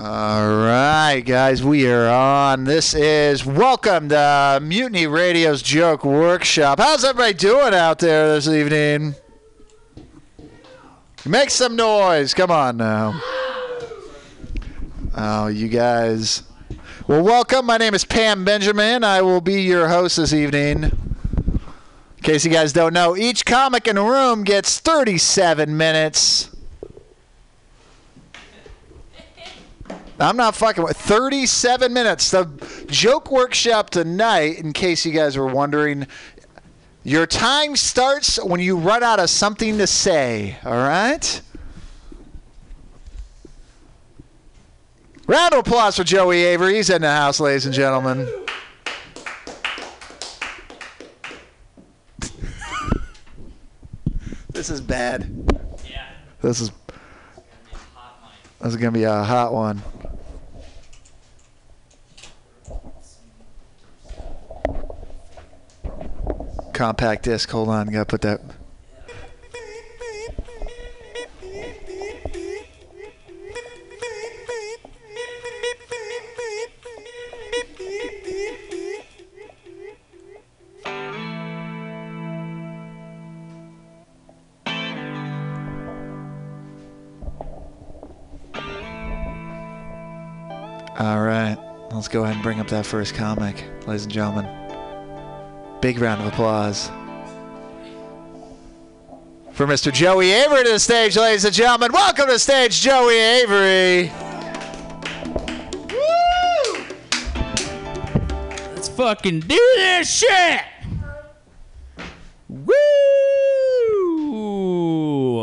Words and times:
All 0.00 0.46
right, 0.46 1.22
guys, 1.26 1.64
we 1.64 1.90
are 1.90 2.06
on. 2.06 2.62
This 2.62 2.94
is 2.94 3.44
welcome 3.44 4.10
to 4.10 4.60
Mutiny 4.62 5.08
Radio's 5.08 5.60
Joke 5.60 6.04
Workshop. 6.04 6.78
How's 6.78 7.02
everybody 7.02 7.34
doing 7.34 7.74
out 7.74 7.98
there 7.98 8.32
this 8.32 8.46
evening? 8.46 9.16
Make 11.26 11.50
some 11.50 11.74
noise. 11.74 12.32
Come 12.32 12.52
on 12.52 12.76
now. 12.76 13.20
Oh, 15.16 15.48
you 15.48 15.66
guys. 15.66 16.44
Well, 17.08 17.24
welcome. 17.24 17.66
My 17.66 17.76
name 17.76 17.94
is 17.94 18.04
Pam 18.04 18.44
Benjamin. 18.44 19.02
I 19.02 19.20
will 19.22 19.40
be 19.40 19.62
your 19.62 19.88
host 19.88 20.18
this 20.18 20.32
evening. 20.32 20.84
In 20.84 21.60
case 22.22 22.44
you 22.44 22.52
guys 22.52 22.72
don't 22.72 22.94
know, 22.94 23.16
each 23.16 23.44
comic 23.44 23.88
in 23.88 23.96
the 23.96 24.04
room 24.04 24.44
gets 24.44 24.78
37 24.78 25.76
minutes. 25.76 26.54
I'm 30.20 30.36
not 30.36 30.56
fucking 30.56 30.82
with 30.82 30.96
37 30.96 31.92
minutes. 31.92 32.32
The 32.32 32.46
joke 32.88 33.30
workshop 33.30 33.90
tonight, 33.90 34.58
in 34.58 34.72
case 34.72 35.06
you 35.06 35.12
guys 35.12 35.36
were 35.36 35.46
wondering, 35.46 36.08
your 37.04 37.24
time 37.24 37.76
starts 37.76 38.42
when 38.42 38.60
you 38.60 38.76
run 38.76 39.04
out 39.04 39.20
of 39.20 39.30
something 39.30 39.78
to 39.78 39.86
say, 39.86 40.58
all 40.64 40.72
right? 40.72 41.40
Round 45.28 45.52
of 45.52 45.60
applause 45.60 45.96
for 45.96 46.02
Joey 46.04 46.42
Avery. 46.42 46.74
He's 46.76 46.90
in 46.90 47.02
the 47.02 47.10
house, 47.10 47.38
ladies 47.38 47.66
and 47.66 47.74
gentlemen. 47.74 48.26
this 54.50 54.68
is 54.68 54.80
bad. 54.80 55.30
Yeah. 55.88 56.08
This 56.40 56.60
is 56.60 56.72
this 58.60 58.70
is 58.70 58.76
gonna 58.76 58.90
be 58.90 59.04
a 59.04 59.22
hot 59.22 59.52
one. 59.52 59.80
Compact 66.78 67.24
disc. 67.24 67.50
Hold 67.50 67.70
on, 67.70 67.88
gotta 67.88 68.04
put 68.04 68.20
that. 68.20 68.40
All 90.96 91.22
right, 91.22 91.58
let's 91.90 92.06
go 92.06 92.22
ahead 92.22 92.36
and 92.36 92.44
bring 92.44 92.60
up 92.60 92.68
that 92.68 92.86
first 92.86 93.16
comic, 93.16 93.64
ladies 93.88 94.04
and 94.04 94.12
gentlemen. 94.12 94.67
Big 95.80 96.00
round 96.00 96.20
of 96.20 96.26
applause 96.26 96.90
for 99.52 99.66
Mr. 99.66 99.92
Joey 99.92 100.32
Avery 100.32 100.64
to 100.64 100.70
the 100.70 100.78
stage, 100.78 101.16
ladies 101.16 101.44
and 101.44 101.54
gentlemen. 101.54 101.92
Welcome 101.92 102.26
to 102.26 102.32
the 102.32 102.38
stage, 102.38 102.80
Joey 102.80 103.16
Avery. 103.16 104.12
Let's 108.74 108.88
fucking 108.88 109.40
do 109.40 109.58
this 109.76 110.10
shit! 110.10 110.62
Woo! 112.48 112.74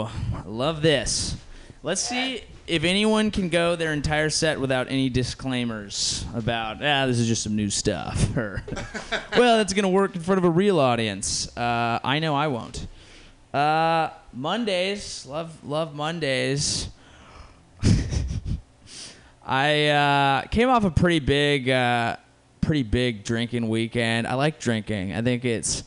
I 0.03 0.43
love 0.45 0.81
this. 0.81 1.37
Let's 1.81 2.01
see 2.01 2.41
if 2.67 2.83
anyone 2.83 3.29
can 3.29 3.49
go 3.49 3.75
their 3.75 3.93
entire 3.93 4.29
set 4.29 4.59
without 4.59 4.87
any 4.89 5.09
disclaimers 5.09 6.25
about, 6.33 6.77
ah, 6.83 7.05
this 7.05 7.19
is 7.19 7.27
just 7.27 7.43
some 7.43 7.55
new 7.55 7.69
stuff. 7.69 8.23
Or, 8.35 8.63
well, 9.37 9.57
that's 9.57 9.71
to 9.73 9.87
work 9.87 10.15
in 10.15 10.21
front 10.21 10.39
of 10.39 10.43
a 10.43 10.49
real 10.49 10.79
audience. 10.79 11.55
Uh, 11.55 11.99
I 12.03 12.19
know 12.19 12.35
I 12.35 12.47
won't. 12.47 12.85
Uh, 13.53 14.09
Mondays, 14.33 15.25
love, 15.25 15.63
love 15.63 15.95
Mondays. 15.95 16.89
I 19.45 19.87
uh, 19.87 20.41
came 20.47 20.69
off 20.69 20.83
a 20.83 20.91
pretty 20.91 21.19
big, 21.19 21.69
uh, 21.69 22.17
pretty 22.59 22.83
big 22.83 23.23
drinking 23.23 23.69
weekend. 23.69 24.27
I 24.27 24.33
like 24.33 24.59
drinking. 24.59 25.13
I 25.13 25.21
think 25.21 25.45
it's 25.45 25.83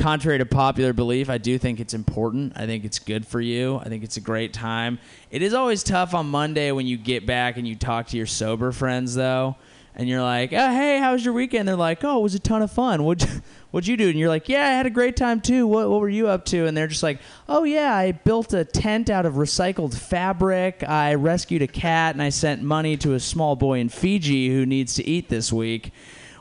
contrary 0.00 0.38
to 0.38 0.46
popular 0.46 0.92
belief. 0.92 1.28
I 1.28 1.38
do 1.38 1.58
think 1.58 1.78
it's 1.78 1.92
important. 1.92 2.54
I 2.56 2.64
think 2.66 2.84
it's 2.84 2.98
good 2.98 3.26
for 3.26 3.40
you. 3.40 3.76
I 3.76 3.84
think 3.84 4.02
it's 4.02 4.16
a 4.16 4.20
great 4.20 4.54
time. 4.54 4.98
It 5.30 5.42
is 5.42 5.52
always 5.52 5.82
tough 5.82 6.14
on 6.14 6.26
Monday 6.26 6.72
when 6.72 6.86
you 6.86 6.96
get 6.96 7.26
back 7.26 7.58
and 7.58 7.68
you 7.68 7.76
talk 7.76 8.06
to 8.08 8.16
your 8.16 8.26
sober 8.26 8.72
friends, 8.72 9.14
though, 9.14 9.56
and 9.94 10.08
you're 10.08 10.22
like, 10.22 10.54
"Oh, 10.54 10.72
hey, 10.72 10.98
how 10.98 11.12
was 11.12 11.24
your 11.24 11.34
weekend?" 11.34 11.68
They're 11.68 11.76
like, 11.76 12.02
"Oh, 12.02 12.20
it 12.20 12.22
was 12.22 12.34
a 12.34 12.38
ton 12.38 12.62
of 12.62 12.70
fun. 12.70 13.04
What'd 13.04 13.28
you, 13.28 13.42
what'd 13.72 13.86
you 13.86 13.98
do?" 13.98 14.08
And 14.08 14.18
you're 14.18 14.30
like, 14.30 14.48
"Yeah, 14.48 14.66
I 14.66 14.70
had 14.70 14.86
a 14.86 14.90
great 14.90 15.16
time 15.16 15.42
too. 15.42 15.66
What 15.66 15.90
what 15.90 16.00
were 16.00 16.08
you 16.08 16.28
up 16.28 16.46
to?" 16.46 16.64
And 16.64 16.74
they're 16.74 16.86
just 16.88 17.02
like, 17.02 17.20
"Oh 17.46 17.64
yeah, 17.64 17.94
I 17.94 18.12
built 18.12 18.54
a 18.54 18.64
tent 18.64 19.10
out 19.10 19.26
of 19.26 19.34
recycled 19.34 19.94
fabric. 19.94 20.82
I 20.82 21.14
rescued 21.14 21.60
a 21.60 21.66
cat, 21.66 22.14
and 22.14 22.22
I 22.22 22.30
sent 22.30 22.62
money 22.62 22.96
to 22.98 23.12
a 23.12 23.20
small 23.20 23.54
boy 23.54 23.80
in 23.80 23.90
Fiji 23.90 24.48
who 24.48 24.64
needs 24.64 24.94
to 24.94 25.06
eat 25.06 25.28
this 25.28 25.52
week. 25.52 25.92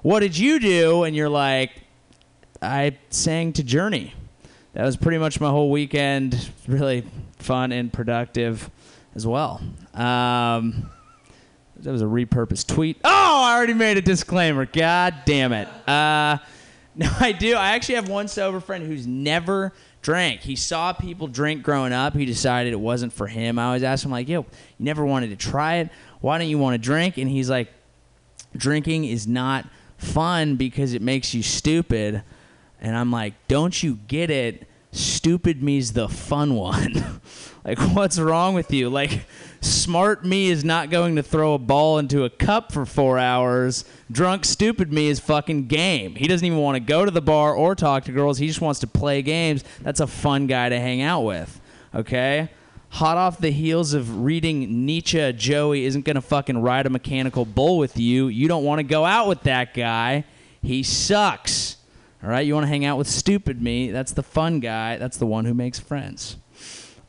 What 0.02 0.22
did 0.22 0.38
you 0.38 0.60
do?" 0.60 1.04
And 1.04 1.14
you're 1.14 1.28
like, 1.28 1.72
"I 2.62 2.98
sang 3.10 3.54
to 3.54 3.64
Journey." 3.64 4.14
That 4.74 4.86
was 4.86 4.98
pretty 4.98 5.18
much 5.18 5.42
my 5.42 5.50
whole 5.50 5.72
weekend. 5.72 6.50
Really 6.68 7.04
fun 7.40 7.72
and 7.72 7.92
productive 7.92 8.70
as 9.16 9.26
well. 9.26 9.62
Um, 9.94 10.90
that 11.78 11.92
was 11.92 12.02
a 12.02 12.06
repurposed 12.06 12.68
tweet. 12.68 12.98
Oh, 13.04 13.44
I 13.44 13.56
already 13.56 13.74
made 13.74 13.98
a 13.98 14.02
disclaimer. 14.02 14.66
God 14.66 15.16
damn 15.26 15.54
it. 15.54 15.68
Uh, 15.88 16.38
no, 16.96 17.10
I 17.20 17.32
do. 17.32 17.56
I 17.56 17.72
actually 17.72 17.96
have 17.96 18.10
one 18.10 18.28
sober 18.28 18.60
friend 18.60 18.86
who's 18.86 19.08
never 19.08 19.74
drank. 20.02 20.42
He 20.42 20.56
saw 20.56 20.94
people 20.94 21.28
drink 21.28 21.64
growing 21.64 21.94
up. 21.94 22.16
He 22.16 22.26
decided 22.26 22.74
it 22.74 22.80
wasn't 22.80 23.14
for 23.14 23.28
him. 23.28 23.58
I 23.58 23.66
always 23.66 23.84
ask 23.84 24.06
him, 24.06 24.12
like, 24.12 24.28
yo, 24.28 24.42
you 24.42 24.86
never 24.86 25.06
wanted 25.06 25.30
to 25.30 25.36
try 25.36 25.76
it. 25.76 25.90
Why 26.22 26.38
don't 26.38 26.50
you 26.50 26.58
want 26.58 26.74
to 26.74 26.78
drink? 26.78 27.18
And 27.18 27.30
he's 27.30 27.50
like, 27.50 27.72
drinking 28.56 29.06
is 29.06 29.28
not 29.28 29.66
fun 29.98 30.56
because 30.56 30.94
it 30.94 31.02
makes 31.02 31.34
you 31.34 31.44
stupid. 31.44 32.24
And 32.82 32.96
I'm 32.96 33.12
like, 33.12 33.34
don't 33.48 33.82
you 33.82 34.00
get 34.08 34.30
it? 34.30 34.68
Stupid 34.92 35.62
me's 35.62 35.94
the 35.94 36.10
fun 36.10 36.56
one. 36.56 37.22
like, 37.66 37.78
what's 37.80 38.18
wrong 38.18 38.56
with 38.56 38.72
you? 38.74 38.90
Like, 38.90 39.26
smart 39.62 40.26
me 40.26 40.50
is 40.50 40.64
not 40.64 40.90
going 40.90 41.16
to 41.18 41.24
throw 41.24 41.54
a 41.54 41.60
ball 41.60 42.00
into 42.00 42.24
a 42.24 42.30
cup 42.30 42.72
for 42.72 42.86
four 42.86 43.20
hours. 43.20 43.86
Drunk, 44.12 44.46
stupid 44.46 44.92
me 44.92 45.08
is 45.08 45.20
fucking 45.20 45.68
game. 45.68 46.16
He 46.16 46.28
doesn't 46.28 46.46
even 46.46 46.58
want 46.58 46.76
to 46.76 46.80
go 46.80 47.06
to 47.06 47.12
the 47.12 47.22
bar 47.22 47.54
or 47.54 47.76
talk 47.76 48.06
to 48.06 48.12
girls. 48.12 48.40
He 48.40 48.48
just 48.48 48.62
wants 48.62 48.80
to 48.80 48.88
play 48.88 49.22
games. 49.22 49.64
That's 49.82 50.00
a 50.00 50.08
fun 50.08 50.48
guy 50.48 50.70
to 50.70 50.80
hang 50.80 51.02
out 51.02 51.22
with. 51.22 51.62
Okay? 51.94 52.50
Hot 52.94 53.18
off 53.18 53.38
the 53.38 53.52
heels 53.52 53.94
of 53.94 54.24
reading 54.24 54.86
Nietzsche, 54.86 55.32
Joey 55.34 55.86
isn't 55.86 56.06
going 56.06 56.16
to 56.16 56.22
fucking 56.22 56.60
ride 56.60 56.88
a 56.88 56.90
mechanical 56.90 57.46
bull 57.46 57.78
with 57.78 57.98
you. 57.98 58.28
You 58.28 58.48
don't 58.48 58.64
want 58.64 58.80
to 58.80 58.84
go 58.84 59.06
out 59.06 59.28
with 59.28 59.44
that 59.44 59.76
guy. 59.76 60.26
He 60.64 60.82
sucks. 60.82 61.78
All 62.22 62.30
right, 62.30 62.46
you 62.46 62.54
want 62.54 62.66
to 62.66 62.68
hang 62.68 62.84
out 62.84 62.98
with 62.98 63.08
stupid 63.08 63.62
me. 63.62 63.92
That's 63.92 64.12
the 64.12 64.24
fun 64.24 64.60
guy. 64.60 64.98
That's 64.98 65.18
the 65.18 65.26
one 65.26 65.46
who 65.46 65.54
makes 65.54 65.80
friends. 65.80 66.36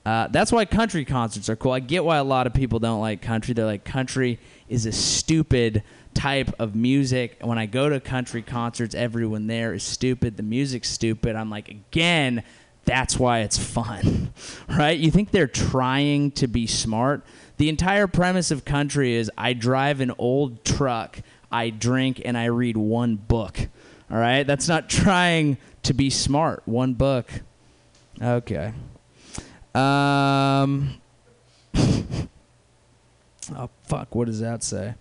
Uh, 0.06 0.28
that's 0.28 0.53
why 0.53 0.65
country 0.65 1.04
concerts 1.04 1.48
are 1.48 1.56
cool. 1.56 1.72
I 1.72 1.81
get 1.81 2.04
why 2.04 2.16
a 2.19 2.25
lot 2.25 2.46
of 2.46 2.55
people 2.55 2.79
don't 2.79 3.00
like 3.00 3.20
country. 3.20 3.52
They're 3.52 3.67
like, 3.67 3.84
country 3.84 4.38
is 4.69 4.87
a 4.87 4.93
stupid 4.93 5.82
type 6.14 6.52
of 6.58 6.75
music. 6.75 7.38
When 7.43 7.58
I 7.58 7.67
go 7.67 7.88
to 7.88 8.00
country 8.00 8.40
concerts, 8.40 8.94
everyone 8.94 9.46
there 9.46 9.75
is 9.75 9.82
stupid. 9.82 10.37
The 10.37 10.43
music's 10.43 10.88
stupid. 10.88 11.37
I'm 11.37 11.50
like, 11.50 11.69
again, 11.69 12.44
that's 12.84 13.19
why 13.19 13.40
it's 13.40 13.58
fun, 13.58 14.32
right? 14.69 14.99
You 14.99 15.11
think 15.11 15.32
they're 15.32 15.46
trying 15.46 16.31
to 16.32 16.46
be 16.46 16.67
smart? 16.67 17.25
The 17.58 17.69
entire 17.69 18.06
premise 18.06 18.50
of 18.50 18.64
country 18.64 19.14
is 19.14 19.31
I 19.37 19.52
drive 19.52 20.00
an 20.00 20.12
old 20.19 20.64
truck, 20.64 21.20
I 21.52 21.70
drink, 21.70 22.23
and 22.25 22.38
I 22.38 22.46
read 22.46 22.76
one 22.76 23.17
book. 23.17 23.69
All 24.10 24.18
right? 24.18 24.46
That's 24.46 24.68
not 24.68 24.88
trying 24.88 25.58
to 25.84 25.94
be 25.94 26.10
smart. 26.10 26.62
One 26.66 26.94
book. 26.94 27.30
Okay. 28.20 28.72
Um. 29.74 31.00
oh 31.74 33.70
fuck! 33.84 34.14
What 34.14 34.26
does 34.26 34.40
that 34.40 34.64
say? 34.64 34.94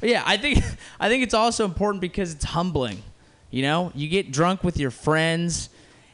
But 0.00 0.08
yeah, 0.08 0.22
I 0.26 0.36
think 0.36 0.58
I 1.00 1.08
think 1.08 1.22
it's 1.22 1.34
also 1.34 1.64
important 1.64 2.00
because 2.00 2.34
it's 2.34 2.44
humbling. 2.44 3.02
You 3.50 3.62
know, 3.62 3.92
you 3.94 4.08
get 4.08 4.32
drunk 4.32 4.64
with 4.64 4.78
your 4.78 4.90
friends. 4.90 5.70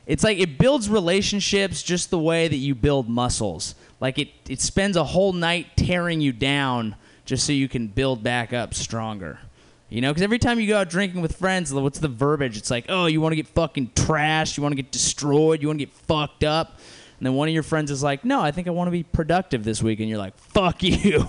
It's 0.07 0.23
like 0.23 0.39
it 0.39 0.59
builds 0.59 0.89
relationships 0.89 1.83
just 1.83 2.11
the 2.11 2.19
way 2.19 2.49
that 2.49 2.57
you 2.57 2.75
build 2.75 3.09
muscles. 3.09 3.75
Like 4.01 4.19
it, 4.19 4.29
it 4.49 4.61
spends 4.61 4.97
a 4.97 5.05
whole 5.05 5.33
night 5.33 5.77
tearing 5.77 6.21
you 6.21 6.33
down 6.33 6.97
just 7.25 7.45
so 7.45 7.53
you 7.53 7.69
can 7.69 7.89
build 7.89 8.23
back 8.23 8.53
up 8.53 8.73
stronger. 8.73 9.41
You 9.89 10.01
know, 10.01 10.11
because 10.11 10.23
every 10.23 10.41
time 10.41 10.59
you 10.59 10.67
go 10.67 10.79
out 10.79 10.91
drinking 10.91 11.23
with 11.23 11.37
friends, 11.37 11.73
what's 11.73 12.01
the 12.01 12.09
verbiage? 12.09 12.57
It's 12.57 12.71
like, 12.71 12.87
oh, 12.89 13.07
you 13.07 13.21
want 13.21 13.33
to 13.33 13.37
get 13.37 13.47
fucking 13.47 13.91
trashed, 13.91 14.57
you 14.57 14.63
want 14.63 14.73
to 14.73 14.83
get 14.83 14.91
destroyed, 14.91 15.63
you 15.63 15.69
want 15.69 15.79
to 15.79 15.87
get 15.87 15.95
fucked 15.95 16.43
up. 16.43 16.81
And 17.19 17.27
then 17.27 17.35
one 17.35 17.49
of 17.49 17.55
your 17.55 17.63
friends 17.63 17.91
is 17.91 18.03
like, 18.03 18.25
no, 18.25 18.43
I 18.43 18.51
think 18.51 18.67
I 18.67 18.73
want 18.73 18.89
to 18.89 18.93
be 18.93 19.05
productive 19.05 19.65
this 19.65 19.83
week. 19.83 20.01
And 20.01 20.09
you're 20.09 20.19
like, 20.19 20.37
fuck 20.37 20.83
you. 20.83 21.27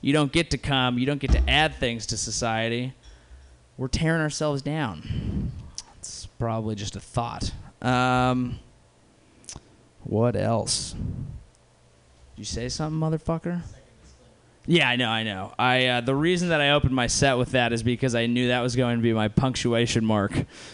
you 0.00 0.12
don't 0.12 0.32
get 0.32 0.50
to 0.50 0.58
come. 0.58 0.98
You 0.98 1.06
don't 1.06 1.20
get 1.20 1.32
to 1.32 1.48
add 1.48 1.76
things 1.76 2.06
to 2.06 2.16
society. 2.16 2.92
We're 3.78 3.88
tearing 3.88 4.20
ourselves 4.20 4.60
down. 4.60 5.52
It's 5.98 6.26
probably 6.38 6.74
just 6.74 6.96
a 6.96 7.00
thought. 7.00 7.52
Um, 7.80 8.58
what 10.04 10.36
else? 10.36 10.92
Did 10.92 12.38
you 12.38 12.44
say 12.44 12.68
something, 12.68 13.00
motherfucker? 13.00 13.62
Yeah, 14.66 14.88
I 14.88 14.96
know, 14.96 15.08
I 15.08 15.22
know. 15.22 15.54
I 15.58 15.86
uh, 15.86 16.00
the 16.02 16.14
reason 16.14 16.50
that 16.50 16.60
I 16.60 16.70
opened 16.70 16.94
my 16.94 17.06
set 17.06 17.38
with 17.38 17.52
that 17.52 17.72
is 17.72 17.82
because 17.82 18.14
I 18.14 18.26
knew 18.26 18.48
that 18.48 18.60
was 18.60 18.76
going 18.76 18.96
to 18.96 19.02
be 19.02 19.12
my 19.12 19.28
punctuation 19.28 20.04
mark 20.04 20.32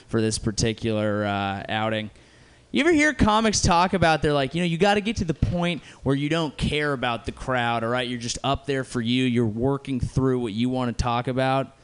for 0.09 0.21
this 0.21 0.39
particular 0.39 1.25
uh, 1.25 1.63
outing. 1.69 2.11
You 2.73 2.81
ever 2.81 2.93
hear 2.93 3.15
comics 3.15 3.63
talk 3.63 3.95
about 3.95 4.23
they're 4.23 4.33
like, 4.33 4.55
you 4.55 4.61
know, 4.61 4.67
you 4.67 4.77
got 4.77 4.95
to 4.95 5.01
get 5.01 5.17
to 5.17 5.25
the 5.25 5.35
point 5.35 5.83
where 6.03 6.17
you 6.17 6.29
don't 6.29 6.55
care 6.59 6.93
about 6.93 7.25
the 7.25 7.33
crowd, 7.33 7.85
all 7.85 7.91
right? 7.91 8.07
You're 8.07 8.19
just 8.19 8.39
up 8.45 8.67
there 8.67 8.85
for 8.85 9.01
you. 9.01 9.25
You're 9.25 9.47
working 9.47 10.01
through 10.01 10.41
what 10.41 10.53
you 10.53 10.69
want 10.69 10.97
to 10.97 11.03
talk 11.03 11.29
about. 11.29 11.75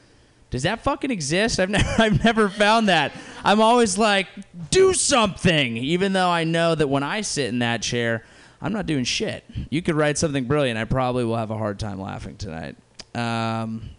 Does 0.51 0.63
that 0.63 0.81
fucking 0.81 1.09
exist? 1.09 1.59
I've 1.59 1.69
never 1.71 1.89
I've 1.97 2.23
never 2.23 2.49
found 2.49 2.89
that. 2.89 3.13
I'm 3.43 3.61
always 3.61 3.97
like, 3.97 4.27
do 4.69 4.93
something, 4.93 5.77
even 5.77 6.13
though 6.13 6.29
I 6.29 6.43
know 6.43 6.75
that 6.75 6.87
when 6.87 7.01
I 7.01 7.21
sit 7.21 7.47
in 7.47 7.59
that 7.59 7.81
chair, 7.81 8.23
I'm 8.63 8.71
not 8.71 8.85
doing 8.85 9.03
shit. 9.03 9.43
You 9.69 9.81
could 9.81 9.95
write 9.95 10.17
something 10.17 10.45
brilliant. 10.45 10.79
I 10.79 10.85
probably 10.85 11.25
will 11.25 11.35
have 11.35 11.51
a 11.51 11.57
hard 11.57 11.79
time 11.79 11.99
laughing 11.99 12.37
tonight. 12.37 12.77
Um, 13.13 13.89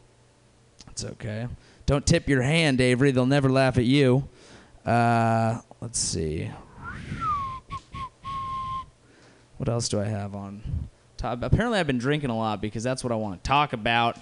it's 0.90 1.04
okay. 1.04 1.48
Don't 1.84 2.06
tip 2.06 2.30
your 2.30 2.40
hand, 2.40 2.80
Avery. 2.80 3.10
They'll 3.10 3.26
never 3.26 3.50
laugh 3.50 3.76
at 3.76 3.84
you. 3.84 4.26
Uh, 4.86 5.60
let's 5.82 5.98
see. 5.98 6.50
What 9.58 9.68
else 9.68 9.90
do 9.90 10.00
I 10.00 10.06
have 10.06 10.34
on 10.34 10.88
top? 11.18 11.42
Apparently, 11.42 11.78
I've 11.78 11.86
been 11.86 11.98
drinking 11.98 12.30
a 12.30 12.36
lot 12.36 12.62
because 12.62 12.82
that's 12.82 13.04
what 13.04 13.12
I 13.12 13.16
want 13.16 13.44
to 13.44 13.46
talk 13.46 13.74
about. 13.74 14.16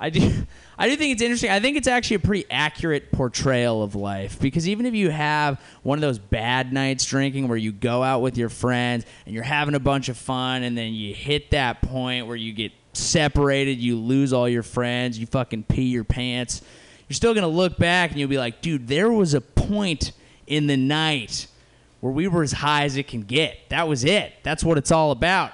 I 0.00 0.08
do, 0.10 0.32
I 0.78 0.88
do 0.88 0.96
think 0.96 1.12
it's 1.12 1.22
interesting. 1.22 1.50
I 1.50 1.60
think 1.60 1.76
it's 1.76 1.86
actually 1.86 2.16
a 2.16 2.20
pretty 2.20 2.46
accurate 2.50 3.12
portrayal 3.12 3.82
of 3.82 3.94
life 3.94 4.40
because 4.40 4.66
even 4.66 4.86
if 4.86 4.94
you 4.94 5.10
have 5.10 5.60
one 5.82 5.98
of 5.98 6.00
those 6.00 6.18
bad 6.18 6.72
nights 6.72 7.04
drinking 7.04 7.46
where 7.46 7.58
you 7.58 7.70
go 7.70 8.02
out 8.02 8.22
with 8.22 8.38
your 8.38 8.48
friends 8.48 9.04
and 9.26 9.34
you're 9.34 9.44
having 9.44 9.74
a 9.74 9.80
bunch 9.80 10.08
of 10.08 10.16
fun 10.16 10.62
and 10.62 10.76
then 10.76 10.94
you 10.94 11.14
hit 11.14 11.50
that 11.50 11.82
point 11.82 12.26
where 12.26 12.36
you 12.36 12.52
get 12.52 12.72
separated, 12.94 13.78
you 13.78 13.96
lose 13.96 14.32
all 14.32 14.48
your 14.48 14.62
friends, 14.62 15.18
you 15.18 15.26
fucking 15.26 15.64
pee 15.64 15.88
your 15.88 16.04
pants, 16.04 16.62
you're 17.08 17.14
still 17.14 17.34
going 17.34 17.42
to 17.42 17.48
look 17.48 17.76
back 17.76 18.10
and 18.10 18.18
you'll 18.18 18.30
be 18.30 18.38
like, 18.38 18.62
dude, 18.62 18.88
there 18.88 19.12
was 19.12 19.34
a 19.34 19.40
point 19.40 20.12
in 20.46 20.66
the 20.66 20.76
night 20.76 21.46
where 22.00 22.12
we 22.12 22.26
were 22.26 22.42
as 22.42 22.52
high 22.52 22.84
as 22.84 22.96
it 22.96 23.06
can 23.06 23.22
get. 23.22 23.58
That 23.68 23.86
was 23.86 24.04
it. 24.04 24.32
That's 24.42 24.64
what 24.64 24.78
it's 24.78 24.90
all 24.90 25.10
about. 25.10 25.52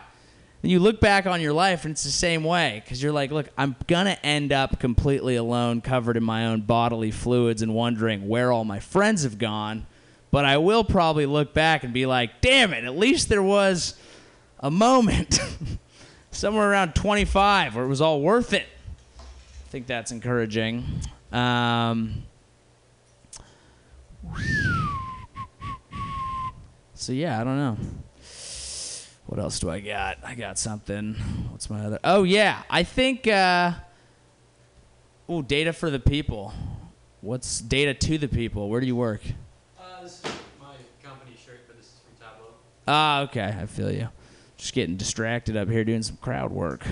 And 0.66 0.72
you 0.72 0.80
look 0.80 1.00
back 1.00 1.26
on 1.26 1.40
your 1.40 1.52
life 1.52 1.84
and 1.84 1.92
it's 1.92 2.02
the 2.02 2.10
same 2.10 2.42
way 2.42 2.82
because 2.84 3.00
you're 3.00 3.12
like, 3.12 3.30
look, 3.30 3.46
I'm 3.56 3.76
going 3.86 4.06
to 4.06 4.26
end 4.26 4.52
up 4.52 4.80
completely 4.80 5.36
alone, 5.36 5.80
covered 5.80 6.16
in 6.16 6.24
my 6.24 6.46
own 6.46 6.62
bodily 6.62 7.12
fluids 7.12 7.62
and 7.62 7.72
wondering 7.72 8.26
where 8.26 8.50
all 8.50 8.64
my 8.64 8.80
friends 8.80 9.22
have 9.22 9.38
gone. 9.38 9.86
But 10.32 10.44
I 10.44 10.56
will 10.56 10.82
probably 10.82 11.24
look 11.24 11.54
back 11.54 11.84
and 11.84 11.94
be 11.94 12.04
like, 12.04 12.40
damn 12.40 12.72
it, 12.72 12.82
at 12.82 12.98
least 12.98 13.28
there 13.28 13.44
was 13.44 13.94
a 14.58 14.68
moment 14.68 15.38
somewhere 16.32 16.68
around 16.68 16.96
25 16.96 17.76
where 17.76 17.84
it 17.84 17.88
was 17.88 18.00
all 18.00 18.20
worth 18.20 18.52
it. 18.52 18.66
I 19.20 19.68
think 19.68 19.86
that's 19.86 20.10
encouraging. 20.10 20.84
Um, 21.30 22.24
so, 26.94 27.12
yeah, 27.12 27.40
I 27.40 27.44
don't 27.44 27.56
know. 27.56 27.76
What 29.26 29.40
else 29.40 29.58
do 29.58 29.68
I 29.70 29.80
got? 29.80 30.18
I 30.24 30.34
got 30.34 30.58
something. 30.58 31.14
What's 31.50 31.68
my 31.68 31.84
other? 31.84 31.98
Oh 32.04 32.22
yeah, 32.22 32.62
I 32.70 32.84
think. 32.84 33.26
Uh, 33.26 33.72
oh, 35.28 35.42
data 35.42 35.72
for 35.72 35.90
the 35.90 35.98
people. 35.98 36.52
What's 37.20 37.60
data 37.60 37.92
to 37.92 38.18
the 38.18 38.28
people? 38.28 38.68
Where 38.68 38.80
do 38.80 38.86
you 38.86 38.94
work? 38.94 39.22
Uh, 39.78 40.02
this 40.02 40.20
is 40.24 40.32
my 40.60 40.74
company 41.02 41.36
shirt, 41.44 41.66
but 41.66 41.76
this 41.76 41.86
is 41.86 42.00
from 42.04 42.14
Tableau. 42.24 42.50
Ah, 42.86 43.22
okay, 43.22 43.56
I 43.60 43.66
feel 43.66 43.90
you. 43.90 44.08
Just 44.56 44.74
getting 44.74 44.96
distracted 44.96 45.56
up 45.56 45.68
here 45.68 45.84
doing 45.84 46.02
some 46.02 46.16
crowd 46.18 46.52
work. 46.52 46.86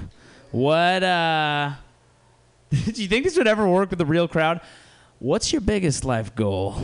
What? 0.51 1.03
uh 1.03 1.73
Do 2.71 3.03
you 3.03 3.09
think 3.09 3.25
this 3.25 3.37
would 3.37 3.47
ever 3.47 3.69
work 3.69 3.91
with 3.91 4.01
a 4.01 4.07
real 4.07 4.27
crowd? 4.27 4.61
What's 5.21 5.53
your 5.53 5.61
biggest 5.61 6.05
life 6.05 6.35
goal? 6.35 6.83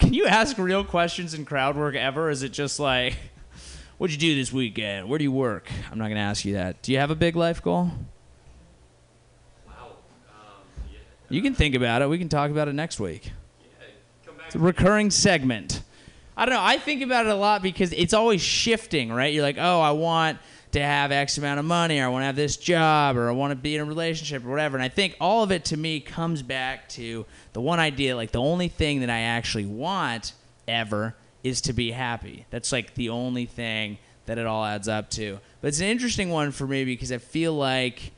Can 0.00 0.14
you 0.14 0.24
ask 0.24 0.56
real 0.56 0.82
questions 0.82 1.34
in 1.34 1.44
crowd 1.44 1.76
work 1.76 1.94
ever? 1.94 2.30
Is 2.30 2.42
it 2.42 2.52
just 2.52 2.80
like, 2.80 3.18
what'd 3.98 4.14
you 4.14 4.18
do 4.18 4.34
this 4.34 4.50
weekend? 4.50 5.10
Where 5.10 5.18
do 5.18 5.24
you 5.24 5.30
work? 5.30 5.70
I'm 5.92 5.98
not 5.98 6.08
gonna 6.08 6.20
ask 6.20 6.42
you 6.46 6.54
that. 6.54 6.80
Do 6.80 6.90
you 6.90 6.98
have 6.98 7.10
a 7.10 7.14
big 7.14 7.36
life 7.36 7.62
goal? 7.62 7.90
Wow. 9.66 9.72
Um, 10.30 10.64
yeah. 10.90 10.98
You 11.28 11.42
can 11.42 11.54
think 11.54 11.74
about 11.74 12.00
it. 12.00 12.08
We 12.08 12.16
can 12.16 12.30
talk 12.30 12.50
about 12.50 12.66
it 12.66 12.72
next 12.72 12.98
week. 12.98 13.30
yeah. 13.62 14.36
It's 14.46 14.54
a 14.54 14.58
recurring 14.58 15.10
segment. 15.10 15.82
I 16.34 16.46
don't 16.46 16.54
know. 16.54 16.64
I 16.64 16.78
think 16.78 17.02
about 17.02 17.26
it 17.26 17.32
a 17.32 17.36
lot 17.36 17.60
because 17.62 17.92
it's 17.92 18.14
always 18.14 18.40
shifting, 18.40 19.12
right? 19.12 19.34
You're 19.34 19.42
like, 19.42 19.58
oh, 19.58 19.80
I 19.82 19.90
want 19.90 20.38
to 20.72 20.82
have 20.82 21.10
X 21.10 21.38
amount 21.38 21.58
of 21.58 21.66
money, 21.66 21.98
or 21.98 22.04
I 22.04 22.08
want 22.08 22.22
to 22.22 22.26
have 22.26 22.36
this 22.36 22.56
job, 22.56 23.16
or 23.16 23.28
I 23.28 23.32
want 23.32 23.50
to 23.50 23.56
be 23.56 23.74
in 23.74 23.80
a 23.80 23.84
relationship, 23.84 24.44
or 24.44 24.50
whatever. 24.50 24.76
And 24.76 24.84
I 24.84 24.88
think 24.88 25.16
all 25.20 25.42
of 25.42 25.50
it 25.50 25.64
to 25.66 25.76
me 25.76 26.00
comes 26.00 26.42
back 26.42 26.88
to 26.90 27.26
the 27.52 27.60
one 27.60 27.80
idea 27.80 28.16
like 28.16 28.32
the 28.32 28.40
only 28.40 28.68
thing 28.68 29.00
that 29.00 29.10
I 29.10 29.20
actually 29.20 29.66
want 29.66 30.34
ever 30.68 31.16
is 31.42 31.60
to 31.62 31.72
be 31.72 31.90
happy. 31.90 32.46
That's 32.50 32.72
like 32.72 32.94
the 32.94 33.08
only 33.08 33.46
thing 33.46 33.98
that 34.26 34.38
it 34.38 34.46
all 34.46 34.64
adds 34.64 34.86
up 34.88 35.10
to. 35.10 35.40
But 35.60 35.68
it's 35.68 35.80
an 35.80 35.86
interesting 35.86 36.30
one 36.30 36.52
for 36.52 36.66
me 36.66 36.84
because 36.84 37.10
I 37.10 37.18
feel 37.18 37.54
like 37.54 38.12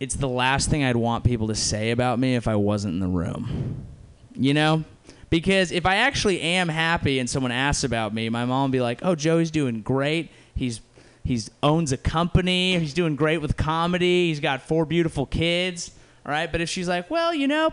it's 0.00 0.16
the 0.16 0.28
last 0.28 0.68
thing 0.68 0.84
I'd 0.84 0.96
want 0.96 1.24
people 1.24 1.48
to 1.48 1.54
say 1.54 1.90
about 1.90 2.18
me 2.18 2.36
if 2.36 2.46
I 2.46 2.56
wasn't 2.56 2.94
in 2.94 3.00
the 3.00 3.08
room. 3.08 3.86
You 4.34 4.54
know? 4.54 4.84
Because 5.30 5.72
if 5.72 5.86
I 5.86 5.96
actually 5.96 6.40
am 6.40 6.68
happy 6.68 7.18
and 7.18 7.28
someone 7.28 7.52
asks 7.52 7.84
about 7.84 8.14
me, 8.14 8.28
my 8.28 8.44
mom 8.44 8.70
will 8.70 8.72
be 8.72 8.80
like, 8.80 9.00
"Oh, 9.02 9.14
Joey's 9.14 9.50
doing 9.50 9.82
great. 9.82 10.30
He's 10.54 10.80
he's 11.28 11.50
owns 11.62 11.92
a 11.92 11.96
company. 11.96 12.78
He's 12.78 12.94
doing 12.94 13.14
great 13.14 13.38
with 13.38 13.56
comedy. 13.56 14.28
He's 14.28 14.40
got 14.40 14.62
four 14.62 14.84
beautiful 14.84 15.26
kids." 15.26 15.92
All 16.24 16.32
right? 16.32 16.50
But 16.50 16.60
if 16.60 16.68
she's 16.68 16.88
like, 16.88 17.10
"Well, 17.10 17.34
you 17.34 17.46
know, 17.46 17.72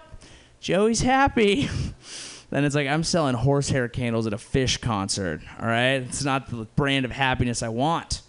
Joey's 0.59 1.01
happy." 1.01 1.69
then 2.49 2.65
it's 2.65 2.75
like 2.75 2.87
I'm 2.87 3.03
selling 3.03 3.35
horsehair 3.35 3.87
candles 3.87 4.27
at 4.27 4.33
a 4.33 4.37
Phish 4.37 4.79
concert. 4.81 5.41
All 5.59 5.67
right? 5.67 5.95
It's 5.95 6.23
not 6.23 6.49
the 6.49 6.65
brand 6.75 7.05
of 7.05 7.11
happiness 7.11 7.63
I 7.63 7.69
want. 7.69 8.21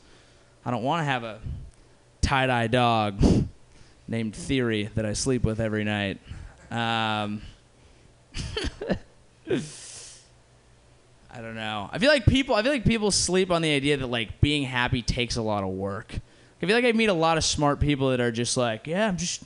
I 0.65 0.71
don't 0.71 0.83
want 0.83 1.01
to 1.01 1.05
have 1.05 1.23
a 1.23 1.41
tie-dye 2.23 2.67
dog 2.69 3.23
named 4.09 4.35
Theory 4.35 4.91
that 4.95 5.05
I 5.05 5.13
sleep 5.13 5.45
with 5.45 5.61
every 5.61 5.85
night. 5.85 6.19
Um, 6.71 7.43
I 11.37 11.43
don't 11.43 11.55
know. 11.55 11.91
I 11.93 11.99
feel 11.99 12.09
like 12.09 12.25
people. 12.25 12.55
I 12.55 12.63
feel 12.63 12.73
like 12.73 12.85
people 12.85 13.11
sleep 13.11 13.51
on 13.51 13.61
the 13.61 13.75
idea 13.75 13.99
that 13.99 14.07
like 14.07 14.41
being 14.41 14.63
happy 14.63 15.03
takes 15.03 15.37
a 15.37 15.43
lot 15.43 15.65
of 15.65 15.71
work. 15.71 16.15
I 16.63 16.67
feel 16.67 16.75
like 16.75 16.87
I 16.87 16.93
meet 16.93 17.11
a 17.11 17.15
lot 17.15 17.37
of 17.37 17.45
smart 17.45 17.79
people 17.79 18.09
that 18.11 18.21
are 18.21 18.33
just 18.33 18.57
like, 18.57 18.87
yeah, 18.87 19.07
I'm 19.07 19.19
just 19.19 19.45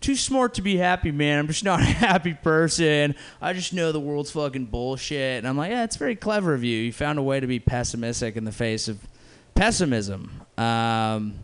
too 0.00 0.16
smart 0.16 0.54
to 0.54 0.62
be 0.62 0.76
happy, 0.76 1.12
man. 1.12 1.38
I'm 1.38 1.46
just 1.46 1.62
not 1.72 1.80
a 1.80 1.84
happy 1.84 2.34
person. 2.34 3.14
I 3.40 3.52
just 3.52 3.72
know 3.72 3.92
the 3.92 4.00
world's 4.00 4.32
fucking 4.32 4.66
bullshit. 4.66 5.38
And 5.38 5.46
I'm 5.46 5.56
like, 5.56 5.70
yeah, 5.70 5.84
it's 5.84 5.94
very 5.94 6.16
clever 6.16 6.54
of 6.54 6.64
you. 6.64 6.76
You 6.76 6.92
found 6.92 7.20
a 7.20 7.22
way 7.22 7.38
to 7.38 7.46
be 7.46 7.60
pessimistic 7.60 8.36
in 8.36 8.44
the 8.44 8.50
face 8.50 8.88
of 8.88 8.98
pessimism. 9.54 10.42
Um, 10.56 11.34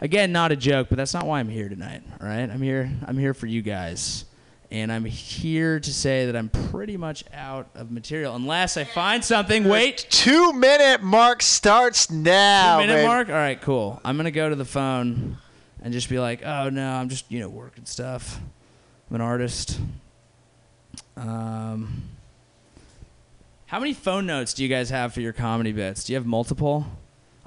again, 0.00 0.32
not 0.32 0.50
a 0.50 0.56
joke, 0.56 0.88
but 0.88 0.96
that's 0.96 1.14
not 1.14 1.24
why 1.24 1.38
I'm 1.38 1.48
here 1.48 1.68
tonight. 1.68 2.02
All 2.20 2.26
right, 2.26 2.50
I'm 2.50 2.62
here. 2.62 2.90
I'm 3.06 3.16
here 3.16 3.34
for 3.34 3.46
you 3.46 3.62
guys, 3.62 4.24
and 4.70 4.92
I'm 4.92 5.04
here 5.04 5.80
to 5.80 5.92
say 5.92 6.26
that 6.26 6.36
I'm 6.36 6.48
pretty 6.48 6.96
much 6.96 7.24
out 7.34 7.68
of 7.74 7.90
material 7.90 8.36
unless 8.36 8.76
I 8.76 8.84
find 8.84 9.24
something. 9.24 9.64
Wait, 9.64 10.06
Two 10.10 10.52
minute 10.52 11.02
mark 11.02 11.42
starts 11.42 12.10
now. 12.10 12.80
two 12.80 12.86
minute 12.86 13.04
mark. 13.06 13.28
All 13.28 13.34
right, 13.34 13.60
cool. 13.60 14.00
I'm 14.04 14.16
gonna 14.16 14.30
go 14.30 14.48
to 14.48 14.54
the 14.56 14.64
phone 14.64 15.38
and 15.82 15.92
just 15.92 16.08
be 16.08 16.18
like, 16.18 16.44
oh 16.44 16.68
no, 16.70 16.92
I'm 16.92 17.08
just 17.08 17.30
you 17.30 17.40
know 17.40 17.48
working 17.48 17.84
stuff. 17.84 18.38
I'm 19.08 19.16
an 19.16 19.20
artist. 19.22 19.78
Um, 21.16 22.02
how 23.66 23.78
many 23.78 23.92
phone 23.92 24.26
notes 24.26 24.54
do 24.54 24.62
you 24.62 24.68
guys 24.68 24.90
have 24.90 25.12
for 25.12 25.20
your 25.20 25.32
comedy 25.32 25.72
bits? 25.72 26.04
Do 26.04 26.12
you 26.12 26.18
have 26.18 26.26
multiple? 26.26 26.86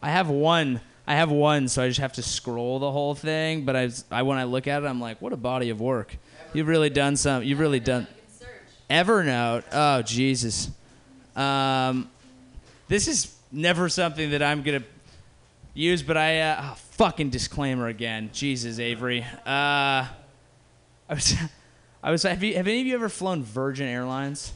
I 0.02 0.10
have 0.10 0.30
one. 0.30 0.82
I 1.06 1.16
have 1.16 1.32
one, 1.32 1.68
so 1.68 1.84
I 1.84 1.88
just 1.90 2.00
have 2.00 2.14
to 2.14 2.22
scroll 2.24 2.80
the 2.80 2.92
whole 2.92 3.14
thing. 3.16 3.66
But 3.66 3.76
I, 3.76 3.90
I 4.12 4.22
when 4.24 4.38
I 4.38 4.46
look 4.46 4.68
at 4.68 4.84
it, 4.84 4.86
I'm 4.86 5.02
like, 5.02 5.22
what 5.22 5.34
a 5.34 5.38
body 5.38 5.70
of 5.70 5.82
work. 5.82 6.16
You've 6.54 6.68
really 6.68 6.90
done 6.90 7.16
some. 7.16 7.44
You've 7.44 7.60
really 7.60 7.80
done. 7.80 8.08
Evernote. 8.90 9.64
Oh 9.72 10.02
Jesus. 10.04 10.70
Um, 11.36 12.10
this 12.88 13.08
is 13.08 13.36
never 13.52 13.90
something 13.90 14.32
that 14.32 14.44
I'm 14.44 14.62
gonna 14.62 14.84
use, 15.74 16.04
but 16.04 16.16
I 16.16 16.42
uh, 16.42 16.62
oh, 16.62 16.76
fucking 16.92 17.32
disclaimer 17.32 17.88
again. 17.88 18.30
Jesus, 18.34 18.78
Avery. 18.78 19.24
Uh, 19.46 20.06
I 20.06 20.10
was, 21.10 21.36
I 22.04 22.12
was. 22.12 22.24
Have, 22.24 22.44
you, 22.44 22.56
have 22.56 22.68
any 22.68 22.82
of 22.82 22.88
you 22.88 22.96
ever 22.96 23.10
flown 23.10 23.44
Virgin 23.44 23.88
Airlines? 23.88 24.54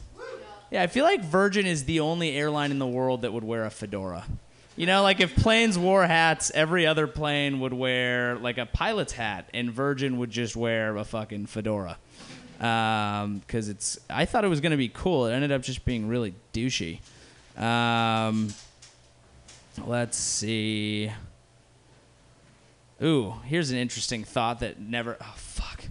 Yeah, 0.70 0.82
I 0.82 0.86
feel 0.86 1.04
like 1.04 1.24
Virgin 1.24 1.66
is 1.66 1.84
the 1.84 2.00
only 2.00 2.36
airline 2.36 2.70
in 2.70 2.78
the 2.78 2.86
world 2.86 3.22
that 3.22 3.32
would 3.32 3.44
wear 3.44 3.64
a 3.64 3.70
fedora. 3.70 4.24
You 4.78 4.86
know, 4.86 5.02
like 5.02 5.18
if 5.18 5.34
planes 5.34 5.76
wore 5.76 6.06
hats, 6.06 6.52
every 6.54 6.86
other 6.86 7.08
plane 7.08 7.58
would 7.58 7.72
wear 7.72 8.36
like 8.36 8.58
a 8.58 8.66
pilot's 8.66 9.12
hat, 9.12 9.48
and 9.52 9.72
Virgin 9.72 10.18
would 10.18 10.30
just 10.30 10.54
wear 10.54 10.96
a 10.96 11.02
fucking 11.02 11.46
fedora. 11.46 11.98
Because 12.58 13.68
it's, 13.68 13.98
I 14.08 14.24
thought 14.24 14.44
it 14.44 14.48
was 14.48 14.60
gonna 14.60 14.76
be 14.76 14.88
cool. 14.88 15.26
It 15.26 15.32
ended 15.32 15.50
up 15.50 15.62
just 15.62 15.84
being 15.84 16.06
really 16.06 16.32
douchey. 16.52 17.00
Um, 17.60 18.54
let's 19.84 20.16
see. 20.16 21.10
Ooh, 23.02 23.34
here's 23.46 23.72
an 23.72 23.78
interesting 23.78 24.22
thought 24.22 24.60
that 24.60 24.78
never. 24.78 25.16
Oh 25.20 25.34
fuck. 25.34 25.86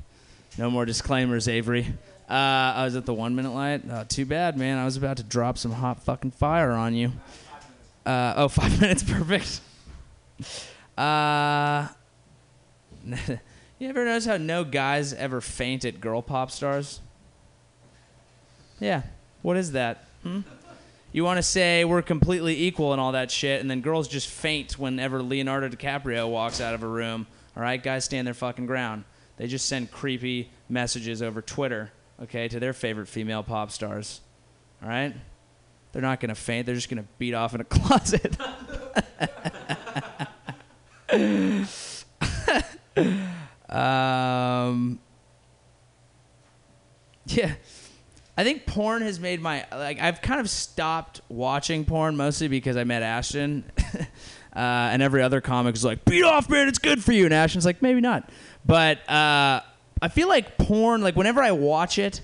No 0.58 0.72
more 0.72 0.86
disclaimers, 0.86 1.50
Avery. 1.50 1.88
Uh, 2.30 2.34
I 2.34 2.86
was 2.86 2.96
at 2.96 3.06
the 3.06 3.14
one 3.14 3.36
minute 3.36 3.52
light. 3.52 3.82
Oh, 3.90 4.06
too 4.08 4.26
bad, 4.26 4.58
man. 4.58 4.78
I 4.78 4.86
was 4.86 4.96
about 4.96 5.18
to 5.18 5.24
drop 5.24 5.58
some 5.58 5.74
hot 5.74 6.04
fucking 6.04 6.32
fire 6.32 6.72
on 6.72 6.96
you. 6.96 7.12
Uh, 8.08 8.34
oh, 8.38 8.48
five 8.48 8.80
minutes, 8.80 9.04
perfect. 9.04 9.60
Uh, 10.98 11.90
you 13.80 13.90
ever 13.90 14.06
notice 14.06 14.26
how 14.26 14.38
no 14.38 14.64
guys 14.64 15.12
ever 15.12 15.42
faint 15.42 15.84
at 15.84 16.00
girl 16.00 16.22
pop 16.22 16.50
stars? 16.50 17.02
Yeah. 18.80 19.02
What 19.42 19.58
is 19.58 19.74
that? 19.74 20.06
Hmm? 20.24 20.42
You 21.12 21.26
want 21.26 21.38
to 21.38 21.44
say 21.44 21.84
we're 21.84 22.02
completely 22.02 22.64
equal 22.64 22.94
and 22.94 23.02
all 23.02 23.12
that 23.12 23.30
shit, 23.30 23.60
and 23.60 23.70
then 23.70 23.82
girls 23.82 24.08
just 24.08 24.30
faint 24.30 24.80
whenever 24.80 25.22
Leonardo 25.22 25.68
DiCaprio 25.68 26.30
walks 26.30 26.62
out 26.62 26.74
of 26.74 26.84
a 26.84 26.88
room. 26.88 27.28
All 27.58 27.64
right, 27.64 27.82
guys 27.82 28.06
stand 28.06 28.26
their 28.26 28.34
fucking 28.34 28.68
ground. 28.68 29.04
They 29.36 29.48
just 29.48 29.66
send 29.66 29.92
creepy 29.92 30.50
messages 30.70 31.22
over 31.22 31.42
Twitter, 31.42 31.92
okay, 32.24 32.48
to 32.48 32.60
their 32.60 32.74
favorite 32.74 33.08
female 33.08 33.44
pop 33.44 33.72
stars. 33.72 34.22
All 34.82 34.88
right? 34.88 35.14
They're 35.98 36.04
not 36.04 36.20
going 36.20 36.30
to 36.30 36.36
faint. 36.36 36.68
They're 36.68 36.76
just 36.76 36.90
going 36.90 37.02
to 37.02 37.10
beat 37.18 37.34
off 37.34 37.56
in 37.56 37.62
a 37.62 37.64
closet. 37.68 38.38
um, 43.68 45.00
yeah. 47.26 47.56
I 48.38 48.44
think 48.44 48.68
porn 48.68 49.02
has 49.02 49.20
made 49.20 49.42
my 49.42 49.66
like 49.72 50.00
I've 50.00 50.22
kind 50.22 50.40
of 50.40 50.52
stopped 50.52 51.22
watching 51.30 51.84
porn 51.84 52.16
mostly 52.16 52.48
because 52.48 52.78
I 52.78 52.84
met 52.84 53.02
Ashton, 53.02 53.64
uh, 53.96 54.00
and 54.56 55.02
every 55.02 55.24
other 55.24 55.42
comic 55.42 55.74
is 55.74 55.84
like, 55.84 56.06
"Beat 56.06 56.22
off, 56.22 56.48
man, 56.48 56.68
it's 56.68 56.78
good 56.78 57.04
for 57.04 57.12
you." 57.12 57.26
And 57.26 57.34
Ashton's 57.34 57.66
like, 57.66 57.82
"Maybe 57.82 58.02
not," 58.02 58.30
but 58.68 59.00
uh, 59.10 59.62
I 60.00 60.10
feel 60.10 60.28
like 60.28 60.60
porn. 60.60 61.02
Like 61.02 61.16
whenever 61.16 61.42
I 61.42 61.54
watch 61.54 61.98
it, 61.98 62.22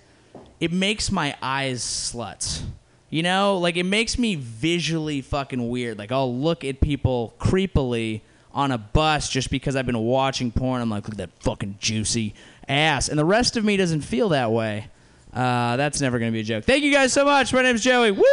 it 0.60 0.72
makes 0.72 1.12
my 1.12 1.36
eyes 1.42 1.82
sluts. 1.82 2.66
You 3.14 3.22
know, 3.22 3.58
like 3.58 3.78
it 3.78 3.84
makes 3.84 4.18
me 4.18 4.34
visually 4.36 5.22
fucking 5.22 5.70
weird. 5.70 6.00
Like 6.00 6.12
I'll 6.12 6.36
look 6.36 6.64
at 6.64 6.82
people 6.82 7.36
creepily 7.40 8.22
on 8.54 8.72
a 8.72 8.78
bus 8.78 9.30
just 9.30 9.52
because 9.52 9.76
I've 9.76 9.86
been 9.86 10.00
watching 10.00 10.52
porn. 10.52 10.82
I'm 10.82 10.90
like, 10.90 11.04
look 11.04 11.14
at 11.14 11.18
that 11.20 11.44
fucking 11.44 11.78
juicy 11.80 12.34
ass, 12.68 13.10
and 13.10 13.20
the 13.20 13.26
rest 13.26 13.56
of 13.56 13.64
me 13.64 13.78
doesn't 13.78 14.02
feel 14.02 14.30
that 14.30 14.52
way. 14.52 14.88
Uh, 15.32 15.78
that's 15.78 16.02
never 16.02 16.18
going 16.20 16.32
to 16.32 16.34
be 16.34 16.42
a 16.42 16.44
joke. 16.44 16.64
Thank 16.64 16.84
you 16.84 16.92
guys 16.92 17.14
so 17.14 17.24
much. 17.24 17.54
My 17.54 17.62
name's 17.62 17.84
Joey. 17.84 18.12
Woo! 18.12 18.24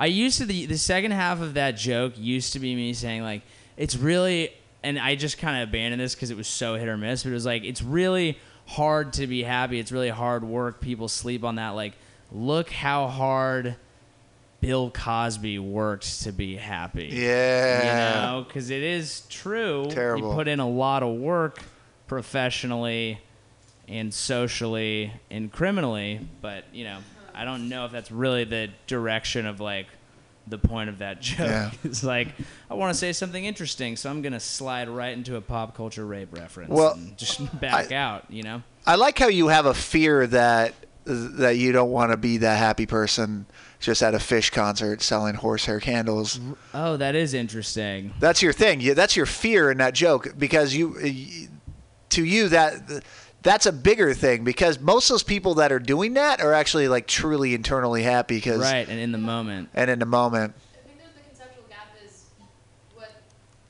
I 0.00 0.06
used 0.06 0.38
to 0.38 0.46
the 0.46 0.64
the 0.64 0.78
second 0.78 1.10
half 1.10 1.42
of 1.42 1.54
that 1.54 1.72
joke 1.76 2.14
used 2.16 2.54
to 2.54 2.58
be 2.58 2.74
me 2.74 2.94
saying 2.94 3.22
like 3.22 3.42
it's 3.76 3.94
really 3.94 4.50
and 4.82 4.98
I 4.98 5.14
just 5.14 5.36
kind 5.36 5.62
of 5.62 5.68
abandoned 5.68 6.00
this 6.00 6.14
because 6.14 6.30
it 6.30 6.38
was 6.38 6.48
so 6.48 6.76
hit 6.76 6.88
or 6.88 6.96
miss. 6.96 7.22
But 7.22 7.30
it 7.30 7.34
was 7.34 7.44
like 7.44 7.64
it's 7.64 7.82
really 7.82 8.38
hard 8.66 9.12
to 9.14 9.26
be 9.26 9.42
happy. 9.42 9.78
It's 9.78 9.92
really 9.92 10.08
hard 10.08 10.42
work. 10.42 10.80
People 10.80 11.06
sleep 11.06 11.44
on 11.44 11.56
that. 11.56 11.70
Like 11.70 11.92
look 12.32 12.70
how 12.70 13.08
hard 13.08 13.76
Bill 14.62 14.90
Cosby 14.90 15.58
worked 15.58 16.22
to 16.22 16.32
be 16.32 16.56
happy. 16.56 17.10
Yeah. 17.12 17.80
You 17.80 18.38
know, 18.38 18.44
because 18.44 18.70
it 18.70 18.82
is 18.82 19.22
true. 19.28 19.86
Terrible. 19.90 20.30
He 20.30 20.34
put 20.34 20.48
in 20.48 20.60
a 20.60 20.68
lot 20.68 21.02
of 21.02 21.14
work 21.16 21.62
professionally 22.06 23.20
and 23.86 24.14
socially 24.14 25.12
and 25.30 25.52
criminally, 25.52 26.20
but 26.40 26.64
you 26.72 26.84
know, 26.84 26.98
I 27.34 27.44
don't 27.44 27.68
know 27.68 27.84
if 27.86 27.92
that's 27.92 28.10
really 28.10 28.44
the 28.44 28.70
direction 28.86 29.46
of 29.46 29.60
like 29.60 29.86
the 30.46 30.58
point 30.58 30.88
of 30.90 30.98
that 30.98 31.20
joke. 31.22 31.38
Yeah. 31.48 31.70
it's 31.84 32.02
like 32.02 32.28
I 32.70 32.74
want 32.74 32.92
to 32.92 32.98
say 32.98 33.12
something 33.12 33.44
interesting, 33.44 33.96
so 33.96 34.10
I'm 34.10 34.22
gonna 34.22 34.40
slide 34.40 34.88
right 34.88 35.12
into 35.16 35.36
a 35.36 35.40
pop 35.40 35.76
culture 35.76 36.06
rape 36.06 36.32
reference. 36.36 36.70
Well, 36.70 36.94
and 36.94 37.16
just 37.16 37.60
back 37.60 37.92
I- 37.92 37.94
out. 37.94 38.24
You 38.30 38.42
know. 38.42 38.62
I 38.86 38.94
like 38.96 39.18
how 39.18 39.28
you 39.28 39.48
have 39.48 39.66
a 39.66 39.74
fear 39.74 40.26
that 40.28 40.74
that 41.04 41.56
you 41.56 41.72
don't 41.72 41.90
want 41.90 42.12
to 42.12 42.16
be 42.16 42.38
that 42.38 42.58
happy 42.58 42.86
person 42.86 43.46
just 43.80 44.02
at 44.02 44.14
a 44.14 44.18
Phish 44.18 44.52
concert 44.52 45.00
selling 45.02 45.34
horsehair 45.34 45.80
candles. 45.80 46.38
Oh, 46.74 46.96
that 46.98 47.14
is 47.14 47.32
interesting. 47.34 48.12
That's 48.20 48.42
your 48.42 48.52
thing. 48.52 48.80
You, 48.80 48.94
that's 48.94 49.16
your 49.16 49.26
fear 49.26 49.70
in 49.70 49.78
that 49.78 49.94
joke 49.94 50.34
because 50.38 50.74
you, 50.74 51.48
to 52.10 52.24
you 52.24 52.48
that 52.48 53.02
that's 53.42 53.66
a 53.66 53.72
bigger 53.72 54.12
thing 54.14 54.44
because 54.44 54.78
most 54.80 55.08
of 55.10 55.14
those 55.14 55.22
people 55.22 55.54
that 55.54 55.72
are 55.72 55.78
doing 55.78 56.14
that 56.14 56.40
are 56.40 56.52
actually 56.52 56.88
like 56.88 57.06
truly 57.06 57.54
internally 57.54 58.02
happy 58.02 58.36
because 58.36 58.60
Right, 58.60 58.88
and 58.88 58.98
in 59.00 59.12
the 59.12 59.18
moment. 59.18 59.70
and 59.74 59.90
in 59.90 59.98
the 59.98 60.06
moment. 60.06 60.54
I 60.74 60.86
think 60.86 60.98
there's 60.98 61.14
the 61.14 61.20
conceptual 61.28 61.64
gap 61.68 61.88
is 62.04 62.24
what 62.94 63.10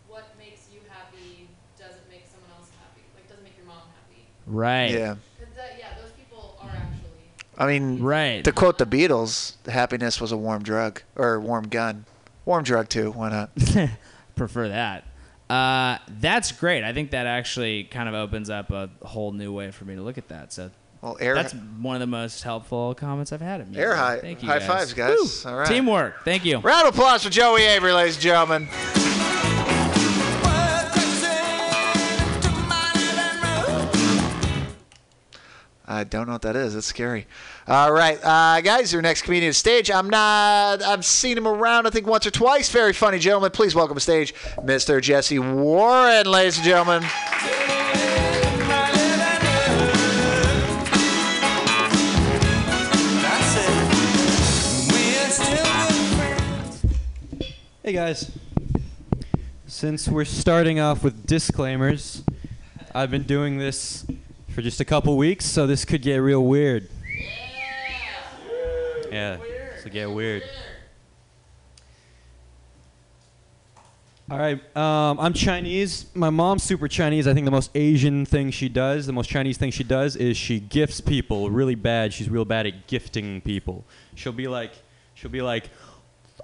what 0.09 0.25
makes 0.39 0.63
you 0.73 0.81
happy 0.89 1.49
doesn't 1.79 2.09
make 2.11 2.25
someone 2.33 2.51
else 2.59 2.71
happy. 2.81 3.03
Like 3.15 3.29
doesn't 3.29 3.45
make 3.45 3.57
your 3.57 3.67
mom 3.67 3.83
happy. 3.95 4.25
Right. 4.47 4.91
Yeah. 4.91 5.15
That 5.57 5.77
yeah, 5.79 5.89
those 6.01 6.11
people 6.13 6.59
are 6.63 6.71
actually 6.71 7.31
I 7.59 7.67
mean, 7.67 8.03
Right. 8.03 8.43
to 8.45 8.53
quote 8.53 8.79
the 8.79 8.87
Beatles, 8.87 9.55
happiness 9.69 10.21
was 10.21 10.33
a 10.33 10.37
warm 10.37 10.63
drug 10.63 11.03
or 11.17 11.39
warm 11.39 11.69
gun. 11.69 12.07
Warm 12.47 12.65
drug 12.65 12.89
too. 12.89 13.13
Why 13.13 13.29
not? 13.31 13.51
prefer 14.35 14.69
that. 14.69 15.05
Uh, 15.51 15.99
that's 16.21 16.53
great. 16.53 16.85
I 16.85 16.93
think 16.93 17.11
that 17.11 17.27
actually 17.27 17.85
kind 17.85 18.09
of 18.09 18.15
opens 18.15 18.51
up 18.51 18.71
a 18.71 18.89
whole 19.03 19.33
new 19.33 19.53
way 19.53 19.71
for 19.73 19.85
me 19.85 19.97
to 19.97 20.03
look 20.03 20.17
at 20.17 20.29
that. 20.29 20.53
So 20.53 20.71
Well, 21.03 21.17
air 21.21 21.35
that's 21.35 21.53
one 21.55 21.97
of 21.97 22.01
the 22.01 22.07
most 22.07 22.43
helpful 22.45 22.95
comments 22.95 23.33
I've 23.33 23.41
had. 23.41 23.67
Air 23.77 23.97
high 23.97 24.19
Thank 24.21 24.43
you. 24.43 24.49
high 24.49 24.59
guys. 24.61 24.69
fives, 24.69 24.95
guys. 24.95 25.43
Woo! 25.45 25.51
All 25.51 25.59
right. 25.59 25.67
Teamwork. 25.69 26.25
Thank 26.25 26.45
you. 26.45 26.59
Round 26.59 26.87
of 26.87 26.95
applause 26.95 27.25
for 27.25 27.31
Joey 27.31 27.63
Avery, 27.63 27.93
ladies 27.93 28.15
and 28.15 28.23
gentlemen. 28.23 29.50
I 35.91 36.05
don't 36.05 36.27
know 36.27 36.35
what 36.35 36.43
that 36.43 36.55
is. 36.55 36.75
That's 36.75 36.87
scary. 36.87 37.27
All 37.67 37.91
right, 37.91 38.17
uh, 38.23 38.61
guys, 38.61 38.93
your 38.93 39.03
next 39.03 39.23
comedian 39.23 39.51
on 39.51 39.55
stage. 39.55 39.91
I'm 39.91 40.09
not. 40.09 40.83
I've 40.83 41.05
seen 41.05 41.37
him 41.37 41.49
around. 41.49 41.89
I 41.89 41.91
think 41.91 42.07
once 42.07 42.25
or 42.25 42.31
twice. 42.31 42.69
Very 42.69 42.93
funny 42.93 43.19
gentleman. 43.19 43.51
Please 43.51 43.75
welcome 43.75 43.97
to 43.97 44.01
stage, 44.01 44.33
Mr. 44.59 45.03
Jesse 45.03 45.41
Warren, 45.41 46.27
ladies 46.27 46.59
and 46.59 46.65
gentlemen. 46.65 47.03
Hey 57.83 57.93
guys. 57.93 58.31
Since 59.67 60.07
we're 60.07 60.25
starting 60.25 60.79
off 60.79 61.03
with 61.03 61.27
disclaimers, 61.27 62.23
I've 62.95 63.11
been 63.11 63.25
doing 63.25 63.59
this 63.59 64.07
for 64.55 64.63
just 64.63 64.81
a 64.81 64.85
couple 64.85 65.17
weeks, 65.17 65.45
so 65.45 65.67
this 65.67 65.85
could 65.85 66.03
get 66.03 66.17
real 66.17 66.45
weird. 66.45 66.89
Yeah, 69.11 69.39
this 69.75 69.85
will 69.85 69.91
get 69.91 70.11
weird. 70.11 70.43
All 74.31 74.39
right, 74.39 74.61
um, 74.77 75.19
I'm 75.19 75.33
Chinese. 75.33 76.07
My 76.15 76.31
mom's 76.31 76.63
super 76.63 76.87
Chinese. 76.87 77.27
I 77.27 77.35
think 77.35 77.47
the 77.47 77.51
most 77.51 77.71
Asian 77.75 78.25
thing 78.25 78.53
she 78.53 78.69
does, 78.69 79.07
the 79.07 79.13
most 79.13 79.29
Chinese 79.29 79.59
thing 79.59 79.73
she 79.73 79.83
does, 79.83 80.15
is 80.15 80.37
she 80.37 80.61
gifts 80.61 81.01
people 81.01 81.51
really 81.51 81.75
bad. 81.75 82.13
She's 82.13 82.31
real 82.31 82.45
bad 82.45 82.67
at 82.67 82.87
gifting 82.87 83.41
people. 83.41 83.85
She'll 84.15 84.33
be 84.33 84.47
like, 84.47 84.71
she'll 85.15 85.33
be 85.33 85.43
like, 85.43 85.71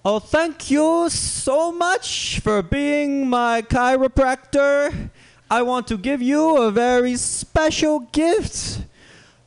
Oh, 0.04 0.20
thank 0.20 0.70
you 0.70 1.08
so 1.10 1.72
much 1.72 2.38
for 2.38 2.62
being 2.62 3.28
my 3.28 3.62
chiropractor. 3.62 5.10
I 5.50 5.62
want 5.62 5.86
to 5.88 5.96
give 5.96 6.20
you 6.20 6.56
a 6.58 6.70
very 6.70 7.16
special 7.16 8.00
gift. 8.12 8.80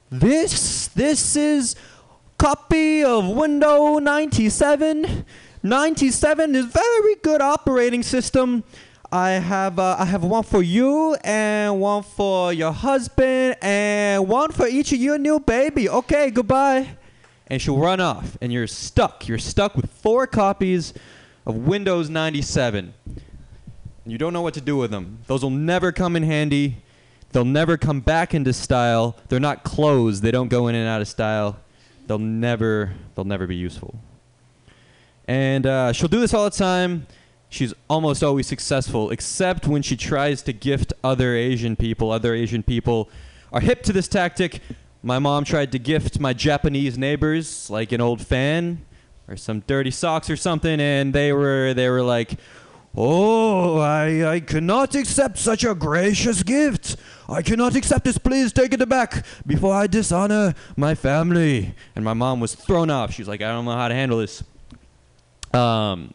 This 0.10 0.88
this 0.88 1.36
is 1.36 1.76
copy 2.38 3.04
of 3.04 3.28
Windows 3.28 4.02
97. 4.02 5.26
97 5.62 6.56
is 6.56 6.66
very 6.66 7.16
good 7.16 7.42
operating 7.42 8.02
system. 8.02 8.64
I 9.12 9.32
have 9.32 9.78
uh, 9.78 9.98
I 10.00 10.06
have 10.06 10.24
one 10.24 10.44
for 10.44 10.64
you 10.64 11.16
and 11.24 11.80
one 11.82 12.04
for 12.04 12.54
your 12.54 12.72
husband 12.72 13.58
and 13.62 14.28
one 14.28 14.52
for 14.52 14.68
each 14.68 14.94
of 14.94 15.00
your 15.00 15.18
new 15.18 15.40
baby. 15.40 15.90
Okay, 15.90 16.32
goodbye 16.32 16.96
and 17.50 17.62
she'll 17.62 17.78
run 17.78 18.00
off, 18.00 18.38
and 18.42 18.54
you're 18.54 18.68
stuck. 18.68 19.28
You're 19.28 19.40
stuck 19.40 19.76
with 19.76 19.90
four 19.90 20.28
copies 20.28 20.94
of 21.46 21.56
Windows 21.56 22.10
97. 22.10 22.94
You 24.10 24.18
don't 24.18 24.34
know 24.34 24.42
what 24.42 24.54
to 24.56 24.62
do 24.62 24.78
with 24.78 24.92
them. 24.92 25.20
Those 25.28 25.44
will 25.44 25.50
never 25.50 25.92
come 25.92 26.16
in 26.16 26.24
handy. 26.24 26.78
They'll 27.32 27.46
never 27.46 27.78
come 27.78 28.00
back 28.00 28.34
into 28.34 28.54
style. 28.54 29.16
They're 29.28 29.40
not 29.40 29.64
closed. 29.64 30.24
They 30.24 30.32
don't 30.32 30.48
go 30.48 30.68
in 30.68 30.76
and 30.76 30.88
out 30.88 31.02
of 31.02 31.08
style. 31.08 31.60
They'll 32.08 32.18
never 32.18 32.94
they'll 33.14 33.26
never 33.26 33.46
be 33.46 33.56
useful. 33.56 34.00
And 35.28 35.68
uh, 35.68 35.94
she'll 35.94 36.10
do 36.10 36.20
this 36.20 36.34
all 36.34 36.44
the 36.44 36.50
time. 36.50 37.06
She's 37.50 37.74
almost 37.88 38.24
always 38.24 38.48
successful, 38.48 39.12
except 39.12 39.68
when 39.68 39.84
she 39.84 39.96
tries 39.96 40.42
to 40.44 40.54
gift 40.54 40.92
other 41.04 41.36
Asian 41.36 41.76
people. 41.76 42.12
Other 42.12 42.34
Asian 42.34 42.64
people 42.64 43.10
are 43.54 43.62
hip 43.62 43.84
to 43.84 43.94
this 43.94 44.08
tactic. 44.08 44.62
My 45.04 45.20
mom 45.20 45.44
tried 45.44 45.72
to 45.74 45.80
gift 45.80 46.20
my 46.20 46.34
Japanese 46.34 46.98
neighbors 46.98 47.70
like 47.70 47.92
an 47.92 48.02
old 48.02 48.22
fan 48.22 48.86
or 49.28 49.38
some 49.38 49.60
dirty 49.68 49.92
socks 49.92 50.30
or 50.30 50.36
something, 50.36 50.80
and 50.80 51.14
they 51.14 51.32
were 51.32 51.74
they 51.76 51.90
were 51.90 52.02
like, 52.02 52.40
"Oh, 52.96 53.80
I 53.80 54.36
I 54.36 54.40
cannot 54.40 54.96
accept 54.96 55.38
such 55.38 55.64
a 55.64 55.76
gracious 55.76 56.44
gift. 56.44 56.96
I 57.28 57.42
cannot 57.42 57.76
accept 57.76 58.06
this. 58.06 58.18
Please 58.18 58.52
take 58.52 58.74
it 58.74 58.90
back 58.90 59.26
before 59.46 59.74
I 59.74 59.88
dishonor 59.88 60.54
my 60.76 60.96
family." 60.96 61.76
And 61.96 62.04
my 62.04 62.14
mom 62.14 62.40
was 62.40 62.56
thrown 62.56 62.90
off. 62.90 63.14
She's 63.14 63.28
like, 63.28 63.42
"I 63.42 63.50
don't 63.50 63.66
know 63.66 63.72
how 63.76 63.88
to 63.88 63.96
handle 63.96 64.20
this." 64.20 64.44
Um, 65.54 66.14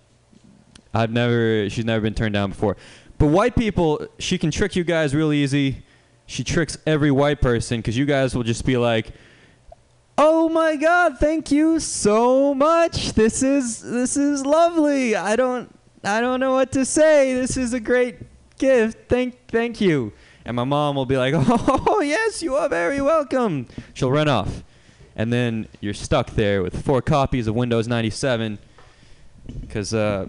I've 0.92 1.10
never 1.10 1.68
she's 1.70 1.84
never 1.84 2.00
been 2.00 2.14
turned 2.14 2.34
down 2.34 2.50
before. 2.50 2.76
But 3.18 3.26
white 3.26 3.56
people, 3.56 4.06
she 4.18 4.38
can 4.38 4.50
trick 4.50 4.76
you 4.76 4.84
guys 4.84 5.14
real 5.14 5.32
easy. 5.32 5.82
She 6.26 6.44
tricks 6.44 6.78
every 6.86 7.10
white 7.10 7.40
person 7.40 7.78
because 7.78 7.96
you 7.96 8.06
guys 8.06 8.34
will 8.34 8.44
just 8.44 8.64
be 8.64 8.76
like, 8.76 9.12
"Oh 10.16 10.48
my 10.48 10.76
God, 10.76 11.18
thank 11.18 11.50
you 11.50 11.80
so 11.80 12.54
much. 12.54 13.12
This 13.12 13.42
is 13.42 13.80
this 13.82 14.16
is 14.16 14.46
lovely. 14.46 15.16
I 15.16 15.36
don't 15.36 15.73
I 16.04 16.20
don't 16.20 16.40
know 16.40 16.52
what 16.52 16.72
to 16.72 16.84
say. 16.84 17.34
This 17.34 17.56
is 17.56 17.72
a 17.72 17.80
great 17.80 18.16
gift. 18.58 19.08
Thank 19.08 19.48
thank 19.48 19.80
you." 19.80 20.12
And 20.44 20.56
my 20.56 20.64
mom 20.64 20.96
will 20.96 21.06
be 21.06 21.16
like, 21.16 21.34
"Oh 21.36 22.00
yes, 22.00 22.42
you 22.42 22.56
are 22.56 22.68
very 22.68 23.00
welcome." 23.00 23.66
She'll 23.94 24.10
run 24.10 24.28
off, 24.28 24.62
and 25.16 25.32
then 25.32 25.68
you're 25.80 25.94
stuck 25.94 26.30
there 26.30 26.62
with 26.62 26.84
four 26.84 27.00
copies 27.00 27.46
of 27.46 27.54
Windows 27.54 27.88
97 27.88 28.58
because 29.60 29.94
uh, 29.94 30.26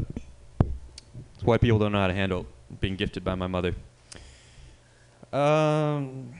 white 1.43 1.61
people 1.61 1.79
don't 1.79 1.91
know 1.91 1.99
how 1.99 2.07
to 2.07 2.13
handle 2.13 2.45
being 2.79 2.95
gifted 2.95 3.23
by 3.23 3.35
my 3.35 3.47
mother. 3.47 3.75
Um. 5.33 6.33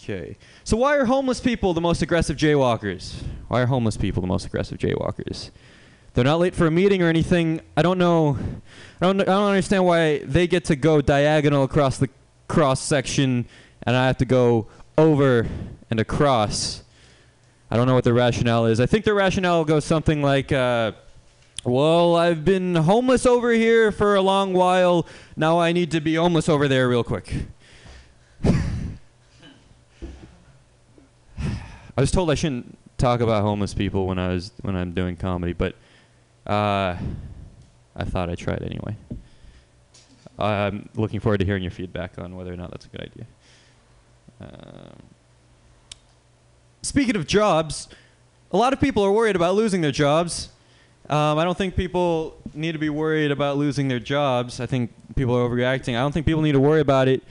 Okay. 0.00 0.36
So 0.64 0.76
why 0.76 0.96
are 0.96 1.06
homeless 1.06 1.40
people 1.40 1.72
the 1.72 1.80
most 1.80 2.02
aggressive 2.02 2.36
jaywalkers? 2.36 3.22
Why 3.48 3.62
are 3.62 3.66
homeless 3.66 3.96
people 3.96 4.20
the 4.20 4.28
most 4.28 4.44
aggressive 4.44 4.78
jaywalkers? 4.78 5.50
They're 6.14 6.24
not 6.24 6.38
late 6.38 6.54
for 6.54 6.66
a 6.68 6.70
meeting 6.70 7.02
or 7.02 7.08
anything. 7.08 7.60
I 7.76 7.82
don't 7.82 7.98
know. 7.98 8.38
I 9.00 9.06
don't. 9.06 9.20
I 9.20 9.24
don't 9.24 9.48
understand 9.48 9.84
why 9.84 10.18
they 10.18 10.46
get 10.46 10.64
to 10.66 10.76
go 10.76 11.00
diagonal 11.00 11.64
across 11.64 11.98
the 11.98 12.08
cross 12.46 12.80
section, 12.80 13.46
and 13.82 13.96
I 13.96 14.06
have 14.06 14.18
to 14.18 14.24
go 14.24 14.68
over 14.96 15.48
and 15.90 15.98
across. 15.98 16.84
I 17.68 17.76
don't 17.76 17.88
know 17.88 17.94
what 17.94 18.04
the 18.04 18.12
rationale 18.12 18.66
is. 18.66 18.78
I 18.78 18.86
think 18.86 19.04
the 19.04 19.12
rationale 19.12 19.64
goes 19.64 19.84
something 19.84 20.22
like. 20.22 20.52
Uh, 20.52 20.92
well, 21.64 22.14
I've 22.14 22.44
been 22.44 22.74
homeless 22.76 23.26
over 23.26 23.50
here 23.50 23.90
for 23.90 24.14
a 24.14 24.20
long 24.20 24.52
while. 24.52 25.06
Now 25.34 25.58
I 25.58 25.72
need 25.72 25.90
to 25.92 26.00
be 26.00 26.14
homeless 26.14 26.48
over 26.48 26.68
there 26.68 26.88
real 26.88 27.02
quick. 27.02 27.34
I 28.44 28.60
was 31.96 32.12
told 32.12 32.30
I 32.30 32.34
shouldn't 32.34 32.78
talk 32.98 33.20
about 33.20 33.42
homeless 33.42 33.74
people 33.74 34.06
when 34.06 34.18
I 34.18 34.28
was 34.28 34.52
when 34.60 34.76
I'm 34.76 34.92
doing 34.92 35.16
comedy, 35.16 35.54
but 35.54 35.74
uh, 36.46 36.96
I 37.96 38.04
thought 38.04 38.36
try 38.38 38.54
it 38.54 38.62
anyway. 38.62 38.96
I'm 40.38 40.88
looking 40.96 41.20
forward 41.20 41.38
to 41.38 41.44
hearing 41.44 41.62
your 41.62 41.70
feedback 41.70 42.18
on 42.18 42.34
whether 42.36 42.52
or 42.52 42.56
not 42.56 42.70
that's 42.70 42.86
a 42.86 42.88
good 42.88 43.00
idea. 43.02 43.26
Um, 44.40 44.96
speaking 46.82 47.16
of 47.16 47.26
jobs, 47.26 47.88
a 48.50 48.56
lot 48.56 48.72
of 48.72 48.80
people 48.80 49.04
are 49.04 49.12
worried 49.12 49.36
about 49.36 49.54
losing 49.54 49.80
their 49.80 49.92
jobs. 49.92 50.48
Um, 51.08 51.38
I 51.38 51.44
don't 51.44 51.56
think 51.56 51.76
people 51.76 52.36
need 52.54 52.72
to 52.72 52.78
be 52.78 52.88
worried 52.88 53.30
about 53.30 53.56
losing 53.58 53.88
their 53.88 54.00
jobs. 54.00 54.58
I 54.58 54.66
think 54.66 54.92
people 55.14 55.36
are 55.36 55.48
overreacting. 55.48 55.90
I 55.90 56.00
don't 56.00 56.12
think 56.12 56.26
people 56.26 56.42
need 56.42 56.52
to 56.52 56.60
worry 56.60 56.80
about 56.80 57.08
it, 57.08 57.22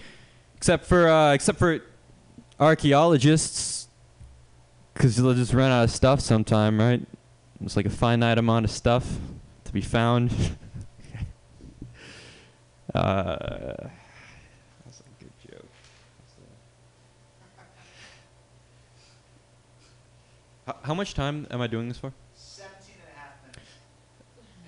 except 0.55 0.85
for 0.85 1.09
uh, 1.09 1.33
except 1.33 1.59
for 1.59 1.79
archaeologists, 2.59 3.87
because 4.93 5.17
they'll 5.17 5.33
just 5.33 5.53
run 5.53 5.71
out 5.71 5.83
of 5.83 5.91
stuff 5.91 6.21
sometime, 6.21 6.79
right? 6.79 7.01
It's 7.63 7.77
like 7.77 7.85
a 7.85 7.89
finite 7.89 8.37
amount 8.37 8.65
of 8.65 8.71
stuff 8.71 9.17
to 9.63 9.71
be 9.71 9.79
found. 9.79 10.31
uh, 12.93 13.75
that's 14.83 14.99
a 14.99 15.23
good 15.23 15.31
joke. 15.49 15.65
How, 20.67 20.75
how 20.83 20.93
much 20.93 21.13
time 21.13 21.47
am 21.51 21.61
I 21.61 21.67
doing 21.67 21.87
this 21.87 21.97
for? 21.97 22.11
17 22.35 22.95
and 22.95 23.15
a 23.15 23.19
half 23.19 23.41
minutes. 23.43 23.61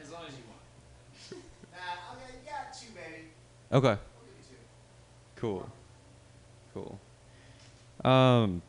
As 0.01 0.11
long 0.11 0.23
as 0.27 0.33
you 0.33 0.43
want. 0.47 1.43
Nah, 1.73 2.13
okay, 2.13 2.35
yeah, 2.45 2.71
two, 2.71 2.93
baby. 2.93 3.27
Okay. 3.73 3.87
We'll 3.87 4.25
give 4.25 4.37
you 4.39 4.55
two. 4.55 4.61
Cool. 5.35 5.69
Cool. 6.73 8.09
Um, 8.09 8.61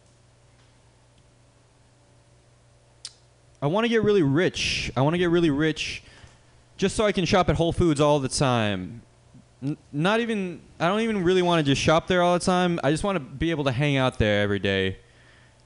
I 3.60 3.66
want 3.68 3.84
to 3.84 3.88
get 3.88 4.02
really 4.02 4.22
rich. 4.22 4.90
I 4.96 5.00
want 5.00 5.14
to 5.14 5.18
get 5.18 5.30
really 5.30 5.50
rich 5.50 6.02
just 6.76 6.94
so 6.94 7.06
I 7.06 7.12
can 7.12 7.24
shop 7.24 7.48
at 7.48 7.56
Whole 7.56 7.72
Foods 7.72 8.00
all 8.00 8.20
the 8.20 8.28
time. 8.28 9.02
N- 9.62 9.78
not 9.92 10.20
even, 10.20 10.60
I 10.78 10.88
don't 10.88 11.00
even 11.00 11.24
really 11.24 11.42
want 11.42 11.64
to 11.64 11.70
just 11.72 11.80
shop 11.80 12.06
there 12.06 12.22
all 12.22 12.34
the 12.38 12.44
time. 12.44 12.78
I 12.84 12.90
just 12.90 13.02
want 13.02 13.16
to 13.16 13.20
be 13.20 13.50
able 13.50 13.64
to 13.64 13.72
hang 13.72 13.96
out 13.96 14.18
there 14.18 14.42
every 14.42 14.58
day. 14.58 14.98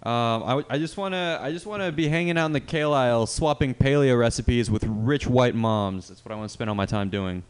Um, 0.02 0.42
I, 0.44 0.48
w- 0.50 0.66
I 0.70 0.78
just 0.78 0.96
want 0.96 1.14
to, 1.14 1.38
I 1.42 1.50
just 1.50 1.66
want 1.66 1.82
to 1.82 1.90
be 1.92 2.08
hanging 2.08 2.38
out 2.38 2.46
in 2.46 2.52
the 2.52 2.60
kale 2.60 2.94
aisle, 2.94 3.26
swapping 3.26 3.74
paleo 3.74 4.18
recipes 4.18 4.70
with 4.70 4.84
rich 4.84 5.26
white 5.26 5.54
moms. 5.54 6.08
That's 6.08 6.24
what 6.24 6.32
I 6.32 6.36
want 6.36 6.48
to 6.48 6.52
spend 6.52 6.70
all 6.70 6.76
my 6.76 6.86
time 6.86 7.10
doing. 7.10 7.42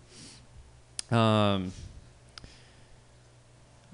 Um, 1.11 1.73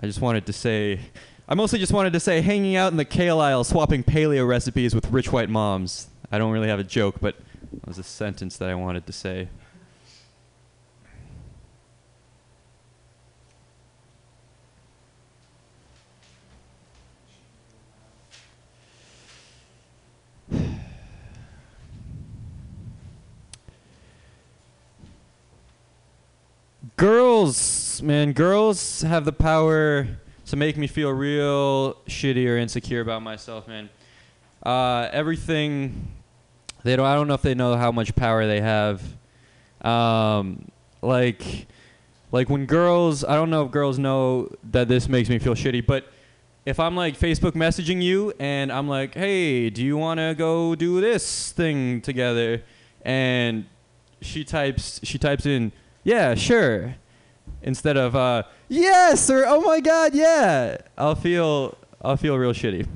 I 0.00 0.06
just 0.06 0.20
wanted 0.20 0.46
to 0.46 0.52
say, 0.52 1.00
I 1.48 1.54
mostly 1.54 1.78
just 1.78 1.92
wanted 1.92 2.12
to 2.12 2.20
say 2.20 2.40
hanging 2.40 2.76
out 2.76 2.92
in 2.92 2.96
the 2.96 3.04
kale 3.04 3.40
aisle, 3.40 3.64
swapping 3.64 4.04
paleo 4.04 4.46
recipes 4.46 4.94
with 4.94 5.10
rich 5.10 5.32
white 5.32 5.50
moms. 5.50 6.08
I 6.30 6.38
don't 6.38 6.52
really 6.52 6.68
have 6.68 6.80
a 6.80 6.84
joke, 6.84 7.16
but 7.20 7.36
it 7.72 7.86
was 7.86 7.98
a 7.98 8.02
sentence 8.02 8.56
that 8.56 8.68
I 8.68 8.74
wanted 8.74 9.06
to 9.06 9.12
say. 9.12 9.48
girls, 26.96 28.02
man, 28.02 28.32
girls 28.32 29.02
have 29.02 29.24
the 29.24 29.32
power 29.32 30.08
to 30.46 30.56
make 30.56 30.76
me 30.76 30.86
feel 30.86 31.10
real 31.10 31.94
shitty 32.08 32.48
or 32.48 32.56
insecure 32.56 33.00
about 33.00 33.22
myself, 33.22 33.68
man. 33.68 33.88
Uh, 34.62 35.08
everything 35.12 36.15
they 36.86 36.96
don't. 36.96 37.06
I 37.06 37.14
don't 37.14 37.28
know 37.28 37.34
if 37.34 37.42
they 37.42 37.54
know 37.54 37.76
how 37.76 37.90
much 37.90 38.14
power 38.14 38.46
they 38.46 38.60
have. 38.60 39.02
Um, 39.82 40.70
like, 41.02 41.66
like 42.32 42.48
when 42.48 42.66
girls. 42.66 43.24
I 43.24 43.34
don't 43.34 43.50
know 43.50 43.64
if 43.64 43.70
girls 43.72 43.98
know 43.98 44.48
that 44.70 44.88
this 44.88 45.08
makes 45.08 45.28
me 45.28 45.38
feel 45.38 45.54
shitty, 45.54 45.84
but 45.84 46.06
if 46.64 46.78
I'm 46.80 46.96
like 46.96 47.18
Facebook 47.18 47.52
messaging 47.52 48.02
you 48.02 48.32
and 48.38 48.72
I'm 48.72 48.88
like, 48.88 49.14
hey, 49.14 49.68
do 49.68 49.84
you 49.84 49.96
want 49.96 50.18
to 50.18 50.34
go 50.36 50.74
do 50.74 51.00
this 51.00 51.52
thing 51.52 52.00
together? 52.00 52.62
And 53.02 53.66
she 54.20 54.44
types 54.44 55.00
she 55.02 55.18
types 55.18 55.44
in, 55.44 55.72
yeah, 56.04 56.34
sure, 56.34 56.96
instead 57.62 57.96
of 57.96 58.14
uh, 58.14 58.44
yes 58.68 59.28
or 59.28 59.44
oh 59.46 59.60
my 59.60 59.80
god, 59.80 60.14
yeah. 60.14 60.78
I'll 60.96 61.14
feel 61.16 61.76
I'll 62.00 62.16
feel 62.16 62.36
real 62.36 62.52
shitty. 62.52 62.86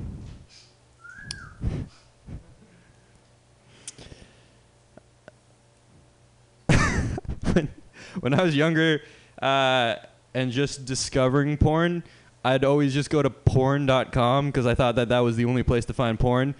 when, 8.19 8.33
I 8.33 8.43
was 8.43 8.55
younger 8.55 9.01
uh, 9.41 9.95
and 10.33 10.51
just 10.51 10.85
discovering 10.85 11.57
porn, 11.57 12.03
I'd 12.43 12.63
always 12.63 12.93
just 12.93 13.09
go 13.09 13.21
to 13.21 13.29
porn.com 13.29 14.47
because 14.47 14.65
I 14.65 14.75
thought 14.75 14.95
that 14.95 15.09
that 15.09 15.19
was 15.19 15.35
the 15.35 15.45
only 15.45 15.63
place 15.63 15.85
to 15.85 15.93
find 15.93 16.19
porn. 16.19 16.55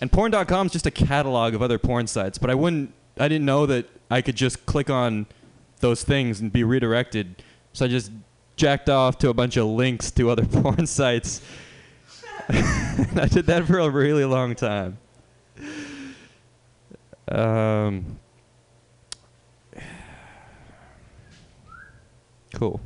And 0.00 0.10
porn.com 0.10 0.66
is 0.66 0.72
just 0.72 0.86
a 0.86 0.90
catalog 0.90 1.54
of 1.54 1.62
other 1.62 1.78
porn 1.78 2.06
sites, 2.06 2.38
but 2.38 2.50
I 2.50 2.54
wouldn't, 2.54 2.92
I 3.18 3.28
didn't 3.28 3.46
know 3.46 3.66
that 3.66 3.88
I 4.10 4.22
could 4.22 4.36
just 4.36 4.66
click 4.66 4.90
on 4.90 5.26
those 5.80 6.02
things 6.02 6.40
and 6.40 6.52
be 6.52 6.64
redirected. 6.64 7.42
So 7.72 7.84
I 7.84 7.88
just 7.88 8.10
jacked 8.56 8.88
off 8.88 9.18
to 9.18 9.28
a 9.28 9.34
bunch 9.34 9.56
of 9.56 9.66
links 9.66 10.10
to 10.12 10.30
other 10.30 10.44
porn 10.62 10.86
sites. 10.86 11.40
I 12.48 13.28
did 13.30 13.46
that 13.46 13.64
for 13.66 13.78
a 13.78 13.88
really 13.88 14.24
long 14.24 14.54
time. 14.54 14.98
Um, 17.28 18.18
cool. 22.54 22.80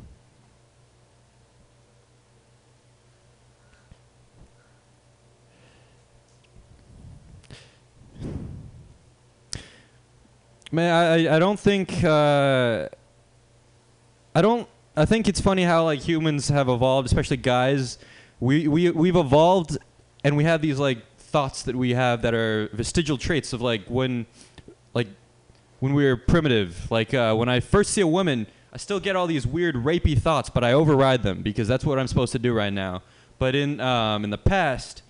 Man, 10.71 10.93
I, 10.93 11.37
I- 11.37 11.39
don't 11.39 11.59
think 11.59 12.05
uh, 12.05 12.89
I 14.35 14.43
don't 14.43 14.69
I 14.97 15.05
think 15.05 15.29
it's 15.29 15.41
funny 15.41 15.63
how 15.63 15.85
like 15.85 16.01
humans 16.01 16.49
have 16.49 16.69
evolved, 16.69 17.07
especially 17.07 17.39
guys. 17.39 17.99
We 18.41 18.69
we 18.69 18.91
we've 18.91 19.17
evolved 19.17 19.79
and 20.25 20.37
we 20.37 20.45
have 20.45 20.61
these 20.61 20.79
like 20.79 20.99
thoughts 21.19 21.63
that 21.63 21.77
we 21.77 21.91
have 21.95 22.23
that 22.23 22.35
are 22.35 22.69
vestigial 22.73 23.17
traits 23.17 23.53
of 23.53 23.63
like 23.63 23.85
when 23.89 24.27
like 24.93 25.09
when 25.81 25.95
we 25.95 26.05
were 26.05 26.17
primitive. 26.17 26.91
Like 26.91 27.15
uh, 27.15 27.35
when 27.35 27.49
I 27.49 27.61
first 27.61 27.93
see 27.93 28.03
a 28.03 28.07
woman, 28.07 28.47
I 28.73 28.77
still 28.77 29.01
get 29.01 29.17
all 29.17 29.27
these 29.27 29.47
weird 29.47 29.77
rapey 29.77 30.19
thoughts, 30.19 30.51
but 30.51 30.63
I 30.63 30.73
override 30.73 31.23
them 31.23 31.43
because 31.43 31.69
that's 31.69 31.85
what 31.85 31.99
I'm 31.99 32.07
supposed 32.07 32.33
to 32.33 32.39
do 32.39 32.53
right 32.53 32.73
now. 32.73 33.03
But 33.39 33.55
in 33.55 33.81
um, 33.81 34.25
in 34.25 34.31
the 34.31 34.39
past, 34.39 35.03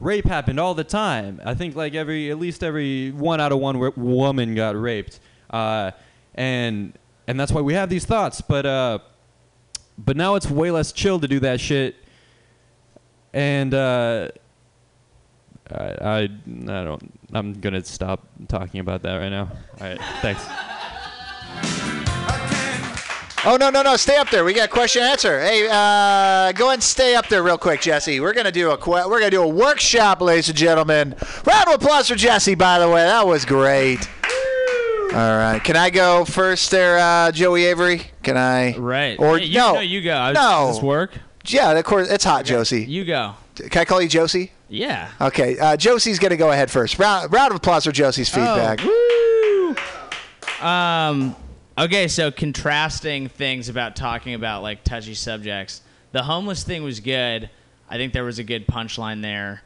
rape 0.00 0.26
happened 0.26 0.60
all 0.60 0.74
the 0.74 0.84
time. 0.84 1.40
I 1.44 1.54
think 1.54 1.76
like 1.76 1.94
every 1.94 2.30
at 2.30 2.38
least 2.38 2.62
every 2.62 3.10
one 3.12 3.40
out 3.40 3.52
of 3.52 3.58
one 3.58 3.92
woman 3.96 4.54
got 4.54 4.80
raped, 4.80 5.20
uh, 5.50 5.92
and 6.34 6.92
and 7.26 7.38
that's 7.38 7.52
why 7.52 7.60
we 7.60 7.74
have 7.74 7.88
these 7.88 8.04
thoughts. 8.04 8.40
But 8.40 8.66
uh, 8.66 8.98
but 9.96 10.16
now 10.16 10.34
it's 10.34 10.50
way 10.50 10.70
less 10.70 10.92
chill 10.92 11.20
to 11.20 11.28
do 11.28 11.40
that 11.40 11.60
shit. 11.60 11.96
And 13.32 13.72
uh, 13.72 14.30
I, 15.70 15.84
I 15.84 16.18
I 16.22 16.28
don't. 16.84 17.12
I'm 17.32 17.60
gonna 17.60 17.84
stop 17.84 18.26
talking 18.48 18.80
about 18.80 19.02
that 19.02 19.16
right 19.16 19.28
now. 19.30 19.52
All 19.80 19.86
right, 19.86 20.00
thanks. 20.20 20.44
Oh 23.46 23.56
no 23.56 23.70
no 23.70 23.80
no! 23.80 23.96
Stay 23.96 24.16
up 24.16 24.28
there. 24.28 24.44
We 24.44 24.52
got 24.52 24.68
question 24.68 25.00
and 25.02 25.12
answer. 25.12 25.40
Hey, 25.40 25.66
uh, 25.66 26.52
go 26.52 26.66
ahead 26.66 26.74
and 26.74 26.82
stay 26.82 27.14
up 27.14 27.26
there 27.28 27.42
real 27.42 27.56
quick, 27.56 27.80
Jesse. 27.80 28.20
We're 28.20 28.34
gonna 28.34 28.52
do 28.52 28.70
a 28.70 28.76
que- 28.76 28.90
we're 29.08 29.18
gonna 29.18 29.30
do 29.30 29.42
a 29.42 29.48
workshop, 29.48 30.20
ladies 30.20 30.50
and 30.50 30.58
gentlemen. 30.58 31.14
Round 31.46 31.68
of 31.68 31.74
applause 31.76 32.08
for 32.08 32.16
Jesse. 32.16 32.54
By 32.54 32.78
the 32.78 32.88
way, 32.90 33.02
that 33.02 33.26
was 33.26 33.46
great. 33.46 34.06
All 35.14 35.38
right, 35.38 35.58
can 35.64 35.74
I 35.74 35.88
go 35.88 36.26
first 36.26 36.70
there, 36.70 36.98
uh, 36.98 37.32
Joey 37.32 37.64
Avery? 37.64 38.10
Can 38.22 38.36
I? 38.36 38.76
Right. 38.76 39.18
Or 39.18 39.38
Hey, 39.38 39.46
you, 39.46 39.58
no? 39.58 39.74
no, 39.74 39.80
you 39.80 40.02
go. 40.02 40.14
I- 40.14 40.32
No. 40.32 40.66
Does 40.66 40.76
this 40.76 40.82
work? 40.84 41.12
Yeah, 41.46 41.70
of 41.72 41.84
course. 41.84 42.10
It's 42.10 42.24
hot, 42.24 42.44
Josie. 42.44 42.84
You 42.84 43.06
go. 43.06 43.36
Can 43.70 43.80
I 43.80 43.84
call 43.86 44.02
you 44.02 44.08
Josie? 44.08 44.52
Yeah. 44.68 45.08
Okay, 45.18 45.58
uh, 45.58 45.78
Josie's 45.78 46.18
gonna 46.18 46.36
go 46.36 46.50
ahead 46.50 46.70
first. 46.70 46.98
Round 46.98 47.32
round 47.32 47.52
of 47.52 47.56
applause 47.56 47.84
for 47.86 47.92
Josie's 47.92 48.28
feedback. 48.28 48.80
Oh, 48.84 49.74
woo! 50.60 50.66
Um. 50.66 51.34
Okay, 51.80 52.08
so 52.08 52.30
contrasting 52.30 53.28
things 53.28 53.70
about 53.70 53.96
talking 53.96 54.34
about 54.34 54.62
like 54.62 54.84
touchy 54.84 55.14
subjects. 55.14 55.80
The 56.12 56.22
homeless 56.22 56.62
thing 56.62 56.82
was 56.82 57.00
good. 57.00 57.48
I 57.88 57.96
think 57.96 58.12
there 58.12 58.22
was 58.24 58.38
a 58.38 58.44
good 58.44 58.66
punchline 58.66 59.22
there. 59.22 59.62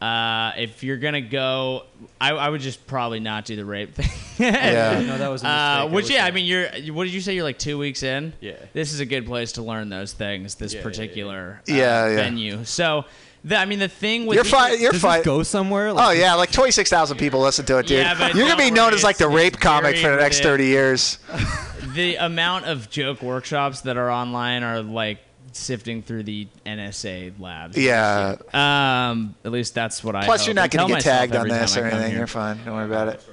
Uh, 0.00 0.52
if 0.58 0.84
you're 0.84 0.98
gonna 0.98 1.20
go, 1.22 1.82
I, 2.20 2.30
I 2.34 2.50
would 2.50 2.60
just 2.60 2.86
probably 2.86 3.18
not 3.18 3.46
do 3.46 3.56
the 3.56 3.64
rape 3.64 3.94
thing. 3.96 4.06
Yeah. 4.38 5.02
No, 5.04 5.18
that 5.18 5.26
was 5.28 5.42
a 5.42 5.46
Uh, 5.48 5.50
mistake, 5.50 5.58
I 5.58 5.84
which 5.86 6.04
would 6.04 6.12
yeah, 6.12 6.24
I 6.26 6.30
mean, 6.30 6.44
you're. 6.44 6.68
What 6.94 7.04
did 7.04 7.14
you 7.14 7.20
say? 7.20 7.34
You're 7.34 7.42
like 7.42 7.58
two 7.58 7.78
weeks 7.78 8.04
in. 8.04 8.32
Yeah. 8.40 8.52
This 8.72 8.92
is 8.92 9.00
a 9.00 9.06
good 9.06 9.26
place 9.26 9.52
to 9.52 9.62
learn 9.62 9.88
those 9.88 10.12
things. 10.12 10.54
This 10.54 10.72
Yeah, 10.72 10.78
yeah, 10.78 10.82
yeah. 10.84 10.88
particular 10.90 11.60
uh, 11.68 11.72
Yeah, 11.72 12.08
yeah. 12.10 12.14
venue. 12.16 12.64
So, 12.64 13.06
the, 13.46 13.56
I 13.56 13.64
mean, 13.64 13.78
the 13.78 13.88
thing 13.88 14.26
with 14.26 14.34
You're 14.34 14.44
the- 14.44 14.50
fine. 14.50 14.80
You're 14.80 14.92
fine. 14.92 15.22
go 15.22 15.44
somewhere? 15.44 15.88
Oh 15.88 16.10
yeah, 16.10 16.34
like 16.34 16.50
twenty 16.50 16.72
six 16.72 16.90
thousand 16.90 17.18
people 17.18 17.40
listen 17.40 17.64
to 17.66 17.78
it, 17.78 17.86
dude. 17.86 17.98
Yeah, 17.98 18.18
but 18.18 18.34
You're 18.34 18.48
gonna 18.48 18.62
be 18.62 18.72
known 18.72 18.92
as 18.92 19.04
like 19.04 19.18
the 19.18 19.28
rape 19.28 19.60
comic 19.60 19.96
for 19.96 20.10
the 20.10 20.16
next 20.16 20.40
thirty 20.40 20.66
years. 20.66 21.18
the 21.94 22.16
amount 22.16 22.64
of 22.64 22.90
joke 22.90 23.22
workshops 23.22 23.82
that 23.82 23.96
are 23.96 24.10
online 24.10 24.64
are 24.64 24.82
like 24.82 25.18
sifting 25.52 26.02
through 26.02 26.24
the 26.24 26.48
NSA 26.66 27.38
labs. 27.38 27.78
Yeah. 27.78 28.36
Um, 28.52 29.36
at 29.44 29.52
least 29.52 29.74
that's 29.74 30.02
what 30.02 30.16
I. 30.16 30.24
Plus, 30.24 30.40
hope. 30.40 30.48
you're 30.48 30.54
not 30.54 30.74
I 30.74 30.76
gonna 30.76 30.94
get 30.94 31.02
tagged 31.02 31.36
on 31.36 31.46
this 31.48 31.76
or 31.76 31.84
anything. 31.86 32.10
here. 32.10 32.18
You're 32.18 32.26
fine. 32.26 32.58
Don't 32.64 32.74
worry 32.74 32.86
about 32.86 33.08
it. 33.08 33.24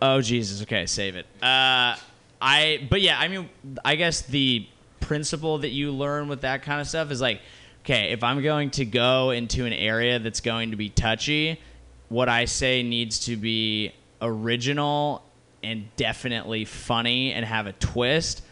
Oh 0.00 0.20
Jesus. 0.20 0.62
Okay, 0.62 0.86
save 0.86 1.16
it. 1.16 1.26
Uh, 1.42 1.96
I. 2.40 2.86
But 2.88 3.00
yeah, 3.00 3.18
I 3.18 3.26
mean, 3.26 3.48
I 3.84 3.96
guess 3.96 4.22
the 4.22 4.66
principle 5.00 5.58
that 5.58 5.70
you 5.70 5.90
learn 5.90 6.28
with 6.28 6.42
that 6.42 6.62
kind 6.62 6.80
of 6.80 6.86
stuff 6.86 7.10
is 7.10 7.20
like, 7.20 7.40
okay, 7.84 8.12
if 8.12 8.22
I'm 8.22 8.42
going 8.42 8.70
to 8.72 8.84
go 8.84 9.30
into 9.30 9.66
an 9.66 9.72
area 9.72 10.18
that's 10.18 10.40
going 10.40 10.70
to 10.70 10.76
be 10.76 10.88
touchy, 10.88 11.60
what 12.08 12.28
I 12.28 12.44
say 12.44 12.82
needs 12.82 13.26
to 13.26 13.36
be 13.36 13.92
original 14.20 15.22
and 15.62 15.94
definitely 15.96 16.64
funny 16.64 17.32
and 17.32 17.44
have 17.44 17.66
a 17.66 17.72
twist. 17.72 18.42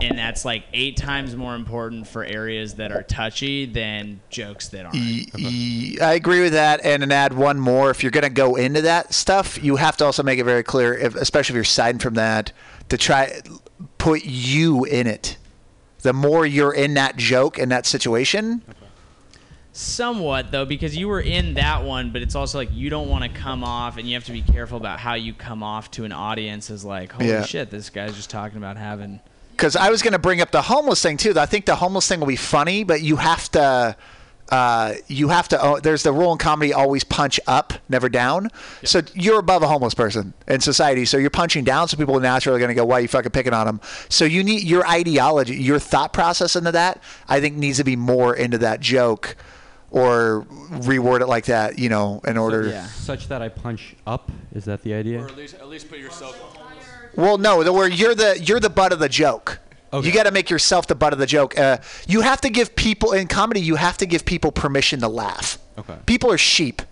And 0.00 0.16
that's 0.16 0.44
like 0.44 0.64
eight 0.72 0.96
times 0.96 1.34
more 1.34 1.56
important 1.56 2.06
for 2.06 2.24
areas 2.24 2.74
that 2.74 2.92
are 2.92 3.02
touchy 3.02 3.66
than 3.66 4.20
jokes 4.30 4.68
that 4.68 4.86
aren't. 4.86 4.96
I 6.00 6.14
agree 6.14 6.40
with 6.40 6.52
that, 6.52 6.84
and 6.84 7.02
then 7.02 7.10
add 7.10 7.32
one 7.32 7.58
more. 7.58 7.90
If 7.90 8.04
you're 8.04 8.12
going 8.12 8.22
to 8.22 8.30
go 8.30 8.54
into 8.54 8.82
that 8.82 9.12
stuff, 9.12 9.62
you 9.62 9.76
have 9.76 9.96
to 9.96 10.04
also 10.04 10.22
make 10.22 10.38
it 10.38 10.44
very 10.44 10.62
clear, 10.62 10.94
if, 10.94 11.16
especially 11.16 11.54
if 11.54 11.56
you're 11.56 11.64
siding 11.64 11.98
from 11.98 12.14
that, 12.14 12.52
to 12.88 12.96
try 12.96 13.40
put 13.98 14.24
you 14.24 14.84
in 14.84 15.08
it. 15.08 15.36
The 16.02 16.12
more 16.12 16.46
you're 16.46 16.72
in 16.72 16.94
that 16.94 17.16
joke 17.16 17.58
in 17.58 17.68
that 17.70 17.86
situation, 17.86 18.62
Somewhat 19.72 20.50
though, 20.50 20.64
because 20.64 20.96
you 20.96 21.06
were 21.06 21.20
in 21.20 21.54
that 21.54 21.84
one, 21.84 22.10
but 22.10 22.22
it's 22.22 22.34
also 22.34 22.58
like 22.58 22.70
you 22.72 22.90
don't 22.90 23.08
want 23.08 23.22
to 23.22 23.30
come 23.30 23.62
off, 23.62 23.98
and 23.98 24.08
you 24.08 24.14
have 24.14 24.24
to 24.24 24.32
be 24.32 24.42
careful 24.42 24.76
about 24.76 24.98
how 24.98 25.14
you 25.14 25.32
come 25.32 25.62
off 25.62 25.90
to 25.92 26.04
an 26.04 26.10
audience 26.12 26.70
as 26.70 26.84
like, 26.84 27.12
holy 27.12 27.28
Yeah. 27.30 27.44
shit, 27.44 27.70
this 27.70 27.88
guy's 27.88 28.16
just 28.16 28.30
talking 28.30 28.58
about 28.58 28.76
having. 28.76 29.20
because 29.52 29.76
I 29.76 29.90
was 29.90 30.02
going 30.02 30.12
to 30.14 30.18
bring 30.18 30.40
up 30.40 30.50
the 30.50 30.62
homeless 30.62 31.00
thing 31.02 31.16
too. 31.18 31.34
I 31.38 31.46
think 31.46 31.66
the 31.66 31.76
homeless 31.76 32.08
thing 32.08 32.18
will 32.18 32.26
be 32.26 32.34
funny, 32.36 32.82
but 32.82 33.02
you 33.02 33.16
have 33.16 33.48
to. 33.52 33.94
Uh, 34.50 34.94
you 35.06 35.28
have 35.28 35.46
to. 35.48 35.62
Oh, 35.62 35.78
there's 35.78 36.02
the 36.02 36.12
rule 36.12 36.32
in 36.32 36.38
comedy: 36.38 36.72
always 36.72 37.04
punch 37.04 37.38
up, 37.46 37.72
never 37.88 38.08
down. 38.08 38.48
So 38.82 39.02
you're 39.14 39.38
above 39.38 39.62
a 39.62 39.68
homeless 39.68 39.94
person 39.94 40.34
in 40.48 40.60
society. 40.60 41.04
So 41.04 41.18
you're 41.18 41.30
punching 41.30 41.64
down. 41.64 41.88
So 41.88 41.96
people 41.96 42.16
are 42.16 42.20
naturally 42.20 42.58
going 42.58 42.70
to 42.70 42.74
go, 42.74 42.84
"Why 42.84 42.98
are 42.98 43.00
you 43.00 43.08
fucking 43.08 43.30
picking 43.30 43.52
on 43.52 43.66
them?" 43.66 43.80
So 44.08 44.24
you 44.24 44.42
need 44.42 44.64
your 44.64 44.86
ideology, 44.86 45.56
your 45.56 45.78
thought 45.78 46.12
process 46.12 46.56
into 46.56 46.72
that. 46.72 47.02
I 47.28 47.40
think 47.40 47.56
needs 47.56 47.78
to 47.78 47.84
be 47.84 47.94
more 47.96 48.34
into 48.34 48.58
that 48.58 48.80
joke, 48.80 49.36
or 49.90 50.46
reword 50.70 51.20
it 51.20 51.26
like 51.26 51.44
that. 51.46 51.78
You 51.78 51.88
know, 51.88 52.20
in 52.26 52.36
order. 52.36 52.68
Yeah. 52.68 52.86
Such 52.86 53.28
that 53.28 53.42
I 53.42 53.48
punch 53.48 53.94
up. 54.06 54.32
Is 54.52 54.64
that 54.64 54.82
the 54.82 54.94
idea? 54.94 55.22
Or 55.22 55.28
at 55.28 55.36
least, 55.36 55.54
at 55.54 55.68
least 55.68 55.88
put 55.88 55.98
yourself. 56.00 56.36
Well, 57.16 57.38
no, 57.38 57.72
where 57.72 57.88
you're 57.88 58.14
the 58.14 58.40
you're 58.40 58.60
the 58.60 58.70
butt 58.70 58.92
of 58.92 58.98
the 58.98 59.08
joke. 59.08 59.60
Okay. 59.92 60.06
You 60.06 60.12
got 60.14 60.24
to 60.24 60.30
make 60.30 60.50
yourself 60.50 60.86
the 60.86 60.94
butt 60.94 61.12
of 61.12 61.18
the 61.18 61.26
joke. 61.26 61.58
Uh, 61.58 61.78
you 62.06 62.20
have 62.20 62.40
to 62.42 62.50
give 62.50 62.76
people 62.76 63.12
in 63.12 63.26
comedy. 63.26 63.60
You 63.60 63.74
have 63.76 63.96
to 63.98 64.06
give 64.06 64.24
people 64.24 64.52
permission 64.52 65.00
to 65.00 65.08
laugh. 65.08 65.58
Okay. 65.78 65.96
People 66.06 66.30
are 66.30 66.38
sheep. 66.38 66.82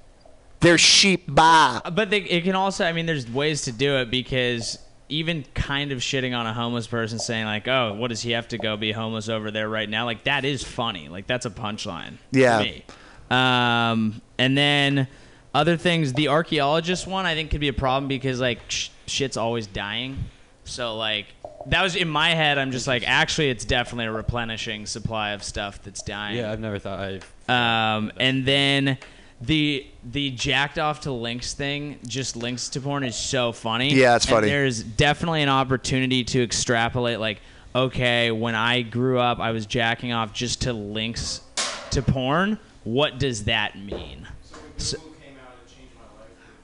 They're 0.60 0.78
sheep. 0.78 1.24
Bah. 1.28 1.80
But 1.92 2.10
they, 2.10 2.18
it 2.22 2.42
can 2.42 2.56
also, 2.56 2.84
I 2.84 2.92
mean, 2.92 3.06
there's 3.06 3.30
ways 3.30 3.62
to 3.62 3.72
do 3.72 3.96
it 3.98 4.10
because 4.10 4.78
even 5.08 5.44
kind 5.54 5.92
of 5.92 6.00
shitting 6.00 6.36
on 6.36 6.46
a 6.46 6.52
homeless 6.52 6.86
person 6.88 7.18
saying 7.20 7.44
like, 7.46 7.68
"Oh, 7.68 7.94
what 7.94 8.08
does 8.08 8.20
he 8.22 8.32
have 8.32 8.48
to 8.48 8.58
go 8.58 8.76
be 8.76 8.90
homeless 8.92 9.28
over 9.28 9.50
there 9.52 9.68
right 9.68 9.88
now?" 9.88 10.04
Like 10.04 10.24
that 10.24 10.44
is 10.44 10.64
funny. 10.64 11.08
Like 11.08 11.26
that's 11.28 11.46
a 11.46 11.50
punchline. 11.50 12.14
to 12.32 12.38
Yeah. 12.40 12.58
me. 12.60 12.84
Um, 13.30 14.20
and 14.38 14.56
then 14.58 15.06
other 15.54 15.76
things, 15.76 16.12
the 16.14 16.28
archaeologist 16.28 17.06
one 17.06 17.24
I 17.26 17.34
think 17.34 17.50
could 17.50 17.60
be 17.60 17.68
a 17.68 17.72
problem 17.72 18.08
because 18.08 18.40
like 18.40 18.58
sh- 18.68 18.88
shit's 19.06 19.36
always 19.36 19.66
dying. 19.66 20.18
So 20.64 20.96
like 20.96 21.26
that 21.66 21.82
was 21.82 21.96
in 21.96 22.08
my 22.08 22.30
head. 22.30 22.58
I'm 22.58 22.70
just 22.70 22.86
like, 22.86 23.02
actually, 23.06 23.50
it's 23.50 23.64
definitely 23.64 24.06
a 24.06 24.12
replenishing 24.12 24.86
supply 24.86 25.30
of 25.30 25.42
stuff 25.42 25.82
that's 25.82 26.02
dying. 26.02 26.36
Yeah, 26.38 26.50
I've 26.52 26.60
never 26.60 26.78
thought 26.78 27.00
I've. 27.00 27.32
Um, 27.50 28.12
and 28.18 28.44
then 28.46 28.98
the 29.40 29.86
the 30.10 30.30
jacked 30.30 30.78
off 30.78 31.02
to 31.02 31.12
links 31.12 31.54
thing, 31.54 31.98
just 32.06 32.36
links 32.36 32.68
to 32.70 32.80
porn, 32.80 33.04
is 33.04 33.16
so 33.16 33.52
funny. 33.52 33.92
Yeah, 33.94 34.16
it's 34.16 34.24
And 34.26 34.34
funny. 34.34 34.48
there's 34.48 34.82
definitely 34.82 35.42
an 35.42 35.48
opportunity 35.48 36.24
to 36.24 36.42
extrapolate. 36.42 37.20
Like, 37.20 37.40
okay, 37.74 38.30
when 38.30 38.54
I 38.54 38.82
grew 38.82 39.18
up, 39.18 39.38
I 39.38 39.50
was 39.52 39.66
jacking 39.66 40.12
off 40.12 40.32
just 40.32 40.62
to 40.62 40.72
links 40.72 41.42
to 41.90 42.02
porn. 42.02 42.58
What 42.84 43.18
does 43.18 43.44
that 43.44 43.78
mean? 43.78 44.26
So- 44.76 44.98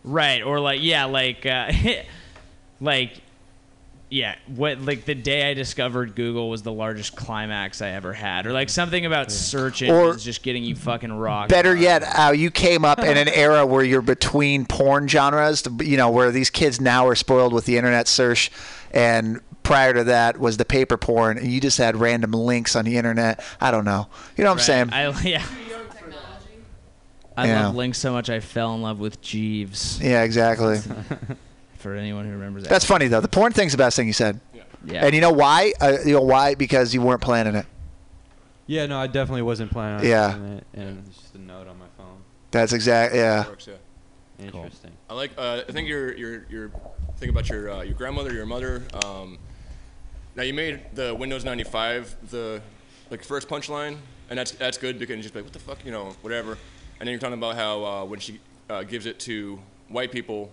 right, 0.03 0.43
or 0.43 0.61
like, 0.61 0.81
yeah, 0.83 1.05
like, 1.05 1.45
uh, 1.47 1.71
like. 2.81 3.21
Yeah, 4.15 4.37
what 4.47 4.79
like 4.81 5.07
the 5.07 5.17
day 5.17 5.51
I 5.51 5.55
discovered 5.55 6.15
Google 6.15 6.49
was 6.49 6.63
the 6.63 6.71
largest 6.73 7.17
climax 7.17 7.83
I 7.83 7.89
ever 7.91 8.13
had, 8.13 8.47
or 8.47 8.53
like 8.53 8.69
something 8.71 9.05
about 9.05 9.33
search 9.33 9.83
Or- 9.83 10.05
engines 10.11 10.23
just 10.23 10.45
getting 10.45 10.63
you 10.63 10.77
fucking 10.77 11.13
rocked. 11.13 11.51
Better 11.51 11.75
yet, 11.75 12.05
how 12.05 12.31
you 12.31 12.53
came 12.53 12.85
up 12.85 13.01
in 13.01 13.17
an 13.17 13.27
era 13.27 13.67
where 13.67 13.83
you're 13.83 14.03
between 14.03 14.67
porn 14.67 15.09
genres, 15.09 15.65
you 15.81 15.97
know, 15.97 16.11
where 16.11 16.31
these 16.31 16.49
kids 16.49 16.81
now 16.81 17.09
are 17.09 17.17
spoiled 17.17 17.53
with 17.53 17.65
the 17.65 17.77
internet 17.77 18.07
search, 18.07 18.53
and 18.93 19.41
prior 19.65 19.93
to 19.93 20.05
that 20.05 20.39
was 20.39 20.59
the 20.59 20.65
paper 20.65 20.97
porn, 20.97 21.37
and 21.37 21.51
you 21.51 21.61
just 21.61 21.79
had 21.79 21.97
random 21.97 22.31
links 22.31 22.77
on 22.77 22.85
the 22.85 22.97
internet. 22.97 23.45
I 23.61 23.73
don't 23.73 23.85
know. 23.85 24.07
You 24.37 24.45
know 24.45 24.51
what 24.51 24.59
I'm 24.59 24.63
saying? 24.65 24.91
I, 24.93 25.09
yeah, 25.23 25.45
I 27.37 27.47
Yeah. 27.49 27.67
love 27.67 27.75
Link 27.75 27.97
so 27.97 28.13
much. 28.13 28.31
I 28.31 28.39
fell 28.39 28.77
in 28.77 28.83
love 28.83 29.01
with 29.01 29.21
Jeeves. 29.21 29.99
yeah, 30.01 30.23
exactly. 30.23 30.79
For 31.85 31.95
anyone 31.95 32.25
who 32.25 32.33
remembers 32.33 32.63
that. 32.63 32.71
That's 32.71 32.87
funny 32.87 33.09
though. 33.09 33.21
The 33.21 33.29
porn 33.29 33.53
thing's 33.53 33.73
the 33.73 33.79
best 33.79 33.95
thing 33.95 34.07
you 34.07 34.15
said. 34.15 34.41
yeah. 34.55 34.63
yeah. 34.87 35.05
And 35.05 35.15
you 35.15 35.21
know 35.21 35.33
why? 35.33 35.75
Uh, 35.79 35.99
you 36.03 36.15
know 36.15 36.23
why? 36.23 36.55
Because 36.55 36.95
you 36.95 37.03
weren't 37.03 37.21
planning 37.21 37.55
it. 37.55 37.67
Yeah, 38.67 38.87
no, 38.87 38.99
I 38.99 39.07
definitely 39.07 39.43
wasn't 39.43 39.71
planning 39.71 40.01
on 40.01 40.07
Yeah. 40.07 40.33
doing 40.35 40.53
it, 40.55 40.65
and 40.73 41.05
it's 41.07 41.19
just 41.19 41.35
a 41.35 41.39
note 41.39 41.69
on 41.69 41.79
my 41.79 41.85
phone. 41.99 42.23
That's 42.53 42.73
exact. 42.73 43.15
Yeah. 43.15 43.47
Works, 43.47 43.67
yeah. 43.67 44.45
Interesting. 44.47 44.93
I 45.11 45.13
like. 45.13 45.33
Uh, 45.37 45.61
I 45.69 45.73
think 45.73 45.87
your 45.87 46.17
your 46.17 46.47
your 46.49 46.71
thing 47.19 47.29
about 47.29 47.51
your 47.51 47.71
uh, 47.71 47.83
your 47.83 47.95
grandmother, 47.95 48.33
your 48.33 48.47
mother. 48.47 48.83
Um, 49.05 49.37
now 50.35 50.43
you 50.43 50.55
made 50.55 50.81
the 50.95 51.15
Windows 51.15 51.45
95 51.45 52.17
the 52.31 52.63
like 53.11 53.23
first 53.23 53.47
punchline, 53.47 53.99
and 54.31 54.39
that's 54.39 54.53
that's 54.53 54.79
good 54.79 54.99
because 54.99 55.17
you 55.17 55.23
just 55.23 55.35
be 55.35 55.41
like, 55.41 55.45
what 55.47 55.53
the 55.53 55.59
fuck, 55.59 55.85
you 55.85 55.93
know, 55.93 56.17
whatever. 56.23 56.53
And 56.99 57.07
then 57.07 57.09
you're 57.09 57.21
talking 57.21 57.35
about 57.35 57.57
how 57.57 57.85
uh, 57.85 58.05
when 58.07 58.21
she 58.21 58.41
uh, 58.71 58.85
gives 58.85 59.05
it 59.05 59.21
to 59.21 59.61
white 59.89 60.11
people, 60.11 60.51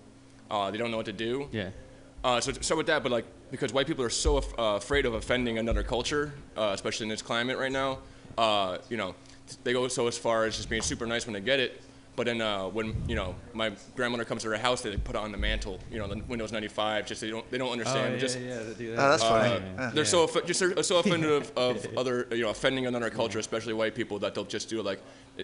uh, 0.52 0.70
they 0.70 0.78
don't 0.78 0.92
know 0.92 0.98
what 0.98 1.06
to 1.08 1.14
do. 1.14 1.48
Yeah. 1.52 1.70
Uh, 2.24 2.40
so 2.40 2.52
so 2.62 2.76
with 2.76 2.86
that, 2.88 3.02
but 3.02 3.12
like 3.12 3.26
because 3.50 3.74
white 3.74 3.88
people 3.88 4.06
are 4.06 4.10
so 4.10 4.38
af- 4.38 4.60
uh, 4.60 4.76
afraid 4.76 5.06
of 5.08 5.16
offending 5.16 5.58
another 5.58 5.82
culture, 5.82 6.34
uh, 6.56 6.72
especially 6.74 7.06
in 7.06 7.10
this 7.10 7.22
climate 7.24 7.58
right 7.58 7.72
now, 7.72 8.00
uh, 8.38 8.78
you 8.90 8.98
know, 8.98 9.16
they 9.64 9.74
go 9.74 9.88
so 9.88 10.08
as 10.08 10.18
far 10.18 10.46
as 10.46 10.58
just 10.58 10.70
being 10.70 10.84
super 10.84 11.08
nice 11.08 11.26
when 11.26 11.34
they 11.34 11.40
get 11.40 11.60
it. 11.60 11.82
But 12.18 12.26
then 12.26 12.42
uh, 12.42 12.66
when 12.66 12.94
you 13.08 13.16
know 13.16 13.36
my 13.54 13.72
grandmother 13.96 14.26
comes 14.26 14.42
to 14.44 14.50
her 14.50 14.58
house, 14.58 14.82
they 14.82 14.96
put 14.98 15.16
it 15.16 15.20
on 15.20 15.32
the 15.32 15.38
mantle, 15.38 15.80
you 15.90 15.98
know, 15.98 16.08
the 16.08 16.22
Windows 16.28 16.52
95. 16.52 17.06
Just 17.06 17.22
they 17.22 17.30
don't 17.30 17.50
they 17.52 17.58
don't 17.58 17.72
understand. 17.72 18.10
Oh, 18.10 18.14
yeah, 18.16 18.20
just 18.20 18.38
Oh, 18.38 18.96
that's 19.10 19.24
funny. 19.24 19.56
uh, 19.56 19.60
Yeah. 19.78 19.92
they're 19.94 20.06
so 20.06 20.28
just 20.46 20.60
they're 20.60 20.84
so 20.84 20.98
offended 20.98 21.32
of, 21.32 21.52
of 21.58 21.88
other 21.98 22.28
you 22.32 22.42
know 22.44 22.50
offending 22.50 22.86
another 22.86 23.10
culture, 23.10 23.40
especially 23.40 23.74
white 23.74 23.96
people, 23.96 24.20
that 24.20 24.36
they'll 24.36 24.44
just 24.44 24.70
do 24.70 24.82
like, 24.82 25.00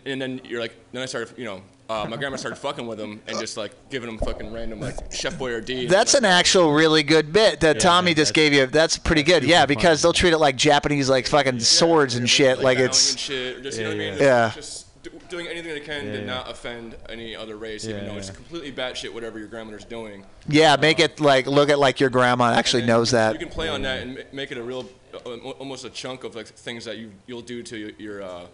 and 0.06 0.21
then 0.21 0.41
you're 0.43 0.60
like, 0.60 0.75
then 0.91 1.01
I 1.01 1.06
started 1.06 1.38
you 1.38 1.45
know, 1.45 1.62
uh, 1.89 2.06
my 2.10 2.17
grandma 2.17 2.36
started 2.36 2.58
fucking 2.58 2.86
with 2.86 2.97
them 2.97 3.21
and 3.27 3.39
just 3.39 3.56
like 3.56 3.71
giving 3.89 4.08
them 4.10 4.17
fucking 4.19 4.51
random 4.51 4.82
like 4.82 4.95
Chef 5.13 5.36
Boyardee. 5.36 5.88
That's 5.88 6.15
an 6.15 6.25
actual 6.25 6.73
really 6.73 7.01
good 7.01 7.32
bit 7.32 7.62
that 7.62 7.77
Yeah, 7.77 7.82
Tommy 7.82 8.12
that's- 8.13 8.27
just 8.27 8.34
gave 8.34 8.51
you. 8.51 8.65
That's 8.65 8.97
pretty 8.97 9.23
good. 9.23 9.45
Yeah, 9.45 9.65
because 9.65 10.01
funny. 10.01 10.08
they'll 10.10 10.13
treat 10.13 10.34
it 10.34 10.38
like 10.39 10.58
Japanese, 10.58 11.10
like 11.10 11.27
fucking 11.27 11.62
swords 11.62 12.15
and 12.15 12.30
shit. 12.30 12.60
Like 12.60 12.77
bowing 12.77 12.89
it's 12.89 13.17
shit, 13.17 13.58
or 13.58 13.62
just, 13.62 13.77
you 13.77 13.86
know 13.86 13.91
Yeah, 13.91 13.95
what 13.95 14.06
I 14.06 14.10
mean? 14.12 14.19
yeah. 14.19 14.25
Yeah. 14.47 14.51
Just 14.53 14.84
do, 14.84 14.87
doing 15.30 15.48
anything 15.48 15.74
they 15.74 15.80
can 15.80 16.06
Yeah, 16.06 16.12
to 16.13 16.20
yeah. 16.20 16.26
not 16.26 16.50
offend 16.50 16.96
any 17.10 17.36
other 17.36 17.56
race, 17.58 17.86
even 17.86 18.04
Yeah, 18.06 18.12
though 18.12 18.18
it's 18.18 18.30
completely 18.30 18.72
batshit 18.72 19.13
whatever 19.13 19.40
your 19.40 19.48
grandmother's 19.48 19.86
doing. 19.86 20.26
yeah. 20.48 20.76
Make 20.76 21.00
it 21.00 21.20
like 21.20 21.48
look 21.48 21.70
at 21.70 21.80
like 21.80 22.00
your 22.00 22.10
grandma 22.10 22.54
actually 22.54 22.86
knows 22.86 23.12
you, 23.12 23.18
that. 23.18 23.34
You 23.34 23.40
can 23.40 23.50
play 23.50 23.70
on 23.70 23.82
that 23.84 24.02
and 24.04 24.24
make 24.32 24.52
it 24.52 24.58
a 24.58 24.63
real, 24.63 24.88
uh, 25.13 25.36
almost 25.60 25.86
a 25.86 25.90
chunk 25.90 26.24
of 26.24 26.36
like 26.36 26.48
things 26.48 26.86
that 26.86 26.98
you 26.98 27.12
you'll 27.28 27.42
do 27.42 27.63
to 27.63 27.78
your 27.78 27.92
your, 27.98 28.22
uh, 28.24 28.46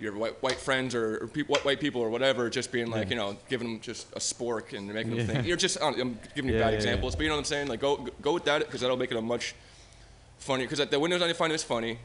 your 0.00 0.12
white 0.16 0.42
white 0.42 0.56
friends 0.58 0.94
or, 0.94 1.22
or 1.22 1.26
peop 1.28 1.48
white 1.48 1.80
people 1.80 2.00
or 2.00 2.10
whatever, 2.10 2.50
just 2.50 2.72
being 2.72 2.90
like 2.90 3.10
you 3.10 3.16
know 3.16 3.36
giving 3.48 3.68
them 3.68 3.80
just 3.80 4.10
a 4.12 4.18
spork 4.18 4.76
and 4.76 4.92
making 4.92 5.16
them 5.16 5.26
think. 5.26 5.46
You're 5.46 5.56
just 5.56 5.78
I'm 5.82 6.18
giving 6.34 6.50
you 6.50 6.56
Yeah, 6.56 6.64
bad 6.64 6.70
yeah, 6.72 6.76
examples, 6.76 7.14
but 7.16 7.22
you 7.22 7.28
know 7.28 7.36
what 7.36 7.40
I'm 7.40 7.44
saying? 7.44 7.68
Like 7.68 7.80
go 7.80 8.08
go 8.20 8.32
with 8.34 8.44
that 8.44 8.60
because 8.60 8.80
that'll 8.80 8.96
make 8.96 9.10
it 9.12 9.16
a 9.16 9.22
much 9.22 9.54
funnier. 10.38 10.66
Because 10.68 10.86
the 10.88 10.98
Windows 11.00 11.20
95 11.20 11.50
is 11.52 11.62
funny, 11.62 11.98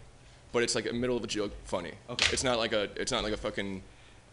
but 0.54 0.64
it's 0.64 0.76
like 0.76 0.90
a 0.90 0.94
middle 0.94 1.18
of 1.18 1.24
a 1.24 1.28
joke 1.28 1.52
funny. 1.66 1.92
Okay. 2.10 2.28
It's 2.32 2.44
not 2.44 2.58
like 2.60 2.74
a 2.74 2.90
it's 2.96 3.12
not 3.12 3.24
like 3.24 3.34
a 3.34 3.38
fucking 3.38 3.82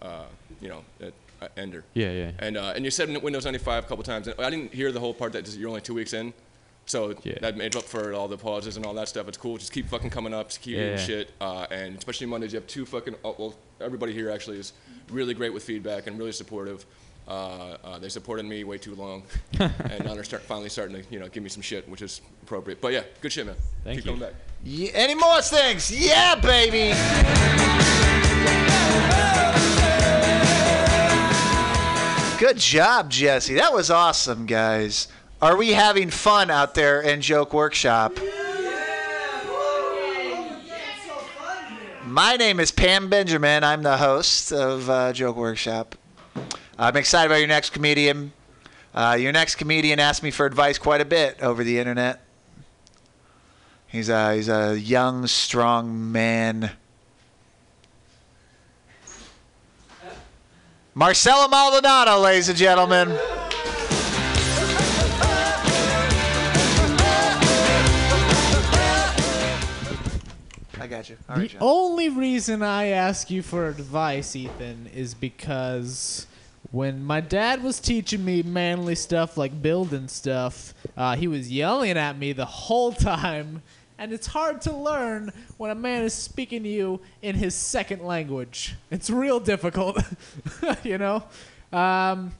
uh, 0.07 0.25
you 0.61 0.69
know 0.69 0.81
a, 1.01 1.13
a 1.45 1.49
ender. 1.59 1.83
Yeah, 1.95 2.13
yeah. 2.13 2.31
And 2.39 2.57
uh, 2.57 2.73
and 2.77 2.85
you 2.85 2.91
said 2.91 3.09
Windows 3.23 3.45
95 3.45 3.85
a 3.85 3.87
couple 3.89 4.05
times. 4.05 4.27
And 4.29 4.39
I 4.41 4.51
didn't 4.51 4.73
hear 4.73 4.91
the 4.93 5.01
whole 5.01 5.15
part 5.15 5.33
that 5.33 5.55
you're 5.57 5.69
only 5.69 5.81
two 5.83 5.95
weeks 5.95 6.13
in. 6.13 6.33
So 6.89 7.15
Yeah. 7.25 7.39
that 7.41 7.57
made 7.57 7.75
up 7.75 7.83
for 7.83 8.13
all 8.15 8.29
the 8.29 8.39
pauses 8.39 8.77
and 8.77 8.87
all 8.87 8.95
that 8.95 9.09
stuff. 9.09 9.27
It's 9.29 9.37
cool. 9.37 9.57
Just 9.59 9.73
keep 9.73 9.89
fucking 9.89 10.11
coming 10.11 10.33
up. 10.33 10.49
Just 10.51 10.63
keep 10.63 10.77
Yeah, 10.77 10.91
yeah. 10.91 10.97
shit. 10.97 11.31
Uh, 11.41 11.67
and 11.73 11.99
especially 11.99 12.29
Mondays, 12.29 12.53
you 12.53 12.61
have 12.61 12.69
two 12.69 12.87
fucking. 12.87 13.17
Oh, 13.25 13.35
well, 13.39 13.55
everybody 13.81 14.13
here 14.13 14.31
actually 14.31 14.59
is 14.61 14.73
really 15.11 15.35
great 15.35 15.53
with 15.53 15.65
feedback 15.65 16.07
and 16.07 16.17
really 16.19 16.33
supportive. 16.33 16.87
Uh, 17.29 17.77
uh, 17.83 17.99
they 17.99 18.09
supported 18.09 18.47
me 18.47 18.63
way 18.63 18.79
too 18.79 18.95
long, 18.95 19.25
and 19.59 20.05
now 20.05 20.15
they're 20.15 20.23
start, 20.23 20.43
finally 20.45 20.69
starting 20.69 21.03
to 21.03 21.03
you 21.11 21.19
know 21.19 21.27
give 21.29 21.43
me 21.43 21.49
some 21.49 21.61
shit, 21.63 21.89
which 21.89 22.01
is 22.03 22.21
appropriate. 22.45 22.81
But 22.81 22.93
yeah, 22.93 23.03
good 23.21 23.33
shit, 23.33 23.47
man. 23.47 23.57
Thank 23.83 23.97
keep 23.99 24.05
you. 24.07 24.13
coming 24.13 24.29
back. 24.29 24.35
Yeah, 24.63 24.91
any 24.95 25.17
more 25.17 25.43
things? 25.43 25.91
Yeah, 25.91 26.37
baby. 26.37 26.95
Good 32.39 32.59
job, 32.59 33.11
Jesse. 33.11 33.55
That 33.55 33.73
was 33.73 33.91
awesome, 33.91 34.47
guys. 34.47 35.09
Are 35.43 35.57
we 35.57 35.73
having 35.73 36.11
fun 36.11 36.51
out 36.51 36.75
there 36.75 37.01
in 37.01 37.21
Joke 37.21 37.53
Workshop? 37.53 38.19
My 42.07 42.37
name 42.37 42.61
is 42.61 42.71
Pam 42.71 43.11
Benjamin. 43.11 43.65
I'm 43.65 43.83
the 43.83 43.97
host 43.97 44.53
of 44.53 44.89
uh, 44.89 45.13
Joke 45.13 45.37
Workshop. 45.37 45.97
I'm 46.79 46.97
excited 46.97 47.27
about 47.27 47.39
your 47.39 47.49
next 47.49 47.71
comedian. 47.71 48.33
Uh, 48.95 49.17
your 49.19 49.33
next 49.33 49.57
comedian 49.57 49.99
asked 49.99 50.23
me 50.23 50.31
for 50.31 50.47
advice 50.47 50.79
quite 50.79 51.01
a 51.01 51.05
bit 51.05 51.43
over 51.43 51.65
the 51.65 51.79
internet. 51.79 52.25
He's 53.87 54.09
a 54.09 54.35
he's 54.35 54.49
a 54.49 54.79
young, 54.79 55.27
strong 55.27 56.13
man. 56.13 56.71
Marcelo 61.01 61.47
Maldonado, 61.49 62.19
ladies 62.21 62.49
and 62.49 62.57
gentlemen. 62.57 63.11
I 70.79 70.87
got 70.89 71.09
you. 71.09 71.17
All 71.29 71.37
right, 71.37 71.43
The 71.43 71.49
John. 71.49 71.59
only 71.63 72.09
reason 72.11 72.63
I 72.63 72.87
ask 72.89 73.31
you 73.31 73.43
for 73.43 73.69
advice, 73.69 74.37
Ethan, 74.37 74.91
is 74.95 75.15
because 75.15 76.27
when 76.71 77.03
my 77.05 77.21
dad 77.21 77.63
was 77.63 77.81
teaching 77.81 78.25
me 78.25 78.43
manly 78.43 78.95
stuff 78.95 79.37
like 79.39 79.63
building 79.63 80.09
stuff, 80.09 80.75
uh, 80.97 81.17
he 81.17 81.29
was 81.29 81.51
yelling 81.51 81.97
at 81.97 82.19
me 82.19 82.33
the 82.33 82.45
whole 82.45 82.93
time. 82.93 83.63
And 83.99 84.13
it's 84.13 84.27
hard 84.27 84.61
to 84.63 84.77
learn 84.77 85.33
when 85.57 85.71
a 85.71 85.75
man 85.75 86.05
is 86.05 86.13
speaking 86.13 86.63
to 86.65 86.69
you 86.69 87.01
in 87.23 87.35
his 87.35 87.55
second 87.55 88.03
language. 88.03 88.75
It's 88.91 89.09
real 89.09 89.41
difficult, 89.41 90.03
you 90.83 90.99
know. 90.99 91.25
Um, 91.73 92.33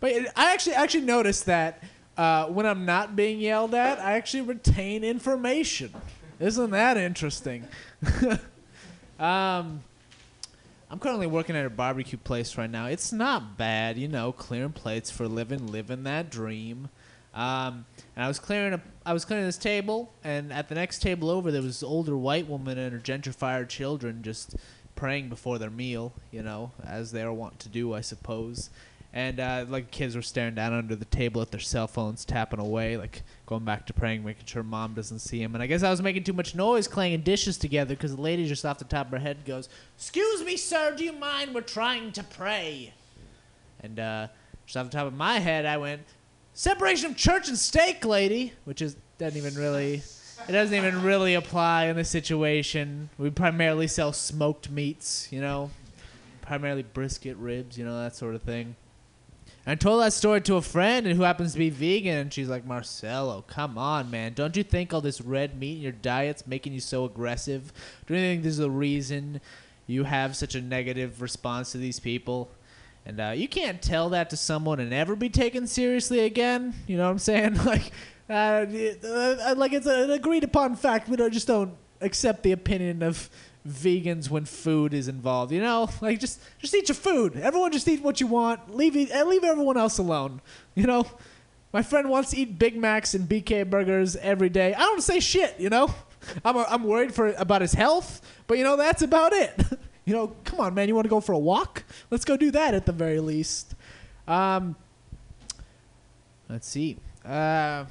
but 0.00 0.12
I 0.36 0.52
actually 0.52 0.74
actually 0.74 1.04
noticed 1.04 1.46
that 1.46 1.82
uh, 2.16 2.46
when 2.46 2.66
I'm 2.66 2.84
not 2.84 3.16
being 3.16 3.38
yelled 3.38 3.74
at, 3.74 3.98
I 3.98 4.12
actually 4.12 4.42
retain 4.42 5.04
information. 5.04 5.92
Isn't 6.40 6.70
that 6.70 6.96
interesting? 6.96 7.66
um, 9.18 9.82
I'm 10.90 10.98
currently 10.98 11.26
working 11.26 11.54
at 11.54 11.66
a 11.66 11.70
barbecue 11.70 12.18
place 12.18 12.56
right 12.56 12.70
now. 12.70 12.86
It's 12.86 13.12
not 13.12 13.58
bad, 13.58 13.98
you 13.98 14.08
know, 14.08 14.32
clearing 14.32 14.72
plates 14.72 15.10
for 15.10 15.28
living, 15.28 15.66
living 15.66 16.04
that 16.04 16.30
dream. 16.30 16.88
Um, 17.34 17.84
and 18.16 18.24
I 18.24 18.28
was 18.28 18.38
clearing 18.38 18.72
a, 18.72 18.80
I 19.08 19.14
was 19.14 19.24
cleaning 19.24 19.46
this 19.46 19.56
table, 19.56 20.12
and 20.22 20.52
at 20.52 20.68
the 20.68 20.74
next 20.74 21.00
table 21.00 21.30
over, 21.30 21.50
there 21.50 21.62
was 21.62 21.80
this 21.80 21.82
older 21.82 22.14
white 22.14 22.46
woman 22.46 22.76
and 22.76 22.92
her 22.92 22.98
gentrified 22.98 23.66
children 23.70 24.22
just 24.22 24.54
praying 24.96 25.30
before 25.30 25.58
their 25.58 25.70
meal, 25.70 26.12
you 26.30 26.42
know, 26.42 26.72
as 26.84 27.10
they 27.10 27.22
are 27.22 27.32
wont 27.32 27.58
to 27.60 27.70
do, 27.70 27.94
I 27.94 28.02
suppose. 28.02 28.68
and 29.12 29.40
uh, 29.40 29.64
like 29.68 29.90
kids 29.90 30.14
were 30.14 30.22
staring 30.22 30.54
down 30.54 30.74
under 30.74 30.94
the 30.94 31.06
table 31.06 31.40
at 31.40 31.50
their 31.50 31.60
cell 31.60 31.86
phones, 31.86 32.24
tapping 32.26 32.60
away, 32.60 32.98
like 32.98 33.22
going 33.46 33.64
back 33.64 33.86
to 33.86 33.94
praying, 33.94 34.24
making 34.24 34.44
sure 34.44 34.62
mom 34.62 34.92
doesn't 34.92 35.20
see 35.20 35.40
him. 35.42 35.54
And 35.54 35.62
I 35.62 35.66
guess 35.66 35.82
I 35.82 35.90
was 35.90 36.02
making 36.02 36.24
too 36.24 36.34
much 36.34 36.54
noise 36.54 36.86
clanging 36.86 37.22
dishes 37.22 37.56
together 37.56 37.94
because 37.94 38.14
the 38.14 38.20
lady 38.20 38.46
just 38.46 38.66
off 38.66 38.78
the 38.78 38.84
top 38.84 39.06
of 39.06 39.12
her 39.12 39.18
head 39.18 39.38
goes, 39.46 39.70
"Excuse 39.96 40.44
me, 40.44 40.56
sir, 40.58 40.94
do 40.94 41.04
you 41.04 41.12
mind? 41.12 41.54
We're 41.54 41.62
trying 41.62 42.12
to 42.12 42.22
pray." 42.22 42.92
And 43.80 43.98
uh, 43.98 44.28
just 44.66 44.76
off 44.76 44.90
the 44.90 44.92
top 44.92 45.06
of 45.06 45.14
my 45.14 45.38
head, 45.38 45.64
I 45.64 45.78
went, 45.78 46.02
"Separation 46.58 47.12
of 47.12 47.16
church 47.16 47.46
and 47.46 47.56
state, 47.56 48.04
lady," 48.04 48.52
which 48.64 48.82
is 48.82 48.96
doesn't 49.16 49.38
even 49.38 49.54
really. 49.54 50.02
It 50.48 50.52
doesn't 50.52 50.74
even 50.74 51.04
really 51.04 51.34
apply 51.34 51.84
in 51.84 51.94
this 51.94 52.10
situation. 52.10 53.10
We 53.16 53.30
primarily 53.30 53.86
sell 53.86 54.12
smoked 54.12 54.68
meats, 54.68 55.28
you 55.30 55.40
know, 55.40 55.70
primarily 56.42 56.82
brisket, 56.82 57.36
ribs, 57.36 57.78
you 57.78 57.84
know, 57.84 57.96
that 58.02 58.16
sort 58.16 58.34
of 58.34 58.42
thing. 58.42 58.74
And 59.66 59.72
I 59.72 59.74
told 59.76 60.02
that 60.02 60.12
story 60.12 60.40
to 60.40 60.56
a 60.56 60.60
friend 60.60 61.06
who 61.06 61.22
happens 61.22 61.52
to 61.52 61.58
be 61.60 61.70
vegan, 61.70 62.16
and 62.16 62.34
she's 62.34 62.48
like, 62.48 62.66
Marcelo, 62.66 63.44
come 63.46 63.78
on, 63.78 64.10
man. 64.10 64.32
Don't 64.32 64.56
you 64.56 64.64
think 64.64 64.92
all 64.92 65.00
this 65.00 65.20
red 65.20 65.56
meat 65.56 65.76
in 65.76 65.82
your 65.82 65.92
diet's 65.92 66.44
making 66.44 66.72
you 66.72 66.80
so 66.80 67.04
aggressive? 67.04 67.72
Do 68.08 68.14
you 68.14 68.20
think 68.20 68.42
this 68.42 68.54
is 68.54 68.58
the 68.58 68.68
reason 68.68 69.40
you 69.86 70.02
have 70.02 70.34
such 70.34 70.56
a 70.56 70.60
negative 70.60 71.22
response 71.22 71.70
to 71.70 71.78
these 71.78 72.00
people? 72.00 72.50
And 73.08 73.20
uh, 73.20 73.32
you 73.34 73.48
can't 73.48 73.80
tell 73.80 74.10
that 74.10 74.28
to 74.30 74.36
someone 74.36 74.80
and 74.80 74.92
ever 74.92 75.16
be 75.16 75.30
taken 75.30 75.66
seriously 75.66 76.20
again. 76.20 76.74
You 76.86 76.98
know 76.98 77.04
what 77.04 77.12
I'm 77.12 77.18
saying? 77.18 77.54
like, 77.64 77.90
uh, 78.28 78.66
uh, 79.02 79.54
like 79.56 79.72
it's 79.72 79.86
an 79.86 80.10
agreed 80.10 80.44
upon 80.44 80.76
fact. 80.76 81.08
We 81.08 81.16
don't 81.16 81.32
just 81.32 81.46
don't 81.46 81.72
accept 82.02 82.42
the 82.42 82.52
opinion 82.52 83.02
of 83.02 83.30
vegans 83.66 84.28
when 84.28 84.44
food 84.44 84.92
is 84.92 85.08
involved. 85.08 85.52
You 85.52 85.62
know, 85.62 85.88
like 86.02 86.20
just 86.20 86.42
just 86.58 86.74
eat 86.74 86.90
your 86.90 86.96
food. 86.96 87.34
Everyone 87.36 87.72
just 87.72 87.88
eat 87.88 88.02
what 88.02 88.20
you 88.20 88.26
want. 88.26 88.76
Leave 88.76 88.94
and 88.94 89.28
leave 89.30 89.42
everyone 89.42 89.78
else 89.78 89.96
alone. 89.96 90.42
You 90.74 90.84
know, 90.84 91.06
my 91.72 91.80
friend 91.80 92.10
wants 92.10 92.32
to 92.32 92.36
eat 92.36 92.58
Big 92.58 92.76
Macs 92.76 93.14
and 93.14 93.26
BK 93.26 93.70
burgers 93.70 94.16
every 94.16 94.50
day. 94.50 94.74
I 94.74 94.80
don't 94.80 95.02
say 95.02 95.18
shit. 95.18 95.58
You 95.58 95.70
know, 95.70 95.94
I'm 96.44 96.58
I'm 96.58 96.84
worried 96.84 97.14
for 97.14 97.28
about 97.38 97.62
his 97.62 97.72
health, 97.72 98.20
but 98.46 98.58
you 98.58 98.64
know 98.64 98.76
that's 98.76 99.00
about 99.00 99.32
it. 99.32 99.64
you 100.08 100.14
know, 100.14 100.32
come 100.44 100.60
on, 100.60 100.72
man. 100.72 100.88
You 100.88 100.94
want 100.94 101.04
to 101.04 101.10
go 101.10 101.20
for 101.20 101.32
a 101.32 101.38
walk? 101.38 101.84
Let's 102.10 102.24
go 102.24 102.38
do 102.38 102.50
that 102.52 102.72
at 102.72 102.86
the 102.86 102.92
very 102.92 103.20
least. 103.20 103.74
Um, 104.26 104.74
let's 106.48 106.66
see. 106.66 106.96
Uh, 107.22 107.84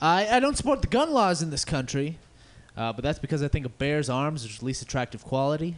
I, 0.00 0.28
I 0.30 0.38
don't 0.38 0.56
support 0.56 0.82
the 0.82 0.86
gun 0.86 1.12
laws 1.12 1.42
in 1.42 1.50
this 1.50 1.64
country, 1.64 2.16
uh, 2.76 2.92
but 2.92 3.02
that's 3.02 3.18
because 3.18 3.42
I 3.42 3.48
think 3.48 3.66
a 3.66 3.70
bear's 3.70 4.08
arms 4.08 4.44
is 4.44 4.62
least 4.62 4.82
attractive 4.82 5.24
quality. 5.24 5.74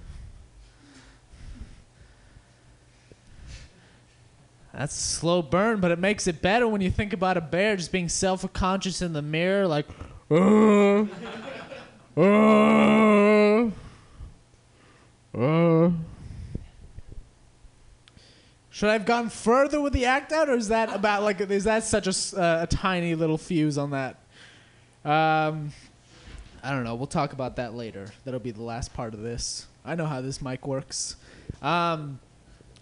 That's 4.74 4.94
a 4.94 5.02
slow 5.02 5.40
burn, 5.40 5.80
but 5.80 5.90
it 5.90 5.98
makes 5.98 6.26
it 6.26 6.42
better 6.42 6.68
when 6.68 6.82
you 6.82 6.90
think 6.90 7.14
about 7.14 7.38
a 7.38 7.40
bear 7.40 7.76
just 7.76 7.90
being 7.90 8.10
self-conscious 8.10 9.00
in 9.00 9.14
the 9.14 9.22
mirror, 9.22 9.66
like, 9.66 9.86
uh, 10.30 11.06
uh, 12.20 13.70
uh. 15.36 15.90
Should 18.70 18.90
I 18.90 18.92
have 18.92 19.06
gone 19.06 19.30
further 19.30 19.80
with 19.80 19.94
the 19.94 20.04
act 20.04 20.32
out, 20.32 20.50
or 20.50 20.54
is 20.54 20.68
that 20.68 20.94
about 20.94 21.22
like 21.22 21.40
is 21.40 21.64
that 21.64 21.82
such 21.82 22.06
a, 22.06 22.38
uh, 22.38 22.64
a 22.64 22.66
tiny 22.66 23.14
little 23.14 23.38
fuse 23.38 23.78
on 23.78 23.90
that? 23.92 24.16
Um, 25.02 25.72
I 26.62 26.72
don't 26.72 26.84
know. 26.84 26.94
We'll 26.94 27.06
talk 27.06 27.32
about 27.32 27.56
that 27.56 27.74
later. 27.74 28.08
That'll 28.24 28.40
be 28.40 28.50
the 28.50 28.62
last 28.62 28.92
part 28.92 29.14
of 29.14 29.20
this. 29.20 29.66
I 29.84 29.94
know 29.94 30.04
how 30.04 30.20
this 30.20 30.42
mic 30.42 30.66
works. 30.66 31.16
Um, 31.62 32.18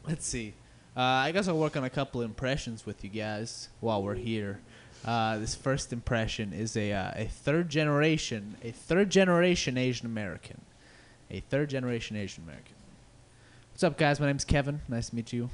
let's 0.08 0.26
see. 0.26 0.54
Uh, 0.96 1.00
I 1.00 1.32
guess 1.32 1.48
I'll 1.48 1.58
work 1.58 1.76
on 1.76 1.84
a 1.84 1.90
couple 1.90 2.22
impressions 2.22 2.86
with 2.86 3.04
you 3.04 3.10
guys 3.10 3.68
while 3.80 4.02
we're 4.02 4.14
here. 4.14 4.60
Uh, 5.04 5.38
this 5.38 5.54
first 5.54 5.92
impression 5.92 6.52
is 6.52 6.76
a 6.76 6.92
uh, 6.92 7.12
a 7.14 7.26
third 7.26 7.68
generation 7.68 8.56
a 8.64 8.70
third 8.70 9.10
generation 9.10 9.76
Asian 9.76 10.06
American, 10.06 10.60
a 11.30 11.40
third 11.40 11.70
generation 11.70 12.16
Asian 12.16 12.44
American. 12.44 12.74
What's 13.72 13.82
up, 13.84 13.98
guys? 13.98 14.20
My 14.20 14.26
name's 14.26 14.44
Kevin. 14.44 14.80
Nice 14.88 15.10
to 15.10 15.16
meet 15.16 15.32
you. 15.32 15.50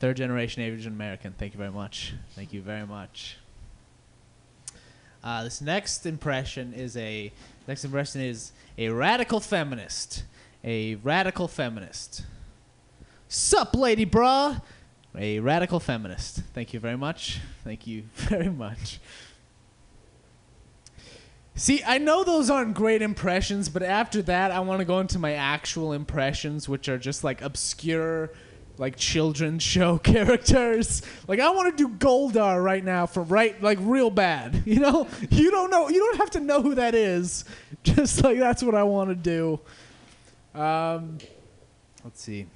Third 0.00 0.16
generation 0.16 0.62
Asian 0.62 0.92
American. 0.92 1.34
Thank 1.38 1.54
you 1.54 1.58
very 1.58 1.70
much. 1.70 2.14
Thank 2.34 2.52
you 2.52 2.62
very 2.62 2.86
much. 2.86 3.36
Uh, 5.22 5.44
this 5.44 5.60
next 5.60 6.06
impression 6.06 6.72
is 6.72 6.96
a 6.96 7.32
next 7.66 7.84
impression 7.84 8.20
is 8.20 8.52
a 8.76 8.88
radical 8.88 9.40
feminist. 9.40 10.24
A 10.64 10.96
radical 10.96 11.48
feminist. 11.48 12.24
Sup, 13.28 13.74
lady 13.74 14.04
bra? 14.04 14.60
A 15.16 15.38
radical 15.40 15.80
feminist. 15.80 16.42
Thank 16.54 16.72
you 16.72 16.80
very 16.80 16.96
much. 16.96 17.40
Thank 17.64 17.86
you 17.86 18.04
very 18.14 18.48
much. 18.48 19.00
See, 21.58 21.82
I 21.84 21.98
know 21.98 22.22
those 22.22 22.50
aren't 22.50 22.74
great 22.74 23.02
impressions, 23.02 23.68
but 23.68 23.82
after 23.82 24.22
that, 24.22 24.52
I 24.52 24.60
want 24.60 24.78
to 24.78 24.84
go 24.84 25.00
into 25.00 25.18
my 25.18 25.32
actual 25.32 25.92
impressions, 25.92 26.68
which 26.68 26.88
are 26.88 26.98
just 26.98 27.24
like 27.24 27.42
obscure, 27.42 28.30
like 28.76 28.94
children's 28.94 29.62
show 29.74 29.98
characters. 29.98 31.02
Like 31.26 31.40
I 31.40 31.50
want 31.50 31.76
to 31.76 31.88
do 31.88 31.92
Goldar 31.96 32.62
right 32.62 32.84
now 32.84 33.06
for 33.06 33.24
right, 33.24 33.60
like 33.60 33.78
real 33.80 34.08
bad. 34.08 34.62
You 34.68 34.78
know, 34.78 35.08
you 35.30 35.50
don't 35.50 35.68
know, 35.68 35.88
you 35.88 35.98
don't 35.98 36.18
have 36.18 36.30
to 36.30 36.40
know 36.40 36.62
who 36.62 36.76
that 36.76 36.94
is. 36.94 37.44
Just 37.82 38.22
like 38.22 38.38
that's 38.38 38.62
what 38.62 38.76
I 38.76 38.84
want 38.84 39.10
to 39.10 39.16
do. 39.16 39.58
Um, 40.54 41.18
let's 42.04 42.22
see. 42.22 42.46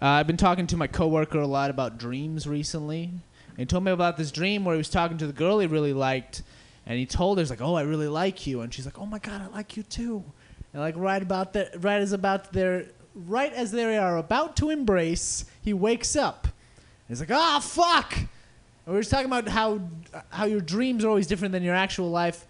Uh, 0.00 0.06
I've 0.06 0.28
been 0.28 0.36
talking 0.36 0.68
to 0.68 0.76
my 0.76 0.86
coworker 0.86 1.40
a 1.40 1.46
lot 1.46 1.70
about 1.70 1.98
dreams 1.98 2.46
recently. 2.46 3.10
And 3.48 3.58
he 3.58 3.66
told 3.66 3.82
me 3.82 3.90
about 3.90 4.16
this 4.16 4.30
dream 4.30 4.64
where 4.64 4.76
he 4.76 4.78
was 4.78 4.88
talking 4.90 5.18
to 5.18 5.26
the 5.26 5.32
girl 5.32 5.58
he 5.58 5.66
really 5.66 5.92
liked, 5.92 6.42
and 6.88 6.98
he 6.98 7.04
told 7.04 7.36
her, 7.36 7.42
he's 7.42 7.50
like, 7.50 7.60
"Oh, 7.60 7.74
I 7.74 7.82
really 7.82 8.08
like 8.08 8.46
you," 8.46 8.62
and 8.62 8.72
she's 8.72 8.86
like, 8.86 8.98
"Oh 8.98 9.06
my 9.06 9.18
god, 9.18 9.42
I 9.42 9.46
like 9.54 9.76
you 9.76 9.82
too." 9.84 10.24
And 10.72 10.82
like 10.82 10.96
right 10.96 11.22
about 11.22 11.52
that, 11.52 11.84
right 11.84 12.00
as 12.00 12.12
about 12.12 12.52
their, 12.52 12.86
right 13.14 13.52
as 13.52 13.70
they 13.70 13.98
are 13.98 14.16
about 14.16 14.56
to 14.56 14.70
embrace, 14.70 15.44
he 15.60 15.74
wakes 15.74 16.16
up. 16.16 16.48
He's 17.06 17.20
like, 17.20 17.30
"Ah, 17.30 17.60
fuck!" 17.60 18.16
And 18.16 18.26
we 18.86 18.94
were 18.94 19.00
just 19.00 19.10
talking 19.10 19.26
about 19.26 19.48
how 19.48 19.80
how 20.30 20.46
your 20.46 20.62
dreams 20.62 21.04
are 21.04 21.08
always 21.08 21.26
different 21.26 21.52
than 21.52 21.62
your 21.62 21.74
actual 21.74 22.10
life. 22.10 22.46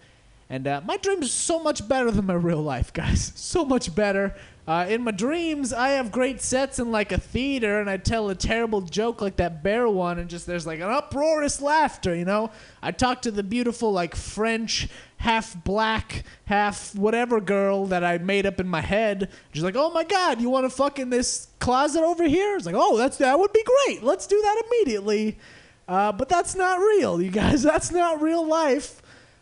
And 0.49 0.65
uh, 0.67 0.81
my 0.85 0.95
dreams 0.97 1.25
are 1.25 1.29
so 1.29 1.61
much 1.61 1.87
better 1.87 2.09
than 2.09 2.25
my 2.25 2.33
real 2.33 2.63
life, 2.63 2.91
guys. 2.93 3.33
So 3.49 3.65
much 3.65 3.93
better. 3.93 4.35
Uh, 4.69 4.85
in 4.87 5.03
my 5.03 5.09
dreams, 5.09 5.73
I 5.73 5.89
have 5.89 6.11
great 6.11 6.41
sets 6.41 6.77
in 6.77 6.91
like 6.91 7.11
a 7.11 7.17
theater, 7.17 7.79
and 7.79 7.89
I 7.89 7.97
tell 7.97 8.29
a 8.29 8.35
terrible 8.35 8.81
joke 8.81 9.19
like 9.19 9.37
that 9.37 9.63
bear 9.63 9.89
one, 9.89 10.19
and 10.19 10.29
just 10.29 10.45
there's 10.45 10.67
like 10.67 10.79
an 10.79 10.91
uproarious 10.91 11.59
laughter, 11.59 12.13
you 12.13 12.23
know. 12.23 12.51
I 12.79 12.91
talk 12.91 13.23
to 13.23 13.31
the 13.31 13.41
beautiful 13.41 13.91
like 13.91 14.15
French, 14.15 14.87
half 15.17 15.55
black, 15.63 16.23
half 16.45 16.93
whatever 16.93 17.41
girl 17.41 17.87
that 17.87 18.03
I 18.03 18.19
made 18.19 18.45
up 18.45 18.59
in 18.59 18.67
my 18.67 18.81
head. 18.81 19.31
She's 19.53 19.63
like, 19.63 19.75
"Oh 19.75 19.89
my 19.89 20.03
God, 20.03 20.39
you 20.39 20.51
want 20.51 20.65
to 20.65 20.69
fuck 20.69 20.99
in 20.99 21.09
this 21.09 21.47
closet 21.57 22.03
over 22.03 22.25
here?" 22.27 22.55
It's 22.55 22.67
like, 22.67 22.75
"Oh, 22.77 22.95
that's 22.95 23.17
that 23.17 23.39
would 23.39 23.51
be 23.51 23.63
great. 23.63 24.03
Let's 24.03 24.27
do 24.27 24.39
that 24.39 24.63
immediately." 24.67 25.39
Uh, 25.87 26.11
but 26.11 26.29
that's 26.29 26.53
not 26.53 26.77
real, 26.77 27.19
you 27.19 27.31
guys. 27.31 27.63
That's 27.73 27.89
not 27.91 28.21
real 28.21 28.45
life. 28.47 29.01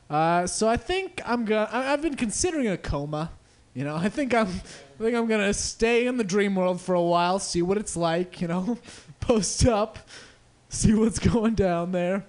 Uh, 0.10 0.48
so 0.48 0.70
I 0.70 0.78
think 0.78 1.22
I'm 1.26 1.44
gonna. 1.44 1.68
I- 1.70 1.92
I've 1.92 2.02
been 2.02 2.16
considering 2.16 2.68
a 2.70 2.78
coma. 2.78 3.32
You 3.78 3.84
know, 3.84 3.96
I 4.08 4.10
think 4.10 4.34
I'm. 4.34 4.48
I 4.48 5.04
think 5.04 5.16
I'm 5.16 5.28
gonna 5.28 5.54
stay 5.54 6.08
in 6.08 6.18
the 6.18 6.24
dream 6.24 6.56
world 6.56 6.82
for 6.82 6.96
a 6.96 7.02
while, 7.02 7.38
see 7.38 7.62
what 7.62 7.78
it's 7.78 7.96
like. 7.96 8.42
You 8.42 8.48
know, 8.48 8.80
post 9.20 9.68
up, 9.68 10.00
see 10.68 10.96
what's 10.96 11.20
going 11.34 11.54
down 11.54 11.92
there. 11.92 12.26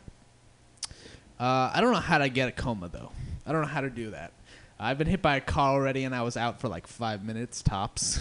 Uh, 1.40 1.70
I 1.72 1.80
don't 1.80 1.92
know 1.92 2.00
how 2.00 2.18
to 2.18 2.28
get 2.28 2.48
a 2.48 2.52
coma 2.52 2.88
though. 2.88 3.10
I 3.46 3.52
don't 3.52 3.62
know 3.62 3.68
how 3.68 3.80
to 3.80 3.88
do 3.88 4.10
that. 4.10 4.32
I've 4.78 4.98
been 4.98 5.06
hit 5.06 5.22
by 5.22 5.36
a 5.36 5.40
car 5.40 5.72
already, 5.72 6.04
and 6.04 6.14
I 6.14 6.20
was 6.20 6.36
out 6.36 6.60
for 6.60 6.68
like 6.68 6.86
five 6.86 7.24
minutes 7.24 7.62
tops. 7.62 8.20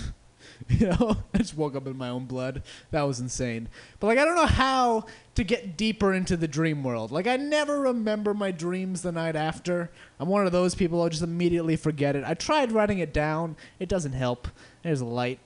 you 0.70 0.88
know, 0.88 1.18
I 1.34 1.38
just 1.38 1.56
woke 1.56 1.76
up 1.76 1.88
in 1.88 1.98
my 1.98 2.10
own 2.10 2.26
blood. 2.26 2.64
That 2.92 3.04
was 3.04 3.20
insane. 3.20 3.70
But 4.00 4.08
like, 4.08 4.18
I 4.18 4.26
don't 4.26 4.36
know 4.36 4.46
how 4.46 5.06
to 5.36 5.44
get 5.44 5.78
deeper 5.78 6.14
into 6.14 6.38
the 6.38 6.48
dream 6.48 6.84
world. 6.84 7.12
Like, 7.12 7.28
I 7.28 7.38
never 7.38 7.80
remember 7.80 8.34
my 8.34 8.52
dreams 8.52 9.02
the 9.02 9.12
night 9.12 9.36
after. 9.36 9.92
I'm 10.20 10.30
one 10.30 10.46
of 10.46 10.52
those 10.52 10.76
people 10.76 11.04
who 11.04 11.10
just 11.10 11.24
immediately 11.24 11.76
forget 11.76 12.16
it. 12.16 12.24
I 12.26 12.34
tried 12.34 12.72
writing 12.72 13.00
it 13.00 13.14
down. 13.14 13.56
It 13.80 13.90
doesn't 13.90 14.14
help. 14.14 14.48
There's 14.84 15.02
a 15.02 15.06
light. 15.06 15.40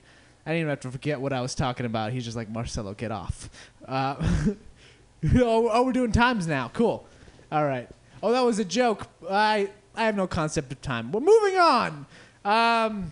I 0.45 0.51
didn't 0.51 0.61
even 0.61 0.69
have 0.69 0.79
to 0.81 0.91
forget 0.91 1.21
what 1.21 1.33
I 1.33 1.41
was 1.41 1.53
talking 1.53 1.85
about. 1.85 2.13
He's 2.13 2.25
just 2.25 2.37
like, 2.37 2.49
Marcelo, 2.49 2.93
get 2.93 3.11
off. 3.11 3.49
Uh, 3.87 4.15
oh, 5.35 5.69
oh, 5.71 5.83
we're 5.83 5.91
doing 5.91 6.11
times 6.11 6.47
now. 6.47 6.69
Cool. 6.73 7.05
All 7.51 7.65
right. 7.65 7.87
Oh, 8.23 8.31
that 8.31 8.41
was 8.41 8.59
a 8.59 8.65
joke. 8.65 9.07
I 9.29 9.69
I 9.95 10.05
have 10.05 10.15
no 10.15 10.27
concept 10.27 10.71
of 10.71 10.81
time. 10.81 11.11
We're 11.11 11.19
moving 11.21 11.57
on. 11.57 12.05
Um, 12.45 13.11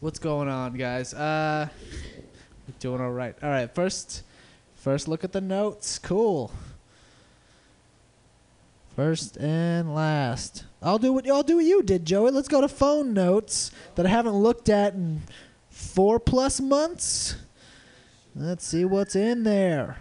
what's 0.00 0.18
going 0.18 0.48
on, 0.48 0.74
guys? 0.74 1.14
Uh, 1.14 1.68
doing 2.80 3.00
all 3.00 3.12
right. 3.12 3.34
All 3.42 3.48
right. 3.48 3.72
First, 3.74 4.22
first 4.74 5.08
look 5.08 5.24
at 5.24 5.32
the 5.32 5.40
notes. 5.40 5.98
Cool. 5.98 6.50
First 8.94 9.36
and 9.36 9.94
last. 9.94 10.64
I'll 10.82 10.98
do 10.98 11.12
what 11.12 11.28
I'll 11.28 11.42
do 11.42 11.56
what 11.56 11.64
you 11.64 11.82
did, 11.82 12.06
Joey. 12.06 12.30
Let's 12.30 12.48
go 12.48 12.60
to 12.60 12.68
phone 12.68 13.12
notes 13.12 13.70
that 13.94 14.06
I 14.06 14.08
haven't 14.08 14.34
looked 14.34 14.68
at 14.68 14.94
in 14.94 15.22
four 15.70 16.18
plus 16.18 16.60
months. 16.60 17.36
Let's 18.34 18.66
see 18.66 18.84
what's 18.84 19.16
in 19.16 19.42
there. 19.42 19.98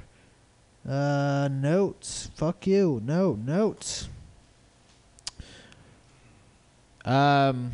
Uh, 0.88 1.50
notes. 1.52 2.30
Fuck 2.36 2.68
you. 2.68 3.02
No 3.04 3.34
notes. 3.34 4.08
Um. 7.04 7.72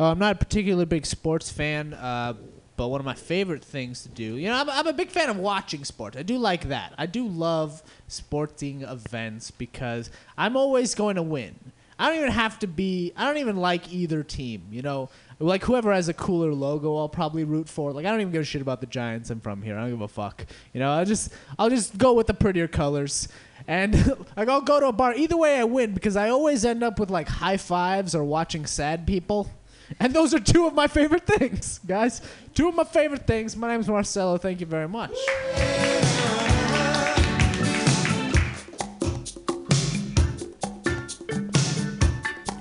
Oh, 0.00 0.06
I'm 0.06 0.18
not 0.18 0.36
a 0.36 0.38
particularly 0.38 0.84
big 0.84 1.06
sports 1.06 1.50
fan, 1.50 1.94
uh, 1.94 2.34
but 2.76 2.88
one 2.88 3.00
of 3.00 3.04
my 3.04 3.14
favorite 3.14 3.64
things 3.64 4.02
to 4.04 4.08
do, 4.08 4.36
you 4.36 4.48
know, 4.48 4.54
I'm, 4.54 4.70
I'm 4.70 4.86
a 4.86 4.92
big 4.92 5.10
fan 5.10 5.28
of 5.28 5.36
watching 5.36 5.84
sports. 5.84 6.16
I 6.16 6.22
do 6.22 6.38
like 6.38 6.68
that. 6.68 6.94
I 6.96 7.06
do 7.06 7.26
love 7.26 7.82
sporting 8.06 8.82
events 8.82 9.50
because 9.50 10.10
I'm 10.36 10.56
always 10.56 10.94
going 10.94 11.16
to 11.16 11.22
win. 11.22 11.56
I 11.98 12.08
don't 12.08 12.18
even 12.18 12.30
have 12.30 12.60
to 12.60 12.68
be. 12.68 13.12
I 13.16 13.26
don't 13.26 13.38
even 13.38 13.56
like 13.56 13.92
either 13.92 14.22
team. 14.22 14.68
You 14.70 14.82
know, 14.82 15.10
like 15.40 15.64
whoever 15.64 15.92
has 15.92 16.08
a 16.08 16.14
cooler 16.14 16.52
logo, 16.54 16.96
I'll 16.96 17.08
probably 17.08 17.42
root 17.42 17.68
for. 17.68 17.92
Like 17.92 18.06
I 18.06 18.10
don't 18.12 18.20
even 18.20 18.32
give 18.32 18.42
a 18.42 18.44
shit 18.44 18.62
about 18.62 18.80
the 18.80 18.86
Giants. 18.86 19.30
I'm 19.30 19.40
from 19.40 19.62
here. 19.62 19.76
I 19.76 19.80
don't 19.80 19.90
give 19.90 20.00
a 20.02 20.06
fuck. 20.06 20.46
You 20.72 20.78
know, 20.78 20.92
I 20.92 21.02
just 21.04 21.32
I'll 21.58 21.70
just 21.70 21.98
go 21.98 22.12
with 22.12 22.28
the 22.28 22.34
prettier 22.34 22.68
colors. 22.68 23.28
And 23.66 23.94
like 24.36 24.48
I'll 24.48 24.60
go 24.60 24.78
to 24.78 24.86
a 24.86 24.92
bar. 24.92 25.14
Either 25.14 25.36
way, 25.36 25.58
I 25.58 25.64
win 25.64 25.92
because 25.92 26.16
I 26.16 26.28
always 26.30 26.64
end 26.64 26.84
up 26.84 27.00
with 27.00 27.10
like 27.10 27.26
high 27.26 27.56
fives 27.56 28.14
or 28.14 28.22
watching 28.22 28.64
sad 28.64 29.04
people. 29.04 29.50
And 30.00 30.12
those 30.12 30.34
are 30.34 30.40
two 30.40 30.66
of 30.66 30.74
my 30.74 30.86
favorite 30.86 31.26
things, 31.26 31.80
guys. 31.86 32.20
Two 32.54 32.68
of 32.68 32.74
my 32.74 32.84
favorite 32.84 33.26
things. 33.26 33.56
My 33.56 33.68
name 33.68 33.80
is 33.80 33.88
Marcelo. 33.88 34.38
Thank 34.38 34.60
you 34.60 34.66
very 34.66 34.88
much. 34.88 35.12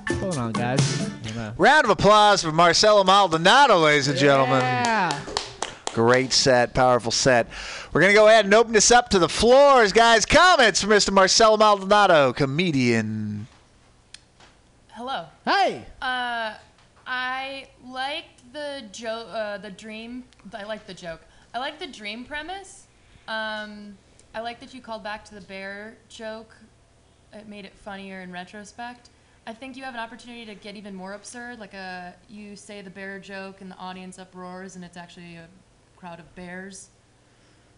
What's 0.08 0.20
going 0.20 0.38
on, 0.38 0.52
guys? 0.54 1.12
Round 1.58 1.86
of 1.86 1.92
applause 1.92 2.44
for 2.44 2.52
Marcelo 2.52 3.04
Maldonado, 3.04 3.80
ladies 3.80 4.08
and 4.08 4.18
gentlemen. 4.18 4.62
Yeah. 4.62 5.20
Great 5.94 6.32
set, 6.32 6.74
powerful 6.74 7.12
set. 7.12 7.48
We're 7.92 8.02
going 8.02 8.12
to 8.12 8.18
go 8.18 8.28
ahead 8.28 8.46
and 8.46 8.54
open 8.54 8.74
this 8.74 8.92
up 8.92 9.10
to 9.10 9.20
the 9.20 9.30
floors, 9.30 9.92
guys. 9.92 10.26
Comments 10.26 10.80
from 10.80 10.92
Mr. 10.92 11.12
Marcelo 11.12 11.58
Maldonado, 11.58 12.34
comedian. 12.34 13.48
Hello. 14.90 15.26
Hey. 15.46 15.86
Uh, 16.02 16.54
I 17.10 17.68
liked 17.88 18.52
the 18.52 18.84
joke, 18.92 19.28
uh, 19.32 19.58
the 19.60 19.72
dream. 19.72 20.26
I 20.54 20.64
like 20.66 20.86
the 20.86 20.94
joke. 20.94 21.22
I 21.54 21.60
like 21.60 21.80
the 21.80 21.88
dream 21.88 22.26
premise. 22.26 22.86
Um, 23.30 23.98
I 24.36 24.42
like 24.42 24.60
that 24.60 24.74
you 24.74 24.82
called 24.82 25.04
back 25.04 25.24
to 25.26 25.36
the 25.36 25.42
bear 25.42 25.96
joke. 26.10 26.54
It 27.34 27.48
made 27.48 27.64
it 27.66 27.74
funnier 27.74 28.22
in 28.22 28.32
retrospect. 28.32 29.10
I 29.46 29.54
think 29.54 29.78
you 29.78 29.84
have 29.86 29.94
an 29.94 30.02
opportunity 30.02 30.46
to 30.46 30.56
get 30.56 30.76
even 30.76 30.94
more 30.94 31.14
absurd. 31.14 31.60
Like 31.60 31.74
a, 31.74 32.14
you 32.30 32.58
say 32.58 32.82
the 32.82 32.90
bear 32.90 33.20
joke 33.20 33.62
and 33.62 33.72
the 33.72 33.78
audience 33.78 34.20
uproars, 34.20 34.76
and 34.76 34.84
it's 34.84 34.98
actually 34.98 35.38
a 35.38 35.48
crowd 35.96 36.20
of 36.20 36.36
bears. 36.36 36.90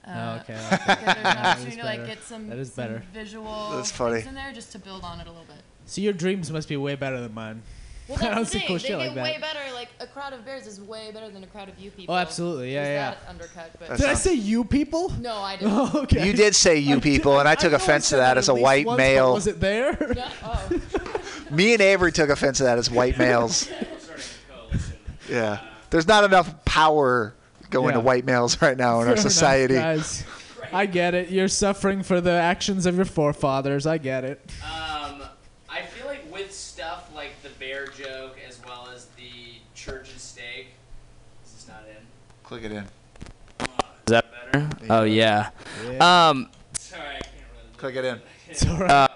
Uh, 0.08 0.40
okay. 0.44 0.56
I 0.60 0.76
think 0.78 1.00
there's 1.06 1.18
an 1.18 1.24
That 1.24 1.36
is 1.38 1.46
opportunity 1.46 1.78
to 1.78 1.84
like 1.86 2.00
better. 2.00 2.08
get 2.16 2.24
some, 2.24 2.50
That 2.50 2.58
is 2.58 2.74
some 2.74 2.84
better. 2.84 3.04
visual 3.14 3.70
That's 3.74 3.92
funny. 3.92 4.16
things 4.16 4.28
in 4.28 4.34
there 4.36 4.52
just 4.54 4.72
to 4.72 4.80
build 4.80 5.04
on 5.04 5.20
it 5.20 5.28
a 5.28 5.30
little 5.30 5.46
bit. 5.46 5.62
So 5.86 6.02
your 6.02 6.14
dreams 6.14 6.50
must 6.52 6.68
be 6.68 6.78
way 6.78 6.96
better 6.96 7.22
than 7.22 7.34
mine. 7.36 7.62
Well, 8.10 8.18
I 8.22 8.26
don't 8.26 8.36
that's 8.36 8.50
the 8.50 8.54
see 8.54 8.60
thing. 8.60 8.68
cool 8.68 8.76
they 8.78 8.80
shit 8.82 8.90
get 8.90 8.98
like 8.98 9.14
that. 9.16 9.24
way 9.24 9.38
better. 9.40 9.60
Like 9.74 9.90
a 10.00 10.08
crowd 10.08 10.34
of 10.34 10.44
bears 10.44 10.66
is 10.68 10.82
way 10.82 11.12
better 11.14 11.30
than 11.30 11.44
a 11.44 11.48
crowd 11.48 11.70
of 11.70 11.78
you 11.80 11.92
people. 11.92 12.16
Oh, 12.16 12.18
absolutely. 12.18 12.74
Yeah, 12.74 12.84
There's 12.84 12.94
yeah. 12.96 13.10
That 13.12 13.18
undercut, 13.30 13.72
but 13.80 13.98
Did 13.98 14.06
I 14.08 14.14
say 14.16 14.34
you 14.34 14.64
people? 14.66 15.10
no, 15.20 15.38
I 15.38 15.56
didn't. 15.58 15.72
Oh, 15.74 15.92
okay. 16.04 16.26
You 16.26 16.34
did 16.34 16.56
say 16.56 16.78
you 16.80 17.00
people, 17.00 17.40
and 17.40 17.48
I 17.48 17.56
took 17.56 17.72
know 17.72 17.78
offense 17.78 18.06
to 18.06 18.10
said 18.12 18.20
that 18.20 18.38
as 18.38 18.50
a 18.50 18.54
least 18.54 18.64
white 18.64 18.86
once, 18.88 18.98
but 18.98 19.04
male. 19.04 19.34
Was 19.34 19.48
it 19.48 19.60
there? 19.60 19.96
No, 20.16 20.26
oh. 20.44 20.70
Me 21.52 21.74
and 21.74 21.82
Avery 21.82 22.12
took 22.12 22.30
offense 22.30 22.58
to 22.58 22.64
that 22.64 22.78
as 22.78 22.90
white 22.92 23.18
males. 23.18 23.70
Yeah. 25.30 25.60
There's 25.90 26.08
not 26.08 26.24
enough 26.24 26.64
power 26.66 27.34
going 27.70 27.94
to 27.94 28.00
Yeah. 28.00 28.04
white 28.06 28.26
males 28.26 28.62
right 28.62 28.78
now 28.78 28.98
in 29.00 29.06
Fair 29.06 29.10
our 29.10 29.14
enough, 29.14 29.20
society. 29.32 29.76
guys. 29.76 30.24
I 30.72 30.86
get 30.86 31.16
it. 31.16 31.30
You're 31.30 31.48
suffering 31.48 32.04
for 32.04 32.22
the 32.22 32.32
actions 32.32 32.86
of 32.86 32.96
your 32.96 33.06
forefathers. 33.06 33.88
I 33.88 33.98
get 33.98 34.24
it. 34.24 34.40
Um, 34.64 35.24
I 35.68 35.82
feel 35.82 36.06
like 36.08 36.32
with 36.32 36.54
stuff 36.54 37.10
like 37.16 37.32
the 37.42 37.50
bear 37.60 37.88
joke 37.88 38.38
as 38.48 38.60
well 38.66 38.88
as 38.94 39.06
the 39.18 39.58
church 39.74 40.12
and 40.12 40.20
steak. 40.20 40.68
Is 41.46 41.52
this 41.54 41.68
not 41.68 41.84
in? 41.90 42.04
Click 42.50 42.64
it 42.64 42.72
in. 42.72 42.84
Is 42.84 42.88
that 44.08 44.26
better? 44.52 44.70
Oh 44.90 45.04
yeah. 45.04 45.52
Um, 46.02 46.50
sorry, 46.74 47.04
I 47.04 47.20
can't 47.20 47.24
really. 47.54 47.78
Click 47.78 47.96
it 47.96 48.06
in. 48.06 48.20
It's 48.50 48.66
all 48.66 48.80
right. 48.80 49.12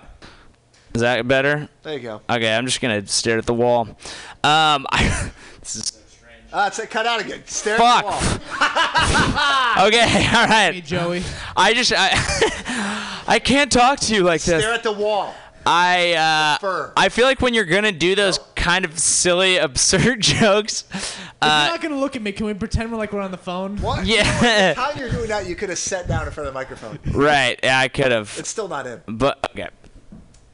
Is 0.94 1.02
that 1.02 1.28
better? 1.28 1.68
There 1.82 1.94
you 1.96 2.00
go. 2.00 2.22
Okay, 2.30 2.56
I'm 2.56 2.68
just 2.68 2.80
gonna 2.80 3.08
stare 3.08 3.40
at 3.40 3.48
the 3.48 3.54
wall. 3.56 3.88
Um, 3.88 3.98
I, 4.92 5.32
this 5.62 5.76
is 5.78 5.86
so 5.86 6.00
strange. 6.08 6.44
Uh, 6.54 6.70
it's 6.72 6.86
cut 6.92 7.08
out 7.08 7.22
again. 7.22 7.42
Stare 7.48 7.80
Fuck. 7.80 8.06
at 8.06 8.12
the 8.12 9.78
wall. 9.80 9.88
Okay, 9.88 10.28
all 10.28 10.48
hey. 10.48 10.82
Joey. 10.86 11.24
I 11.58 11.74
just 11.74 11.92
I, 11.92 13.24
I 13.28 13.40
can't 13.40 13.72
talk 13.72 14.00
to 14.02 14.14
you 14.14 14.22
like 14.22 14.44
this. 14.44 14.62
Stare 14.62 14.76
at 14.76 14.84
the 14.84 14.92
wall. 14.92 15.34
I 15.66 16.14
uh, 16.14 16.58
Fur. 16.60 16.94
I 16.96 17.10
feel 17.10 17.26
like 17.26 17.42
when 17.42 17.56
you're 17.56 17.66
gonna 17.66 17.92
do 17.92 18.14
those 18.14 18.38
kind 18.56 18.86
of 18.86 19.00
silly, 19.00 19.58
absurd 19.58 20.22
jokes, 20.22 20.84
If 20.94 21.23
uh, 21.44 21.64
you're 21.66 21.74
not 21.74 21.82
gonna 21.82 22.00
look 22.00 22.16
at 22.16 22.22
me, 22.22 22.32
can 22.32 22.46
we 22.46 22.54
pretend 22.54 22.92
we're 22.92 22.98
like 22.98 23.12
we're 23.14 23.22
on 23.22 23.32
the 23.32 23.38
phone? 23.38 23.78
What? 23.78 24.06
Yeah. 24.06 24.74
How 24.74 24.92
you're 24.94 25.10
doing 25.10 25.28
that? 25.30 25.48
You 25.48 25.56
could 25.56 25.70
have 25.70 25.78
sat 25.80 26.08
down 26.08 26.26
in 26.26 26.32
front 26.34 26.48
of 26.48 26.54
the 26.54 26.60
microphone. 26.60 27.00
right? 27.12 27.60
Yeah, 27.64 27.80
I 27.80 27.88
could 27.88 28.12
have, 28.12 28.34
It's 28.38 28.50
still 28.50 28.68
not 28.68 28.88
in. 28.88 29.02
but 29.08 29.40
okay. 29.52 29.70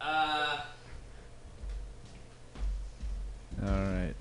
Uh, 0.02 0.58
All 3.66 3.70
right. 3.72 4.14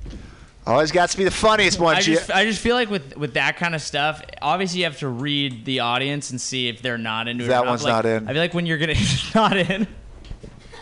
Always 0.66 0.93
got 0.93 1.09
to 1.11 1.16
be 1.16 1.25
the 1.25 1.31
funniest 1.31 1.79
one. 1.81 1.97
I 1.97 2.01
G- 2.01 2.14
just 2.14 2.31
I 2.31 2.45
just 2.45 2.61
feel 2.61 2.75
like 2.77 2.91
with 2.91 3.16
with 3.16 3.35
that 3.35 3.57
kind 3.57 3.75
of 3.75 3.81
stuff, 3.81 4.21
obviously 4.43 4.81
you 4.81 4.85
have 4.85 4.99
to 4.99 5.09
read 5.09 5.64
the 5.64 5.81
audience 5.81 6.31
and 6.31 6.39
see 6.39 6.69
if 6.69 6.83
they're 6.83 6.99
not 6.99 7.27
into 7.27 7.45
it. 7.45 7.49
That 7.49 7.64
or 7.64 7.69
one's 7.69 7.85
Like, 7.85 7.91
not 7.93 8.05
in. 8.07 8.29
I 8.29 8.33
feel 8.33 8.43
like 8.43 8.53
when 8.53 8.66
you're 8.66 8.77
gonna 8.77 8.95
not 9.35 9.57
in. 9.57 9.87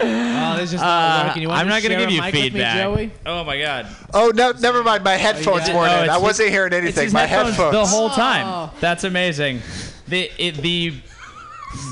Oh, 0.00 0.56
this 0.58 0.72
is 0.72 0.80
not 0.80 0.86
Uh, 0.86 1.26
working. 1.28 1.42
You 1.42 1.48
want 1.48 1.60
I'm 1.60 1.66
to 1.66 1.70
not 1.70 1.82
gonna 1.82 1.94
share 1.94 2.00
give 2.00 2.08
a 2.08 2.12
you 2.12 2.20
mic 2.20 2.34
with 2.34 2.42
me, 2.42 2.50
feedback. 2.50 2.82
Joey? 2.82 3.10
Oh 3.24 3.44
my 3.44 3.58
god. 3.58 3.86
oh 4.14 4.32
no, 4.34 4.52
never 4.52 4.82
mind. 4.84 5.04
My 5.04 5.14
headphones 5.16 5.66
got 5.66 5.74
weren't 5.74 5.92
No, 5.92 6.02
in. 6.04 6.10
I 6.10 6.18
wasn't 6.18 6.48
his- 6.48 6.54
hearing 6.54 6.72
It's 6.72 6.82
anything. 6.82 7.04
his 7.04 7.12
My 7.14 7.26
headphones 7.26 7.56
headphones. 7.56 7.72
the 7.72 7.86
whole 7.96 8.10
Oh. 8.12 8.14
time. 8.16 8.70
That's 8.80 9.04
amazing. 9.04 9.62
The 10.08 10.30
it, 10.38 10.56
the 10.58 10.94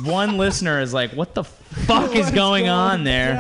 one 0.05 0.38
listener 0.38 0.80
is 0.80 0.92
like, 0.94 1.12
"What 1.12 1.34
the 1.34 1.44
fuck 1.44 2.14
is 2.14 2.30
going 2.42 2.68
on 2.68 3.05
there?" 3.05 3.38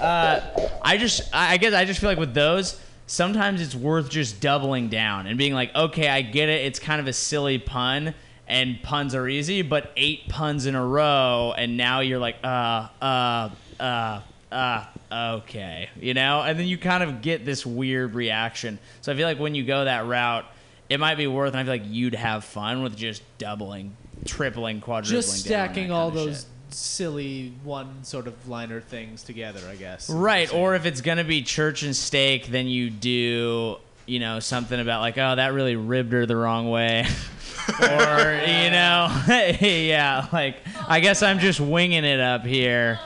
Uh, 0.00 0.40
I 0.82 0.96
just, 0.98 1.22
I 1.34 1.54
I 1.54 1.56
guess, 1.56 1.72
I 1.74 1.84
just 1.84 2.00
feel 2.00 2.10
like 2.10 2.18
with 2.18 2.34
those, 2.34 2.78
sometimes 3.06 3.60
it's 3.60 3.74
worth 3.74 4.08
just 4.10 4.40
doubling 4.40 4.88
down 4.88 5.26
and 5.26 5.36
being 5.38 5.54
like, 5.54 5.74
"Okay, 5.74 6.08
I 6.08 6.22
get 6.22 6.48
it. 6.48 6.64
It's 6.66 6.78
kind 6.78 7.00
of 7.00 7.06
a 7.06 7.12
silly 7.12 7.58
pun." 7.58 8.14
And 8.46 8.82
puns 8.82 9.14
are 9.14 9.26
easy, 9.26 9.62
but 9.62 9.90
eight 9.96 10.28
puns 10.28 10.66
in 10.66 10.74
a 10.74 10.84
row, 10.86 11.54
and 11.56 11.78
now 11.78 12.00
you're 12.00 12.18
like, 12.18 12.36
uh, 12.44 12.88
uh, 13.00 13.48
uh, 13.80 14.20
uh, 14.50 14.84
okay, 15.12 15.90
you 16.00 16.14
know? 16.14 16.42
And 16.42 16.58
then 16.58 16.66
you 16.66 16.78
kind 16.78 17.02
of 17.02 17.22
get 17.22 17.44
this 17.44 17.66
weird 17.66 18.14
reaction. 18.14 18.78
So 19.00 19.12
I 19.12 19.16
feel 19.16 19.26
like 19.26 19.38
when 19.38 19.54
you 19.54 19.64
go 19.64 19.84
that 19.84 20.06
route, 20.06 20.46
it 20.88 21.00
might 21.00 21.16
be 21.16 21.26
worth, 21.26 21.54
and 21.54 21.58
I 21.58 21.64
feel 21.64 21.72
like 21.72 21.92
you'd 21.92 22.14
have 22.14 22.44
fun 22.44 22.82
with 22.82 22.96
just 22.96 23.22
doubling, 23.38 23.96
tripling, 24.24 24.80
quadrupling. 24.80 25.22
Just 25.22 25.44
stacking 25.44 25.90
all 25.90 26.10
those 26.10 26.40
shit. 26.40 26.74
silly 26.74 27.54
one 27.64 28.04
sort 28.04 28.26
of 28.26 28.48
liner 28.48 28.80
things 28.80 29.22
together, 29.22 29.60
I 29.68 29.76
guess. 29.76 30.10
Right, 30.10 30.52
or 30.52 30.74
if 30.74 30.84
it's 30.84 31.00
gonna 31.00 31.24
be 31.24 31.42
church 31.42 31.82
and 31.82 31.96
steak, 31.96 32.48
then 32.48 32.66
you 32.66 32.90
do, 32.90 33.76
you 34.06 34.20
know, 34.20 34.40
something 34.40 34.78
about 34.78 35.00
like, 35.00 35.16
oh, 35.16 35.34
that 35.36 35.54
really 35.54 35.76
ribbed 35.76 36.12
her 36.12 36.26
the 36.26 36.36
wrong 36.36 36.68
way. 36.68 37.06
or, 37.80 38.42
you 38.46 38.70
know, 38.70 39.22
yeah, 39.60 40.28
like, 40.32 40.58
I 40.86 41.00
guess 41.00 41.22
I'm 41.22 41.38
just 41.38 41.60
winging 41.60 42.04
it 42.04 42.20
up 42.20 42.44
here. 42.44 43.00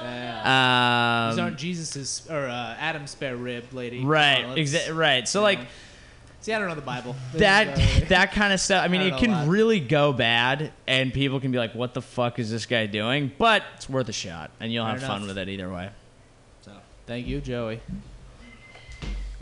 Yeah. 0.45 1.31
These 1.31 1.39
Um, 1.39 1.45
aren't 1.45 1.59
Jesus's 1.59 2.27
or 2.31 2.47
uh, 2.47 2.77
Adam's 2.79 3.11
spare 3.11 3.37
rib, 3.37 3.73
lady. 3.73 4.05
Right, 4.05 4.45
on, 4.45 4.55
let's- 4.57 4.91
right. 4.91 5.27
So, 5.29 5.43
like, 5.43 5.61
See, 6.41 6.53
I 6.55 6.59
don't 6.61 6.69
know 6.69 6.77
the 6.77 6.81
Bible. 6.81 7.17
This 7.33 7.41
that 7.41 7.79
is, 7.79 8.03
uh, 8.03 8.07
that 8.09 8.33
kind 8.33 8.53
of 8.53 8.61
stuff. 8.61 8.85
I 8.85 8.89
mean, 8.89 9.01
I 9.01 9.07
it 9.07 9.11
don't 9.11 9.23
know 9.23 9.35
a 9.35 9.41
can 9.41 9.49
really 9.51 9.81
go 9.81 10.13
bad, 10.13 10.73
and 10.87 11.13
people 11.13 11.41
can 11.41 11.51
be 11.51 11.59
like, 11.59 11.75
"What 11.75 11.95
the 11.95 12.01
fuck 12.01 12.39
is 12.39 12.51
this 12.51 12.65
guy 12.65 12.87
doing?" 12.87 13.33
But 13.37 13.65
it's 13.77 13.89
worth 13.89 14.09
a 14.09 14.13
shot, 14.13 14.51
and 14.61 14.73
you'll 14.73 14.87
Fair 14.87 14.95
have 14.99 15.03
fun 15.03 15.27
with 15.27 15.37
it 15.37 15.49
either 15.49 15.71
way. 15.71 15.91
So, 16.63 16.73
thank 17.07 17.27
you, 17.27 17.41
Joey. 17.41 17.81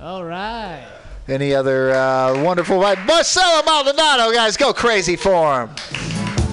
All 0.01 0.25
right. 0.25 0.85
Any 1.29 1.55
other 1.55 1.93
uh, 1.93 2.43
wonderful 2.43 2.81
right? 2.81 2.99
Marcelo 3.07 3.63
Maldonado, 3.65 4.33
guys, 4.33 4.57
go 4.57 4.73
crazy 4.73 5.17
for 5.17 5.67
him. 5.67 6.46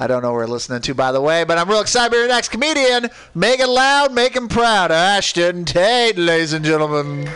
I 0.00 0.06
don't 0.06 0.22
know 0.22 0.28
what 0.28 0.36
we're 0.36 0.46
listening 0.46 0.80
to, 0.80 0.94
by 0.94 1.12
the 1.12 1.20
way, 1.20 1.44
but 1.44 1.58
I'm 1.58 1.68
real 1.68 1.82
excited 1.82 2.08
to 2.08 2.12
be 2.12 2.16
your 2.20 2.28
next 2.28 2.48
comedian. 2.48 3.10
Make 3.34 3.60
it 3.60 3.68
loud, 3.68 4.14
make 4.14 4.34
him 4.34 4.48
proud. 4.48 4.90
Ashton 4.90 5.66
Tate, 5.66 6.16
ladies 6.16 6.54
and 6.54 6.64
gentlemen. 6.64 7.26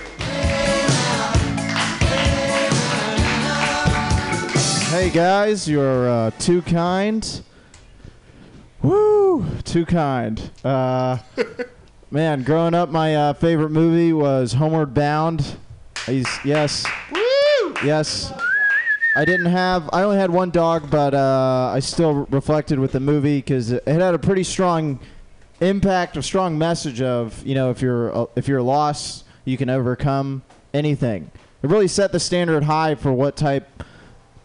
Hey 4.88 5.10
guys, 5.10 5.68
you're 5.68 6.08
uh, 6.08 6.30
too 6.38 6.62
kind. 6.62 7.42
Woo! 8.80 9.44
Too 9.64 9.84
kind. 9.84 10.50
Uh, 10.64 11.18
man, 12.10 12.44
growing 12.44 12.72
up, 12.72 12.88
my 12.88 13.14
uh, 13.14 13.32
favorite 13.34 13.72
movie 13.72 14.14
was 14.14 14.54
Homeward 14.54 14.94
Bound. 14.94 15.58
He's, 16.06 16.26
yes. 16.46 16.86
Woo! 17.12 17.74
Yes. 17.84 18.32
I 19.16 19.24
didn't 19.24 19.46
have. 19.46 19.88
I 19.92 20.02
only 20.02 20.16
had 20.16 20.30
one 20.30 20.50
dog, 20.50 20.90
but 20.90 21.14
uh, 21.14 21.70
I 21.72 21.78
still 21.78 22.26
reflected 22.30 22.80
with 22.80 22.92
the 22.92 23.00
movie 23.00 23.38
because 23.38 23.70
it 23.70 23.86
had 23.86 24.14
a 24.14 24.18
pretty 24.18 24.42
strong 24.42 24.98
impact, 25.60 26.16
a 26.16 26.22
strong 26.22 26.58
message 26.58 27.00
of 27.00 27.44
you 27.46 27.54
know 27.54 27.70
if 27.70 27.80
you're 27.80 28.16
uh, 28.16 28.26
if 28.34 28.48
you're 28.48 28.62
lost, 28.62 29.24
you 29.44 29.56
can 29.56 29.70
overcome 29.70 30.42
anything. 30.72 31.30
It 31.62 31.70
really 31.70 31.86
set 31.86 32.10
the 32.10 32.18
standard 32.18 32.64
high 32.64 32.96
for 32.96 33.12
what 33.12 33.36
type 33.36 33.84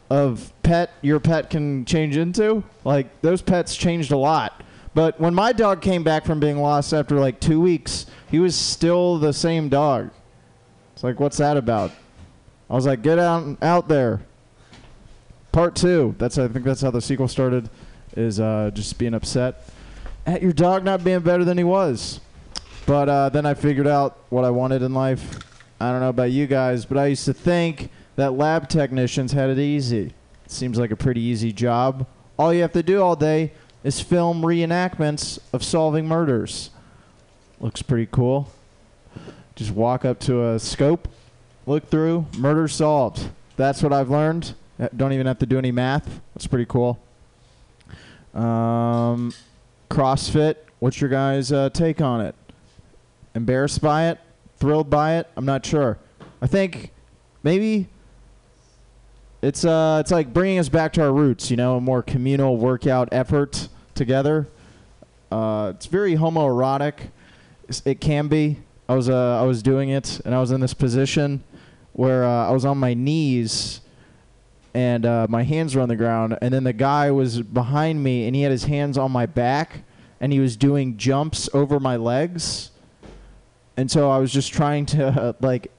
of 0.10 0.54
pet 0.62 0.92
your 1.02 1.20
pet 1.20 1.50
can 1.50 1.84
change 1.86 2.16
into. 2.16 2.64
Like 2.84 3.22
those 3.22 3.42
pets 3.42 3.76
changed 3.76 4.12
a 4.12 4.18
lot. 4.18 4.62
But 4.94 5.20
when 5.20 5.34
my 5.34 5.52
dog 5.52 5.82
came 5.82 6.04
back 6.04 6.26
from 6.26 6.40
being 6.40 6.60
lost 6.60 6.94
after 6.94 7.20
like 7.20 7.40
two 7.40 7.60
weeks, 7.60 8.06
he 8.30 8.40
was 8.40 8.56
still 8.56 9.18
the 9.18 9.34
same 9.34 9.70
dog. 9.70 10.12
It's 10.94 11.04
like, 11.04 11.20
what's 11.20 11.38
that 11.38 11.58
about? 11.58 11.92
I 12.70 12.76
was 12.76 12.86
like, 12.86 13.02
get 13.02 13.18
out 13.18 13.58
out 13.64 13.88
there. 13.88 14.22
Part 15.52 15.76
two. 15.76 16.16
That's 16.18 16.38
I 16.38 16.48
think 16.48 16.66
that's 16.66 16.82
how 16.82 16.92
the 16.92 17.02
sequel 17.02 17.28
started. 17.28 17.70
Is 18.16 18.40
uh, 18.40 18.72
just 18.74 18.98
being 18.98 19.14
upset 19.14 19.64
at 20.26 20.42
your 20.42 20.54
dog 20.54 20.84
not 20.84 21.04
being 21.04 21.20
better 21.20 21.44
than 21.44 21.58
he 21.58 21.64
was. 21.64 22.20
But 22.86 23.10
uh, 23.10 23.30
then 23.30 23.46
I 23.46 23.54
figured 23.54 23.88
out 23.88 24.18
what 24.30 24.46
I 24.46 24.50
wanted 24.50 24.82
in 24.82 24.94
life. 24.94 25.40
I 25.80 25.92
don't 25.92 26.02
know 26.02 26.10
about 26.10 26.32
you 26.32 26.48
guys, 26.48 26.86
but 26.86 26.98
I 26.98 27.08
used 27.08 27.26
to 27.26 27.34
think 27.34 27.90
that 28.16 28.34
lab 28.34 28.68
technicians 28.68 29.32
had 29.32 29.50
it 29.50 29.60
easy. 29.60 30.14
It 30.46 30.52
seems 30.52 30.78
like 30.78 30.92
a 30.92 30.96
pretty 30.96 31.22
easy 31.22 31.52
job. 31.52 32.06
All 32.38 32.54
you 32.54 32.62
have 32.62 32.74
to 32.74 32.84
do 32.84 33.02
all 33.02 33.16
day 33.16 33.54
is 33.84 34.02
film 34.02 34.42
reenactments 34.42 35.40
of 35.54 35.64
solving 35.64 36.08
murders. 36.08 36.70
Looks 37.60 37.82
pretty 37.82 38.08
cool. 38.12 38.52
Just 39.56 39.72
walk 39.72 40.06
up 40.06 40.20
to 40.22 40.52
a 40.52 40.60
scope, 40.60 41.08
look 41.66 41.90
through, 41.90 42.28
murder 42.38 42.68
solved. 42.68 43.30
That's 43.58 43.84
what 43.84 43.92
I've 43.92 44.10
learned. 44.10 44.54
Uh, 44.80 44.88
Don't 44.96 45.14
even 45.14 45.28
have 45.28 45.40
to 45.40 45.46
do 45.46 45.58
any 45.58 45.72
math. 45.72 46.22
That's 46.34 46.48
pretty 46.48 46.66
cool. 46.66 47.00
Um, 48.34 49.34
CrossFit. 49.90 50.56
What's 50.80 51.02
your 51.02 51.10
guys' 51.10 51.52
uh, 51.52 51.70
take 51.72 52.00
on 52.00 52.22
it? 52.22 52.36
Embarrassed 53.36 53.82
by 53.82 54.08
it? 54.10 54.20
Thrilled 54.58 54.90
by 54.90 55.18
it? 55.18 55.28
I'm 55.36 55.46
not 55.46 55.66
sure. 55.66 55.98
I 56.42 56.48
think 56.48 56.92
maybe 57.44 57.88
it's 59.42 59.64
uh 59.64 60.00
it's 60.02 60.12
like 60.12 60.34
bringing 60.34 60.60
us 60.60 60.70
back 60.70 60.94
to 60.94 61.02
our 61.02 61.14
roots. 61.14 61.50
You 61.50 61.58
know, 61.58 61.78
a 61.78 61.82
more 61.82 62.02
communal 62.02 62.58
workout 62.58 63.10
effort 63.12 63.70
together. 63.96 64.48
Uh, 65.32 65.74
it's 65.76 65.86
very 65.86 66.16
homoerotic. 66.16 67.12
It 67.86 68.02
can 68.02 68.28
be. 68.28 68.58
I 68.88 68.96
was 68.96 69.10
uh 69.10 69.42
I 69.42 69.44
was 69.44 69.62
doing 69.62 69.90
it 69.90 70.20
and 70.26 70.34
I 70.34 70.40
was 70.40 70.52
in 70.52 70.60
this 70.62 70.74
position 70.74 71.44
where 71.94 72.24
uh, 72.24 72.48
I 72.48 72.52
was 72.52 72.66
on 72.66 72.78
my 72.78 72.94
knees 72.94 73.82
and 74.80 75.06
uh, 75.06 75.28
my 75.30 75.44
hands 75.44 75.76
were 75.76 75.82
on 75.82 75.90
the 75.90 75.96
ground 75.98 76.38
and 76.42 76.54
then 76.54 76.64
the 76.64 76.72
guy 76.72 77.12
was 77.12 77.42
behind 77.42 78.02
me 78.02 78.26
and 78.28 78.34
he 78.34 78.44
had 78.44 78.52
his 78.52 78.64
hands 78.64 78.98
on 78.98 79.12
my 79.12 79.26
back 79.26 79.84
and 80.22 80.32
he 80.32 80.40
was 80.40 80.56
doing 80.56 80.96
jumps 80.96 81.50
over 81.54 81.82
my 81.82 81.98
legs 81.98 82.72
and 83.76 83.92
so 83.92 84.10
i 84.10 84.18
was 84.18 84.32
just 84.32 84.54
trying 84.54 84.86
to 84.86 85.06
uh, 85.08 85.34
like 85.42 85.70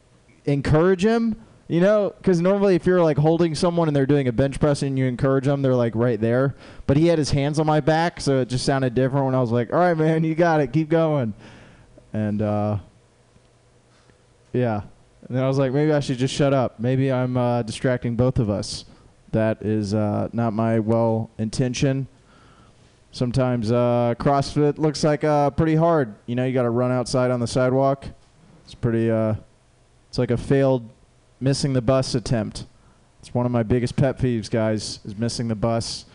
encourage 0.44 1.02
him 1.02 1.34
you 1.66 1.80
know 1.80 2.12
because 2.18 2.42
normally 2.42 2.74
if 2.74 2.84
you're 2.84 3.02
like 3.02 3.16
holding 3.16 3.54
someone 3.54 3.88
and 3.88 3.96
they're 3.96 4.04
doing 4.04 4.28
a 4.28 4.32
bench 4.32 4.60
press 4.60 4.82
and 4.82 4.98
you 4.98 5.06
encourage 5.06 5.46
them 5.46 5.62
they're 5.62 5.74
like 5.74 5.94
right 5.94 6.20
there 6.20 6.54
but 6.86 6.98
he 6.98 7.06
had 7.06 7.16
his 7.16 7.30
hands 7.30 7.58
on 7.58 7.64
my 7.64 7.80
back 7.80 8.20
so 8.20 8.40
it 8.40 8.50
just 8.50 8.66
sounded 8.66 8.94
different 8.94 9.24
when 9.24 9.34
i 9.34 9.40
was 9.40 9.50
like 9.50 9.72
all 9.72 9.78
right 9.78 9.96
man 9.96 10.22
you 10.22 10.34
got 10.34 10.60
it 10.60 10.74
keep 10.74 10.90
going 10.90 11.32
and 12.12 12.42
uh 12.42 12.76
yeah 14.52 14.82
and 15.28 15.36
then 15.36 15.44
I 15.44 15.46
was 15.46 15.58
like, 15.58 15.72
maybe 15.72 15.92
I 15.92 16.00
should 16.00 16.18
just 16.18 16.34
shut 16.34 16.52
up. 16.52 16.80
Maybe 16.80 17.12
I'm 17.12 17.36
uh, 17.36 17.62
distracting 17.62 18.16
both 18.16 18.40
of 18.40 18.50
us. 18.50 18.84
That 19.32 19.62
is 19.62 19.94
uh, 19.94 20.28
not 20.32 20.52
my 20.52 20.78
well 20.78 21.30
intention. 21.38 22.08
Sometimes 23.12 23.72
uh, 23.72 24.14
CrossFit 24.18 24.78
looks 24.78 25.02
like 25.02 25.24
uh, 25.24 25.50
pretty 25.50 25.74
hard. 25.74 26.14
You 26.26 26.36
know, 26.36 26.44
you 26.44 26.52
got 26.52 26.62
to 26.62 26.70
run 26.70 26.92
outside 26.92 27.30
on 27.30 27.40
the 27.40 27.46
sidewalk. 27.46 28.06
It's 28.64 28.74
pretty. 28.74 29.10
Uh, 29.10 29.34
it's 30.08 30.18
like 30.18 30.30
a 30.30 30.36
failed 30.36 30.88
missing 31.40 31.72
the 31.72 31.82
bus 31.82 32.14
attempt. 32.14 32.66
It's 33.20 33.34
one 33.34 33.46
of 33.46 33.52
my 33.52 33.62
biggest 33.62 33.96
pet 33.96 34.18
peeves, 34.18 34.50
guys, 34.50 35.00
is 35.04 35.16
missing 35.16 35.48
the 35.48 35.54
bus. 35.54 36.06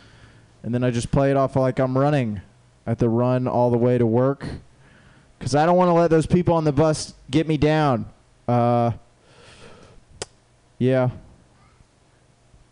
And 0.64 0.74
then 0.74 0.84
I 0.84 0.90
just 0.90 1.12
play 1.12 1.32
it 1.32 1.38
off 1.38 1.56
like 1.56 1.80
I'm 1.80 1.98
running. 1.98 2.42
I 2.86 2.92
have 2.92 2.98
to 3.00 3.10
run 3.10 3.48
all 3.48 3.70
the 3.72 3.78
way 3.78 3.98
to 3.98 4.06
work 4.06 4.46
because 5.38 5.56
I 5.56 5.66
don't 5.66 5.78
want 5.78 5.90
to 5.90 5.94
let 5.94 6.10
those 6.10 6.26
people 6.26 6.56
on 6.56 6.64
the 6.64 6.72
bus 6.72 7.14
get 7.30 7.48
me 7.48 7.58
down. 7.58 8.06
Uh, 8.48 8.92
yeah. 10.78 11.10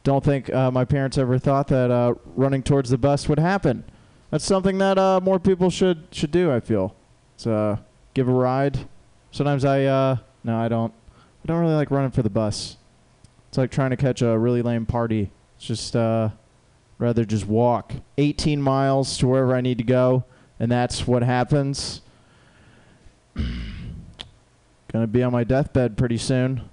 Don't 0.03 0.23
think 0.23 0.53
uh, 0.53 0.69
my 0.69 0.83
parents 0.83 1.17
ever 1.17 1.39
thought 1.39 1.67
that 1.69 1.89
uh, 1.89 2.15
running 2.35 2.61
towards 2.61 2.89
the 2.89 2.97
bus 2.97 3.29
would 3.29 3.39
happen. 3.39 3.85
That's 4.31 4.43
something 4.43 4.77
that 4.79 4.97
uh, 4.97 5.21
more 5.21 5.39
people 5.39 5.69
should 5.69 6.07
should 6.11 6.31
do. 6.31 6.51
I 6.51 6.59
feel. 6.59 6.95
It's 7.35 7.47
uh, 7.47 7.77
give 8.13 8.27
a 8.27 8.31
ride. 8.31 8.87
Sometimes 9.31 9.63
I 9.63 9.85
uh, 9.85 10.17
no, 10.43 10.57
I 10.57 10.67
don't. 10.67 10.93
I 11.43 11.47
don't 11.47 11.59
really 11.59 11.75
like 11.75 11.91
running 11.91 12.11
for 12.11 12.21
the 12.21 12.29
bus. 12.29 12.77
It's 13.47 13.57
like 13.57 13.71
trying 13.71 13.91
to 13.91 13.97
catch 13.97 14.21
a 14.21 14.37
really 14.37 14.61
lame 14.61 14.85
party. 14.85 15.29
It's 15.55 15.65
just 15.65 15.95
uh, 15.95 16.29
rather 16.97 17.23
just 17.23 17.45
walk 17.45 17.93
18 18.17 18.61
miles 18.61 19.17
to 19.19 19.27
wherever 19.27 19.55
I 19.55 19.61
need 19.61 19.77
to 19.77 19.83
go, 19.83 20.25
and 20.59 20.71
that's 20.71 21.07
what 21.07 21.23
happens. 21.23 22.01
Gonna 23.35 25.07
be 25.07 25.23
on 25.23 25.31
my 25.31 25.43
deathbed 25.43 25.97
pretty 25.97 26.17
soon. 26.17 26.69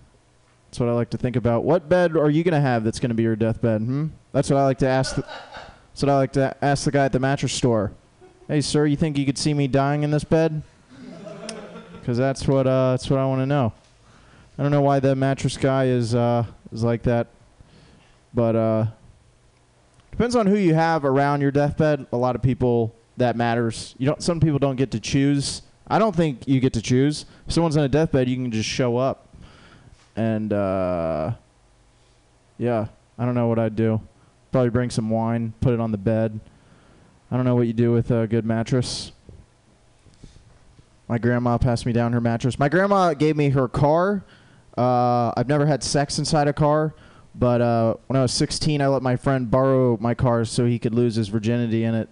That's 0.71 0.79
what 0.79 0.89
I 0.89 0.93
like 0.93 1.11
to 1.11 1.19
think 1.19 1.35
about. 1.35 1.65
What 1.65 1.89
bed 1.89 2.17
are 2.17 2.31
you 2.31 2.45
gonna 2.45 2.61
have 2.61 2.85
that's 2.85 3.01
gonna 3.01 3.15
be 3.15 3.25
your 3.25 3.35
deathbed? 3.35 3.81
Hmm. 3.81 4.07
That's 4.31 4.49
what 4.49 4.57
I 4.57 4.65
like 4.65 4.79
to 4.79 4.87
ask. 4.87 5.17
The, 5.17 5.23
that's 5.23 6.03
what 6.03 6.11
I 6.11 6.17
like 6.17 6.33
to 6.35 6.57
ask 6.63 6.85
the 6.85 6.93
guy 6.93 7.07
at 7.07 7.11
the 7.11 7.19
mattress 7.19 7.53
store. 7.53 7.91
Hey, 8.47 8.61
sir, 8.61 8.87
you 8.87 8.95
think 8.97 9.19
you 9.19 9.27
could 9.27 9.37
see 9.37 9.53
me 9.53 9.67
dying 9.67 10.05
in 10.05 10.13
this 10.13 10.23
bed? 10.23 10.63
Because 11.99 12.17
that's 12.17 12.47
what 12.47 12.69
uh, 12.69 12.93
that's 12.93 13.11
what 13.11 13.19
I 13.19 13.27
want 13.27 13.41
to 13.41 13.47
know. 13.47 13.73
I 14.57 14.63
don't 14.63 14.71
know 14.71 14.81
why 14.81 15.01
the 15.01 15.17
mattress 15.17 15.57
guy 15.57 15.87
is 15.87 16.15
uh, 16.15 16.45
is 16.71 16.85
like 16.85 17.03
that, 17.03 17.27
but 18.33 18.55
uh, 18.55 18.87
depends 20.13 20.37
on 20.37 20.47
who 20.47 20.57
you 20.57 20.75
have 20.75 21.05
around 21.05 21.41
your 21.41 21.51
deathbed. 21.51 22.07
A 22.13 22.17
lot 22.17 22.37
of 22.37 22.43
people 22.43 22.95
that 23.17 23.35
matters. 23.35 23.97
You 23.99 24.07
don't. 24.07 24.23
Some 24.23 24.39
people 24.39 24.61
don't 24.61 24.77
get 24.77 24.93
to 24.93 25.01
choose. 25.01 25.63
I 25.89 25.99
don't 25.99 26.15
think 26.15 26.47
you 26.47 26.61
get 26.61 26.75
to 26.75 26.83
choose. 26.83 27.27
If 27.49 27.55
someone's 27.55 27.77
on 27.77 27.83
a 27.83 27.89
deathbed, 27.89 28.29
you 28.29 28.37
can 28.37 28.53
just 28.53 28.69
show 28.69 28.97
up. 28.97 29.27
And 30.17 30.53
uh, 30.53 31.33
yeah, 32.59 32.87
I 33.19 33.25
don't 33.25 33.35
know 33.35 33.49
what 33.49 33.59
I'd 33.59 33.77
do. 33.77 34.01
Probably 34.53 34.71
bring 34.71 34.91
some 34.91 35.11
wine, 35.11 35.55
put 35.61 35.73
it 35.73 35.81
on 35.81 35.93
the 35.93 35.99
bed. 35.99 36.41
I 37.31 37.37
don't 37.37 37.45
know 37.45 37.55
what 37.55 37.67
you 37.67 37.73
do 37.73 37.93
with 37.93 38.11
a 38.11 38.27
good 38.27 38.45
mattress. 38.45 39.13
My 41.09 41.19
grandma 41.19 41.59
passed 41.59 41.87
me 41.87 41.93
down 41.93 42.13
her 42.13 42.21
mattress. 42.21 42.59
My 42.59 42.69
grandma 42.69 43.15
gave 43.15 43.37
me 43.37 43.51
her 43.51 43.69
car. 43.69 44.25
Uh, 44.77 45.33
I've 45.37 45.49
never 45.49 45.67
had 45.67 45.83
sex 45.83 46.19
inside 46.19 46.49
a 46.49 46.53
car, 46.53 46.95
but 47.35 47.61
uh, 47.61 47.95
when 48.07 48.17
I 48.17 48.23
was 48.23 48.33
16, 48.33 48.81
I 48.81 48.87
let 48.87 49.03
my 49.03 49.17
friend 49.17 49.51
borrow 49.51 49.97
my 50.01 50.15
car 50.15 50.45
so 50.45 50.67
he 50.67 50.79
could 50.79 50.95
lose 50.95 51.17
his 51.17 51.29
virginity 51.29 51.85
in 51.85 51.95
it. 51.95 52.09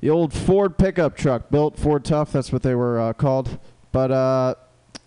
The 0.00 0.10
old 0.10 0.32
Ford 0.32 0.78
pickup 0.78 1.16
truck, 1.16 1.50
built 1.50 1.78
Ford 1.78 2.04
Tough, 2.04 2.32
that's 2.32 2.52
what 2.52 2.62
they 2.62 2.74
were 2.74 3.00
uh, 3.00 3.12
called. 3.12 3.58
But 3.92 4.10
uh, 4.10 4.54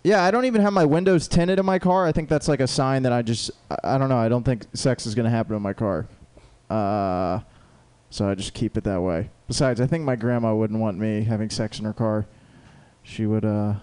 yeah, 0.06 0.22
I 0.22 0.30
don't 0.30 0.44
even 0.44 0.62
have 0.62 0.72
my 0.72 0.84
windows 0.84 1.26
tinted 1.26 1.58
in 1.58 1.66
my 1.66 1.80
car. 1.80 2.06
I 2.06 2.12
think 2.12 2.28
that's 2.28 2.46
like 2.46 2.60
a 2.60 2.68
sign 2.68 3.02
that 3.02 3.12
I 3.12 3.22
just, 3.22 3.50
I, 3.82 3.98
don't 3.98 4.08
know. 4.08 4.16
I 4.16 4.28
don't 4.28 4.44
think 4.44 4.64
sex 4.72 5.04
is 5.04 5.16
to 5.16 5.28
happen 5.28 5.56
in 5.56 5.60
my 5.62 5.72
car. 5.72 6.06
Uh, 6.70 7.40
so 8.10 8.28
I 8.28 8.36
just 8.36 8.54
keep 8.54 8.76
it 8.76 8.84
that 8.84 9.00
way. 9.00 9.30
Besides, 9.48 9.80
I 9.80 9.86
think 9.88 10.04
my 10.04 10.14
grandma 10.14 10.54
wouldn't 10.54 10.78
want 10.78 10.96
me 10.96 11.24
having 11.24 11.50
sex 11.50 11.80
in 11.80 11.84
her 11.86 11.92
car. 11.92 12.24
She 13.02 13.26
would, 13.26 13.44
uh, 13.44 13.74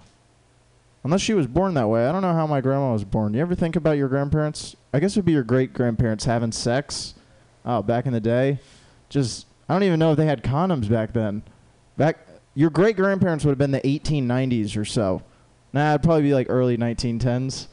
unless 1.04 1.20
she 1.20 1.34
was 1.34 1.46
born 1.46 1.74
that 1.74 1.90
way. 1.90 2.08
I 2.08 2.14
don't 2.14 2.22
know 2.22 2.34
how 2.34 2.48
my 2.48 2.62
grandma 2.62 2.94
was 2.94 3.04
born. 3.04 3.34
You 3.34 3.42
ever 3.42 3.54
think 3.54 3.76
about 3.76 3.98
your 3.98 4.08
grandparents? 4.08 4.78
I 4.94 5.02
guess 5.02 5.18
it 5.18 5.20
would 5.20 5.26
be 5.26 5.34
your 5.34 5.44
great 5.44 5.74
grandparents 5.74 6.24
having 6.24 6.54
sex. 6.54 7.16
Oh, 7.66 7.82
back 7.82 8.06
in 8.06 8.14
the 8.14 8.22
day, 8.22 8.60
just 9.10 9.46
I 9.68 9.74
don't 9.74 9.84
even 9.84 10.00
know 10.00 10.12
if 10.12 10.18
they 10.18 10.26
had 10.26 10.42
condoms 10.42 10.90
back 10.90 11.12
then. 11.12 11.44
Back, 11.98 12.26
your 12.56 12.70
great 12.70 12.96
grandparents 12.96 13.44
would 13.44 13.52
have 13.52 13.58
been 13.58 13.72
the 13.72 13.82
1890s 13.82 14.78
or 14.78 14.86
so. 14.86 15.22
Nah, 15.74 15.92
it'd 15.96 16.04
probably 16.04 16.22
be 16.22 16.34
like 16.36 16.48
early 16.50 16.78
1910s. 16.78 17.68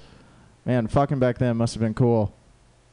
Man, 0.65 0.87
fucking 0.87 1.19
back 1.19 1.39
then 1.39 1.59
must 1.59 1.75
have 1.75 1.83
been 1.83 1.95
cool. 1.95 2.35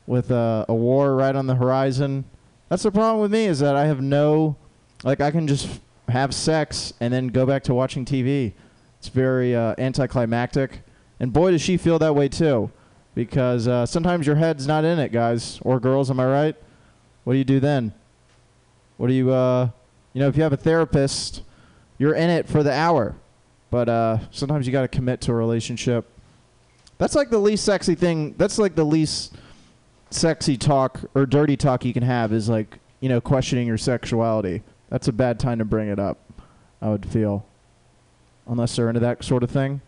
With 0.06 0.32
uh, 0.32 0.66
a 0.68 0.76
war 0.76 1.16
right 1.16 1.36
on 1.36 1.48
the 1.48 1.56
horizon. 1.56 2.26
That's 2.70 2.84
the 2.84 2.92
problem 2.92 3.22
with 3.22 3.32
me 3.32 3.46
is 3.46 3.60
that 3.60 3.76
I 3.76 3.86
have 3.86 4.02
no, 4.02 4.58
like, 5.04 5.22
I 5.22 5.32
can 5.32 5.48
just 5.48 5.80
have 6.10 6.34
sex 6.34 6.94
and 7.00 7.14
then 7.14 7.28
go 7.28 7.46
back 7.46 7.64
to 7.64 7.74
watching 7.74 8.04
TV. 8.04 8.54
It's 9.00 9.08
very 9.08 9.56
uh, 9.56 9.76
anticlimactic. 9.78 10.82
And 11.20 11.32
boy, 11.32 11.52
does 11.52 11.62
she 11.62 11.78
feel 11.78 12.00
that 12.00 12.16
way 12.16 12.28
too. 12.28 12.72
Because 13.16 13.68
uh, 13.68 13.86
sometimes 13.86 14.28
your 14.28 14.36
head's 14.36 14.68
not 14.68 14.86
in 14.86 15.00
it, 15.00 15.12
guys 15.12 15.60
or 15.64 15.80
girls. 15.80 16.12
Am 16.12 16.20
I 16.20 16.26
right? 16.26 16.56
What 17.24 17.34
do 17.34 17.40
you 17.40 17.46
do 17.46 17.60
then? 17.60 17.94
What 18.98 19.08
do 19.08 19.14
you 19.14 19.32
uh, 19.32 19.70
You 20.14 20.22
know, 20.22 20.28
if 20.28 20.38
you 20.38 20.44
have 20.44 20.54
a 20.54 20.58
therapist, 20.58 21.42
you're 21.98 22.14
in 22.14 22.30
it 22.30 22.48
for 22.48 22.62
the 22.62 22.72
hour. 22.72 23.16
But 23.70 23.90
uh, 23.90 24.18
sometimes 24.32 24.66
you 24.66 24.72
got 24.72 24.82
to 24.82 24.88
commit 24.88 25.22
to 25.22 25.32
a 25.32 25.36
relationship. 25.36 26.06
That's 26.98 27.16
like 27.16 27.30
the 27.30 27.40
least 27.40 27.66
sexy 27.66 27.96
thing. 27.96 28.34
That's 28.38 28.58
like 28.58 28.76
the 28.76 28.84
least 28.84 29.36
sexy 30.10 30.58
talk 30.58 31.02
or 31.16 31.26
dirty 31.26 31.58
talk 31.58 31.86
you 31.86 31.94
can 31.94 32.04
have 32.04 32.32
is 32.32 32.50
like, 32.50 32.80
you 33.00 33.10
know, 33.10 33.22
questioning 33.22 33.68
your 33.68 33.78
sexuality. 33.78 34.64
That's 34.90 35.08
a 35.08 35.14
bad 35.14 35.40
time 35.40 35.60
to 35.60 35.66
bring 35.66 35.90
it 35.90 36.00
up, 36.00 36.18
I 36.82 36.90
would 36.90 37.06
feel. 37.06 37.46
Unless 38.48 38.76
they're 38.76 38.88
into 38.88 39.02
that 39.02 39.24
sort 39.24 39.44
of 39.44 39.52
thing. 39.52 39.82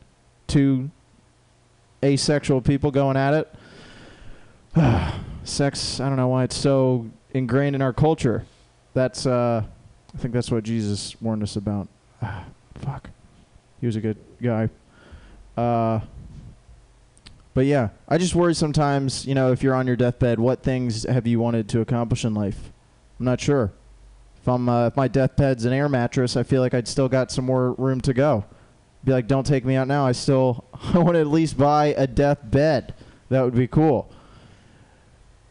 Two 0.48 0.90
asexual 2.04 2.62
people 2.62 2.92
going 2.92 3.18
at 3.18 3.34
it. 3.34 3.56
Sex, 5.46 6.00
I 6.00 6.10
don't 6.10 6.18
know 6.18 6.28
why 6.28 6.44
it's 6.44 6.58
so 6.58 7.10
ingrained 7.32 7.76
in 7.76 7.82
our 7.82 7.94
culture. 7.94 8.46
That's, 8.94 9.26
uh, 9.26 9.64
I 10.14 10.18
think 10.18 10.34
that's 10.34 10.52
what 10.52 10.64
Jesus 10.64 11.20
warned 11.22 11.44
us 11.44 11.56
about. 11.56 11.88
fuck. 12.76 13.10
He 13.80 13.86
was 13.86 13.96
a 13.96 14.02
good 14.02 14.18
guy. 14.42 14.70
Uh, 15.56 16.00
but 17.54 17.66
yeah, 17.66 17.90
I 18.08 18.18
just 18.18 18.36
worry 18.36 18.56
sometimes, 18.56 19.26
you 19.26 19.36
know, 19.36 19.52
if 19.52 19.64
you're 19.64 19.76
on 19.76 19.88
your 19.88 19.96
deathbed, 19.96 20.40
what 20.40 20.64
things 20.64 21.04
have 21.04 21.28
you 21.28 21.40
wanted 21.40 21.68
to 21.70 21.82
accomplish 21.82 22.24
in 22.24 22.34
life? 22.34 22.72
I'm 23.20 23.26
not 23.26 23.42
sure. 23.42 23.72
If 24.42 24.48
I'm 24.48 24.70
uh, 24.70 24.88
if 24.88 24.96
my 24.96 25.08
deathbed's 25.08 25.66
an 25.66 25.74
air 25.74 25.90
mattress, 25.90 26.38
I 26.38 26.44
feel 26.44 26.62
like 26.62 26.74
I'd 26.74 26.88
still 26.88 27.10
got 27.10 27.32
some 27.32 27.46
more 27.46 27.74
room 27.74 28.00
to 28.02 28.14
go. 28.14 28.46
Be 29.04 29.12
like, 29.12 29.28
don't 29.28 29.46
take 29.46 29.66
me 29.66 29.76
out 29.76 29.88
now. 29.88 30.06
I 30.06 30.14
still 30.14 30.64
I 30.94 31.00
want 31.00 31.16
to 31.16 31.20
at 31.20 31.28
least 31.28 31.58
buy 31.58 31.88
a 31.98 32.08
deathbed. 32.08 32.94
That 33.30 33.42
would 33.42 33.56
be 33.56 33.68
cool. 33.68 34.10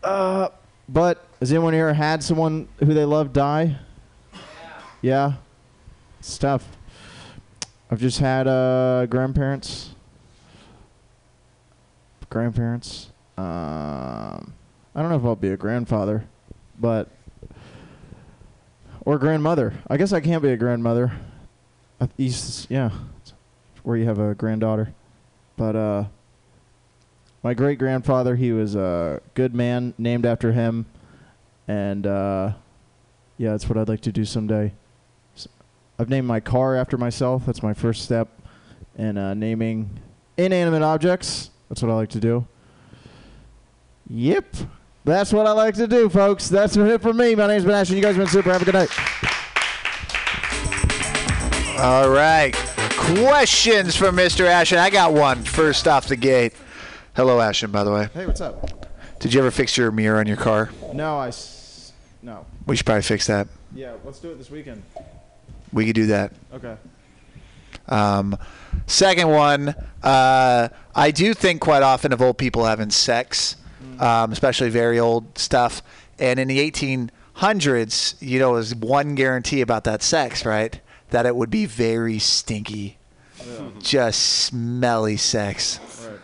Uh, 0.03 0.49
but 0.89 1.27
has 1.41 1.53
anyone 1.53 1.75
here 1.75 1.93
had 1.93 2.23
someone 2.23 2.69
who 2.79 2.95
they 2.95 3.05
love 3.05 3.33
die? 3.33 3.77
Yeah. 4.33 4.39
Yeah. 5.03 5.33
It's 6.21 6.39
tough. 6.39 6.78
I've 7.91 8.01
just 8.01 8.19
had 8.19 8.47
uh 8.47 9.07
grandparents. 9.07 9.91
Grandparents. 12.29 13.11
Um, 13.39 14.53
I 14.95 15.01
don't 15.01 15.09
know 15.09 15.17
if 15.17 15.25
I'll 15.25 15.37
be 15.37 15.51
a 15.51 15.57
grandfather, 15.57 16.25
but 16.79 17.09
or 19.07 19.19
grandmother. 19.19 19.73
I 19.89 19.97
guess 19.97 20.13
I 20.13 20.21
can't 20.21 20.43
be 20.43 20.51
a 20.51 20.57
grandmother. 20.57 21.13
Uh, 22.01 22.09
East, 22.19 22.67
yeah, 22.69 22.91
where 23.83 23.97
you 23.97 24.05
have 24.05 24.19
a 24.19 24.35
granddaughter. 24.35 24.93
But 25.57 25.75
uh, 25.75 26.05
my 27.43 27.55
great 27.55 27.79
grandfather, 27.79 28.37
he 28.37 28.53
was 28.53 28.75
a 28.75 29.23
good 29.33 29.55
man, 29.55 29.95
named 29.97 30.27
after 30.27 30.53
him, 30.53 30.85
and 31.67 32.07
uh, 32.07 32.53
yeah, 33.39 33.53
that's 33.53 33.69
what 33.69 33.79
I'd 33.79 33.89
like 33.89 34.03
to 34.03 34.13
do 34.13 34.27
someday. 34.27 34.73
I've 35.99 36.09
named 36.09 36.27
my 36.27 36.41
car 36.41 36.77
after 36.77 36.97
myself. 36.97 37.45
That's 37.45 37.63
my 37.63 37.75
first 37.75 38.03
step 38.05 38.29
in 38.97 39.19
uh, 39.19 39.35
naming 39.35 39.91
inanimate 40.37 40.83
objects. 40.83 41.51
That's 41.69 41.83
what 41.83 41.91
I 41.91 41.95
like 41.95 42.11
to 42.11 42.21
do. 42.21 42.47
Yep. 44.09 44.47
That's 45.05 45.33
what 45.33 45.47
I 45.47 45.53
like 45.53 45.75
to 45.75 45.87
do, 45.87 46.09
folks. 46.09 46.49
That's 46.49 46.77
been 46.77 46.87
it 46.87 47.03
for 47.03 47.13
me. 47.13 47.35
My 47.35 47.47
name's 47.49 47.65
Ben 47.65 47.75
Ashton. 47.75 47.97
You 47.97 48.03
guys 48.03 48.15
have 48.15 48.25
been 48.25 48.33
super. 48.33 48.53
Have 48.53 48.63
a 48.63 48.65
good 48.65 48.75
night. 48.75 48.91
All 51.81 52.11
right. 52.11 52.53
Questions 52.91 53.97
for 53.97 54.09
Mr. 54.09 54.45
Ashton. 54.47 54.79
I 54.79 54.91
got 54.91 55.13
one 55.13 55.43
first 55.43 55.89
off 55.89 56.09
the 56.09 56.17
gate. 56.17 56.53
Hello, 57.17 57.41
Ashton, 57.41 57.71
by 57.71 57.85
the 57.85 57.93
way. 57.93 58.09
Hey, 58.15 58.27
what's 58.27 58.41
up? 58.41 58.87
Did 59.19 59.35
you 59.35 59.41
ever 59.41 59.51
fix 59.51 59.77
your 59.77 59.91
mirror 59.91 60.19
on 60.19 60.27
your 60.27 60.37
car? 60.37 60.71
No, 60.93 61.19
I. 61.19 61.29
S- 61.29 61.93
no. 62.23 62.47
We 62.67 62.77
should 62.77 62.87
probably 62.87 63.03
fix 63.03 63.27
that. 63.27 63.49
Yeah, 63.75 63.95
let's 64.05 64.19
do 64.21 64.31
it 64.31 64.39
this 64.39 64.51
weekend. 64.51 64.83
We 65.73 65.87
could 65.87 65.95
do 65.95 66.07
that. 66.07 66.33
Okay. 66.55 66.77
Um, 67.89 68.37
second 68.87 69.29
one, 69.29 69.75
uh, 70.03 70.69
I 70.95 71.11
do 71.11 71.35
think 71.35 71.61
quite 71.61 71.83
often 71.83 72.13
of 72.13 72.21
old 72.21 72.39
people 72.39 72.65
having 72.65 72.91
sex, 72.91 73.57
um, 73.99 74.33
especially 74.33 74.71
very 74.71 74.99
old 74.99 75.39
stuff. 75.39 75.83
And 76.19 76.39
in 76.39 76.49
the 76.49 76.59
1800s, 76.71 78.17
you 78.21 78.39
know, 78.39 78.53
was 78.53 78.75
one 78.75 79.15
guarantee 79.15 79.61
about 79.61 79.85
that 79.85 80.03
sex, 80.03 80.45
right? 80.45 80.81
That 81.11 81.27
it 81.27 81.35
would 81.37 81.51
be 81.51 81.65
very 81.67 82.19
stinky, 82.19 82.99
just 83.81 84.21
smelly 84.21 85.17
sex. 85.17 85.81
Right. 86.07 86.19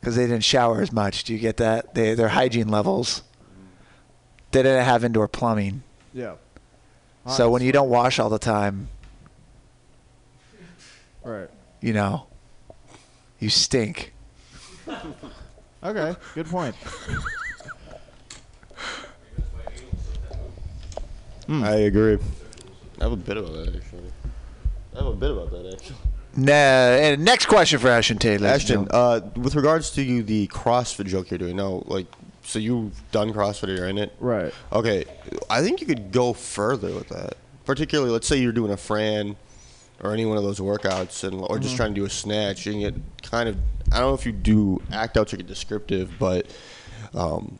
Because 0.00 0.16
they 0.16 0.26
didn't 0.26 0.44
shower 0.44 0.80
as 0.80 0.92
much. 0.92 1.24
Do 1.24 1.32
you 1.32 1.38
get 1.38 1.56
that? 1.56 1.94
They, 1.94 2.14
their 2.14 2.28
hygiene 2.28 2.68
levels. 2.68 3.22
They 4.52 4.62
didn't 4.62 4.84
have 4.84 5.04
indoor 5.04 5.28
plumbing. 5.28 5.82
Yeah. 6.12 6.34
So 7.28 7.50
when 7.50 7.62
you 7.62 7.70
don't 7.72 7.88
wash 7.90 8.18
all 8.18 8.28
the 8.30 8.38
time, 8.38 8.88
Right. 11.22 11.48
you 11.80 11.92
know, 11.92 12.26
you 13.38 13.50
stink. 13.50 14.12
Okay. 15.82 16.16
Good 16.34 16.46
point. 16.46 16.74
I 21.48 21.74
agree. 21.76 22.18
I 23.00 23.04
have 23.04 23.12
a 23.12 23.16
bit 23.16 23.36
about 23.36 23.52
that 23.52 23.74
actually. 23.76 24.12
I 24.94 24.98
have 24.98 25.06
a 25.06 25.12
bit 25.14 25.30
about 25.30 25.50
that 25.50 25.72
actually. 25.74 25.96
Nah, 26.36 26.52
and 26.52 27.24
next 27.24 27.46
question 27.46 27.80
for 27.80 27.88
Ashton 27.88 28.18
Taylor. 28.18 28.46
Ashton, 28.46 28.86
uh, 28.92 29.20
with 29.34 29.56
regards 29.56 29.90
to 29.92 30.02
you, 30.02 30.22
the 30.22 30.46
CrossFit 30.48 31.06
joke 31.06 31.30
you're 31.30 31.38
doing 31.38 31.56
now, 31.56 31.82
like, 31.86 32.06
so 32.50 32.58
you've 32.58 33.00
done 33.12 33.32
CrossFit, 33.32 33.68
or 33.68 33.74
you're 33.74 33.88
in 33.88 33.98
it. 33.98 34.12
Right. 34.18 34.52
Okay, 34.72 35.04
I 35.48 35.62
think 35.62 35.80
you 35.80 35.86
could 35.86 36.12
go 36.12 36.32
further 36.32 36.92
with 36.92 37.08
that. 37.08 37.34
Particularly, 37.64 38.10
let's 38.10 38.26
say 38.26 38.36
you're 38.36 38.52
doing 38.52 38.72
a 38.72 38.76
Fran 38.76 39.36
or 40.02 40.12
any 40.12 40.24
one 40.26 40.36
of 40.36 40.42
those 40.42 40.58
workouts, 40.58 41.24
and 41.24 41.40
or 41.40 41.58
just 41.58 41.76
trying 41.76 41.94
to 41.94 42.00
do 42.00 42.04
a 42.04 42.10
snatch. 42.10 42.66
You 42.66 42.72
can 42.72 42.80
get 42.80 42.94
kind 43.22 43.48
of. 43.48 43.56
I 43.92 43.98
don't 44.00 44.08
know 44.08 44.14
if 44.14 44.26
you 44.26 44.32
do 44.32 44.82
act 44.92 45.16
out, 45.16 45.32
or 45.32 45.36
get 45.36 45.46
descriptive, 45.46 46.12
but 46.18 46.46
um, 47.14 47.58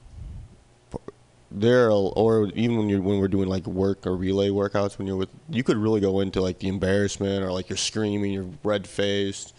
there 1.50 1.86
are, 1.86 1.90
or 1.90 2.50
even 2.54 2.78
when 2.78 2.88
you're 2.88 3.00
when 3.00 3.18
we're 3.18 3.28
doing 3.28 3.48
like 3.48 3.66
work 3.66 4.06
or 4.06 4.16
relay 4.16 4.48
workouts, 4.48 4.98
when 4.98 5.06
you're 5.06 5.16
with, 5.16 5.28
you 5.48 5.62
could 5.62 5.76
really 5.76 6.00
go 6.00 6.20
into 6.20 6.40
like 6.40 6.58
the 6.58 6.68
embarrassment 6.68 7.44
or 7.44 7.52
like 7.52 7.68
you're 7.68 7.76
screaming, 7.76 8.32
you're 8.32 8.46
red 8.64 8.86
faced, 8.86 9.54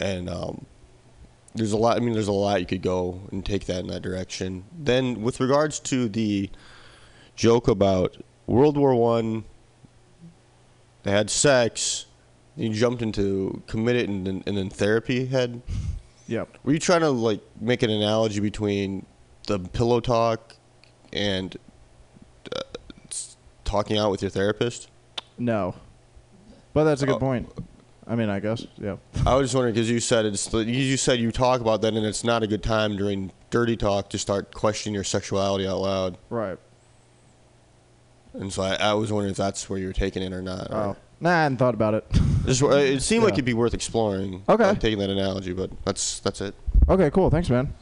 and 0.00 0.28
um, 0.28 0.66
there's 1.54 1.72
a 1.72 1.76
lot. 1.76 1.96
I 1.96 2.00
mean, 2.00 2.12
there's 2.14 2.28
a 2.28 2.32
lot 2.32 2.60
you 2.60 2.66
could 2.66 2.82
go 2.82 3.20
and 3.30 3.44
take 3.44 3.66
that 3.66 3.80
in 3.80 3.86
that 3.88 4.02
direction. 4.02 4.64
Then, 4.76 5.22
with 5.22 5.40
regards 5.40 5.78
to 5.80 6.08
the 6.08 6.50
joke 7.36 7.68
about 7.68 8.16
World 8.46 8.76
War 8.76 8.94
One, 8.94 9.44
they 11.02 11.10
had 11.10 11.30
sex. 11.30 12.06
You 12.56 12.68
jumped 12.70 13.00
into 13.02 13.62
committed 13.66 14.08
and 14.10 14.26
then, 14.26 14.42
and 14.46 14.56
then 14.56 14.68
therapy 14.70 15.26
had. 15.26 15.62
Yep. 16.28 16.58
Were 16.64 16.72
you 16.72 16.78
trying 16.78 17.00
to 17.00 17.10
like 17.10 17.40
make 17.60 17.82
an 17.82 17.90
analogy 17.90 18.40
between 18.40 19.04
the 19.46 19.58
pillow 19.58 20.00
talk 20.00 20.54
and 21.12 21.56
uh, 22.54 22.60
s- 23.10 23.36
talking 23.64 23.98
out 23.98 24.10
with 24.10 24.22
your 24.22 24.30
therapist? 24.30 24.88
No. 25.38 25.74
But 26.74 26.84
that's 26.84 27.02
a 27.02 27.06
good 27.06 27.16
Oh. 27.16 27.18
point. 27.18 27.50
I 28.06 28.16
mean, 28.16 28.28
I 28.28 28.40
guess. 28.40 28.66
Yeah. 28.78 28.96
I 29.24 29.36
was 29.36 29.46
just 29.46 29.54
wondering 29.54 29.74
because 29.74 29.88
you 29.90 30.00
said 30.00 30.26
it's 30.26 30.52
you- 30.52 30.60
you 30.64 30.96
said 30.96 31.20
you 31.20 31.30
talk 31.30 31.60
about 31.60 31.82
that 31.82 31.94
and 31.94 32.04
it's 32.04 32.24
not 32.24 32.42
a 32.42 32.46
good 32.46 32.62
time 32.62 32.96
during 32.96 33.30
dirty 33.50 33.76
talk 33.76 34.08
to 34.10 34.18
start 34.18 34.52
questioning 34.52 34.94
your 34.94 35.04
sexuality 35.04 35.66
out 35.66 35.78
loud. 35.78 36.18
Right. 36.28 36.58
And 38.34 38.52
so 38.52 38.62
I, 38.62 38.74
I 38.74 38.94
was 38.94 39.12
wondering 39.12 39.30
if 39.30 39.36
that's 39.36 39.68
where 39.70 39.78
you 39.78 39.86
were 39.86 39.92
taking 39.92 40.22
it 40.22 40.32
or 40.32 40.42
not. 40.42 40.70
or- 40.70 40.76
Oh. 40.76 40.96
Nah, 41.20 41.30
I 41.30 41.42
hadn't 41.44 41.58
thought 41.58 41.74
about 41.74 41.94
it. 41.94 42.04
Just, 42.46 42.62
uh, 42.64 42.70
it 42.70 43.00
seemed 43.00 43.22
like 43.22 43.34
it'd 43.34 43.44
be 43.44 43.54
worth 43.54 43.74
exploring. 43.74 44.42
Okay. 44.48 44.74
taking 44.80 44.98
that 44.98 45.10
analogy, 45.10 45.52
but 45.52 45.70
that's 45.84 46.18
that's 46.18 46.40
it. 46.40 46.52
okay, 46.88 47.10
cool. 47.10 47.30
Thanks, 47.30 47.48
man. 47.48 47.72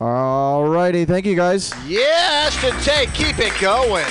Alrighty. 0.00 1.06
Thank 1.06 1.26
you, 1.26 1.34
guys. 1.34 1.72
Yeah, 1.88 2.00
Ashton 2.46 2.78
Tate, 2.82 3.12
keep 3.14 3.38
it 3.40 3.52
going. 3.60 4.04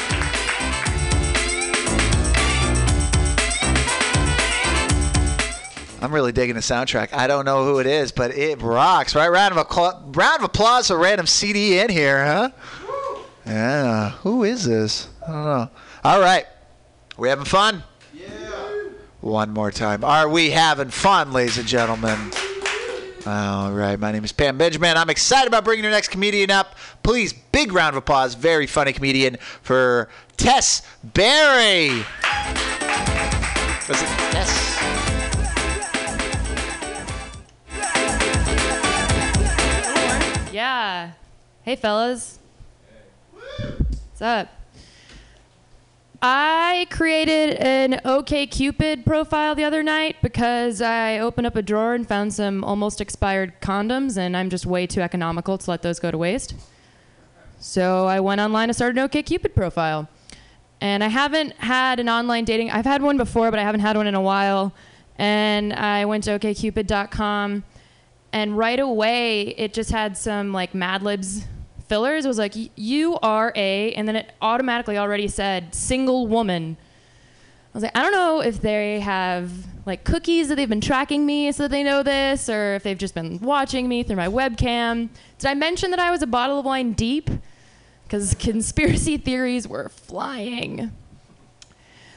I'm 6.04 6.12
really 6.12 6.34
digging 6.34 6.56
the 6.56 6.62
soundtrack. 6.62 7.14
I 7.14 7.28
don't 7.28 7.46
know 7.46 7.64
who 7.64 7.80
it 7.80 7.86
is, 7.88 8.12
but 8.12 8.36
it 8.36 8.62
rocks, 8.62 9.16
right? 9.16 9.30
Round 9.30 9.58
of, 9.58 9.66
accla- 9.66 10.14
round 10.14 10.40
of 10.40 10.44
applause 10.44 10.90
for 10.90 10.98
random 10.98 11.26
CD 11.26 11.80
in 11.80 11.90
here, 11.90 12.26
huh? 12.26 12.50
Yeah. 13.46 14.10
Who 14.24 14.44
is 14.44 14.66
this? 14.66 15.08
I 15.26 15.32
don't 15.32 15.46
know. 15.46 15.70
All 16.04 16.20
right. 16.20 16.46
We 17.18 17.30
having 17.30 17.46
fun? 17.46 17.84
Yeah. 18.14 18.28
One 19.22 19.52
more 19.52 19.72
time. 19.72 20.04
Are 20.04 20.28
we 20.28 20.50
having 20.50 20.90
fun, 20.90 21.32
ladies 21.32 21.58
and 21.58 21.68
gentlemen? 21.68 22.20
All 23.26 23.72
right, 23.72 23.98
my 23.98 24.12
name 24.12 24.26
is 24.26 24.34
Pam 24.34 24.58
Benjamin. 24.58 24.98
I'm 24.98 25.10
excited 25.10 25.48
about 25.48 25.64
bringing 25.64 25.86
your 25.86 25.94
next 25.94 26.10
comedian 26.10 26.52
up. 26.52 26.76
Please, 27.04 27.32
big 27.32 27.72
round 27.72 27.96
of 27.96 27.98
applause. 28.00 28.36
Very 28.36 28.68
funny 28.68 28.92
comedian 28.92 29.38
for 29.62 30.10
Tess 30.36 30.82
Barry. 31.02 32.04
Was 33.88 34.02
it 34.02 34.08
Tess? 34.34 35.03
Yeah. 40.64 41.12
Hey, 41.64 41.76
fellas. 41.76 42.40
What's 43.34 44.22
up? 44.22 44.48
I 46.22 46.88
created 46.90 47.58
an 47.58 48.00
OkCupid 48.06 49.04
profile 49.04 49.56
the 49.56 49.66
other 49.66 49.84
night 49.84 50.16
because 50.22 50.82
I 50.82 51.20
opened 51.20 51.48
up 51.48 51.58
a 51.58 51.62
drawer 51.62 51.96
and 51.96 52.08
found 52.08 52.34
some 52.34 52.64
almost 52.64 53.02
expired 53.02 53.60
condoms, 53.60 54.16
and 54.16 54.38
I'm 54.38 54.50
just 54.50 54.66
way 54.66 54.88
too 54.88 55.02
economical 55.02 55.58
to 55.58 55.70
let 55.70 55.82
those 55.82 56.00
go 56.00 56.12
to 56.12 56.18
waste. 56.18 56.56
So 57.60 58.08
I 58.08 58.22
went 58.22 58.40
online 58.40 58.70
and 58.70 58.76
started 58.76 58.98
an 58.98 59.10
OkCupid 59.10 59.54
profile. 59.54 60.08
And 60.80 61.04
I 61.04 61.10
haven't 61.10 61.58
had 61.58 62.00
an 62.00 62.08
online 62.08 62.46
dating. 62.46 62.72
I've 62.72 62.86
had 62.86 63.02
one 63.02 63.18
before, 63.18 63.52
but 63.52 63.60
I 63.60 63.64
haven't 63.64 63.82
had 63.82 63.98
one 63.98 64.08
in 64.08 64.16
a 64.16 64.22
while. 64.22 64.74
And 65.18 65.74
I 65.74 66.06
went 66.06 66.24
to 66.24 66.40
okcupid.com, 66.40 67.66
and 68.34 68.58
right 68.58 68.80
away 68.80 69.50
it 69.50 69.74
just 69.74 69.92
had 69.92 70.18
some 70.18 70.52
like 70.52 70.74
Mad 70.74 71.04
Libs 71.04 71.46
fillers. 71.88 72.26
It 72.26 72.28
was 72.28 72.40
like 72.40 72.54
you 72.76 73.18
are 73.22 73.54
a, 73.56 73.94
and 73.94 74.08
then 74.08 74.16
it 74.16 74.34
automatically 74.42 74.98
already 74.98 75.28
said 75.28 75.74
single 75.76 76.28
woman. 76.28 76.76
I 77.74 77.78
was 77.78 77.84
like, 77.84 77.96
I 77.96 78.02
don't 78.02 78.12
know 78.12 78.42
if 78.42 78.62
they 78.62 79.00
have 79.00 79.52
like 79.86 80.04
cookies 80.04 80.48
that 80.50 80.56
they've 80.56 80.70
been 80.70 80.82
tracking 80.82 81.26
me 81.26 81.52
so 81.52 81.64
that 81.64 81.72
they 81.72 81.84
know 81.84 82.04
this, 82.04 82.50
or 82.50 82.76
if 82.76 82.84
they've 82.84 82.98
just 82.98 83.14
been 83.14 83.40
watching 83.40 83.88
me 83.88 84.04
through 84.04 84.16
my 84.16 84.28
webcam. 84.28 85.10
Did 85.38 85.48
I 85.48 85.54
mention 85.54 85.92
that 85.92 86.00
I 86.00 86.10
was 86.12 86.22
a 86.22 86.28
bottle 86.28 86.60
of 86.60 86.66
wine 86.66 86.94
deep? 86.94 87.30
Because 88.04 88.34
conspiracy 88.36 89.18
theories 89.30 89.68
were 89.68 89.90
flying. 89.90 90.92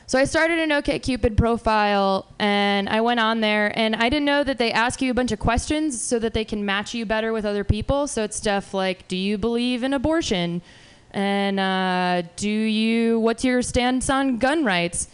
So 0.08 0.20
I 0.20 0.24
started 0.24 0.60
an 0.60 0.70
OkCupid 0.70 1.36
profile 1.36 2.26
and 2.38 2.88
I 2.88 3.00
went 3.00 3.18
on 3.18 3.40
there 3.40 3.76
and 3.76 3.96
I 3.96 4.08
didn't 4.08 4.24
know 4.24 4.44
that 4.44 4.56
they 4.56 4.70
ask 4.70 5.02
you 5.02 5.10
a 5.10 5.14
bunch 5.14 5.32
of 5.32 5.40
questions 5.40 6.00
so 6.00 6.20
that 6.20 6.32
they 6.32 6.44
can 6.44 6.64
match 6.64 6.94
you 6.94 7.04
better 7.04 7.32
with 7.32 7.44
other 7.44 7.64
people. 7.64 8.06
So 8.06 8.22
it's 8.22 8.36
stuff 8.36 8.72
like, 8.72 9.08
do 9.08 9.16
you 9.16 9.36
believe 9.36 9.82
in 9.82 9.92
abortion? 9.92 10.62
And 11.10 11.58
uh, 11.58 12.22
do 12.36 12.48
you, 12.48 13.18
what's 13.18 13.42
your 13.42 13.62
stance 13.62 14.08
on 14.08 14.38
gun 14.38 14.64
rights? 14.64 15.08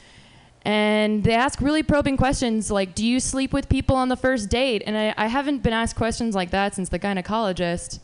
And 0.60 1.24
they 1.24 1.32
ask 1.32 1.62
really 1.62 1.82
probing 1.82 2.18
questions 2.18 2.70
like, 2.70 2.94
do 2.94 3.06
you 3.06 3.18
sleep 3.18 3.54
with 3.54 3.70
people 3.70 3.96
on 3.96 4.10
the 4.10 4.16
first 4.16 4.50
date? 4.50 4.82
And 4.84 4.94
I, 4.94 5.14
I 5.16 5.26
haven't 5.26 5.62
been 5.62 5.72
asked 5.72 5.96
questions 5.96 6.34
like 6.34 6.50
that 6.50 6.74
since 6.74 6.90
the 6.90 6.98
gynecologist. 6.98 7.98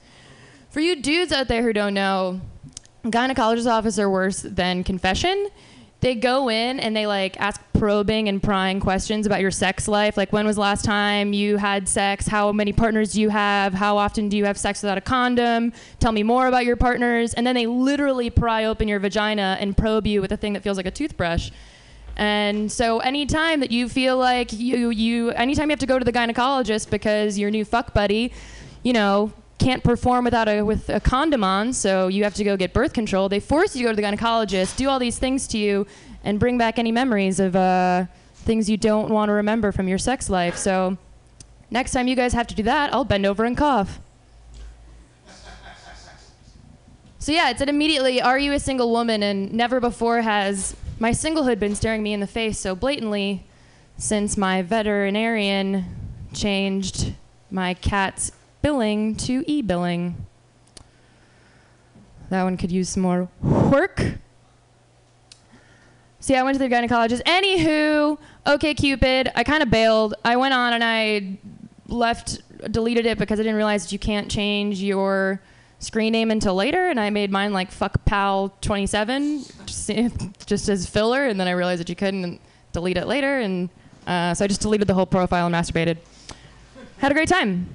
For 0.70 0.80
you 0.80 0.97
dudes 0.97 1.32
out 1.32 1.49
there 1.49 1.62
who 1.62 1.74
don't 1.74 1.93
know, 1.93 2.41
gynecologist 3.05 3.70
office 3.70 3.99
are 3.99 4.09
worse 4.09 4.41
than 4.41 4.84
confession 4.84 5.51
they 6.01 6.15
go 6.15 6.49
in 6.49 6.79
and 6.79 6.95
they 6.97 7.07
like 7.07 7.41
ask 7.41 7.61
probing 7.73 8.29
and 8.29 8.43
prying 8.43 8.79
questions 8.79 9.27
about 9.27 9.41
your 9.41 9.51
sex 9.51 9.89
life. 9.89 10.17
Like 10.17 10.33
when 10.33 10.47
was 10.47 10.57
last 10.57 10.85
time 10.85 11.33
you 11.33 11.57
had 11.57 11.89
sex? 11.89 12.27
How 12.27 12.53
many 12.53 12.73
partners 12.73 13.13
do 13.13 13.21
you 13.21 13.31
have? 13.31 13.75
How 13.75 13.97
often 13.97 14.29
do 14.29 14.37
you 14.37 14.45
have 14.45 14.57
sex 14.57 14.83
without 14.83 14.99
a 14.99 15.01
condom? 15.01 15.73
Tell 15.99 16.13
me 16.13 16.23
more 16.23 16.47
about 16.47 16.65
your 16.65 16.77
partners. 16.77 17.35
And 17.35 17.47
then 17.47 17.55
they 17.55 17.67
literally 17.67 18.31
pry 18.31 18.65
open 18.65 18.87
your 18.87 19.01
vagina 19.01 19.57
and 19.61 19.77
probe 19.77 20.07
you 20.07 20.21
with 20.21 20.31
a 20.31 20.37
thing 20.37 20.53
that 20.53 20.63
feels 20.63 20.77
like 20.77 20.87
a 20.87 20.91
toothbrush. 20.91 21.51
And 22.17 22.71
so 22.71 22.99
anytime 22.99 23.61
that 23.61 23.71
you 23.71 23.89
feel 23.89 24.19
like 24.19 24.53
you 24.53 24.91
you 24.91 25.31
anytime 25.31 25.69
you 25.69 25.73
have 25.73 25.79
to 25.81 25.87
go 25.87 25.99
to 25.99 26.05
the 26.05 26.13
gynecologist 26.13 26.91
because 26.91 27.39
your 27.39 27.49
new 27.49 27.65
fuck 27.65 27.95
buddy 27.95 28.33
you 28.83 28.93
know 28.93 29.33
can't 29.59 29.83
perform 29.83 30.25
without 30.25 30.49
a 30.49 30.63
with 30.63 30.89
a 30.89 31.01
condom 31.01 31.43
on, 31.43 31.73
so 31.73 32.09
you 32.09 32.25
have 32.25 32.35
to 32.35 32.45
go 32.45 32.57
get 32.57 32.73
birth 32.73 32.93
control. 32.93 33.29
They 33.29 33.41
force 33.41 33.75
you 33.75 33.83
to 33.83 33.89
go 33.89 33.93
to 33.93 33.97
the 33.97 34.03
gynecologist, 34.03 34.77
do 34.77 34.89
all 34.89 34.99
these 34.99 35.19
things 35.19 35.47
to 35.49 35.59
you, 35.59 35.87
and 36.25 36.39
bring 36.39 36.59
back 36.59 36.79
any 36.79 36.93
memories 36.93 37.41
of 37.41 37.57
uh, 37.57 38.07
things 38.35 38.71
you 38.71 38.77
don't 38.77 39.11
want 39.11 39.29
to 39.29 39.33
remember 39.33 39.73
from 39.73 39.89
your 39.89 39.99
sex 39.99 40.31
life. 40.31 40.57
So 40.57 40.97
next 41.71 41.93
time 41.93 42.09
you 42.09 42.17
guys 42.17 42.33
have 42.33 42.47
to 42.49 42.55
do 42.55 42.63
that, 42.65 42.93
I'll 42.95 43.05
bend 43.05 43.27
over 43.27 43.45
and 43.45 43.57
cough. 43.57 44.01
So 47.19 47.33
yeah, 47.33 47.51
it 47.51 47.59
said 47.59 47.69
immediately, 47.69 48.23
"Are 48.23 48.39
you 48.39 48.53
a 48.53 48.61
single 48.61 48.91
woman?" 48.91 49.23
And 49.23 49.53
never 49.53 49.81
before 49.81 50.23
has 50.23 50.77
my 51.01 51.11
singlehood 51.11 51.59
been 51.59 51.75
staring 51.75 52.03
me 52.03 52.13
in 52.13 52.21
the 52.21 52.27
face 52.27 52.59
so 52.59 52.75
blatantly 52.75 53.45
since 53.97 54.37
my 54.37 54.63
veterinarian 54.63 55.85
changed 56.33 57.15
my 57.51 57.75
cat's 57.75 58.31
billing 58.63 59.17
to 59.17 59.45
e-billing. 59.51 60.27
That 62.31 62.43
one 62.43 62.57
could 62.57 62.71
use 62.71 62.91
some 62.91 63.03
more 63.03 63.29
work. 63.43 64.03
See, 66.21 66.35
I 66.35 66.43
went 66.43 66.59
to 66.59 66.69
the 66.69 66.75
gynecologist. 66.75 67.23
Anywho, 67.23 68.19
okay, 68.47 68.75
Cupid. 68.75 69.31
I 69.35 69.45
kind 69.45 69.63
of 69.63 69.71
bailed. 69.71 70.15
I 70.25 70.37
went 70.37 70.53
on 70.53 70.75
and 70.75 70.85
I 70.85 71.39
left, 71.87 72.43
deleted 72.71 73.07
it 73.07 73.19
because 73.19 73.41
I 73.41 73.45
didn't 73.45 73.57
realize 73.57 73.85
that 73.85 73.93
you 73.93 73.99
can't 73.99 74.31
change 74.31 74.83
your 74.83 75.41
screen 75.79 76.13
name 76.13 76.31
until 76.31 76.55
later. 76.55 76.89
And 76.89 77.01
I 77.01 77.09
made 77.11 77.31
mine 77.31 77.53
like 77.53 77.71
fuck 77.71 78.05
pal 78.05 78.53
27, 78.61 79.45
just, 79.65 79.91
just 80.47 80.69
as 80.69 80.87
filler. 80.87 81.27
And 81.27 81.41
then 81.41 81.49
I 81.49 81.53
realized 81.53 81.81
that 81.81 81.89
you 81.89 81.97
couldn't 81.97 82.41
delete 82.73 82.99
it 82.99 83.07
later. 83.07 83.39
And 83.39 83.71
uh, 84.07 84.35
so 84.35 84.45
I 84.45 84.49
just 84.49 84.61
deleted 84.61 84.87
the 84.87 84.95
whole 84.95 85.07
profile 85.07 85.47
and 85.47 85.55
masturbated. 85.55 85.99
Had 86.99 87.13
a 87.13 87.15
great 87.15 87.29
time. 87.29 87.69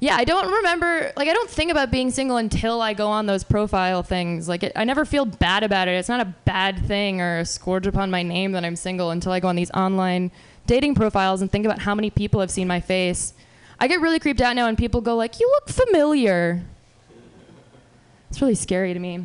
Yeah, 0.00 0.14
I 0.16 0.24
don't 0.24 0.52
remember. 0.52 1.12
Like, 1.16 1.28
I 1.28 1.32
don't 1.32 1.50
think 1.50 1.72
about 1.72 1.90
being 1.90 2.10
single 2.10 2.36
until 2.36 2.80
I 2.80 2.94
go 2.94 3.08
on 3.08 3.26
those 3.26 3.42
profile 3.42 4.02
things. 4.04 4.48
Like, 4.48 4.62
it, 4.62 4.72
I 4.76 4.84
never 4.84 5.04
feel 5.04 5.24
bad 5.24 5.64
about 5.64 5.88
it. 5.88 5.92
It's 5.92 6.08
not 6.08 6.20
a 6.20 6.34
bad 6.44 6.86
thing 6.86 7.20
or 7.20 7.40
a 7.40 7.44
scourge 7.44 7.86
upon 7.86 8.10
my 8.10 8.22
name 8.22 8.52
that 8.52 8.64
I'm 8.64 8.76
single 8.76 9.10
until 9.10 9.32
I 9.32 9.40
go 9.40 9.48
on 9.48 9.56
these 9.56 9.72
online 9.72 10.30
dating 10.66 10.94
profiles 10.94 11.40
and 11.42 11.50
think 11.50 11.64
about 11.64 11.80
how 11.80 11.94
many 11.94 12.10
people 12.10 12.40
have 12.40 12.50
seen 12.50 12.68
my 12.68 12.80
face. 12.80 13.34
I 13.80 13.88
get 13.88 14.00
really 14.00 14.20
creeped 14.20 14.40
out 14.40 14.54
now 14.54 14.66
when 14.66 14.76
people 14.76 15.00
go 15.00 15.16
like, 15.16 15.40
"You 15.40 15.48
look 15.48 15.68
familiar." 15.68 16.62
It's 18.30 18.40
really 18.40 18.54
scary 18.54 18.92
to 18.92 19.00
me. 19.00 19.24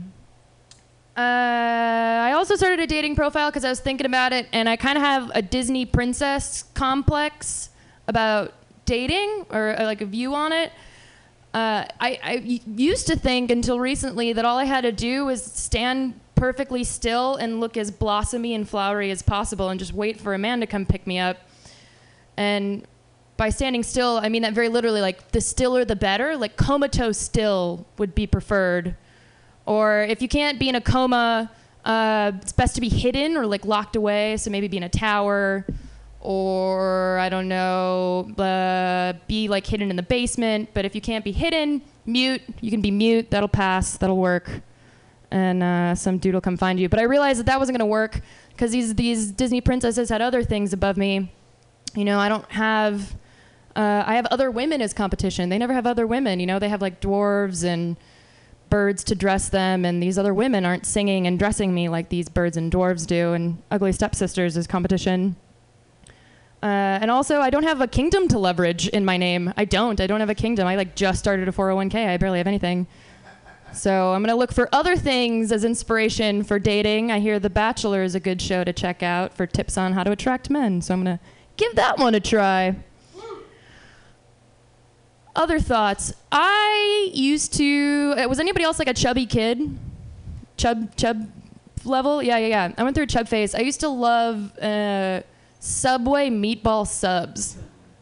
Uh, 1.16 1.20
I 1.20 2.32
also 2.34 2.56
started 2.56 2.80
a 2.80 2.88
dating 2.88 3.16
profile 3.16 3.52
because 3.52 3.66
I 3.66 3.70
was 3.70 3.80
thinking 3.80 4.06
about 4.06 4.34
it, 4.34 4.48
and 4.54 4.68
I 4.68 4.76
kind 4.76 4.98
of 4.98 5.04
have 5.04 5.32
a 5.36 5.42
Disney 5.42 5.86
princess 5.86 6.64
complex 6.74 7.70
about 8.08 8.54
dating 8.86 9.46
or, 9.50 9.80
uh, 9.80 9.84
like 9.84 10.02
a 10.02 10.06
view 10.06 10.34
on 10.36 10.52
it. 10.52 10.72
Uh, 11.54 11.86
I, 12.00 12.20
I 12.24 12.34
used 12.66 13.08
to 13.08 13.16
think 13.16 13.52
until 13.52 13.80
recently 13.80 14.34
that 14.34 14.44
all 14.44 14.58
I 14.58 14.66
had 14.66 14.82
to 14.82 14.92
do 14.92 15.26
was 15.26 15.44
stand 15.44 16.20
perfectly 16.36 16.84
still 16.84 17.36
and 17.36 17.60
look 17.60 17.78
as 17.78 17.92
blossomy 17.92 18.56
and 18.56 18.68
flowery 18.68 19.12
as 19.12 19.22
possible 19.22 19.70
and 19.70 19.80
just 19.80 19.94
wait 19.94 20.20
for 20.20 20.34
a 20.34 20.38
man 20.38 20.60
to 20.62 20.68
come 20.68 20.86
pick 20.86 21.06
me 21.06 21.20
up. 21.20 21.38
And 22.38 22.88
by 23.38 23.50
standing 23.50 23.84
still, 23.84 24.18
I 24.18 24.30
mean 24.30 24.42
that 24.42 24.54
very 24.54 24.70
literally, 24.70 25.02
like 25.02 25.32
the 25.32 25.42
stiller 25.42 25.86
the 25.86 25.96
better. 25.96 26.36
Like 26.36 26.58
comatose 26.58 27.18
still 27.18 27.86
would 27.98 28.16
be 28.16 28.26
preferred. 28.26 28.96
Or 29.66 30.02
if 30.02 30.22
you 30.22 30.28
can't 30.28 30.60
be 30.60 30.70
in 30.70 30.76
a 30.76 30.82
coma, 30.82 31.52
uh, 31.86 32.32
it's 32.42 32.52
best 32.52 32.76
to 32.76 32.82
be 32.82 32.90
hidden 32.90 33.38
or 33.38 33.46
like 33.46 33.64
locked 33.64 33.96
away. 33.96 34.38
So 34.38 34.50
maybe 34.50 34.68
be 34.68 34.78
in 34.78 34.84
a 34.84 34.90
tower 34.90 35.66
or 36.24 37.18
I 37.20 37.28
don't 37.28 37.50
know, 37.50 38.32
uh, 38.38 39.14
be 39.28 39.50
like 39.50 39.68
hidden 39.68 39.90
in 39.90 39.98
the 39.98 40.04
basement. 40.04 40.70
But 40.74 40.86
if 40.86 40.96
you 40.96 41.02
can't 41.02 41.24
be 41.24 41.34
hidden, 41.34 41.82
mute. 42.06 42.42
You 42.62 42.72
can 42.72 42.82
be 42.82 42.92
mute. 42.92 43.30
That'll 43.30 43.50
pass. 43.50 43.98
That'll 43.98 44.18
work. 44.18 44.50
And 45.32 45.62
uh, 45.62 45.96
some 45.96 46.18
dude 46.18 46.34
will 46.34 46.42
come 46.42 46.58
find 46.58 46.80
you. 46.80 46.88
But 46.88 47.00
I 47.00 47.04
realized 47.04 47.40
that 47.40 47.46
that 47.48 47.60
wasn't 47.60 47.78
gonna 47.78 47.90
work 47.90 48.22
because 48.52 48.72
these 48.72 48.96
these 48.96 49.32
Disney 49.32 49.60
princesses 49.62 50.10
had 50.10 50.22
other 50.22 50.44
things 50.44 50.72
above 50.72 50.96
me. 50.96 51.32
You 51.94 52.06
know, 52.06 52.20
I 52.20 52.30
don't 52.30 52.50
have. 52.52 53.16
Uh, 53.76 54.04
I 54.06 54.16
have 54.16 54.28
other 54.28 54.52
women 54.52 54.82
as 54.82 54.94
competition. 54.94 55.50
They 55.50 55.58
never 55.58 55.74
have 55.74 55.88
other 55.88 56.06
women. 56.06 56.40
You 56.40 56.46
know, 56.46 56.60
they 56.60 56.70
have 56.70 56.82
like 56.82 57.02
dwarves 57.02 57.66
and 57.66 57.98
birds 58.70 59.04
to 59.06 59.16
dress 59.16 59.50
them, 59.50 59.84
and 59.84 60.02
these 60.02 60.18
other 60.18 60.34
women 60.34 60.64
aren't 60.64 60.86
singing 60.86 61.28
and 61.28 61.38
dressing 61.38 61.74
me 61.74 61.90
like 61.90 62.10
these 62.10 62.30
birds 62.30 62.56
and 62.56 62.72
dwarves 62.72 63.06
do. 63.06 63.34
And 63.34 63.62
ugly 63.72 63.92
stepsisters 63.92 64.56
is 64.56 64.68
competition. 64.68 65.36
Uh, 66.64 67.00
and 67.02 67.12
also, 67.12 67.42
I 67.42 67.50
don't 67.50 67.64
have 67.64 67.82
a 67.82 67.88
kingdom 67.88 68.30
to 68.30 68.40
leverage 68.40 68.88
in 68.88 69.04
my 69.04 69.18
name. 69.18 69.54
I 69.58 69.66
don't. 69.66 70.00
I 70.00 70.08
don't 70.08 70.22
have 70.22 70.30
a 70.30 70.36
kingdom. 70.36 70.66
I 70.66 70.78
like 70.78 70.96
just 70.96 71.20
started 71.20 71.50
a 71.50 71.52
401k. 71.52 72.08
I 72.08 72.16
barely 72.16 72.38
have 72.38 72.48
anything. 72.48 72.88
So 73.74 74.14
I'm 74.14 74.24
gonna 74.24 74.38
look 74.38 74.54
for 74.54 74.70
other 74.72 74.96
things 74.96 75.52
as 75.52 75.66
inspiration 75.66 76.42
for 76.44 76.60
dating. 76.60 77.12
I 77.12 77.20
hear 77.20 77.38
The 77.38 77.50
Bachelor 77.50 78.02
is 78.04 78.16
a 78.16 78.20
good 78.22 78.42
show 78.42 78.64
to 78.64 78.72
check 78.72 79.04
out 79.04 79.34
for 79.34 79.46
tips 79.46 79.78
on 79.78 79.92
how 79.92 80.04
to 80.04 80.12
attract 80.12 80.50
men. 80.50 80.82
So 80.82 80.94
I'm 80.94 81.02
gonna 81.04 81.20
give 81.58 81.76
that 81.76 81.98
one 82.00 82.16
a 82.16 82.22
try. 82.22 82.76
Other 85.36 85.60
thoughts. 85.60 86.14
I 86.32 87.10
used 87.14 87.56
to. 87.56 88.14
uh, 88.24 88.30
Was 88.30 88.40
anybody 88.40 88.64
else 88.64 88.80
like 88.80 88.88
a 88.88 88.94
chubby 88.94 89.26
kid? 89.26 89.78
Chub 90.56 90.96
chub 90.96 91.30
level? 91.84 92.24
Yeah, 92.24 92.38
yeah, 92.38 92.48
yeah. 92.48 92.72
I 92.78 92.84
went 92.84 92.94
through 92.96 93.06
a 93.06 93.08
chub 93.08 93.28
phase. 93.28 93.54
I 93.56 93.60
used 93.62 93.80
to 93.82 93.90
love. 93.90 94.58
Uh, 94.60 95.24
Subway 95.66 96.30
meatball 96.30 96.86
subs. 96.86 97.56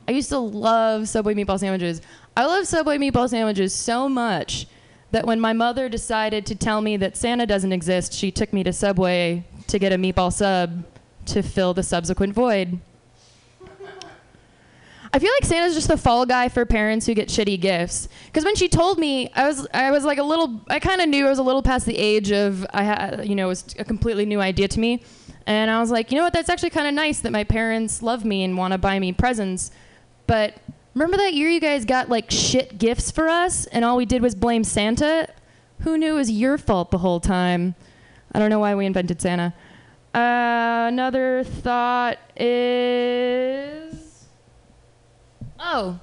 I 0.08 0.14
used 0.14 0.30
to 0.30 0.40
love 0.40 1.08
Subway 1.08 1.36
meatball 1.36 1.60
sandwiches. 1.60 2.02
I 2.36 2.48
love 2.48 2.66
Subway 2.66 2.98
meatball 2.98 3.30
sandwiches 3.30 3.72
so 3.72 4.10
much 4.10 4.66
that 5.12 5.28
when 5.28 5.40
my 5.40 5.54
mother 5.54 5.88
decided 5.88 6.44
to 6.48 6.56
tell 6.56 6.82
me 6.82 6.98
that 6.98 7.16
Santa 7.16 7.46
doesn't 7.46 7.72
exist, 7.72 8.14
she 8.14 8.32
took 8.32 8.52
me 8.52 8.64
to 8.64 8.74
Subway 8.74 9.46
to 9.68 9.78
get 9.78 9.94
a 9.94 9.96
meatball 9.96 10.34
sub 10.34 10.84
to 11.28 11.44
fill 11.44 11.76
the 11.76 11.84
subsequent 11.84 12.34
void. 12.34 12.80
I 15.14 15.20
feel 15.20 15.32
like 15.40 15.46
Santa's 15.46 15.76
just 15.76 15.90
the 15.90 15.98
fall 15.98 16.26
guy 16.26 16.50
for 16.50 16.66
parents 16.66 17.06
who 17.06 17.14
get 17.14 17.28
shitty 17.28 17.62
gifts. 17.62 18.08
Because 18.26 18.44
when 18.44 18.56
she 18.56 18.70
told 18.70 18.98
me, 18.98 19.30
I 19.36 19.46
was 19.46 19.68
I 19.74 19.92
was 19.92 20.04
like 20.04 20.18
a 20.18 20.24
little. 20.24 20.62
I 20.70 20.80
kind 20.80 21.00
of 21.00 21.10
knew 21.10 21.28
I 21.28 21.30
was 21.30 21.38
a 21.38 21.44
little 21.44 21.62
past 21.62 21.86
the 21.86 21.98
age 21.98 22.32
of 22.32 22.66
I 22.74 22.84
had 22.84 23.28
you 23.28 23.36
know 23.36 23.46
it 23.46 23.50
was 23.50 23.76
a 23.78 23.84
completely 23.84 24.26
new 24.26 24.40
idea 24.40 24.68
to 24.70 24.80
me, 24.80 25.04
and 25.48 25.72
I 25.72 25.80
was 25.80 25.92
like, 25.92 26.12
you 26.12 26.18
know 26.18 26.24
what? 26.24 26.34
That's 26.34 26.50
actually 26.50 26.70
kind 26.70 26.88
of 26.88 26.94
nice 26.94 27.20
that 27.22 27.32
my 27.32 27.44
parents 27.44 28.02
love 28.02 28.26
me 28.26 28.44
and 28.44 28.58
want 28.58 28.74
to 28.74 28.78
buy 28.78 29.00
me 29.00 29.12
presents. 29.12 29.72
But 30.28 30.56
remember 30.94 31.18
that 31.18 31.34
year 31.34 31.50
you 31.50 31.60
guys 31.60 31.86
got 31.86 32.10
like 32.10 32.30
shit 32.30 32.78
gifts 32.78 33.12
for 33.12 33.28
us, 33.28 33.66
and 33.68 33.84
all 33.84 33.98
we 33.98 34.06
did 34.06 34.22
was 34.22 34.36
blame 34.36 34.64
Santa. 34.64 35.28
Who 35.82 35.98
knew 35.98 36.14
it 36.14 36.18
was 36.18 36.32
your 36.32 36.58
fault 36.58 36.92
the 36.92 37.00
whole 37.00 37.20
time? 37.20 37.76
I 38.32 38.40
don't 38.40 38.50
know 38.50 38.60
why 38.60 38.76
we 38.76 38.86
invented 38.86 39.22
Santa. 39.22 39.54
Uh, 40.14 40.88
another 40.88 41.44
thought 41.44 42.20
is. 42.36 44.26
Oh. 45.60 46.00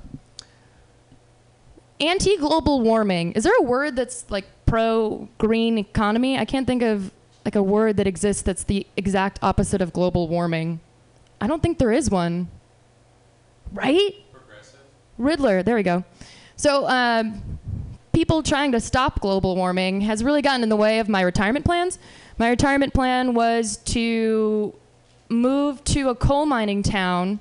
Anti 2.00 2.36
global 2.36 2.80
warming. 2.80 3.32
Is 3.32 3.44
there 3.44 3.56
a 3.58 3.62
word 3.62 3.96
that's 3.96 4.30
like 4.30 4.46
pro 4.66 5.28
green 5.38 5.78
economy? 5.78 6.38
I 6.38 6.44
can't 6.44 6.66
think 6.66 6.82
of 6.82 7.12
like 7.48 7.56
a 7.56 7.62
word 7.62 7.96
that 7.96 8.06
exists 8.06 8.42
that's 8.42 8.64
the 8.64 8.86
exact 8.98 9.38
opposite 9.40 9.80
of 9.80 9.90
global 9.90 10.28
warming. 10.28 10.80
I 11.40 11.46
don't 11.46 11.62
think 11.62 11.78
there 11.78 11.90
is 11.90 12.10
one. 12.10 12.48
Right? 13.72 14.16
Progressive. 14.30 14.80
Riddler. 15.16 15.62
There 15.62 15.74
we 15.74 15.82
go. 15.82 16.04
So, 16.56 16.86
um, 16.88 17.58
people 18.12 18.42
trying 18.42 18.72
to 18.72 18.80
stop 18.80 19.20
global 19.20 19.56
warming 19.56 20.02
has 20.02 20.22
really 20.22 20.42
gotten 20.42 20.62
in 20.62 20.68
the 20.68 20.76
way 20.76 20.98
of 20.98 21.08
my 21.08 21.22
retirement 21.22 21.64
plans. 21.64 21.98
My 22.36 22.50
retirement 22.50 22.92
plan 22.92 23.32
was 23.32 23.78
to 23.94 24.74
move 25.30 25.82
to 25.84 26.10
a 26.10 26.14
coal 26.14 26.44
mining 26.44 26.82
town 26.82 27.40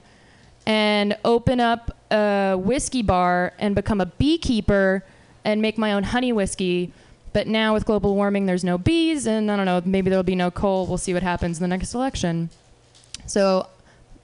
and 0.66 1.18
open 1.26 1.60
up 1.60 1.97
a 2.12 2.55
whiskey 2.55 3.01
bar 3.01 3.51
and 3.60 3.76
become 3.76 3.99
a 3.99 4.05
beekeeper 4.05 5.03
and 5.43 5.62
make 5.62 5.78
my 5.78 5.91
own 5.91 6.03
honey 6.03 6.32
whiskey. 6.32 6.93
But 7.38 7.46
now 7.46 7.76
with 7.76 7.86
global 7.86 8.16
warming, 8.16 8.48
there's 8.48 8.64
no 8.64 8.80
bees, 8.80 9.28
and 9.28 9.52
I 9.52 9.58
don't 9.58 9.68
know, 9.68 9.80
maybe 9.86 10.10
there'll 10.10 10.24
be 10.24 10.34
no 10.34 10.50
coal. 10.50 10.88
We'll 10.88 10.98
see 10.98 11.14
what 11.14 11.22
happens 11.22 11.60
in 11.60 11.62
the 11.62 11.68
next 11.68 11.94
election. 11.94 12.50
So, 13.28 13.68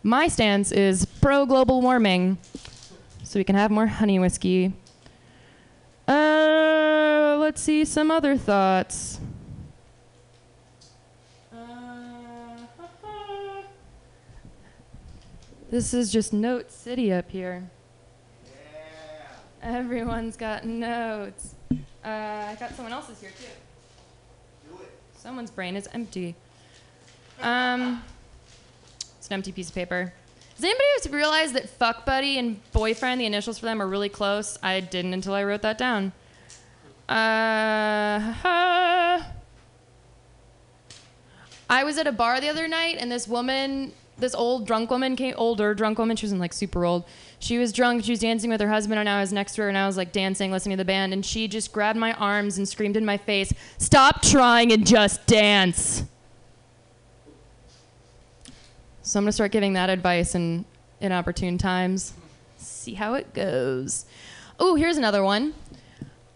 my 0.01 0.27
stance 0.27 0.71
is 0.71 1.05
pro 1.21 1.45
global 1.45 1.79
warming 1.79 2.39
so 3.23 3.39
we 3.39 3.43
can 3.43 3.55
have 3.55 3.69
more 3.69 3.85
honey 3.85 4.17
whiskey. 4.17 4.73
Uh, 6.07 7.37
let's 7.39 7.61
see 7.61 7.85
some 7.85 8.09
other 8.09 8.35
thoughts. 8.35 9.19
This 15.69 15.93
is 15.93 16.11
just 16.11 16.33
Note 16.33 16.71
City 16.71 17.13
up 17.13 17.29
here. 17.29 17.69
Everyone's 19.61 20.35
got 20.35 20.65
notes. 20.65 21.53
Uh, 22.03 22.07
I 22.07 22.57
got 22.59 22.75
someone 22.75 22.91
else's 22.91 23.19
here 23.21 23.31
too. 23.39 24.75
Someone's 25.15 25.51
brain 25.51 25.75
is 25.75 25.87
empty. 25.93 26.35
Um, 27.41 28.03
it's 29.17 29.27
an 29.27 29.33
empty 29.33 29.51
piece 29.53 29.69
of 29.69 29.75
paper. 29.75 30.13
Does 30.55 30.65
anybody 30.65 30.85
else 30.97 31.07
realize 31.07 31.53
that 31.53 31.69
fuck 31.69 32.05
buddy 32.05 32.37
and 32.37 32.59
boyfriend, 32.73 33.21
the 33.21 33.25
initials 33.25 33.57
for 33.57 33.65
them 33.65 33.81
are 33.81 33.87
really 33.87 34.09
close? 34.09 34.59
I 34.61 34.81
didn't 34.81 35.13
until 35.13 35.33
I 35.33 35.43
wrote 35.43 35.61
that 35.61 35.77
down. 35.77 36.11
Uh, 37.07 38.33
I 41.69 41.83
was 41.83 41.97
at 41.97 42.05
a 42.05 42.11
bar 42.11 42.39
the 42.39 42.49
other 42.49 42.67
night, 42.67 42.97
and 42.99 43.11
this 43.11 43.27
woman, 43.27 43.93
this 44.17 44.35
old 44.35 44.67
drunk 44.67 44.91
woman 44.91 45.15
came, 45.15 45.33
older 45.37 45.73
drunk 45.73 45.97
woman, 45.97 46.15
she 46.15 46.25
wasn't 46.25 46.41
like 46.41 46.53
super 46.53 46.85
old. 46.85 47.03
She 47.39 47.57
was 47.57 47.73
drunk, 47.73 48.03
she 48.03 48.11
was 48.11 48.19
dancing 48.19 48.49
with 48.49 48.61
her 48.61 48.69
husband, 48.69 48.99
and 48.99 49.09
I 49.09 49.19
was 49.19 49.33
next 49.33 49.55
to 49.55 49.63
her, 49.63 49.69
and 49.69 49.77
I 49.77 49.87
was 49.87 49.97
like 49.97 50.11
dancing, 50.11 50.51
listening 50.51 50.77
to 50.77 50.81
the 50.81 50.85
band, 50.85 51.13
and 51.13 51.25
she 51.25 51.47
just 51.47 51.71
grabbed 51.71 51.97
my 51.97 52.13
arms 52.13 52.57
and 52.57 52.67
screamed 52.67 52.95
in 52.95 53.05
my 53.05 53.17
face, 53.17 53.53
Stop 53.77 54.21
trying 54.21 54.71
and 54.71 54.85
just 54.85 55.25
dance. 55.25 56.03
So 59.01 59.19
I'm 59.19 59.25
gonna 59.25 59.33
start 59.33 59.51
giving 59.51 59.73
that 59.73 59.89
advice 59.89 60.35
in 60.35 60.65
inopportune 61.01 61.57
times. 61.57 62.13
See 62.57 62.93
how 62.93 63.15
it 63.15 63.33
goes. 63.33 64.05
Oh, 64.59 64.75
here's 64.75 64.97
another 64.97 65.23
one. 65.23 65.53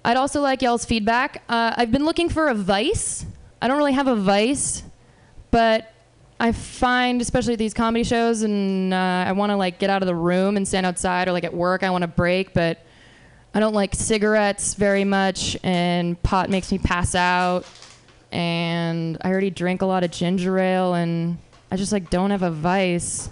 I'd 0.04 0.18
also 0.18 0.42
like 0.42 0.62
y'all's 0.62 0.86
feedback. 0.86 1.44
Uh, 1.48 1.74
I've 1.76 1.92
been 1.92 2.06
looking 2.06 2.30
for 2.30 2.50
a 2.50 2.54
vice. 2.54 3.26
I 3.62 3.68
don't 3.68 3.78
really 3.78 3.94
have 3.94 4.08
a 4.08 4.16
vice, 4.16 4.84
but 5.52 5.94
I 6.40 6.52
find, 6.52 7.20
especially 7.22 7.54
at 7.54 7.60
these 7.60 7.74
comedy 7.74 8.04
shows, 8.04 8.44
and 8.44 8.94
uh, 8.94 9.26
I 9.28 9.32
want 9.32 9.52
to 9.52 9.56
like 9.56 9.80
get 9.80 9.90
out 9.90 10.04
of 10.04 10.08
the 10.08 10.16
room 10.16 10.56
and 10.56 10.68
stand 10.68 10.86
outside, 10.86 11.28
or 11.28 11.32
like 11.32 11.44
at 11.44 11.54
work, 11.54 11.84
I 11.84 11.90
want 11.90 12.04
to 12.04 12.08
break, 12.08 12.54
but 12.54 12.80
I 13.54 13.60
don't 13.60 13.74
like 13.74 13.96
cigarettes 13.96 14.76
very 14.76 15.04
much, 15.04 15.58
and 15.64 16.22
pot 16.22 16.50
makes 16.50 16.72
me 16.72 16.78
pass 16.78 17.16
out, 17.16 17.66
and 18.32 19.18
I 19.22 19.32
already 19.32 19.50
drink 19.50 19.82
a 19.82 19.88
lot 19.88 20.04
of 20.04 20.12
ginger 20.12 20.60
ale, 20.60 20.94
and 20.94 21.40
I 21.72 21.76
just 21.76 21.92
like 21.92 22.12
don't 22.12 22.30
have 22.30 22.44
a 22.44 22.52
vice. 22.52 23.32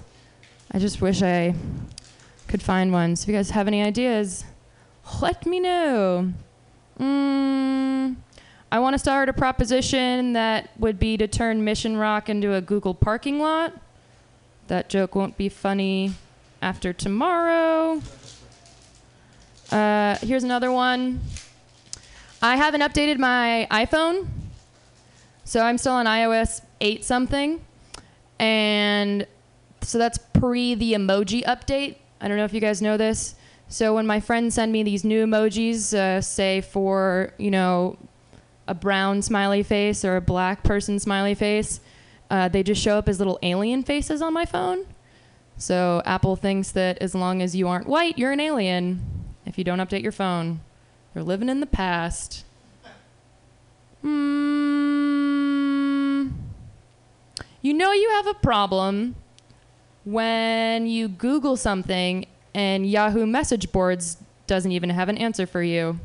I 0.71 0.79
just 0.79 0.99
wish 0.99 1.21
I 1.21 1.53
could 2.47 2.61
find 2.61 2.91
one. 2.91 3.15
So 3.15 3.23
if 3.23 3.27
you 3.29 3.35
guys 3.35 3.51
have 3.51 3.67
any 3.67 3.83
ideas, 3.83 4.45
let 5.21 5.45
me 5.45 5.59
know. 5.59 6.33
Mm, 6.99 8.15
I 8.75 8.79
want 8.79 8.93
to 8.93 8.99
start 8.99 9.29
a 9.29 9.33
proposition 9.33 10.33
that 10.33 10.69
would 10.77 10.99
be 10.99 11.15
to 11.15 11.29
turn 11.29 11.63
Mission 11.63 11.95
Rock 11.95 12.27
into 12.27 12.55
a 12.55 12.59
Google 12.59 12.93
parking 12.93 13.39
lot. 13.39 13.71
That 14.67 14.89
joke 14.89 15.15
won't 15.15 15.37
be 15.37 15.47
funny 15.47 16.11
after 16.61 16.91
tomorrow. 16.91 18.01
Uh, 19.71 20.17
here's 20.17 20.43
another 20.43 20.73
one. 20.73 21.21
I 22.41 22.57
haven't 22.57 22.81
updated 22.81 23.17
my 23.17 23.65
iPhone, 23.71 24.27
so 25.45 25.61
I'm 25.61 25.77
still 25.77 25.93
on 25.93 26.05
iOS 26.05 26.59
8 26.81 27.05
something. 27.05 27.63
And 28.39 29.25
so 29.83 29.97
that's 29.97 30.17
pre 30.17 30.75
the 30.75 30.91
emoji 30.91 31.45
update. 31.45 31.95
I 32.19 32.27
don't 32.27 32.35
know 32.35 32.43
if 32.43 32.53
you 32.53 32.59
guys 32.59 32.81
know 32.81 32.97
this. 32.97 33.35
So 33.69 33.95
when 33.95 34.05
my 34.05 34.19
friends 34.19 34.55
send 34.55 34.73
me 34.73 34.83
these 34.83 35.05
new 35.05 35.25
emojis, 35.25 35.93
uh, 35.93 36.19
say 36.19 36.59
for, 36.59 37.31
you 37.37 37.51
know, 37.51 37.95
a 38.67 38.73
brown 38.73 39.21
smiley 39.21 39.63
face 39.63 40.03
or 40.03 40.15
a 40.15 40.21
black 40.21 40.63
person 40.63 40.99
smiley 40.99 41.35
face, 41.35 41.79
uh, 42.29 42.47
they 42.47 42.63
just 42.63 42.81
show 42.81 42.97
up 42.97 43.07
as 43.07 43.19
little 43.19 43.39
alien 43.43 43.83
faces 43.83 44.21
on 44.21 44.33
my 44.33 44.45
phone. 44.45 44.85
So 45.57 46.01
Apple 46.05 46.35
thinks 46.35 46.71
that 46.71 46.97
as 46.99 47.15
long 47.15 47.41
as 47.41 47.55
you 47.55 47.67
aren't 47.67 47.87
white, 47.87 48.17
you're 48.17 48.31
an 48.31 48.39
alien. 48.39 49.01
If 49.45 49.57
you 49.57 49.63
don't 49.63 49.79
update 49.79 50.03
your 50.03 50.11
phone, 50.11 50.59
you're 51.13 51.23
living 51.23 51.49
in 51.49 51.59
the 51.59 51.65
past. 51.65 52.43
Hmm. 54.01 54.85
You 57.61 57.73
know 57.73 57.91
you 57.93 58.09
have 58.11 58.27
a 58.27 58.33
problem 58.33 59.15
when 60.03 60.85
you 60.87 61.07
Google 61.07 61.57
something 61.57 62.27
and 62.53 62.87
Yahoo 62.89 63.25
message 63.25 63.71
boards 63.71 64.17
doesn't 64.47 64.71
even 64.71 64.89
have 64.91 65.09
an 65.09 65.17
answer 65.17 65.47
for 65.47 65.63
you. 65.63 65.99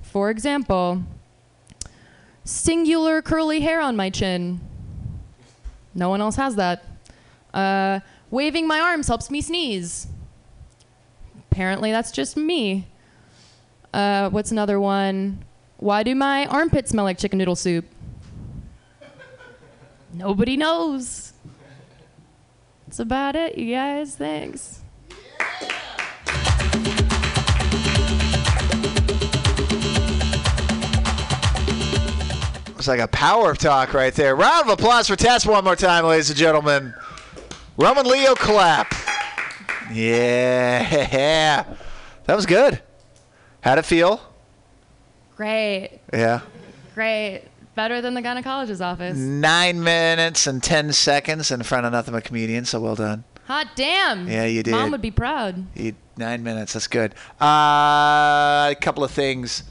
For 0.00 0.30
example, 0.30 1.02
singular 2.44 3.22
curly 3.22 3.60
hair 3.60 3.80
on 3.80 3.96
my 3.96 4.10
chin. 4.10 4.60
No 5.94 6.08
one 6.08 6.20
else 6.20 6.36
has 6.36 6.56
that. 6.56 6.84
Uh, 7.52 8.00
waving 8.30 8.66
my 8.66 8.80
arms 8.80 9.08
helps 9.08 9.30
me 9.30 9.40
sneeze. 9.40 10.06
Apparently, 11.50 11.92
that's 11.92 12.10
just 12.10 12.36
me. 12.36 12.88
Uh, 13.92 14.30
what's 14.30 14.50
another 14.50 14.80
one? 14.80 15.44
Why 15.76 16.02
do 16.02 16.14
my 16.14 16.46
armpits 16.46 16.90
smell 16.90 17.04
like 17.04 17.18
chicken 17.18 17.38
noodle 17.38 17.56
soup? 17.56 17.84
Nobody 20.12 20.56
knows. 20.56 21.32
That's 22.86 23.00
about 23.00 23.36
it, 23.36 23.56
you 23.56 23.74
guys. 23.74 24.16
Thanks. 24.16 24.81
It's 32.82 32.88
like 32.88 32.98
a 32.98 33.06
power 33.06 33.54
talk 33.54 33.94
right 33.94 34.12
there. 34.12 34.34
Round 34.34 34.64
of 34.68 34.70
applause 34.76 35.06
for 35.06 35.14
Tess 35.14 35.46
one 35.46 35.62
more 35.62 35.76
time, 35.76 36.04
ladies 36.04 36.30
and 36.30 36.36
gentlemen. 36.36 36.92
Roman 37.76 38.04
Leo 38.04 38.34
clap. 38.34 38.92
Yeah. 39.92 41.64
That 42.24 42.34
was 42.34 42.44
good. 42.44 42.82
How'd 43.60 43.78
it 43.78 43.84
feel? 43.84 44.20
Great, 45.36 46.00
Yeah. 46.12 46.40
great. 46.96 47.44
Better 47.76 48.00
than 48.00 48.14
the 48.14 48.20
gynecologist's 48.20 48.80
office. 48.80 49.16
Nine 49.16 49.80
minutes 49.84 50.48
and 50.48 50.60
10 50.60 50.92
seconds 50.92 51.52
in 51.52 51.62
front 51.62 51.86
of 51.86 51.92
nothing 51.92 52.14
but 52.14 52.24
comedians, 52.24 52.70
so 52.70 52.80
well 52.80 52.96
done. 52.96 53.22
Hot 53.46 53.68
damn. 53.76 54.28
Yeah, 54.28 54.44
you 54.46 54.64
did. 54.64 54.72
Mom 54.72 54.90
would 54.90 55.00
be 55.02 55.12
proud. 55.12 55.66
You, 55.76 55.94
nine 56.16 56.42
minutes. 56.42 56.72
That's 56.72 56.88
good. 56.88 57.14
Uh, 57.40 58.70
a 58.72 58.76
couple 58.80 59.04
of 59.04 59.12
things. 59.12 59.62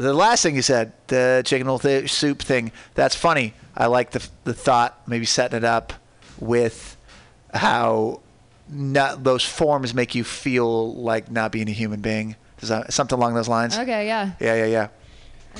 The 0.00 0.14
last 0.14 0.42
thing 0.42 0.56
you 0.56 0.62
said, 0.62 0.94
the 1.08 1.42
chicken 1.44 1.66
noodle 1.66 1.78
th- 1.78 2.10
soup 2.10 2.40
thing, 2.40 2.72
that's 2.94 3.14
funny. 3.14 3.52
I 3.76 3.84
like 3.84 4.12
the, 4.12 4.26
the 4.44 4.54
thought, 4.54 4.98
maybe 5.06 5.26
setting 5.26 5.58
it 5.58 5.64
up 5.64 5.92
with 6.38 6.96
how 7.52 8.22
not, 8.66 9.24
those 9.24 9.44
forms 9.44 9.92
make 9.92 10.14
you 10.14 10.24
feel 10.24 10.94
like 10.94 11.30
not 11.30 11.52
being 11.52 11.68
a 11.68 11.72
human 11.72 12.00
being. 12.00 12.36
Is 12.62 12.70
that 12.70 12.94
something 12.94 13.18
along 13.18 13.34
those 13.34 13.46
lines? 13.48 13.76
Okay, 13.76 14.06
yeah. 14.06 14.32
Yeah, 14.40 14.54
yeah, 14.54 14.64
yeah. 14.64 14.88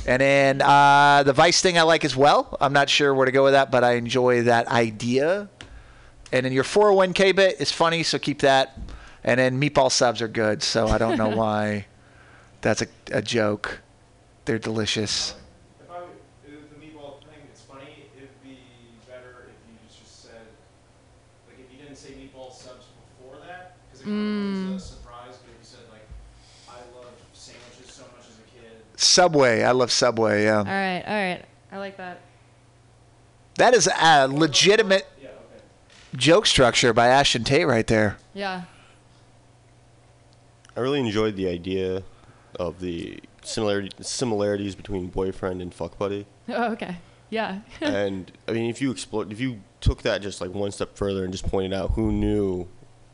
And 0.07 0.23
then 0.23 0.63
uh, 0.63 1.23
the 1.23 1.35
Vice 1.35 1.61
thing 1.61 1.77
I 1.77 1.83
like 1.83 2.07
as 2.07 2.17
well. 2.17 2.57
I'm 2.63 2.73
not 2.73 2.89
sure 2.89 3.15
where 3.15 3.27
to 3.27 3.33
go 3.33 3.45
with 3.45 3.53
that, 3.53 3.71
but 3.71 3.85
I 3.85 3.97
enjoy 3.97 4.45
that 4.45 4.69
idea. 4.69 5.51
And 6.33 6.47
then 6.47 6.53
your 6.55 6.65
401k 6.65 7.37
bit 7.37 7.61
is 7.61 7.71
funny, 7.71 8.03
so 8.05 8.19
keep 8.19 8.39
that. 8.39 8.79
And 9.23 9.39
then 9.39 9.61
meatball 9.61 9.93
subs 9.93 10.23
are 10.23 10.29
good, 10.29 10.63
so 10.63 10.89
I 10.89 10.97
don't 10.97 11.19
know 11.19 11.29
why 11.37 11.85
that's 12.63 12.81
a, 12.81 12.87
a 13.13 13.21
joke. 13.21 13.81
They're 14.45 14.59
delicious. 14.59 15.35
If 15.81 15.91
I 15.91 16.01
would, 16.01 16.09
the 16.45 16.77
meatball 16.77 17.21
thing, 17.21 17.41
it's 17.51 17.61
funny. 17.63 18.09
It'd 18.17 18.29
be 18.43 18.59
better 19.07 19.47
if 19.49 19.57
you 19.69 19.77
just 19.87 20.23
said, 20.23 20.47
like, 21.47 21.59
if 21.61 21.73
you 21.73 21.83
didn't 21.83 21.97
say 21.97 22.11
meatball 22.11 22.53
subs 22.53 22.87
before 23.19 23.37
that, 23.47 23.77
because 23.87 24.01
it 24.01 24.05
kind 24.05 24.17
hmm. 24.17 24.67
of 24.67 24.73
was 24.75 24.83
a 24.83 24.87
surprise. 24.87 25.37
But 25.45 25.51
if 25.53 25.59
you 25.61 25.63
said 25.63 25.81
like, 25.91 26.07
I 26.69 26.79
love 26.97 27.13
sandwiches 27.33 27.93
so 27.93 28.03
much 28.17 28.29
as 28.29 28.39
a 28.39 28.51
kid. 28.51 28.83
Subway. 28.97 29.63
I 29.63 29.73
love 29.73 29.93
Subway, 29.93 30.45
yeah. 30.45 30.59
All 30.59 30.65
right, 30.65 31.05
all 31.07 31.15
right. 31.15 31.45
I 31.73 31.79
like 31.79 31.97
that. 31.99 32.21
That 33.57 33.75
is 33.75 33.89
a 33.89 34.27
legitimate 34.27 35.07
joke 36.17 36.47
structure 36.47 36.93
by 36.93 37.09
Ashton 37.09 37.45
Tate 37.45 37.67
right 37.67 37.87
there. 37.87 38.17
Yeah. 38.35 38.63
I 40.77 40.81
really 40.81 41.01
enjoyed 41.01 41.37
the 41.37 41.49
idea 41.49 42.03
of 42.59 42.81
the 42.81 43.21
similarity, 43.51 43.91
similarities 44.01 44.75
between 44.75 45.09
boyfriend 45.09 45.61
and 45.63 45.73
fuck 45.75 45.99
buddy. 45.99 46.27
Oh, 46.49 46.73
okay. 46.73 46.97
Yeah. 47.31 47.61
and 47.81 48.33
I 48.49 48.53
mean, 48.53 48.69
if 48.69 48.81
you 48.83 48.91
explore, 48.91 49.25
if 49.31 49.39
you 49.41 49.61
took 49.81 50.03
that 50.03 50.21
just 50.21 50.41
like 50.41 50.53
one 50.53 50.73
step 50.73 50.97
further 50.97 51.23
and 51.25 51.33
just 51.33 51.47
pointed 51.47 51.73
out 51.73 51.93
who 51.93 52.11
knew, 52.11 52.67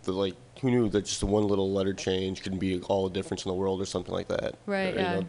the 0.05 0.13
like 0.13 0.35
who 0.61 0.71
knew 0.71 0.89
that 0.89 1.05
just 1.05 1.21
the 1.21 1.27
one 1.27 1.47
little 1.47 1.71
letter 1.71 1.93
change 1.93 2.43
can 2.43 2.59
be 2.59 2.81
all 2.83 3.09
the 3.09 3.13
difference 3.13 3.45
in 3.45 3.51
the 3.51 3.55
world 3.55 3.81
or 3.81 3.85
something 3.85 4.15
like 4.15 4.29
that. 4.29 4.55
Right, 4.65 4.95
You 4.95 5.01
yeah. 5.01 5.21
know? 5.21 5.29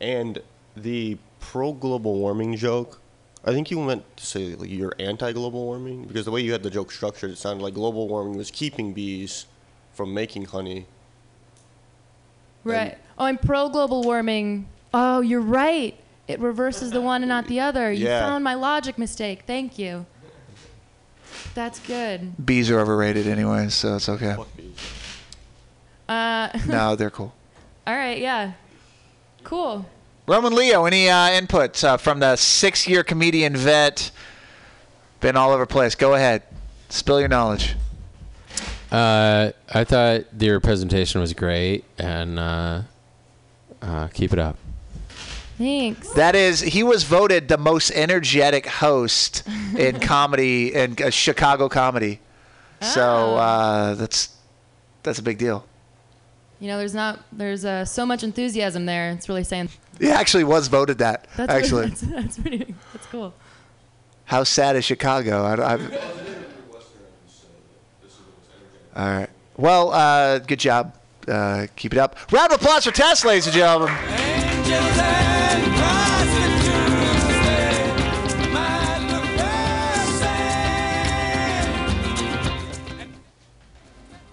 And 0.00 0.38
the 0.74 1.18
pro 1.40 1.72
global 1.72 2.14
warming 2.14 2.56
joke, 2.56 3.00
I 3.44 3.52
think 3.52 3.70
you 3.70 3.78
meant 3.80 4.04
to 4.16 4.24
say 4.24 4.54
like 4.54 4.70
you're 4.70 4.94
anti 4.98 5.32
global 5.32 5.64
warming 5.64 6.04
because 6.04 6.24
the 6.24 6.30
way 6.30 6.40
you 6.40 6.52
had 6.52 6.62
the 6.62 6.70
joke 6.70 6.92
structured, 6.92 7.30
it 7.30 7.36
sounded 7.36 7.62
like 7.62 7.74
global 7.74 8.08
warming 8.08 8.38
was 8.38 8.50
keeping 8.50 8.94
bees 8.94 9.46
from 9.92 10.14
making 10.14 10.46
honey. 10.46 10.86
Right. 12.64 12.96
Oh, 13.22 13.26
I'm 13.26 13.38
pro 13.38 13.68
global 13.68 14.02
warming. 14.02 14.66
Oh, 14.92 15.20
you're 15.20 15.40
right. 15.40 15.94
It 16.26 16.40
reverses 16.40 16.90
the 16.90 17.00
one 17.00 17.22
and 17.22 17.28
not 17.28 17.46
the 17.46 17.60
other. 17.60 17.92
You 17.92 18.06
Yeah. 18.06 18.18
found 18.18 18.42
my 18.42 18.54
logic 18.54 18.98
mistake. 18.98 19.44
Thank 19.46 19.78
you. 19.78 20.06
That's 21.54 21.78
good. 21.78 22.44
Bees 22.44 22.68
are 22.68 22.80
overrated 22.80 23.28
anyway, 23.28 23.68
so 23.68 23.94
it's 23.94 24.08
okay. 24.08 24.34
Uh, 26.08 26.48
no, 26.66 26.96
they're 26.96 27.10
cool. 27.10 27.32
all 27.86 27.94
right. 27.94 28.18
Yeah. 28.18 28.54
Cool. 29.44 29.86
Roman 30.26 30.52
Leo, 30.56 30.84
any 30.86 31.08
uh, 31.08 31.30
input 31.30 31.84
uh, 31.84 31.98
from 31.98 32.18
the 32.18 32.34
six-year 32.34 33.04
comedian 33.04 33.54
vet? 33.54 34.10
Been 35.20 35.36
all 35.36 35.52
over 35.52 35.62
the 35.62 35.66
place. 35.72 35.94
Go 35.94 36.14
ahead, 36.14 36.42
spill 36.88 37.20
your 37.20 37.28
knowledge. 37.28 37.76
Uh, 38.90 39.52
I 39.72 39.84
thought 39.84 40.24
your 40.42 40.58
presentation 40.58 41.20
was 41.20 41.32
great, 41.34 41.84
and 41.98 42.38
uh, 42.38 42.82
uh, 43.82 44.08
keep 44.08 44.32
it 44.32 44.38
up. 44.38 44.56
Thanks. 45.58 46.10
That 46.14 46.34
is, 46.34 46.60
he 46.60 46.82
was 46.82 47.04
voted 47.04 47.48
the 47.48 47.58
most 47.58 47.90
energetic 47.90 48.66
host 48.66 49.46
in 49.78 50.00
comedy 50.00 50.74
in 50.74 50.96
uh, 51.02 51.10
Chicago 51.10 51.68
comedy. 51.68 52.20
So 52.80 53.36
uh, 53.36 53.94
that's 53.94 54.34
that's 55.04 55.20
a 55.20 55.22
big 55.22 55.38
deal. 55.38 55.64
You 56.58 56.68
know, 56.68 56.78
there's 56.78 56.94
not 56.94 57.20
there's 57.30 57.64
uh, 57.64 57.84
so 57.84 58.04
much 58.04 58.24
enthusiasm 58.24 58.86
there. 58.86 59.12
It's 59.12 59.28
really 59.28 59.44
saying. 59.44 59.68
He 60.00 60.10
actually 60.10 60.44
was 60.44 60.66
voted 60.66 60.98
that. 60.98 61.28
That's 61.36 61.52
actually, 61.52 61.86
that's, 61.90 62.00
that's 62.00 62.38
pretty. 62.38 62.74
That's 62.92 63.06
cool. 63.06 63.34
how 64.24 64.42
sad 64.42 64.74
is 64.74 64.84
Chicago? 64.84 65.44
I, 65.44 65.74
I, 65.74 65.78
all 68.94 69.18
right. 69.18 69.30
Well, 69.56 69.92
uh, 69.92 70.38
good 70.40 70.58
job. 70.58 70.96
Uh, 71.28 71.66
keep 71.76 71.92
it 71.92 71.98
up. 71.98 72.16
Round 72.32 72.52
of 72.52 72.60
applause 72.60 72.84
for 72.84 72.90
Tess, 72.90 73.24
ladies 73.24 73.46
and 73.46 73.54
gentlemen. 73.54 73.94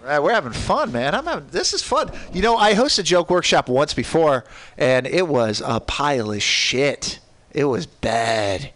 All 0.02 0.16
right, 0.16 0.24
we're 0.24 0.34
having 0.34 0.54
fun, 0.54 0.92
man. 0.92 1.14
I'm 1.14 1.26
having 1.26 1.50
this 1.50 1.72
is 1.72 1.84
fun. 1.84 2.12
You 2.34 2.42
know, 2.42 2.58
I 2.58 2.74
hosted 2.74 3.04
joke 3.04 3.30
workshop 3.30 3.70
once 3.70 3.94
before, 3.94 4.44
and 4.76 5.06
it 5.06 5.28
was 5.28 5.62
a 5.64 5.80
pile 5.80 6.32
of 6.32 6.42
shit. 6.42 7.20
It 7.52 7.66
was 7.66 7.86
bad. 7.86 8.72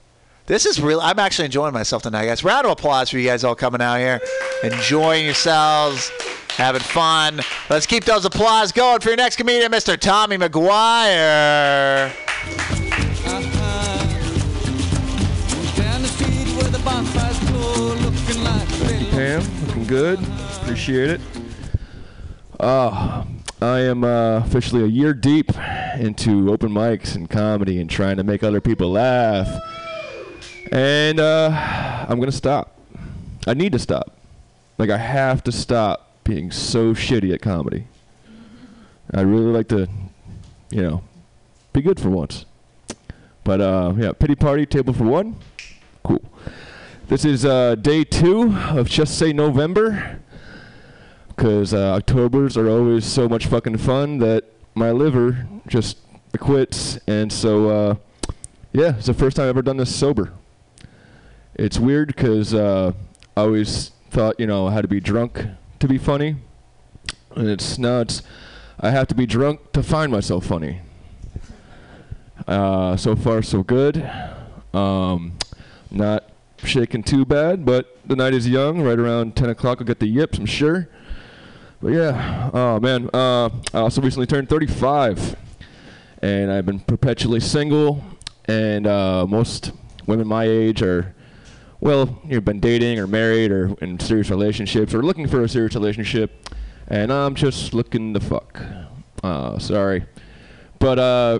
This 0.45 0.65
is 0.65 0.81
real. 0.81 0.99
I'm 0.99 1.19
actually 1.19 1.45
enjoying 1.45 1.73
myself 1.73 2.03
tonight, 2.03 2.25
guys. 2.25 2.43
Round 2.43 2.65
of 2.65 2.73
applause 2.73 3.09
for 3.09 3.17
you 3.17 3.29
guys 3.29 3.45
all 3.45 3.55
coming 3.55 3.81
out 3.81 3.99
here, 3.99 4.19
enjoying 4.61 5.23
yourselves, 5.23 6.11
having 6.49 6.81
fun. 6.81 7.39
Let's 7.69 7.85
keep 7.85 8.03
those 8.03 8.25
applause 8.25 8.73
going 8.73 8.99
for 8.99 9.07
your 9.07 9.17
next 9.17 9.37
comedian, 9.37 9.71
Mr. 9.71 9.97
Tommy 9.97 10.37
McGuire. 10.37 12.11
Pam. 19.11 19.67
Looking 19.67 19.83
good. 19.85 20.19
Appreciate 20.61 21.09
it. 21.09 21.21
Uh, 22.59 23.23
I 23.61 23.79
am 23.79 24.03
uh, 24.03 24.39
officially 24.39 24.83
a 24.83 24.87
year 24.87 25.13
deep 25.13 25.51
into 25.97 26.51
open 26.51 26.69
mics 26.69 27.15
and 27.15 27.29
comedy 27.29 27.79
and 27.79 27.89
trying 27.89 28.17
to 28.17 28.23
make 28.23 28.43
other 28.43 28.59
people 28.59 28.91
laugh. 28.91 29.47
And 30.71 31.19
uh, 31.19 32.05
I'm 32.07 32.17
going 32.17 32.31
to 32.31 32.35
stop. 32.35 32.79
I 33.45 33.53
need 33.53 33.71
to 33.73 33.79
stop. 33.79 34.17
Like, 34.77 34.89
I 34.89 34.97
have 34.97 35.43
to 35.43 35.51
stop 35.51 36.23
being 36.23 36.51
so 36.51 36.93
shitty 36.93 37.33
at 37.33 37.41
comedy. 37.41 37.85
I'd 39.13 39.27
really 39.27 39.51
like 39.51 39.67
to, 39.69 39.87
you 40.71 40.81
know, 40.81 41.03
be 41.73 41.81
good 41.81 41.99
for 41.99 42.09
once. 42.09 42.45
But, 43.43 43.61
uh, 43.61 43.93
yeah, 43.97 44.13
pity 44.13 44.35
party, 44.35 44.65
table 44.65 44.93
for 44.93 45.03
one. 45.03 45.35
Cool. 46.03 46.23
This 47.07 47.25
is 47.25 47.45
uh, 47.45 47.75
day 47.75 48.03
two 48.03 48.55
of 48.69 48.89
Just 48.89 49.17
Say 49.17 49.33
November. 49.33 50.19
Because 51.27 51.73
uh, 51.73 51.95
Octobers 51.95 52.57
are 52.57 52.69
always 52.69 53.05
so 53.05 53.27
much 53.27 53.47
fucking 53.47 53.77
fun 53.77 54.19
that 54.19 54.45
my 54.75 54.91
liver 54.91 55.47
just 55.67 55.97
quits. 56.39 56.97
And 57.07 57.31
so, 57.31 57.69
uh, 57.69 57.95
yeah, 58.71 58.95
it's 58.97 59.07
the 59.07 59.13
first 59.13 59.35
time 59.35 59.43
I've 59.43 59.49
ever 59.49 59.61
done 59.61 59.77
this 59.77 59.93
sober. 59.93 60.31
It's 61.55 61.77
weird 61.77 62.07
because 62.07 62.53
uh, 62.53 62.93
I 63.37 63.41
always 63.41 63.89
thought, 64.09 64.39
you 64.39 64.47
know, 64.47 64.67
I 64.67 64.73
had 64.73 64.81
to 64.81 64.87
be 64.87 64.99
drunk 64.99 65.45
to 65.79 65.87
be 65.87 65.99
funny. 65.99 66.35
And 67.35 67.47
it's 67.47 67.77
now 67.77 67.99
it's, 67.99 68.23
I 68.79 68.89
have 68.89 69.07
to 69.09 69.15
be 69.15 69.27
drunk 69.27 69.71
to 69.73 69.83
find 69.83 70.11
myself 70.11 70.47
funny. 70.47 70.81
Uh, 72.47 72.97
so 72.97 73.15
far, 73.15 73.43
so 73.43 73.61
good. 73.61 74.09
Um, 74.73 75.33
not 75.91 76.29
shaking 76.57 77.03
too 77.03 77.23
bad, 77.23 77.65
but 77.65 77.99
the 78.05 78.15
night 78.15 78.33
is 78.33 78.49
young. 78.49 78.81
Right 78.81 78.97
around 78.97 79.35
10 79.35 79.51
o'clock, 79.51 79.77
I'll 79.79 79.85
get 79.85 79.99
the 79.99 80.07
yips, 80.07 80.39
I'm 80.39 80.47
sure. 80.47 80.89
But 81.81 81.89
yeah, 81.89 82.49
oh 82.51 82.79
man. 82.79 83.09
Uh, 83.13 83.49
I 83.73 83.79
also 83.79 84.01
recently 84.01 84.25
turned 84.25 84.49
35, 84.49 85.35
and 86.21 86.51
I've 86.51 86.65
been 86.65 86.79
perpetually 86.79 87.39
single. 87.39 88.03
And 88.45 88.87
uh, 88.87 89.27
most 89.27 89.71
women 90.07 90.27
my 90.27 90.45
age 90.45 90.81
are, 90.81 91.13
well, 91.83 92.21
you've 92.25 92.45
been 92.45 92.61
dating 92.61 92.97
or 92.97 93.07
married 93.07 93.51
or 93.51 93.75
in 93.81 93.99
serious 93.99 94.29
relationships 94.29 94.93
or 94.93 95.03
looking 95.03 95.27
for 95.27 95.43
a 95.43 95.49
serious 95.49 95.75
relationship, 95.75 96.49
and 96.87 97.11
I'm 97.11 97.35
just 97.35 97.73
looking 97.73 98.13
the 98.13 98.21
fuck. 98.21 98.61
Uh, 99.21 99.59
sorry, 99.59 100.05
but 100.79 100.97
uh, 100.97 101.39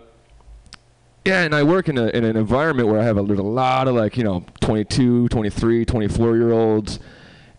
yeah, 1.24 1.44
and 1.44 1.56
I 1.56 1.64
work 1.64 1.88
in, 1.88 1.98
a, 1.98 2.08
in 2.08 2.26
an 2.26 2.36
environment 2.36 2.90
where 2.90 3.00
I 3.00 3.06
have 3.06 3.18
a, 3.18 3.24
there's 3.24 3.40
a 3.40 3.44
lot 3.44 3.88
of 3.88 3.96
like, 3.96 4.18
you 4.18 4.26
know, 4.26 4.44
22, 4.60 5.30
23, 5.30 5.86
24 5.86 6.36
year 6.36 6.52
olds. 6.52 7.00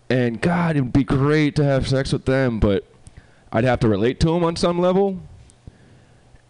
And 0.07 0.39
God, 0.39 0.75
it 0.75 0.81
would 0.81 0.93
be 0.93 1.03
great 1.03 1.55
to 1.55 1.63
have 1.63 1.87
sex 1.87 2.13
with 2.13 2.25
them, 2.25 2.59
but 2.59 2.85
I'd 3.51 3.63
have 3.63 3.79
to 3.79 3.89
relate 3.89 4.19
to 4.19 4.27
them 4.27 4.43
on 4.43 4.55
some 4.55 4.79
level. 4.79 5.19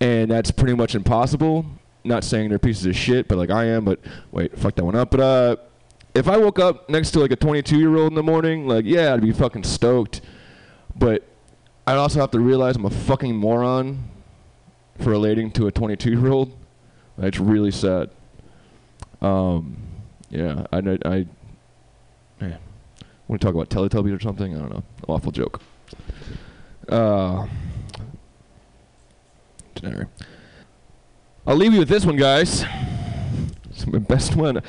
And 0.02 0.30
that's 0.30 0.52
pretty 0.52 0.74
much 0.74 0.96
impossible. 0.96 1.66
Not 2.04 2.26
saying 2.26 2.50
they're 2.50 2.60
pieces 2.60 2.86
of 2.86 2.98
shit, 2.98 3.30
but 3.30 3.38
like 3.38 3.50
I 3.50 3.66
am, 3.68 3.86
but 3.86 4.02
wait, 4.34 4.60
fuck 4.60 4.76
that 4.76 4.84
one 4.84 4.96
up. 4.98 5.12
But 5.12 5.20
uh, 5.22 5.56
if 6.16 6.30
I 6.30 6.38
woke 6.38 6.60
up 6.60 6.90
next 6.90 7.12
to 7.12 7.20
like 7.20 7.32
a 7.32 7.36
22 7.36 7.78
year 7.78 7.98
old 7.98 8.12
in 8.12 8.16
the 8.16 8.24
morning, 8.24 8.68
like, 8.68 8.86
yeah, 8.86 9.14
I'd 9.14 9.22
be 9.22 9.34
fucking 9.34 9.64
stoked. 9.64 10.22
But 10.96 11.24
I'd 11.86 11.98
also 11.98 12.22
have 12.22 12.32
to 12.32 12.40
realize 12.40 12.78
I'm 12.78 12.86
a 12.86 12.90
fucking 12.90 13.36
moron 13.36 14.10
for 15.00 15.10
relating 15.10 15.52
to 15.52 15.68
a 15.68 15.72
22 15.72 16.12
year 16.12 16.32
old. 16.32 16.58
That's 17.18 17.40
really 17.40 17.72
sad. 17.72 18.10
Um, 19.22 19.78
yeah, 20.30 20.66
I. 20.72 20.78
I, 20.78 21.26
man, 22.40 22.60
Want 23.28 23.42
to 23.42 23.46
talk 23.46 23.56
about 23.56 23.70
Teletubbies 23.70 24.16
or 24.16 24.20
something? 24.20 24.56
I 24.56 24.60
don't 24.60 24.70
know. 24.70 24.84
Awful 25.08 25.32
joke. 25.32 25.62
Uh. 26.88 27.48
I'll 31.48 31.56
leave 31.56 31.74
you 31.74 31.80
with 31.80 31.90
this 31.90 32.06
one, 32.06 32.16
guys. 32.16 32.64
It's 33.70 33.86
my 33.86 34.00
best 34.00 34.36
one. 34.36 34.62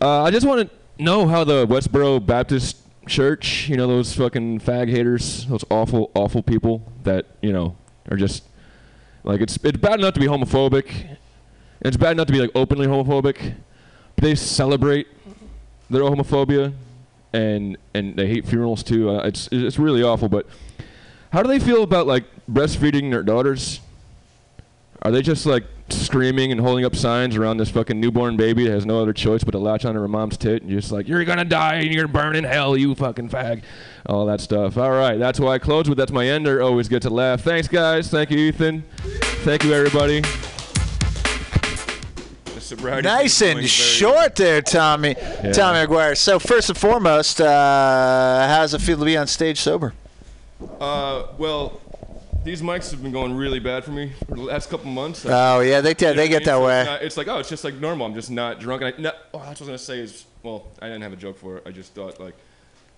Uh, 0.00 0.22
I 0.22 0.30
just 0.30 0.46
want 0.46 0.70
to 0.70 1.02
know 1.02 1.26
how 1.26 1.42
the 1.42 1.66
Westboro 1.66 2.24
Baptist 2.24 2.76
Church, 3.08 3.68
you 3.68 3.76
know, 3.76 3.88
those 3.88 4.14
fucking 4.14 4.60
fag 4.60 4.88
haters, 4.88 5.44
those 5.46 5.64
awful, 5.70 6.12
awful 6.14 6.40
people 6.40 6.92
that 7.02 7.26
you 7.42 7.52
know 7.52 7.76
are 8.08 8.16
just 8.16 8.44
like 9.24 9.40
it's 9.40 9.58
it's 9.64 9.78
bad 9.78 9.98
enough 9.98 10.14
to 10.14 10.20
be 10.20 10.26
homophobic. 10.26 11.16
It's 11.80 11.96
bad 11.96 12.12
enough 12.12 12.28
to 12.28 12.32
be 12.32 12.40
like 12.40 12.50
openly 12.54 12.86
homophobic. 12.86 13.56
But 14.14 14.22
they 14.22 14.36
celebrate 14.36 15.08
their 15.90 16.02
homophobia, 16.02 16.72
and 17.32 17.76
and 17.92 18.14
they 18.14 18.28
hate 18.28 18.46
funerals 18.46 18.84
too. 18.84 19.10
Uh, 19.10 19.26
it's 19.26 19.48
it's 19.50 19.80
really 19.80 20.04
awful. 20.04 20.28
But 20.28 20.46
how 21.32 21.42
do 21.42 21.48
they 21.48 21.58
feel 21.58 21.82
about 21.82 22.06
like 22.06 22.24
breastfeeding 22.48 23.10
their 23.10 23.24
daughters? 23.24 23.80
Are 25.02 25.10
they 25.10 25.22
just 25.22 25.44
like 25.44 25.64
screaming 25.92 26.52
and 26.52 26.60
holding 26.60 26.84
up 26.84 26.94
signs 26.94 27.36
around 27.36 27.56
this 27.56 27.70
fucking 27.70 28.00
newborn 28.00 28.36
baby 28.36 28.64
that 28.64 28.70
has 28.72 28.86
no 28.86 29.00
other 29.00 29.12
choice 29.12 29.44
but 29.44 29.52
to 29.52 29.58
latch 29.58 29.84
onto 29.84 30.00
her 30.00 30.08
mom's 30.08 30.36
tit 30.36 30.62
and 30.62 30.70
just 30.70 30.92
like, 30.92 31.08
you're 31.08 31.24
gonna 31.24 31.44
die 31.44 31.74
and 31.76 31.92
you're 31.92 32.06
gonna 32.06 32.12
burn 32.12 32.36
in 32.36 32.44
hell, 32.44 32.76
you 32.76 32.94
fucking 32.94 33.28
fag. 33.28 33.62
All 34.06 34.26
that 34.26 34.40
stuff. 34.40 34.76
All 34.78 34.90
right, 34.90 35.18
that's 35.18 35.38
why 35.38 35.54
I 35.54 35.58
close 35.58 35.88
with. 35.88 35.98
That's 35.98 36.12
my 36.12 36.26
ender. 36.26 36.62
Always 36.62 36.88
get 36.88 37.02
to 37.02 37.10
laugh. 37.10 37.42
Thanks, 37.42 37.68
guys. 37.68 38.10
Thank 38.10 38.30
you, 38.30 38.38
Ethan. 38.38 38.84
Thank 39.44 39.64
you, 39.64 39.74
everybody. 39.74 40.22
Nice 43.02 43.38
thing 43.38 43.48
is 43.48 43.54
going 43.54 43.58
and 43.58 43.68
short 43.68 44.36
there, 44.36 44.60
Tommy. 44.60 45.14
Tommy 45.14 45.86
McGuire. 45.86 46.16
So 46.16 46.38
first 46.38 46.68
and 46.68 46.76
foremost, 46.76 47.40
uh, 47.40 48.46
how's 48.46 48.74
it 48.74 48.80
feel 48.80 48.98
to 48.98 49.04
be 49.04 49.16
on 49.16 49.26
stage 49.26 49.58
sober? 49.58 49.94
Uh, 50.80 51.28
well, 51.38 51.80
these 52.48 52.62
mics 52.62 52.90
have 52.90 53.02
been 53.02 53.12
going 53.12 53.34
really 53.34 53.58
bad 53.58 53.84
for 53.84 53.90
me 53.90 54.10
for 54.26 54.34
the 54.34 54.40
last 54.42 54.70
couple 54.70 54.90
months. 54.90 55.26
Oh, 55.28 55.60
yeah, 55.60 55.82
they- 55.82 55.90
You 55.90 56.06
know 56.06 56.12
they 56.14 56.28
get 56.28 56.44
that 56.46 56.60
way. 56.60 56.80
It's, 56.80 56.88
not- 56.90 57.02
it's 57.02 57.16
like, 57.18 57.28
oh, 57.28 57.38
it's 57.40 57.48
just 57.50 57.62
like 57.62 57.74
normal. 57.74 58.06
I'm 58.06 58.14
just 58.14 58.30
not 58.30 58.58
drunk. 58.58 58.80
And 58.82 58.94
I, 58.94 59.00
no, 59.00 59.12
oh, 59.34 59.40
that's 59.44 59.60
what 59.60 59.68
I 59.68 59.72
was 59.72 59.86
gonna 59.86 59.98
say 59.98 59.98
is, 59.98 60.24
well, 60.42 60.66
I 60.80 60.86
didn't 60.86 61.02
have 61.02 61.12
a 61.12 61.16
joke 61.16 61.36
for 61.38 61.58
it. 61.58 61.64
I 61.66 61.70
just 61.72 61.94
thought 61.94 62.18
like, 62.18 62.34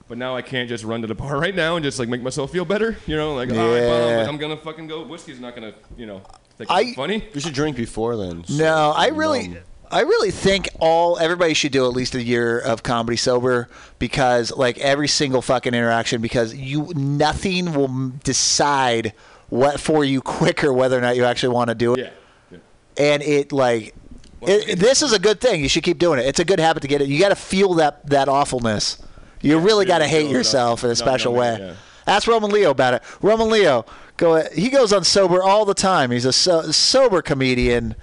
but 0.08 0.18
now 0.18 0.36
I 0.36 0.42
can't 0.42 0.68
just 0.68 0.84
run 0.84 1.00
to 1.02 1.08
the 1.08 1.14
bar 1.16 1.36
right 1.38 1.54
now 1.54 1.74
and 1.76 1.84
just 1.84 1.98
like 1.98 2.08
make 2.08 2.22
myself 2.22 2.52
feel 2.52 2.64
better. 2.64 2.96
You 3.08 3.16
know, 3.16 3.34
like, 3.34 3.50
all 3.50 3.56
right, 3.56 3.64
well, 3.80 4.08
Yeah. 4.08 4.22
I'm, 4.22 4.28
I'm 4.30 4.36
gonna 4.38 4.56
fucking 4.56 4.86
go. 4.86 5.04
Whiskey's 5.04 5.40
not 5.40 5.56
gonna, 5.56 5.74
you 5.96 6.06
know, 6.06 6.22
think 6.56 6.70
I- 6.70 6.82
it's 6.82 6.94
funny. 6.94 7.24
You 7.34 7.40
should 7.40 7.54
drink 7.54 7.76
before 7.76 8.16
then. 8.16 8.44
so 8.44 8.54
No, 8.54 8.92
I 8.96 9.08
really, 9.08 9.48
numb. 9.48 9.62
I 9.92 10.02
really 10.02 10.30
think 10.30 10.68
all 10.78 11.18
everybody 11.18 11.52
should 11.54 11.72
do 11.72 11.84
at 11.84 11.92
least 11.92 12.14
a 12.14 12.22
year 12.22 12.60
of 12.60 12.84
comedy 12.84 13.16
sober 13.16 13.68
because 13.98 14.52
like 14.52 14.78
every 14.78 15.08
single 15.08 15.42
fucking 15.42 15.74
interaction 15.74 16.20
because 16.20 16.54
you 16.54 16.92
nothing 16.94 17.72
will 17.74 18.12
decide 18.22 19.12
what 19.50 19.78
for 19.78 20.04
you 20.04 20.20
quicker 20.20 20.72
whether 20.72 20.96
or 20.96 21.00
not 21.00 21.16
you 21.16 21.24
actually 21.24 21.54
want 21.54 21.68
to 21.68 21.74
do 21.74 21.94
it. 21.94 22.12
Yeah. 22.50 22.58
And 22.96 23.22
it 23.22 23.52
like. 23.52 23.94
It, 24.42 24.78
this 24.78 25.02
is 25.02 25.12
a 25.12 25.18
good 25.18 25.38
thing. 25.38 25.60
You 25.62 25.68
should 25.68 25.82
keep 25.82 25.98
doing 25.98 26.18
it. 26.18 26.24
It's 26.24 26.40
a 26.40 26.46
good 26.46 26.60
habit 26.60 26.80
to 26.80 26.88
get 26.88 27.02
it. 27.02 27.08
You 27.08 27.20
got 27.20 27.28
to 27.28 27.36
feel 27.36 27.74
that 27.74 28.06
that 28.06 28.28
awfulness. 28.28 29.02
You 29.42 29.58
really 29.58 29.84
got 29.84 29.98
to 29.98 30.06
hate 30.06 30.22
feel 30.22 30.30
it 30.30 30.32
yourself 30.32 30.82
in 30.82 30.90
a 30.90 30.96
special 30.96 31.34
way. 31.34 31.54
it, 31.54 31.60
yeah. 31.60 31.74
Ask 32.06 32.26
Roman 32.26 32.50
Leo 32.50 32.70
about 32.70 32.94
it. 32.94 33.02
Roman 33.20 33.50
Leo, 33.50 33.84
go. 34.16 34.42
He 34.54 34.70
goes 34.70 34.92
on 34.92 35.04
sober 35.04 35.42
all 35.42 35.66
the 35.66 35.74
time. 35.74 36.10
He's 36.10 36.24
a 36.24 36.32
so, 36.32 36.70
sober 36.70 37.20
comedian. 37.20 37.94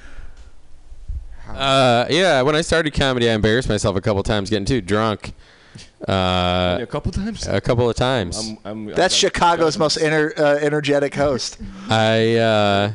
Uh, 1.50 2.06
yeah, 2.10 2.42
when 2.42 2.56
I 2.56 2.62
started 2.62 2.94
comedy, 2.94 3.30
I 3.30 3.34
embarrassed 3.34 3.70
myself 3.70 3.96
a 3.96 4.02
couple 4.02 4.22
times 4.22 4.50
getting 4.50 4.66
too 4.66 4.82
drunk. 4.82 5.34
Uh, 6.08 6.78
a 6.82 6.86
couple 6.86 7.12
times. 7.12 7.48
A 7.48 7.60
couple 7.60 7.90
of 7.90 7.96
times. 7.96 8.56
I'm, 8.64 8.88
I'm, 8.90 8.94
That's 8.94 9.16
Chicago's 9.16 9.78
most 9.78 9.98
ener, 9.98 10.38
uh, 10.38 10.58
energetic 10.62 11.16
host. 11.16 11.58
I 11.90 12.36
uh, 12.36 12.92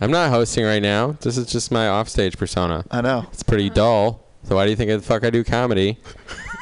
I'm 0.00 0.10
not 0.10 0.30
hosting 0.30 0.64
right 0.64 0.82
now. 0.82 1.12
This 1.20 1.36
is 1.36 1.46
just 1.46 1.72
my 1.72 1.88
offstage 1.88 2.36
persona. 2.36 2.84
I 2.90 3.00
know. 3.00 3.26
It's 3.32 3.42
pretty 3.42 3.70
dull. 3.70 4.24
So 4.44 4.56
why 4.56 4.64
do 4.64 4.70
you 4.70 4.76
think 4.76 4.90
the 4.90 5.00
fuck 5.00 5.24
I 5.24 5.30
do 5.30 5.42
comedy? 5.42 5.98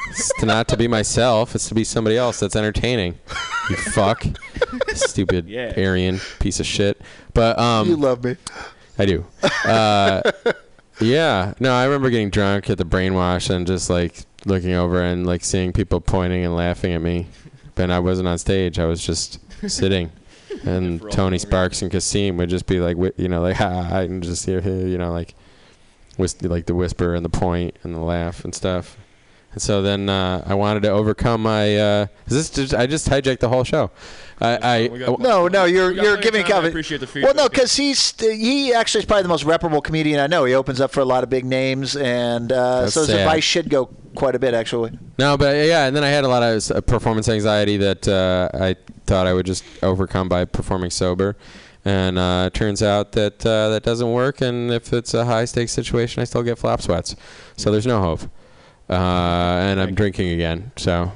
it's 0.09 0.31
to 0.39 0.45
not 0.45 0.67
to 0.69 0.77
be 0.77 0.87
myself. 0.87 1.53
It's 1.53 1.67
to 1.69 1.75
be 1.75 1.83
somebody 1.83 2.17
else 2.17 2.39
that's 2.39 2.55
entertaining. 2.55 3.19
You 3.69 3.75
fuck. 3.75 4.25
Stupid 4.93 5.47
Yeah. 5.47 5.73
Aryan 5.77 6.19
piece 6.39 6.59
of 6.59 6.65
shit. 6.65 7.01
But 7.33 7.57
um, 7.59 7.87
you 7.87 7.95
love 7.95 8.23
me. 8.23 8.37
I 8.97 9.05
do. 9.05 9.25
Uh, 9.65 10.21
yeah. 10.99 11.53
No, 11.59 11.73
I 11.73 11.85
remember 11.85 12.09
getting 12.09 12.29
drunk 12.29 12.69
at 12.69 12.77
the 12.77 12.85
brainwash 12.85 13.49
and 13.49 13.65
just 13.67 13.89
like 13.89 14.25
looking 14.45 14.73
over 14.73 15.01
and 15.01 15.25
like 15.25 15.43
seeing 15.43 15.73
people 15.73 16.01
pointing 16.01 16.43
and 16.45 16.55
laughing 16.55 16.93
at 16.93 17.01
me. 17.01 17.27
But 17.75 17.89
I 17.89 17.99
wasn't 17.99 18.27
on 18.27 18.37
stage. 18.37 18.77
I 18.79 18.85
was 18.85 19.05
just 19.05 19.39
sitting. 19.69 20.11
And 20.65 21.01
Tony 21.11 21.39
Sparks 21.39 21.81
and 21.81 21.91
Kasim 21.91 22.37
would 22.37 22.47
just 22.49 22.67
be 22.67 22.79
like, 22.79 22.95
whi- 22.95 23.11
you 23.17 23.27
know, 23.27 23.41
like, 23.41 23.55
ha, 23.57 23.69
ha, 23.69 23.81
ha, 23.83 23.97
and 24.01 24.21
just 24.23 24.45
hear, 24.45 24.61
hear, 24.61 24.87
you 24.87 24.99
know, 24.99 25.11
like, 25.11 25.33
whis- 26.15 26.41
like 26.43 26.67
the 26.67 26.75
whisper 26.75 27.15
and 27.15 27.25
the 27.25 27.29
point 27.29 27.75
and 27.83 27.93
the 27.93 27.99
laugh 27.99 28.45
and 28.45 28.53
stuff. 28.53 28.95
And 29.53 29.61
so 29.61 29.81
then 29.81 30.09
uh, 30.09 30.43
I 30.45 30.55
wanted 30.55 30.83
to 30.83 30.89
overcome 30.89 31.43
my. 31.43 31.77
Uh, 31.77 32.07
is 32.27 32.33
this 32.33 32.49
just, 32.49 32.73
I 32.73 32.87
just 32.87 33.07
hijacked 33.07 33.39
the 33.39 33.49
whole 33.49 33.63
show. 33.63 33.91
I, 34.41 34.87
We 34.87 35.05
I 35.05 35.15
No, 35.19 35.47
no, 35.47 35.65
you're 35.65 35.89
We 35.89 35.95
got 35.95 36.03
you're 36.03 36.17
giving 36.17 36.43
time. 36.43 36.65
I 36.65 36.67
appreciate 36.67 36.99
the 36.99 37.21
Well, 37.21 37.33
no, 37.33 37.47
because 37.47 37.75
he's 37.75 38.19
he 38.19 38.73
actually 38.73 38.99
is 38.99 39.05
probably 39.05 39.23
the 39.23 39.29
most 39.29 39.43
reputable 39.45 39.81
comedian 39.81 40.19
I 40.19 40.27
know. 40.27 40.45
He 40.45 40.53
opens 40.53 40.81
up 40.81 40.91
for 40.91 40.99
a 40.99 41.05
lot 41.05 41.23
of 41.23 41.29
big 41.29 41.45
names, 41.45 41.95
and 41.95 42.51
uh, 42.51 42.89
so 42.89 43.01
his 43.01 43.09
sad. 43.09 43.19
advice 43.19 43.43
should 43.43 43.69
go 43.69 43.85
quite 44.15 44.35
a 44.35 44.39
bit 44.39 44.53
actually. 44.53 44.97
No, 45.17 45.37
but 45.37 45.55
uh, 45.55 45.59
yeah, 45.59 45.85
and 45.85 45.95
then 45.95 46.03
I 46.03 46.09
had 46.09 46.23
a 46.23 46.27
lot 46.27 46.43
of 46.43 46.71
uh, 46.71 46.81
performance 46.81 47.29
anxiety 47.29 47.77
that 47.77 48.07
uh, 48.07 48.49
I 48.53 48.75
thought 49.05 49.27
I 49.27 49.33
would 49.33 49.45
just 49.45 49.63
overcome 49.83 50.29
by 50.29 50.45
performing 50.45 50.89
sober, 50.89 51.35
and 51.85 52.17
uh, 52.17 52.45
it 52.47 52.53
turns 52.55 52.81
out 52.81 53.11
that 53.13 53.45
uh, 53.45 53.69
that 53.69 53.83
doesn't 53.83 54.11
work. 54.11 54.41
And 54.41 54.71
if 54.71 54.91
it's 54.93 55.13
a 55.13 55.25
high 55.25 55.45
stakes 55.45 55.71
situation, 55.71 56.21
I 56.21 56.25
still 56.25 56.43
get 56.43 56.57
flop 56.57 56.81
sweats. 56.81 57.15
So 57.55 57.71
there's 57.71 57.87
no 57.87 58.01
hope. 58.01 58.21
Uh, 58.89 58.93
and 58.93 59.79
I'm 59.79 59.95
drinking 59.95 60.29
again. 60.29 60.71
So 60.75 61.11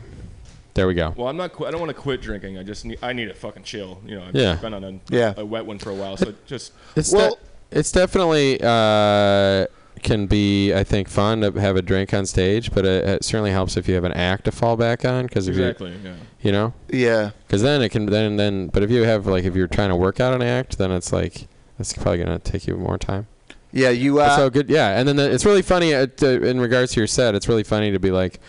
there 0.74 0.88
we 0.88 0.94
go. 0.94 1.14
Well, 1.18 1.28
I'm 1.28 1.38
not. 1.38 1.54
Qu- 1.54 1.66
I 1.66 1.72
don't 1.72 1.80
want 1.82 1.90
to 1.96 2.02
quit 2.02 2.22
drinking. 2.22 2.58
I 2.58 2.64
just 2.64 2.86
need. 2.86 3.00
I 3.02 3.14
need 3.14 3.26
to 3.28 3.34
fucking 3.34 3.64
chill. 3.64 4.00
You 4.06 4.16
know. 4.20 4.26
I've 4.26 4.36
Yeah. 4.36 4.56
been 4.56 4.74
on 4.74 4.84
a, 4.84 5.00
Yeah. 5.10 5.34
a 5.38 5.46
wet 5.46 5.66
one 5.66 5.78
for 5.80 5.90
a 5.90 5.96
while, 5.96 6.18
so 6.18 6.34
just. 6.46 6.72
It's 6.96 7.12
Well- 7.14 7.32
de- 7.72 7.78
it's 7.80 7.92
definitely 7.92 8.60
uh, 8.64 9.66
can 10.02 10.26
be 10.28 10.74
I 10.74 10.84
think 10.86 11.10
fun 11.10 11.42
to 11.42 11.52
have 11.60 11.76
a 11.76 11.82
drink 11.82 12.14
on 12.14 12.26
stage, 12.26 12.72
but 12.72 12.86
it, 12.86 13.04
it 13.06 13.24
certainly 13.26 13.52
helps 13.52 13.76
if 13.76 13.90
you 13.90 13.96
have 13.96 14.06
an 14.06 14.14
act 14.14 14.46
to 14.46 14.52
fall 14.52 14.78
back 14.78 15.04
on 15.04 15.26
because 15.26 15.48
Exactly. 15.50 15.92
Yeah. 16.04 16.12
you 16.12 16.16
you 16.44 16.52
know 16.54 16.74
Yeah, 16.90 17.32
Because 17.46 17.64
then 17.64 17.82
it 17.82 17.90
can 17.90 18.06
then 18.06 18.38
then. 18.38 18.68
But 18.68 18.84
if 18.84 18.92
you 18.92 19.04
have 19.04 19.28
like 19.28 19.44
if 19.44 19.54
you're 19.56 19.68
trying 19.68 19.90
to 19.90 19.96
work 19.98 20.22
out 20.22 20.34
an 20.34 20.42
act, 20.42 20.78
then 20.78 20.92
it's 20.92 21.12
like 21.12 21.48
it's 21.78 21.92
probably 21.94 22.20
gonna 22.20 22.40
take 22.40 22.68
you 22.68 22.78
more 22.78 22.98
time. 22.98 23.28
Yeah. 23.78 23.90
You 23.90 24.16
But 24.16 24.32
uh, 24.32 24.36
so 24.38 24.50
good, 24.50 24.70
yeah. 24.70 25.00
And 25.00 25.08
then 25.08 25.16
the, 25.16 25.32
it's 25.32 25.46
really 25.46 25.62
funny 25.62 25.94
uh, 25.94 26.08
to, 26.18 26.44
in 26.46 26.60
regards 26.60 26.94
to 26.94 27.00
your 27.00 27.08
set. 27.08 27.36
It's 27.36 27.48
really 27.48 27.64
funny 27.64 27.92
to 27.92 28.00
be 28.00 28.12
like 28.12 28.40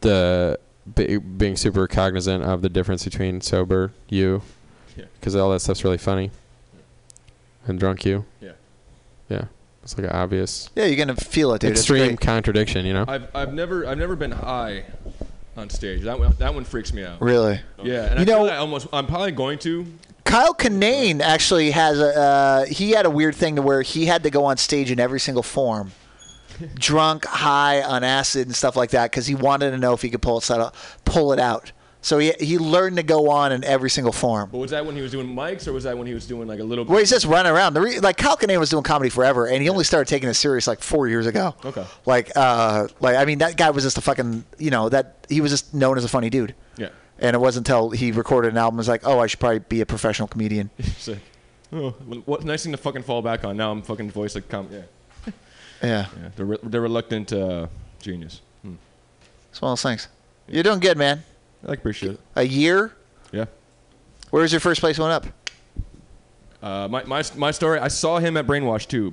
the 0.00 0.58
be, 0.94 1.16
being 1.18 1.56
super 1.56 1.86
cognizant 1.86 2.44
of 2.44 2.62
the 2.62 2.68
difference 2.68 3.04
between 3.04 3.40
sober 3.40 3.92
you, 4.08 4.42
Yeah. 4.96 5.04
because 5.18 5.34
all 5.36 5.50
that 5.52 5.60
stuff's 5.60 5.84
really 5.84 5.98
funny, 5.98 6.30
and 7.66 7.78
drunk 7.78 8.04
you. 8.04 8.24
Yeah. 8.40 8.52
Yeah, 9.28 9.44
it's 9.82 9.96
like 9.96 10.06
an 10.06 10.12
obvious 10.12 10.68
yeah, 10.74 10.84
you're 10.84 10.96
gonna 10.96 11.16
feel 11.16 11.54
it, 11.54 11.60
dude. 11.60 11.70
Extreme 11.70 12.18
contradiction, 12.18 12.84
you 12.84 12.92
know. 12.92 13.04
I've 13.08 13.34
I've 13.34 13.54
never 13.54 13.86
I've 13.86 13.98
never 13.98 14.16
been 14.16 14.32
high 14.32 14.84
on 15.56 15.68
stage. 15.70 16.02
That 16.02 16.18
one 16.18 16.34
that 16.38 16.54
one 16.54 16.64
freaks 16.64 16.92
me 16.92 17.04
out. 17.04 17.20
Really. 17.20 17.60
Yeah, 17.82 18.04
and 18.14 18.26
You 18.26 18.34
I 18.34 18.38
know- 18.38 18.46
I 18.48 18.56
almost 18.56 18.86
I'm 18.92 19.06
probably 19.06 19.32
going 19.32 19.58
to. 19.60 19.86
Kyle 20.24 20.54
Kinane 20.54 21.20
actually 21.20 21.72
has 21.72 21.98
a. 21.98 22.16
Uh, 22.18 22.64
he 22.66 22.90
had 22.92 23.06
a 23.06 23.10
weird 23.10 23.34
thing 23.34 23.56
to 23.56 23.62
where 23.62 23.82
he 23.82 24.06
had 24.06 24.22
to 24.22 24.30
go 24.30 24.44
on 24.44 24.56
stage 24.56 24.90
in 24.90 25.00
every 25.00 25.18
single 25.20 25.42
form, 25.42 25.90
drunk, 26.74 27.24
high, 27.26 27.82
on 27.82 28.04
acid, 28.04 28.46
and 28.46 28.54
stuff 28.54 28.76
like 28.76 28.90
that, 28.90 29.10
because 29.10 29.26
he 29.26 29.34
wanted 29.34 29.72
to 29.72 29.78
know 29.78 29.92
if 29.94 30.00
he 30.02 30.10
could 30.10 30.22
pull 30.22 30.38
it 30.38 30.48
out. 30.50 30.74
Pull 31.04 31.32
it 31.32 31.40
out. 31.40 31.72
So 32.04 32.18
he 32.18 32.32
he 32.40 32.58
learned 32.58 32.96
to 32.96 33.04
go 33.04 33.30
on 33.30 33.52
in 33.52 33.62
every 33.62 33.88
single 33.88 34.12
form. 34.12 34.50
But 34.50 34.58
was 34.58 34.72
that 34.72 34.84
when 34.84 34.96
he 34.96 35.02
was 35.02 35.12
doing 35.12 35.28
mics, 35.28 35.68
or 35.68 35.72
was 35.72 35.84
that 35.84 35.96
when 35.96 36.06
he 36.08 36.14
was 36.14 36.26
doing 36.26 36.48
like 36.48 36.58
a 36.58 36.64
little? 36.64 36.84
Well, 36.84 36.98
he's 36.98 37.10
just 37.10 37.26
running 37.26 37.52
around. 37.52 37.74
The 37.74 37.80
re- 37.80 38.00
like 38.00 38.16
Kyle 38.16 38.36
Kinane 38.36 38.58
was 38.58 38.70
doing 38.70 38.82
comedy 38.82 39.08
forever, 39.08 39.46
and 39.46 39.62
he 39.62 39.68
only 39.68 39.84
started 39.84 40.08
taking 40.08 40.28
it 40.28 40.34
serious 40.34 40.66
like 40.66 40.80
four 40.80 41.06
years 41.06 41.26
ago. 41.26 41.54
Okay. 41.64 41.84
Like, 42.04 42.32
uh, 42.36 42.88
like 42.98 43.14
I 43.16 43.24
mean, 43.24 43.38
that 43.38 43.56
guy 43.56 43.70
was 43.70 43.84
just 43.84 43.98
a 43.98 44.00
fucking, 44.00 44.44
you 44.58 44.70
know, 44.70 44.88
that 44.88 45.26
he 45.28 45.40
was 45.40 45.52
just 45.52 45.72
known 45.74 45.96
as 45.96 46.04
a 46.04 46.08
funny 46.08 46.28
dude. 46.28 46.56
Yeah. 46.76 46.88
And 47.20 47.36
it 47.36 47.38
wasn't 47.38 47.68
until 47.68 47.90
he 47.90 48.10
recorded 48.10 48.48
an 48.50 48.58
album, 48.58 48.78
was 48.78 48.88
like, 48.88 49.06
oh, 49.06 49.20
I 49.20 49.28
should 49.28 49.38
probably 49.38 49.60
be 49.60 49.80
a 49.80 49.86
professional 49.86 50.26
comedian. 50.26 50.70
Sick. 50.98 51.18
Oh, 51.72 51.90
what 52.26 52.44
nice 52.44 52.64
thing 52.64 52.72
to 52.72 52.78
fucking 52.78 53.02
fall 53.04 53.22
back 53.22 53.44
on. 53.44 53.56
Now 53.56 53.70
I'm 53.70 53.80
fucking 53.80 54.10
voice 54.10 54.34
like 54.34 54.48
com- 54.48 54.68
yeah. 54.72 54.82
Yeah. 55.82 56.06
Yeah. 56.20 56.28
The, 56.34 56.44
re- 56.44 56.58
the 56.64 56.80
reluctant 56.80 57.32
uh, 57.32 57.68
genius. 58.00 58.40
Hmm. 58.62 58.74
It's 59.50 59.62
one 59.62 59.70
of 59.70 59.78
those 59.78 59.82
things. 59.82 60.08
You're 60.48 60.64
doing 60.64 60.80
good, 60.80 60.98
man. 60.98 61.22
I 61.66 61.72
appreciate 61.72 62.12
it. 62.12 62.20
A 62.36 62.42
year? 62.42 62.92
Yeah. 63.32 63.46
Where 64.30 64.42
was 64.42 64.52
your 64.52 64.60
first 64.60 64.80
place 64.80 64.98
went 64.98 65.12
up? 65.12 65.26
Uh, 66.62 66.88
my, 66.88 67.04
my 67.04 67.22
my 67.36 67.50
story. 67.50 67.78
I 67.78 67.88
saw 67.88 68.18
him 68.18 68.36
at 68.36 68.46
Brainwash 68.46 68.86
too. 68.86 69.12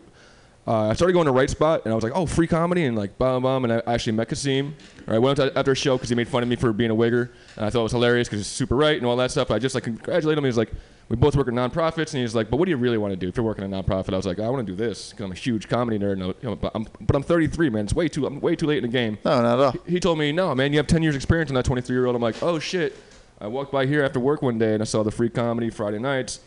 uh, 0.68 0.90
I 0.90 0.94
started 0.94 1.14
going 1.14 1.26
to 1.26 1.32
Right 1.32 1.50
Spot, 1.50 1.82
and 1.84 1.92
I 1.92 1.96
was 1.96 2.04
like, 2.04 2.14
oh, 2.16 2.28
free 2.28 2.46
comedy, 2.46 2.86
and 2.86 2.96
like, 2.96 3.18
bum 3.18 3.42
bum. 3.44 3.64
And 3.64 3.74
I 3.74 3.82
actually 3.88 4.14
met 4.14 4.30
Kasim. 4.30 4.76
Or 5.08 5.16
I 5.16 5.18
went 5.18 5.40
up 5.40 5.52
to, 5.52 5.60
after 5.60 5.72
a 5.72 5.76
show 5.76 5.98
because 5.98 6.10
he 6.10 6.16
made 6.16 6.28
fun 6.28 6.44
of 6.44 6.50
me 6.50 6.56
for 6.56 6.72
being 6.74 6.92
a 6.92 6.96
wigger, 6.96 7.32
and 7.56 7.66
I 7.66 7.70
thought 7.70 7.80
it 7.80 7.84
was 7.84 7.92
hilarious 7.92 8.28
because 8.28 8.40
he's 8.42 8.48
super 8.48 8.76
right 8.76 8.96
and 8.98 9.06
all 9.06 9.16
that 9.18 9.32
stuff. 9.32 9.50
I 9.52 9.58
just 9.58 9.74
like 9.74 9.84
congratulated 9.84 10.38
him. 10.38 10.44
He 10.44 10.48
was 10.50 10.58
like, 10.58 10.72
we 11.10 11.16
both 11.16 11.36
work 11.36 11.48
at 11.48 11.54
nonprofits, 11.54 12.14
and 12.14 12.22
he's 12.22 12.36
like, 12.36 12.50
but 12.52 12.58
what 12.58 12.66
do 12.66 12.70
you 12.72 12.78
really 12.78 12.98
want 13.00 13.12
to 13.12 13.18
do 13.18 13.28
if 13.28 13.36
you're 13.36 13.46
working 13.46 13.64
at 13.64 13.70
a 13.72 13.84
nonprofit? 13.84 14.14
I 14.14 14.18
was 14.18 14.28
like, 14.28 14.40
I 14.40 14.48
want 14.50 14.66
to 14.66 14.72
do 14.72 14.76
this 14.76 15.10
because 15.10 15.26
I'm 15.26 15.32
a 15.32 15.36
huge 15.36 15.68
comedy 15.68 15.98
nerd, 15.98 16.14
and, 16.14 16.22
you 16.22 16.36
know, 16.44 16.56
but, 16.56 16.72
I'm, 16.76 16.86
but 17.02 17.16
I'm 17.16 17.24
33, 17.24 17.70
man. 17.72 17.86
It's 17.86 17.94
way 17.96 18.08
too 18.08 18.28
I'm 18.28 18.40
way 18.40 18.56
too 18.56 18.68
late 18.68 18.78
in 18.78 18.84
the 18.84 18.96
game. 18.96 19.18
No, 19.26 19.42
not 19.42 19.60
at 19.60 19.66
all. 19.66 19.72
He, 19.86 19.94
he 19.94 20.00
told 20.00 20.20
me, 20.20 20.32
no, 20.32 20.54
man, 20.54 20.72
you 20.72 20.78
have 20.78 20.88
10 20.88 21.02
years 21.02 21.16
experience 21.16 21.50
on 21.50 21.56
that 21.56 21.66
23 21.66 21.96
year 21.96 22.06
old. 22.06 22.16
I'm 22.16 22.22
like, 22.22 22.42
oh 22.44 22.60
shit. 22.60 22.96
I 23.42 23.48
walked 23.48 23.72
by 23.72 23.86
here 23.86 24.04
after 24.04 24.20
work 24.20 24.42
one 24.42 24.60
day 24.60 24.74
and 24.74 24.82
I 24.82 24.86
saw 24.86 25.02
the 25.02 25.12
free 25.12 25.30
comedy 25.30 25.70
Friday 25.70 25.98
nights, 26.00 26.42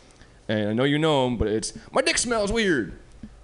and 0.47 0.69
I 0.69 0.73
know 0.73 0.83
you 0.83 0.97
know 0.99 1.27
him, 1.27 1.37
but 1.37 1.47
it's 1.47 1.73
my 1.91 2.01
dick 2.01 2.17
smells 2.17 2.51
weird. 2.51 2.93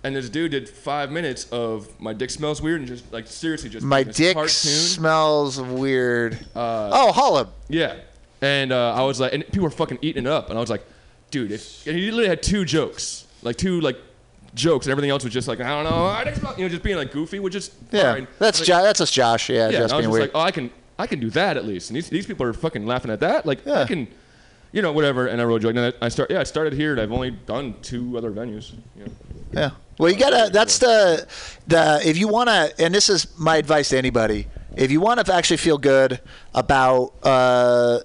And 0.04 0.16
this 0.16 0.30
dude 0.30 0.52
did 0.52 0.70
five 0.70 1.12
minutes 1.12 1.50
of 1.50 2.00
my 2.00 2.14
dick 2.14 2.30
smells 2.30 2.62
weird 2.62 2.80
and 2.80 2.88
just 2.88 3.12
like 3.12 3.28
seriously 3.28 3.70
just 3.70 3.86
My 3.86 4.04
dick 4.04 4.36
cartoon. 4.36 4.50
smells 4.50 5.60
weird. 5.60 6.36
Uh, 6.56 6.90
oh, 6.94 7.12
Hollab. 7.14 7.50
Yeah. 7.68 7.96
And 8.42 8.72
uh, 8.72 8.94
I 8.94 9.02
was 9.02 9.20
like, 9.20 9.34
and 9.34 9.44
people 9.48 9.64
were 9.64 9.70
fucking 9.70 10.00
eating 10.02 10.26
it 10.26 10.30
up, 10.32 10.50
and 10.50 10.58
I 10.58 10.62
was 10.62 10.70
like, 10.70 10.86
dude, 11.32 11.52
if 11.52 11.86
and 11.88 11.96
he 11.98 12.12
literally 12.12 12.28
had 12.30 12.42
two 12.44 12.66
jokes, 12.66 13.26
like 13.42 13.56
two 13.58 13.82
like 13.82 13.98
jokes, 14.56 14.86
and 14.86 14.92
everything 14.92 15.12
else 15.12 15.24
was 15.24 15.34
just 15.34 15.48
like 15.48 15.60
I 15.62 15.70
don't 15.70 15.84
know, 15.92 16.06
I 16.06 16.34
smell- 16.34 16.56
you 16.58 16.64
know, 16.64 16.70
just 16.70 16.84
being 16.84 16.98
like 16.98 17.12
goofy, 17.12 17.40
which 17.40 17.56
is 17.56 17.72
Yeah, 17.92 18.14
fine. 18.14 18.28
that's 18.40 18.60
Like, 18.60 18.68
jo- 18.68 18.84
that's 18.84 19.02
us, 19.02 19.12
Josh. 19.12 19.50
Yeah, 19.50 19.70
yeah, 19.70 19.80
just 19.80 19.94
I 19.94 19.98
was 19.98 20.04
being 20.04 20.04
just 20.04 20.12
weird. 20.12 20.22
like, 20.24 20.32
oh, 20.36 20.40
I 20.42 20.52
can, 20.52 20.72
I 20.98 21.08
can 21.08 21.20
do 21.20 21.30
that 21.32 21.56
at 21.58 21.66
least. 21.66 21.90
And 21.90 21.98
these, 21.98 22.10
these 22.10 22.26
people 22.26 22.46
are 22.46 22.54
fucking 22.54 22.86
laughing 22.86 23.12
at 23.12 23.20
that. 23.22 23.46
Like, 23.46 23.66
I 23.68 23.86
can, 23.86 24.08
you 24.72 24.82
know, 24.82 24.92
whatever. 24.92 25.28
And 25.28 25.40
I 25.40 25.46
wrote 25.46 25.58
a 25.58 25.60
joke. 25.72 25.76
And 25.76 25.94
I 26.02 26.06
I 26.06 26.10
start, 26.10 26.30
yeah, 26.32 26.40
I 26.40 26.44
started 26.44 26.74
here, 26.74 26.92
and 26.94 27.00
I've 27.02 27.12
only 27.12 27.32
done 27.32 27.76
two 27.82 28.18
other 28.18 28.32
venues. 28.32 28.74
You 28.98 29.06
know. 29.06 29.12
Yeah. 29.54 29.70
Well, 29.98 30.12
you 30.12 30.18
gotta. 30.18 30.50
That's 30.52 30.78
the 30.80 31.28
the. 31.68 32.02
If 32.06 32.18
you 32.18 32.28
wanna, 32.28 32.70
and 32.80 32.94
this 32.94 33.10
is 33.10 33.28
my 33.38 33.58
advice 33.58 33.90
to 33.90 33.98
anybody. 33.98 34.48
If 34.78 34.92
you 34.92 35.02
want 35.02 35.26
to 35.26 35.34
actually 35.34 35.58
feel 35.58 35.78
good 35.78 36.22
about 36.54 37.14
uh, 37.24 38.00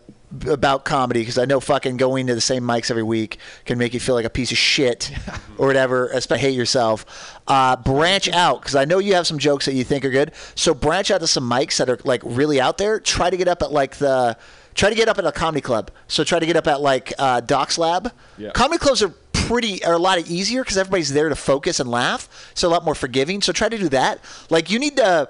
about 0.48 0.84
comedy, 0.84 1.20
because 1.20 1.38
I 1.38 1.44
know 1.44 1.60
fucking 1.60 1.96
going 1.96 2.26
to 2.26 2.34
the 2.34 2.40
same 2.40 2.62
mics 2.62 2.90
every 2.90 3.02
week 3.02 3.38
can 3.64 3.78
make 3.78 3.94
you 3.94 4.00
feel 4.00 4.14
like 4.14 4.24
a 4.24 4.30
piece 4.30 4.52
of 4.52 4.58
shit 4.58 5.10
or 5.58 5.66
whatever, 5.66 6.08
especially 6.08 6.40
hate 6.42 6.54
yourself. 6.54 7.06
Uh, 7.46 7.76
branch 7.76 8.28
out, 8.28 8.60
because 8.60 8.74
I 8.74 8.84
know 8.84 8.98
you 8.98 9.14
have 9.14 9.26
some 9.26 9.38
jokes 9.38 9.66
that 9.66 9.74
you 9.74 9.84
think 9.84 10.04
are 10.04 10.10
good. 10.10 10.32
So 10.54 10.74
branch 10.74 11.10
out 11.10 11.20
to 11.20 11.26
some 11.26 11.48
mics 11.48 11.78
that 11.78 11.88
are 11.88 11.98
like 12.04 12.22
really 12.24 12.60
out 12.60 12.78
there. 12.78 13.00
Try 13.00 13.30
to 13.30 13.36
get 13.36 13.48
up 13.48 13.62
at 13.62 13.72
like 13.72 13.96
the. 13.96 14.36
Try 14.74 14.90
to 14.90 14.96
get 14.96 15.06
up 15.06 15.18
at 15.18 15.24
a 15.24 15.30
comedy 15.30 15.60
club. 15.60 15.92
So 16.08 16.24
try 16.24 16.40
to 16.40 16.46
get 16.46 16.56
up 16.56 16.66
at 16.66 16.80
like 16.80 17.12
uh, 17.16 17.38
Doc's 17.40 17.78
Lab. 17.78 18.10
Yeah. 18.36 18.50
Comedy 18.50 18.78
clubs 18.78 19.04
are 19.04 19.14
pretty 19.46 19.84
are 19.84 19.94
a 19.94 19.98
lot 19.98 20.18
easier 20.26 20.62
because 20.62 20.78
everybody's 20.78 21.12
there 21.12 21.28
to 21.28 21.36
focus 21.36 21.80
and 21.80 21.90
laugh, 21.90 22.52
so 22.54 22.68
a 22.68 22.70
lot 22.70 22.84
more 22.84 22.94
forgiving. 22.94 23.42
So 23.42 23.52
try 23.52 23.68
to 23.68 23.78
do 23.78 23.88
that. 23.90 24.20
Like 24.50 24.70
you 24.70 24.78
need 24.78 24.96
to, 24.96 25.28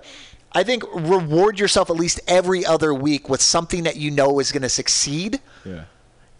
I 0.54 0.62
think, 0.62 0.84
reward 0.94 1.58
yourself 1.58 1.90
at 1.90 1.96
least 1.96 2.20
every 2.28 2.64
other 2.64 2.94
week 2.94 3.28
with 3.28 3.42
something 3.42 3.82
that 3.84 3.96
you 3.96 4.10
know 4.10 4.38
is 4.38 4.52
going 4.52 4.62
to 4.62 4.68
succeed. 4.68 5.40
Yeah. 5.64 5.84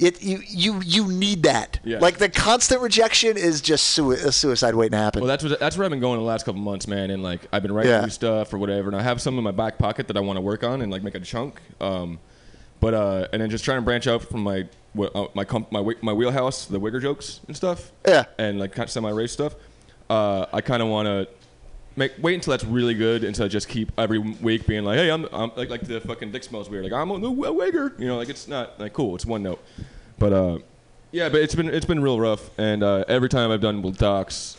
It 0.00 0.20
you 0.22 0.40
you 0.48 0.80
you 0.84 1.06
need 1.06 1.44
that. 1.44 1.78
Yeah. 1.84 1.98
Like 2.00 2.18
the 2.18 2.28
constant 2.28 2.80
rejection 2.82 3.36
is 3.36 3.60
just 3.60 3.86
sui- 3.86 4.16
a 4.16 4.32
suicide 4.32 4.74
waiting 4.74 4.90
to 4.90 4.98
happen. 4.98 5.20
Well, 5.20 5.28
that's 5.28 5.44
what 5.44 5.58
that's 5.60 5.76
where 5.76 5.84
I've 5.84 5.90
been 5.90 6.00
going 6.00 6.18
the 6.18 6.24
last 6.24 6.44
couple 6.44 6.60
months, 6.60 6.88
man. 6.88 7.10
And 7.10 7.22
like 7.22 7.42
I've 7.52 7.62
been 7.62 7.70
writing 7.70 7.92
Yeah. 7.92 8.00
new 8.00 8.10
stuff 8.10 8.52
or 8.52 8.58
whatever, 8.58 8.88
and 8.88 8.96
I 8.96 9.02
have 9.02 9.20
some 9.22 9.38
in 9.38 9.44
my 9.44 9.52
back 9.52 9.78
pocket 9.78 10.08
that 10.08 10.16
I 10.16 10.20
want 10.20 10.36
to 10.36 10.40
work 10.40 10.64
on 10.64 10.82
and 10.82 10.90
like 10.90 11.04
make 11.04 11.14
a 11.14 11.20
chunk. 11.20 11.60
Um, 11.80 12.18
but 12.80 12.92
uh, 12.92 13.28
and 13.32 13.40
then 13.40 13.50
just 13.50 13.64
trying 13.64 13.78
to 13.78 13.82
branch 13.82 14.08
out 14.08 14.22
from 14.22 14.42
my 14.42 14.66
uh, 14.98 15.26
my 15.32 15.44
comp- 15.44 15.70
my 15.70 15.94
my 16.02 16.12
wheelhouse, 16.12 16.64
the 16.66 16.80
wigger 16.80 17.00
jokes 17.00 17.38
and 17.46 17.56
stuff. 17.56 17.92
Yeah. 18.04 18.24
And 18.36 18.58
like 18.58 18.72
kind 18.72 18.88
of 18.88 18.90
semi 18.90 19.10
race 19.10 19.30
stuff. 19.30 19.54
Uh, 20.10 20.46
I 20.52 20.60
kind 20.60 20.82
of 20.82 20.88
want 20.88 21.06
to 21.06 21.28
make 21.96 22.12
wait 22.20 22.34
until 22.34 22.50
that's 22.52 22.64
really 22.64 22.94
good 22.94 23.24
until 23.24 23.44
I 23.44 23.48
just 23.48 23.68
keep 23.68 23.92
every 23.98 24.18
week 24.18 24.66
being 24.66 24.84
like, 24.84 24.98
hey, 24.98 25.10
I'm, 25.10 25.26
I'm 25.32 25.50
like 25.56 25.70
like 25.70 25.82
the 25.82 26.00
fucking 26.00 26.32
dick 26.32 26.42
smells 26.44 26.68
weird. 26.70 26.84
Like 26.84 26.92
I'm 26.92 27.10
a, 27.10 27.14
a 27.14 27.18
wigger, 27.18 27.98
you 27.98 28.06
know, 28.06 28.16
like 28.16 28.28
it's 28.28 28.48
not 28.48 28.78
like 28.80 28.92
cool. 28.92 29.14
It's 29.14 29.26
one 29.26 29.42
note, 29.42 29.62
but 30.18 30.32
uh, 30.32 30.58
yeah, 31.12 31.28
but 31.28 31.40
it's 31.40 31.54
been 31.54 31.68
it's 31.68 31.86
been 31.86 32.02
real 32.02 32.18
rough. 32.20 32.50
And 32.58 32.82
uh, 32.82 33.04
every 33.08 33.28
time 33.28 33.50
I've 33.50 33.60
done 33.60 33.82
with 33.82 33.98
docs, 33.98 34.56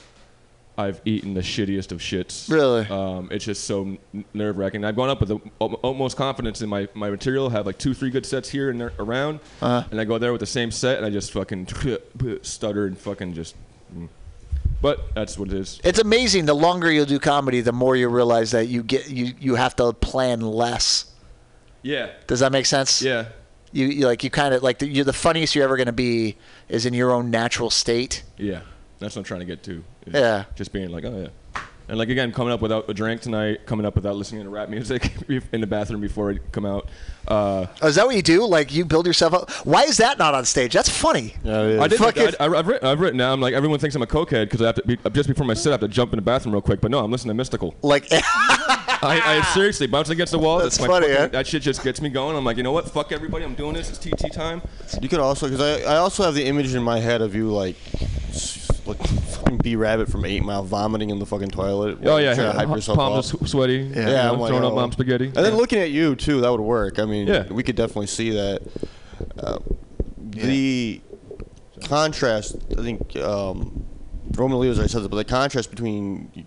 I've 0.77 0.99
eaten 1.05 1.33
the 1.33 1.41
shittiest 1.41 1.91
of 1.93 1.99
shits. 1.99 2.49
Really? 2.51 2.85
Um, 2.87 3.29
it's 3.31 3.45
just 3.45 3.63
so 3.63 3.97
nerve 4.33 4.57
wracking. 4.57 4.83
I've 4.83 4.95
gone 4.97 5.09
up 5.09 5.21
with 5.21 5.29
the 5.29 5.39
utmost 5.61 6.17
confidence 6.17 6.61
in 6.61 6.67
my, 6.69 6.87
my 6.93 7.09
material. 7.09 7.49
Have 7.49 7.65
like 7.65 7.77
two, 7.77 7.93
three 7.93 8.09
good 8.09 8.25
sets 8.25 8.49
here 8.49 8.69
and 8.69 8.79
there, 8.81 8.91
around, 8.99 9.39
Uh-huh. 9.61 9.87
and 9.91 10.01
I 10.01 10.03
go 10.03 10.17
there 10.17 10.33
with 10.33 10.41
the 10.41 10.45
same 10.45 10.71
set, 10.71 10.97
and 10.97 11.05
I 11.05 11.09
just 11.09 11.31
fucking 11.31 11.67
stutter 12.41 12.85
and 12.87 12.97
fucking 12.97 13.33
just. 13.35 13.55
mm. 13.95 14.09
But 14.85 15.15
that's 15.15 15.39
what 15.39 15.47
it 15.47 15.55
is. 15.55 15.81
it's 15.83 15.97
amazing. 15.97 16.45
The 16.45 16.53
longer 16.53 16.91
you'll 16.91 17.07
do 17.07 17.17
comedy, 17.17 17.61
the 17.61 17.71
more 17.71 17.95
you 17.95 18.07
realize 18.07 18.51
that 18.51 18.67
you 18.67 18.83
get 18.83 19.09
you 19.09 19.33
you 19.39 19.55
have 19.55 19.75
to 19.77 19.93
plan 19.93 20.41
less. 20.41 21.05
Yeah. 21.81 22.11
Does 22.27 22.41
that 22.41 22.51
make 22.51 22.67
sense? 22.67 23.01
Yeah. 23.01 23.29
You, 23.71 23.87
you 23.87 24.05
like 24.05 24.23
you 24.23 24.29
kind 24.29 24.53
of 24.53 24.61
like 24.61 24.77
the, 24.77 24.87
you're 24.87 25.03
the 25.03 25.11
funniest 25.11 25.55
you're 25.55 25.63
ever 25.63 25.75
going 25.75 25.87
to 25.87 25.91
be 25.91 26.37
is 26.69 26.85
in 26.85 26.93
your 26.93 27.11
own 27.11 27.31
natural 27.31 27.71
state. 27.71 28.21
Yeah, 28.37 28.61
that's 28.99 29.15
what 29.15 29.21
I'm 29.21 29.23
trying 29.23 29.39
to 29.39 29.47
get 29.47 29.63
to. 29.63 29.83
Yeah. 30.05 30.45
Just 30.53 30.71
being 30.71 30.91
like, 30.91 31.03
oh 31.03 31.19
yeah. 31.19 31.27
And 31.87 31.97
like 31.99 32.09
again, 32.09 32.31
coming 32.31 32.51
up 32.51 32.61
without 32.61 32.89
a 32.89 32.93
drink 32.93 33.21
tonight, 33.21 33.65
coming 33.67 33.85
up 33.85 33.93
without 33.95 34.15
listening 34.15 34.43
to 34.43 34.49
rap 34.49 34.69
music 34.69 35.11
in 35.51 35.61
the 35.61 35.67
bathroom 35.67 36.01
before 36.01 36.31
I 36.31 36.39
come 36.51 36.65
out. 36.65 36.89
Uh, 37.27 37.67
Oh, 37.81 37.87
is 37.87 37.95
that 37.95 38.05
what 38.07 38.15
you 38.15 38.21
do? 38.21 38.45
Like 38.45 38.73
you 38.73 38.85
build 38.85 39.05
yourself 39.05 39.33
up? 39.33 39.51
Why 39.65 39.83
is 39.83 39.97
that 39.97 40.17
not 40.17 40.33
on 40.33 40.45
stage? 40.45 40.73
That's 40.73 40.89
funny. 40.89 41.35
I 41.45 41.87
did. 41.87 41.99
Fuck 41.99 42.17
I, 42.17 42.23
it. 42.25 42.35
I, 42.39 42.43
have 42.45 42.67
written, 42.67 42.83
now. 42.85 42.91
I've 42.91 42.99
written 42.99 43.17
down 43.17 43.39
like 43.41 43.53
everyone 43.53 43.77
thinks 43.79 43.95
I'm 43.95 44.01
a 44.01 44.07
cokehead 44.07 44.45
because 44.45 44.61
I 44.61 44.65
have 44.67 44.75
to 44.75 44.83
be, 44.83 44.97
just 45.11 45.27
before 45.29 45.45
my 45.45 45.53
set 45.53 45.69
I 45.69 45.73
have 45.73 45.79
to 45.81 45.87
jump 45.87 46.11
in 46.13 46.17
the 46.17 46.21
bathroom 46.23 46.53
real 46.53 46.61
quick. 46.61 46.81
But 46.81 46.91
no, 46.91 47.03
I'm 47.03 47.11
listening 47.11 47.37
to 47.37 47.43
Mystikal. 47.43 47.75
Like 47.83 48.07
I, 48.11 49.21
I 49.23 49.41
seriously 49.53 49.87
bounce 49.87 50.09
against 50.09 50.31
the 50.31 50.39
wall. 50.39 50.59
That's 50.59 50.79
my 50.79 50.87
funny, 50.87 51.07
fucking- 51.07 51.23
eh? 51.23 51.27
That 51.27 51.45
shit 51.47 51.61
just 51.61 51.83
gets 51.83 52.01
me 52.01 52.09
going. 52.09 52.35
I'm 52.35 52.43
like, 52.45 52.57
you 52.57 52.63
know 52.63 52.71
what? 52.71 52.89
Fuck 52.89 53.11
everybody. 53.11 53.43
I'm 53.45 53.53
doing 53.55 53.73
this. 53.75 53.89
It's 53.89 53.99
TT 53.99 54.31
time. 54.33 54.61
You 55.01 55.09
could 55.09 55.19
also, 55.19 55.47
because 55.49 55.83
I, 55.83 55.93
I 55.93 55.97
also 55.97 56.23
have 56.23 56.33
the 56.33 56.45
image 56.45 56.73
in 56.73 56.81
my 56.83 56.99
head 56.99 57.21
of 57.21 57.35
you 57.35 57.51
like, 57.51 57.75
s- 58.29 58.69
like 58.87 58.97
fucking 59.07 59.57
B 59.57 59.75
Rabbit 59.75 60.09
from 60.09 60.25
Eight 60.25 60.43
Mile 60.43 60.63
vomiting 60.63 61.09
in 61.09 61.19
the 61.19 61.25
fucking 61.25 61.49
toilet. 61.49 61.99
Oh 62.03 62.17
yeah, 62.17 62.33
trying 62.33 62.51
to 62.51 62.57
hype 62.57 62.69
yeah. 62.69 62.75
yourself 62.75 62.97
palms 62.97 63.33
up. 63.33 63.41
are 63.41 63.47
sweaty. 63.47 63.77
Yeah, 63.77 63.99
you 63.99 64.05
know, 64.05 64.33
I'm 64.33 64.39
like, 64.39 64.49
throwing 64.49 64.63
up 64.63 64.73
oh. 64.73 64.75
mom 64.75 64.91
spaghetti. 64.91 65.27
And 65.27 65.35
then 65.35 65.55
looking 65.55 65.79
at 65.79 65.91
you 65.91 66.15
too, 66.15 66.41
that 66.41 66.51
would 66.51 66.61
work. 66.61 66.99
I 66.99 67.05
mean, 67.05 67.27
Yeah. 67.27 67.51
we 67.51 67.63
could 67.63 67.75
definitely 67.75 68.07
see 68.07 68.31
that. 68.31 68.61
Uh, 69.37 69.59
The 70.17 71.01
contrast, 71.83 72.57
I 72.77 72.81
think, 72.81 73.15
um, 73.17 73.85
Roman 74.35 74.59
Leo's 74.59 74.77
already 74.77 74.91
said 74.91 75.01
this, 75.01 75.07
but 75.07 75.17
the 75.17 75.23
contrast 75.25 75.69
between 75.69 76.45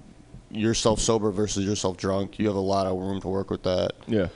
yourself 0.50 1.00
sober 1.00 1.30
versus 1.30 1.64
yourself 1.64 1.96
drunk, 1.96 2.38
you 2.38 2.46
have 2.46 2.56
a 2.56 2.60
lot 2.60 2.86
of 2.86 2.96
room 2.96 3.20
to 3.20 3.28
work 3.28 3.50
with 3.50 3.62
that. 3.62 3.92
Yeah. 4.06 4.28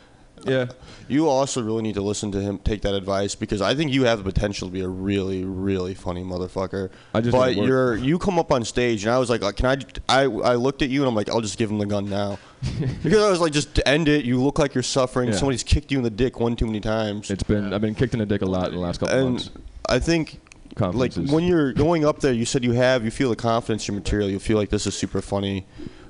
Yeah. 0.47 0.67
You 1.09 1.29
also 1.29 1.63
really 1.63 1.83
need 1.83 1.95
to 1.95 2.03
listen 2.03 2.33
to 2.33 2.41
him, 2.41 2.59
take 2.59 2.83
that 2.83 2.95
advice 2.95 3.35
because 3.35 3.61
I 3.61 3.75
think 3.75 3.93
you 3.93 4.05
have 4.05 4.19
the 4.19 4.25
potential 4.25 4.69
to 4.69 4.73
be 4.73 4.81
a 4.81 4.89
really, 4.89 5.45
really 5.45 5.95
funny 5.95 6.23
motherfucker. 6.23 6.91
I 7.15 7.21
just 7.21 7.33
but 7.33 7.57
you're 7.57 7.97
you 7.97 8.19
come 8.19 8.39
up 8.39 8.51
on 8.51 8.65
stage 8.65 9.05
and 9.05 9.13
I 9.13 9.19
was 9.19 9.31
like, 9.31 9.43
can 9.57 9.67
I? 9.67 9.77
I 10.09 10.23
I 10.23 10.55
looked 10.55 10.83
at 10.83 10.89
you 10.89 11.01
and 11.03 11.09
I'm 11.09 11.15
like, 11.15 11.29
I'll 11.29 11.41
just 11.41 11.59
give 11.59 11.71
him 11.71 11.79
the 11.79 11.87
gun 11.87 12.09
now, 12.09 12.39
because 13.03 13.23
I 13.23 13.31
was 13.31 13.41
like, 13.41 13.53
just 13.53 13.81
end 13.85 14.09
it. 14.09 14.25
You 14.25 14.43
look 14.43 14.59
like 14.59 14.75
you're 14.75 14.83
suffering. 14.83 15.29
Yeah. 15.31 15.37
Somebody's 15.37 15.65
kicked 15.65 15.91
you 15.93 15.99
in 15.99 16.05
the 16.05 16.11
dick 16.11 16.41
one 16.41 16.57
too 16.57 16.67
many 16.67 16.81
times. 16.81 17.31
It's 17.31 17.43
been 17.43 17.73
I've 17.73 17.81
been 17.81 17.95
kicked 17.95 18.15
in 18.15 18.21
the 18.21 18.27
dick 18.27 18.43
a 18.43 18.47
lot 18.47 18.69
in 18.69 18.75
the 18.75 18.81
last 18.81 19.01
couple 19.01 19.17
and 19.17 19.31
months. 19.35 19.51
I 19.89 19.99
think 19.99 20.41
like 20.79 21.15
when 21.15 21.45
you're 21.45 21.73
going 21.73 22.05
up 22.05 22.21
there, 22.21 22.33
you 22.33 22.45
said 22.45 22.65
you 22.65 22.73
have 22.73 23.05
you 23.05 23.11
feel 23.11 23.31
the 23.31 23.37
confidence 23.37 23.89
in 23.89 23.95
your 23.95 24.01
material. 24.01 24.31
You 24.31 24.39
feel 24.39 24.57
like 24.57 24.71
this 24.71 24.87
is 24.87 24.97
super 24.97 25.21
funny. 25.21 25.67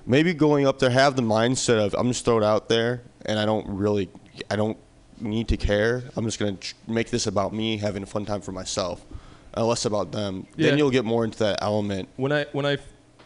Maybe 0.07 0.35
going 0.35 0.67
up 0.67 0.79
there, 0.79 0.91
have 0.91 1.17
the 1.17 1.23
mindset 1.23 1.85
of 1.85 1.95
I'm 1.95 2.09
just 2.09 2.25
throw 2.25 2.39
it 2.39 2.45
out 2.45 2.69
there, 2.69 3.03
and 3.25 3.39
I 3.39 3.47
don't 3.47 3.67
really, 3.69 4.11
I 4.51 4.57
don't 4.57 4.77
need 5.21 5.49
to 5.49 5.57
care. 5.57 6.03
I'm 6.17 6.25
just 6.25 6.39
gonna 6.39 6.53
tr- 6.53 6.75
make 6.87 7.11
this 7.11 7.27
about 7.27 7.53
me 7.53 7.79
having 7.79 8.03
a 8.03 8.07
fun 8.07 8.25
time 8.25 8.41
for 8.41 8.53
myself, 8.53 9.05
and 9.55 9.67
less 9.67 9.85
about 9.85 10.13
them. 10.13 10.47
Yeah. 10.57 10.71
Then 10.71 10.79
you'll 10.79 10.91
get 10.91 11.05
more 11.05 11.25
into 11.25 11.39
that 11.41 11.59
element. 11.63 12.09
when 12.17 12.33
I 12.33 12.47
when 12.53 12.67
I 12.67 12.79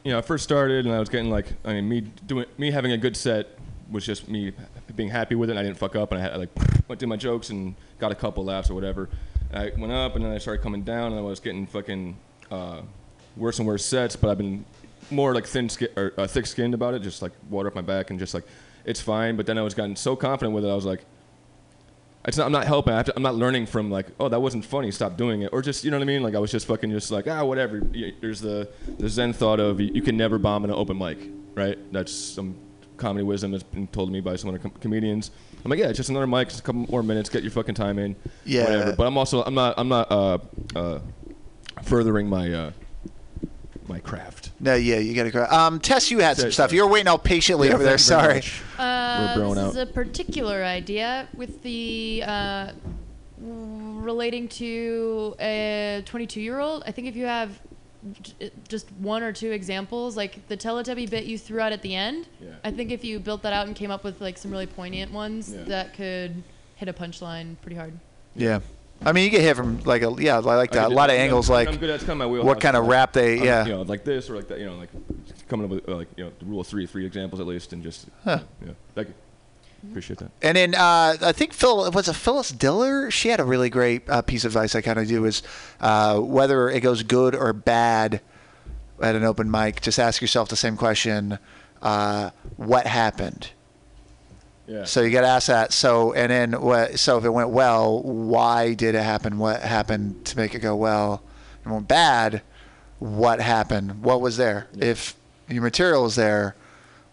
you 0.05 0.13
know 0.13 0.19
I 0.19 0.23
first 0.23 0.45
started 0.45 0.87
and 0.87 0.95
I 0.95 1.01
was 1.01 1.09
getting 1.09 1.31
like 1.31 1.47
I 1.65 1.75
mean 1.75 1.89
me 1.89 2.01
doing 2.01 2.47
me 2.59 2.71
having 2.71 2.93
a 2.93 2.99
good 2.99 3.17
set 3.17 3.59
was 3.91 4.05
just 4.05 4.29
me 4.29 4.53
being 4.95 5.11
happy 5.11 5.35
with 5.35 5.51
it. 5.51 5.53
And 5.53 5.61
I 5.61 5.63
didn't 5.63 5.79
fuck 5.79 5.97
up 5.97 6.13
and 6.13 6.21
I 6.21 6.23
had 6.23 6.33
I, 6.33 6.37
like 6.37 6.51
went 6.89 7.01
did 7.01 7.09
my 7.09 7.17
jokes 7.17 7.51
and 7.51 7.75
got 7.99 8.13
a 8.13 8.15
couple 8.15 8.45
laughs 8.45 8.71
or 8.71 8.75
whatever. 8.75 9.09
And 9.51 9.63
I 9.63 9.81
went 9.81 9.93
up 9.93 10.17
and 10.17 10.25
then 10.25 10.33
I 10.33 10.39
started 10.39 10.63
coming 10.63 10.83
down 10.83 11.13
and 11.13 11.19
I 11.19 11.23
was 11.23 11.41
getting 11.41 11.67
fucking 11.67 12.17
uh, 12.51 12.83
worse 13.37 13.59
and 13.59 13.67
worse 13.67 13.85
sets. 13.85 14.17
But 14.17 14.31
I've 14.31 14.39
been 14.39 14.65
more 15.11 15.35
like 15.35 15.47
thin 15.47 15.69
skin 15.69 15.89
or 15.97 16.13
uh, 16.19 16.27
thick 16.27 16.47
skinned 16.47 16.75
about 16.75 16.95
it, 16.95 17.01
just 17.01 17.23
like 17.23 17.33
water 17.49 17.69
up 17.69 17.75
my 17.75 17.83
back 17.83 18.11
and 18.11 18.19
just 18.19 18.35
like 18.35 18.45
it's 18.87 19.01
fine. 19.01 19.37
But 19.37 19.45
then 19.47 19.59
I 19.59 19.63
was 19.63 19.75
gotten 19.75 19.97
so 19.97 20.17
confident 20.17 20.55
with 20.55 20.65
it, 20.65 20.69
I 20.69 20.75
was 20.75 20.87
like. 20.87 21.05
It's 22.29 22.37
not, 22.37 22.47
I'm 22.47 22.53
not 22.53 22.67
helping. 22.67 22.93
I 22.93 23.05
I'm 23.15 23.23
not 23.23 23.37
learning 23.37 23.67
from 23.67 23.89
like, 23.89 24.07
oh, 24.19 24.29
that 24.29 24.41
wasn't 24.41 24.65
funny. 24.65 24.91
Stop 24.91 25.17
doing 25.17 25.43
it, 25.43 25.51
or 25.53 25.63
just 25.63 25.85
you 25.85 25.93
know 25.93 25.97
what 25.99 26.03
I 26.03 26.07
mean. 26.07 26.25
Like 26.25 26.35
I 26.35 26.41
was 26.41 26.51
just 26.51 26.67
fucking 26.67 26.91
just 26.91 27.13
like, 27.13 27.29
ah, 27.29 27.45
whatever. 27.45 27.79
There's 28.21 28.41
the 28.41 28.69
the 28.99 29.09
Zen 29.09 29.33
thought 29.33 29.61
of 29.61 29.79
you, 29.81 29.93
you 29.95 30.03
can 30.03 30.17
never 30.17 30.37
bomb 30.37 30.65
in 30.65 30.71
an 30.71 30.77
open 30.77 30.99
mic, 30.99 31.19
right? 31.55 31.79
That's 31.93 32.13
some 32.13 32.57
comedy 32.97 33.23
wisdom 33.23 33.53
that's 33.53 33.63
been 33.63 33.87
told 33.89 34.09
to 34.09 34.13
me 34.13 34.21
by 34.21 34.35
some 34.35 34.49
other 34.51 34.59
com- 34.59 34.73
comedians. 34.81 35.31
I'm 35.65 35.71
like, 35.71 35.79
yeah, 35.79 35.87
it's 35.87 35.99
just 35.99 36.09
another 36.11 36.27
mic, 36.27 36.49
just 36.49 36.61
a 36.61 36.63
couple 36.65 36.87
more 36.91 37.05
minutes, 37.05 37.29
get 37.29 37.43
your 37.45 37.53
fucking 37.53 37.77
time 37.77 37.97
in, 38.01 38.17
Yeah. 38.45 38.65
whatever. 38.65 38.97
But 38.97 39.07
I'm 39.07 39.17
also 39.19 39.45
I'm 39.45 39.55
not 39.55 39.75
I'm 39.79 39.89
not 39.89 40.11
uh, 40.11 40.39
uh, 40.75 40.99
furthering 41.83 42.29
my 42.29 42.53
uh, 42.53 42.71
my 43.89 44.01
craft. 44.01 44.51
No, 44.61 44.75
yeah, 44.75 44.97
you 44.97 45.15
gotta 45.15 45.31
go. 45.31 45.45
Um, 45.47 45.79
Tess, 45.81 46.11
you 46.11 46.19
had 46.21 46.37
some 46.37 46.51
stuff. 46.53 46.73
You 46.73 46.85
were 46.85 46.91
waiting 46.91 47.09
all 47.09 47.19
patiently 47.19 47.69
Yeah, 47.69 47.75
over 47.75 47.85
there. 47.85 47.99
thank 47.99 48.11
you 48.11 48.17
very 48.17 48.43
Sorry. 48.43 48.63
much. 48.79 48.79
Uh, 48.79 49.35
growing 49.37 49.55
this 49.57 49.71
is 49.75 49.77
a 49.77 49.87
particular 49.87 50.63
idea 50.65 51.29
with 51.35 51.63
the 51.63 52.23
uh, 52.27 52.73
relating 53.39 54.49
to 54.49 55.35
a 55.41 56.03
22 56.07 56.41
year 56.41 56.59
old. 56.59 56.83
I 56.87 56.93
think 56.93 57.07
if 57.09 57.17
you 57.17 57.27
have 57.27 57.61
just 58.69 58.91
one 58.99 59.23
or 59.23 59.33
two 59.33 59.51
examples, 59.51 60.17
like 60.17 60.47
the 60.49 60.57
Teletubby 60.57 61.11
bit 61.11 61.25
you 61.25 61.37
threw 61.39 61.61
out 61.61 61.73
at 61.73 61.83
the 61.83 61.95
end, 61.95 62.29
Yeah. 62.41 62.51
I 62.65 62.71
think 62.71 62.93
if 62.93 63.05
you 63.05 63.19
built 63.19 63.43
that 63.43 63.53
out 63.53 63.67
and 63.67 63.75
came 63.75 63.91
up 63.91 64.05
with 64.05 64.21
like 64.21 64.39
some 64.39 64.51
really 64.51 64.67
poignant 64.67 65.13
ones, 65.13 65.53
Yeah. 65.53 65.65
that 65.65 65.95
could 65.95 66.43
hit 66.77 66.89
a 66.89 66.93
punchline 66.93 67.57
pretty 67.63 67.77
hard. 67.77 67.95
Yeah. 68.37 68.61
I 69.05 69.13
mean, 69.13 69.25
you 69.25 69.31
get 69.31 69.43
hit 69.43 69.57
from 69.57 69.81
like 69.85 70.03
a 70.03 70.15
yeah, 70.19 70.39
like 70.39 70.73
that. 70.73 70.87
A 70.87 70.95
lot 70.95 71.11
of 71.11 71.17
angles, 71.17 71.49
I'm, 71.51 71.55
like 71.55 71.69
I'm 71.69 71.77
good 71.77 71.91
at 71.91 72.01
kind 72.01 72.11
of 72.13 72.19
my 72.19 72.27
wheelhouse. 72.27 72.47
what 72.47 72.61
kind 72.61 72.77
of 72.77 72.85
like, 72.85 72.91
rap 72.93 73.13
they, 73.13 73.37
I'm- 73.37 73.45
yeah. 73.45 73.65
You 73.67 73.73
know, 73.73 73.83
like 73.83 74.05
this 74.05 74.29
or 74.31 74.37
like 74.37 74.49
that. 74.49 74.59
You 74.59 74.67
know, 74.67 74.77
like 74.77 74.89
coming 75.49 75.65
up 75.65 75.71
with 75.71 75.89
uh, 75.89 75.97
like 75.97 76.09
you 76.17 76.25
know 76.25 76.33
the 76.39 76.45
rule 76.47 76.61
of 76.61 76.67
three, 76.67 76.87
three 76.87 77.07
examples 77.07 77.41
at 77.41 77.47
least, 77.47 77.73
and 77.73 77.83
just 77.83 78.07
Huh. 78.25 78.41
yeah. 78.65 78.73
Thank 78.95 79.09
you. 79.09 79.15
Appreciate 79.91 80.19
that. 80.19 80.31
And 80.43 80.57
then 80.57 80.75
uh, 80.75 81.17
I 81.21 81.33
think 81.33 81.53
Phil 81.53 81.91
was 81.93 82.09
a 82.09 82.15
Phyllis 82.15 82.49
Diller. 82.51 83.11
She 83.11 83.29
had 83.29 83.39
a 83.39 83.45
really 83.45 83.71
great 83.71 84.09
uh, 84.09 84.23
piece 84.23 84.45
of 84.45 84.51
advice. 84.51 84.75
I 84.75 84.81
kind 84.81 84.99
of 84.99 85.07
do 85.07 85.25
is 85.27 85.43
uh, 85.81 86.19
whether 86.19 86.69
it 86.69 86.81
goes 86.81 87.03
good 87.05 87.35
or 87.37 87.53
bad 87.53 88.21
at 89.01 89.15
an 89.15 89.23
open 89.23 89.51
mic. 89.51 89.83
Just 89.83 89.99
ask 90.01 90.21
yourself 90.21 90.49
the 90.49 90.57
same 90.57 90.77
question: 90.77 91.39
uh, 91.83 92.31
What 92.57 92.87
happened? 92.87 93.51
Yeah. 94.67 94.85
So 94.85 95.03
you 95.03 95.11
got 95.11 95.21
to 95.23 95.29
ask 95.29 95.47
that. 95.49 95.73
So 95.73 96.13
and 96.13 96.31
then 96.31 96.61
what? 96.61 96.99
So 96.99 97.19
if 97.19 97.25
it 97.25 97.31
went 97.31 97.51
well, 97.51 98.03
why 98.03 98.75
did 98.75 98.95
it 98.95 99.03
happen? 99.03 99.39
What 99.39 99.63
happened 99.63 100.25
to 100.27 100.37
make 100.37 100.55
it 100.55 100.61
go 100.61 100.75
well? 100.77 101.23
And 101.65 101.73
went 101.73 101.89
bad, 101.89 102.43
what 102.99 103.41
happened? 103.41 104.03
What 104.03 104.21
was 104.21 104.37
there? 104.37 104.67
If 104.79 105.15
your 105.49 105.63
material 105.63 106.03
was 106.05 106.17
there, 106.17 106.57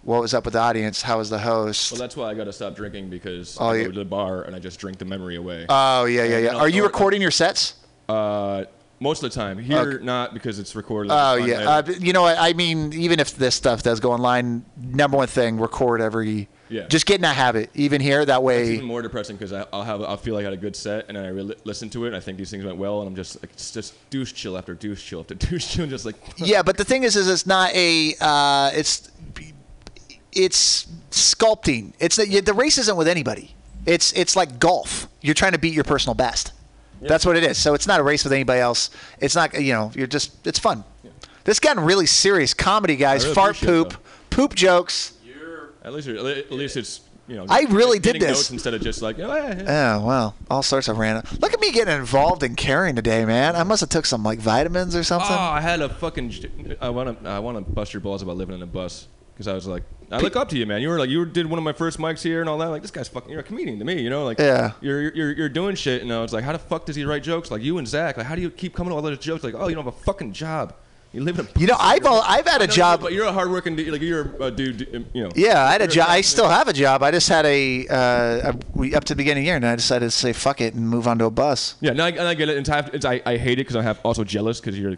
what 0.03 0.21
was 0.21 0.33
up 0.33 0.45
with 0.45 0.53
the 0.53 0.59
audience? 0.59 1.01
How 1.03 1.17
was 1.19 1.29
the 1.29 1.39
host? 1.39 1.91
Well, 1.91 1.99
that's 2.01 2.17
why 2.17 2.29
I 2.29 2.33
got 2.33 2.43
to 2.45 2.53
stop 2.53 2.75
drinking 2.75 3.09
because 3.09 3.57
Oh, 3.59 3.67
I 3.67 3.75
you- 3.77 3.85
go 3.85 3.91
to 3.91 3.99
the 3.99 4.05
bar 4.05 4.43
and 4.43 4.55
I 4.55 4.59
just 4.59 4.79
drink 4.79 4.97
the 4.97 5.05
memory 5.05 5.35
away. 5.35 5.65
Oh 5.69 6.05
yeah, 6.05 6.23
yeah, 6.23 6.37
yeah. 6.39 6.55
Are 6.55 6.69
you 6.69 6.83
or- 6.83 6.87
recording 6.87 7.21
your 7.21 7.31
sets? 7.31 7.75
Uh, 8.09 8.65
most 8.99 9.21
of 9.23 9.31
the 9.31 9.35
time. 9.39 9.57
Here, 9.57 9.77
Okay. 9.79 10.03
not 10.03 10.33
because 10.33 10.59
it's 10.59 10.75
recorded. 10.75 11.11
Oh 11.13 11.35
yeah. 11.35 11.69
Uh, 11.69 11.83
you 11.99 12.13
know 12.13 12.21
what? 12.23 12.37
I 12.39 12.53
mean, 12.53 12.93
even 12.93 13.19
if 13.19 13.35
this 13.35 13.53
stuff 13.55 13.83
does 13.83 13.99
go 13.99 14.11
online, 14.11 14.65
number 14.81 15.17
one 15.17 15.27
thing, 15.27 15.59
record 15.59 16.01
every. 16.01 16.47
Yeah. 16.69 16.87
Just 16.87 17.05
get 17.05 17.15
in 17.15 17.21
that 17.21 17.35
habit, 17.35 17.69
even 17.75 18.01
here. 18.01 18.25
That 18.25 18.41
way. 18.41 18.73
even 18.73 18.85
more 18.85 19.01
depressing 19.01 19.35
because 19.35 19.53
I'll 19.53 19.83
have 19.83 20.01
I'll 20.01 20.17
feel 20.17 20.33
like 20.33 20.43
I 20.43 20.45
had 20.45 20.53
a 20.53 20.57
good 20.57 20.75
set 20.75 21.05
and 21.07 21.17
then 21.17 21.25
I 21.25 21.29
re- 21.29 21.55
listen 21.65 21.89
to 21.91 22.05
it 22.05 22.07
and 22.07 22.15
I 22.15 22.19
think 22.19 22.37
these 22.37 22.49
things 22.49 22.63
went 22.63 22.77
well 22.77 22.99
and 23.01 23.07
I'm 23.07 23.15
just 23.15 23.41
like 23.43 23.51
it's 23.51 23.71
just 23.71 24.09
douche 24.09 24.33
chill 24.33 24.57
after 24.57 24.73
douche 24.73 25.03
chill 25.03 25.19
after 25.19 25.35
douche 25.35 25.67
chill 25.67 25.85
just 25.87 26.05
like 26.05 26.15
yeah, 26.37 26.63
but 26.63 26.77
the 26.77 26.85
thing 26.85 27.03
is, 27.03 27.15
is 27.15 27.27
it's 27.27 27.45
not 27.45 27.73
a. 27.73 28.15
Uh, 28.19 28.71
it's. 28.73 29.09
It's 30.35 30.87
sculpting. 31.11 31.93
It's 31.99 32.15
the, 32.15 32.39
the 32.39 32.53
race 32.53 32.79
isn't 32.79 32.97
with 32.97 33.07
anybody. 33.07 33.53
It's 33.85 34.11
it's 34.13 34.35
like 34.35 34.57
golf. 34.57 35.07
You're 35.21 35.35
trying 35.35 35.51
to 35.51 35.59
beat 35.59 35.75
your 35.75 35.83
personal 35.83 36.15
best. 36.15 36.53
That's 37.01 37.25
what 37.25 37.37
it 37.37 37.43
is. 37.43 37.57
So 37.57 37.73
it's 37.75 37.85
not 37.85 37.99
a 37.99 38.03
race 38.03 38.23
with 38.23 38.33
anybody 38.33 38.59
else. 38.61 38.89
It's 39.19 39.35
not. 39.35 39.61
You 39.61 39.73
know. 39.73 39.91
You're 39.93 40.07
just. 40.07 40.47
It's 40.47 40.57
fun. 40.57 40.83
This 41.43 41.59
gotten 41.59 41.83
really 41.83 42.05
serious 42.05 42.53
comedy, 42.53 42.95
guys. 42.95 43.23
really 43.23 43.35
Fart 43.35 43.55
appreciate 43.57 43.79
it, 43.79 43.89
poop, 43.89 44.03
poop 44.29 44.55
jokes. 44.55 45.13
At 45.83 45.93
least 45.93 46.07
at 46.07 46.51
least 46.51 46.77
it's 46.77 47.01
you 47.27 47.35
know 47.35 47.45
I 47.49 47.61
really 47.69 47.99
did 47.99 48.15
this. 48.19 48.29
notes 48.29 48.51
instead 48.51 48.73
of 48.73 48.81
just 48.81 49.01
like 49.01 49.17
oh, 49.19 49.33
yeah, 49.35 49.61
yeah. 49.63 49.97
Oh 50.01 50.05
well, 50.05 50.35
all 50.49 50.63
sorts 50.63 50.87
of 50.87 50.97
random. 50.97 51.23
Look 51.39 51.53
at 51.53 51.59
me 51.61 51.71
getting 51.71 51.95
involved 51.95 52.43
in 52.43 52.55
carrying 52.55 52.95
today, 52.95 53.23
man. 53.25 53.55
I 53.55 53.63
must 53.63 53.81
have 53.81 53.89
took 53.89 54.05
some 54.05 54.23
like 54.23 54.39
vitamins 54.39 54.95
or 54.95 55.03
something. 55.03 55.31
Oh, 55.31 55.39
I 55.39 55.61
had 55.61 55.81
a 55.81 55.89
fucking. 55.89 56.75
I 56.81 56.89
want 56.89 57.23
to. 57.23 57.29
I 57.29 57.39
want 57.39 57.57
to 57.57 57.71
bust 57.73 57.93
your 57.93 58.01
balls 58.01 58.21
about 58.21 58.37
living 58.37 58.55
in 58.55 58.61
a 58.61 58.67
bus 58.67 59.07
because 59.33 59.47
I 59.47 59.53
was 59.53 59.65
like, 59.67 59.83
I 60.11 60.19
look 60.19 60.35
up 60.35 60.49
to 60.49 60.57
you, 60.57 60.65
man. 60.65 60.81
You 60.81 60.89
were 60.89 60.99
like, 60.99 61.09
you 61.09 61.25
did 61.25 61.47
one 61.47 61.57
of 61.57 61.63
my 61.63 61.73
first 61.73 61.97
mics 61.97 62.21
here 62.21 62.41
and 62.41 62.49
all 62.49 62.57
that. 62.59 62.67
Like, 62.67 62.81
this 62.81 62.91
guy's 62.91 63.07
fucking. 63.07 63.31
You're 63.31 63.39
a 63.39 63.43
comedian 63.43 63.79
to 63.79 63.85
me, 63.85 64.01
you 64.01 64.09
know. 64.09 64.25
Like, 64.25 64.37
Yeah. 64.39 64.73
You're 64.81 65.13
you're 65.15 65.31
you're 65.31 65.49
doing 65.49 65.75
shit, 65.75 66.01
and 66.01 66.11
I 66.13 66.21
was 66.21 66.33
like, 66.33 66.43
how 66.43 66.51
the 66.51 66.59
fuck 66.59 66.85
does 66.85 66.95
he 66.95 67.05
write 67.05 67.23
jokes? 67.23 67.49
Like 67.51 67.61
you 67.61 67.77
and 67.77 67.87
Zach. 67.87 68.17
Like, 68.17 68.25
how 68.27 68.35
do 68.35 68.41
you 68.41 68.49
keep 68.51 68.75
coming 68.75 68.91
to 68.91 68.95
all 68.95 69.01
those 69.01 69.17
jokes? 69.19 69.43
Like, 69.43 69.55
oh, 69.55 69.69
you 69.69 69.75
don't 69.75 69.85
have 69.85 69.93
a 69.93 69.97
fucking 70.03 70.33
job. 70.33 70.75
You 71.13 71.21
live 71.23 71.37
in 71.39 71.45
a. 71.45 71.59
You 71.59 71.67
know, 71.67 71.75
I've 71.79 72.03
al- 72.05 72.23
I've 72.25 72.47
had 72.47 72.61
a 72.63 72.67
job. 72.67 72.99
but 73.01 73.13
you're 73.13 73.25
a 73.27 73.31
hardworking 73.31 73.75
dude. 73.75 73.89
Like 73.89 74.01
you're 74.01 74.35
a 74.41 74.49
dude. 74.49 75.07
You 75.13 75.23
know. 75.25 75.29
Yeah, 75.35 75.63
I 75.63 75.71
had 75.73 75.81
a 75.83 75.87
job. 75.87 76.07
I 76.09 76.21
still 76.21 76.49
have 76.49 76.67
a 76.67 76.73
job. 76.73 77.03
I 77.03 77.11
just 77.11 77.29
had 77.29 77.45
a, 77.45 77.87
uh, 77.87 78.51
a 78.51 78.55
we 78.73 78.95
up 78.95 79.03
to 79.05 79.13
the 79.13 79.17
beginning 79.17 79.41
of 79.41 79.43
the 79.43 79.47
year, 79.47 79.55
and 79.57 79.65
I 79.65 79.75
decided 79.75 80.05
to 80.05 80.11
say 80.11 80.33
fuck 80.33 80.59
it 80.59 80.73
and 80.73 80.89
move 80.89 81.07
on 81.07 81.19
to 81.19 81.25
a 81.25 81.29
bus. 81.31 81.75
Yeah, 81.81 81.93
no, 81.93 82.05
I, 82.05 82.09
and 82.09 82.21
I 82.21 82.33
get 82.33 82.49
it. 82.49 82.57
It's, 82.57 82.67
have- 82.69 82.89
it's, 82.93 83.05
I, 83.05 83.21
I 83.27 83.37
hate 83.37 83.53
it 83.53 83.57
because 83.67 83.75
I'm 83.75 83.83
have 83.83 83.99
also 84.03 84.23
jealous 84.23 84.59
because 84.59 84.77
you're 84.79 84.97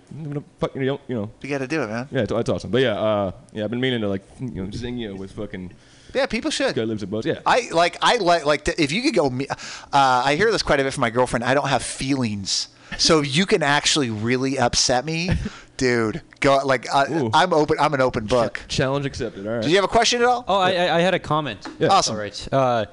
fucking 0.60 0.82
you, 0.82 0.88
don't, 0.88 1.02
you 1.10 1.16
know. 1.16 1.32
You 1.42 1.50
got 1.50 1.58
to 1.58 1.68
do 1.68 1.84
it, 1.84 1.88
man. 1.88 2.08
Yeah, 2.12 2.22
it's 2.22 2.50
awesome. 2.50 2.72
But 2.72 2.82
yeah, 2.82 2.98
uh, 2.98 3.32
yeah, 3.52 3.66
I've 3.66 3.70
been 3.70 3.82
meaning 3.82 4.00
to 4.00 4.08
like 4.08 4.24
you 4.40 4.64
know 4.64 4.72
zing 4.72 4.98
you 4.98 5.16
with 5.16 5.34
fucking. 5.34 5.74
Yeah, 6.14 6.28
people 6.28 6.50
should. 6.50 6.74
Guy 6.76 6.84
lives 6.86 7.04
in 7.04 7.10
bus. 7.10 7.26
Yeah. 7.26 7.40
I 7.46 7.68
like 7.74 7.98
I 8.02 8.18
like 8.18 8.46
like 8.46 8.66
if 8.80 8.94
you 8.94 9.02
could 9.02 9.16
go. 9.16 9.30
me- 9.30 9.48
Uh, 9.50 9.58
I 9.92 10.36
hear 10.38 10.50
this 10.50 10.64
quite 10.64 10.80
a 10.80 10.84
bit 10.84 10.94
from 10.94 11.02
my 11.02 11.10
girlfriend. 11.10 11.44
I 11.44 11.54
don't 11.54 11.68
have 11.68 11.84
feelings, 11.84 12.70
so 12.98 13.20
you 13.20 13.46
can 13.46 13.62
actually 13.64 14.10
really 14.10 14.58
upset 14.58 15.04
me, 15.04 15.30
dude. 15.78 16.22
Go 16.40 16.60
like 16.66 16.88
uh, 16.94 17.30
I'm 17.34 17.54
open. 17.54 17.78
I'm 17.80 17.94
an 17.94 18.02
open 18.02 18.26
book. 18.26 18.62
Challenge 18.68 19.06
accepted. 19.06 19.46
All 19.48 19.54
right. 19.54 19.62
Did 19.62 19.70
you 19.72 19.76
have 19.78 19.86
a 19.86 19.90
question 19.90 20.22
at 20.22 20.28
all? 20.28 20.46
Oh, 20.48 20.60
I, 20.60 20.72
I, 20.74 20.98
I 20.98 21.00
had 21.02 21.14
a 21.14 21.20
comment. 21.20 21.66
Yeah. 21.80 21.90
Awesome. 21.90 22.16
All 22.16 22.22
right. 22.22 22.48
Uh, 22.54 22.86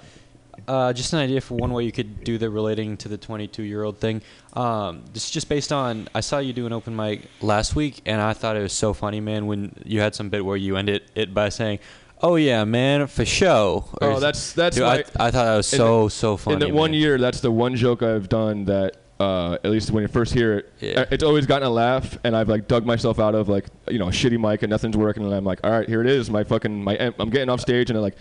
uh, 0.69 0.93
just 0.93 1.13
an 1.13 1.19
idea 1.19 1.41
for 1.41 1.55
one 1.55 1.73
way 1.73 1.85
you 1.85 1.91
could 1.93 2.23
do 2.23 2.39
the 2.39 2.49
relating 2.49 2.97
to 2.99 3.09
the 3.09 3.19
22 3.19 3.63
year 3.65 3.83
old 3.83 3.99
thing. 3.99 4.23
Um, 4.53 5.05
this 5.13 5.25
is 5.25 5.31
just 5.31 5.49
based 5.49 5.73
on 5.73 6.09
I 6.15 6.21
saw 6.21 6.39
you 6.39 6.53
do 6.53 6.67
an 6.67 6.73
open 6.73 6.95
mic 6.95 7.23
last 7.41 7.75
week, 7.75 8.01
and 8.07 8.21
I 8.21 8.33
thought 8.33 8.57
it 8.57 8.63
was 8.63 8.73
so 8.73 8.93
funny, 8.95 9.21
man. 9.21 9.47
When 9.47 9.75
you 9.85 10.01
had 10.01 10.15
some 10.15 10.29
bit 10.29 10.45
where 10.45 10.57
you 10.57 10.77
ended 10.77 11.03
it 11.15 11.35
by 11.35 11.49
saying, 11.49 11.81
"Oh 12.21 12.37
yeah, 12.37 12.65
man, 12.65 13.07
for 13.09 13.25
show." 13.25 13.87
Or 14.01 14.13
Oh, 14.13 14.21
that's 14.21 14.53
that's 14.53 14.77
Dude, 14.77 14.85
my, 14.85 15.05
I, 15.19 15.27
I 15.27 15.31
thought 15.31 15.45
that 15.47 15.57
was 15.57 15.67
so 15.67 16.05
the- 16.05 16.11
so 16.11 16.37
funny. 16.37 16.55
In 16.55 16.61
the 16.61 16.67
man. 16.67 16.75
one 16.77 16.93
year, 16.93 17.19
that's 17.19 17.41
the 17.41 17.51
one 17.51 17.75
joke 17.75 18.03
I've 18.03 18.29
done 18.29 18.67
that. 18.67 18.97
Uh, 19.23 19.59
at 19.63 19.71
least 19.71 19.91
when 19.93 20.03
you 20.03 20.09
first 20.09 20.35
hear 20.35 20.59
it, 20.59 20.73
Yeah. 20.81 21.01
uh, 21.03 21.05
it's 21.13 21.23
always 21.23 21.47
gotten 21.47 21.67
a 21.69 21.71
laugh, 21.71 22.19
and 22.25 22.35
I've 22.37 22.49
like 22.49 22.67
dug 22.67 22.85
myself 22.85 23.21
out 23.21 23.35
of 23.37 23.49
like 23.49 23.67
you 23.89 23.99
know 23.99 24.09
a 24.09 24.11
shitty 24.11 24.39
mic 24.39 24.63
and 24.63 24.71
nothing's 24.71 24.97
working, 24.97 25.23
and 25.25 25.33
I'm 25.33 25.45
like, 25.45 25.61
all 25.65 25.71
right, 25.71 25.89
here 25.89 26.01
it 26.01 26.09
is, 26.09 26.29
my 26.31 26.43
fucking 26.43 26.83
my 26.83 27.13
I'm 27.19 27.31
getting 27.31 27.49
off 27.49 27.61
stage, 27.61 27.89
and 27.91 27.97
I'm 27.97 28.03
like, 28.03 28.17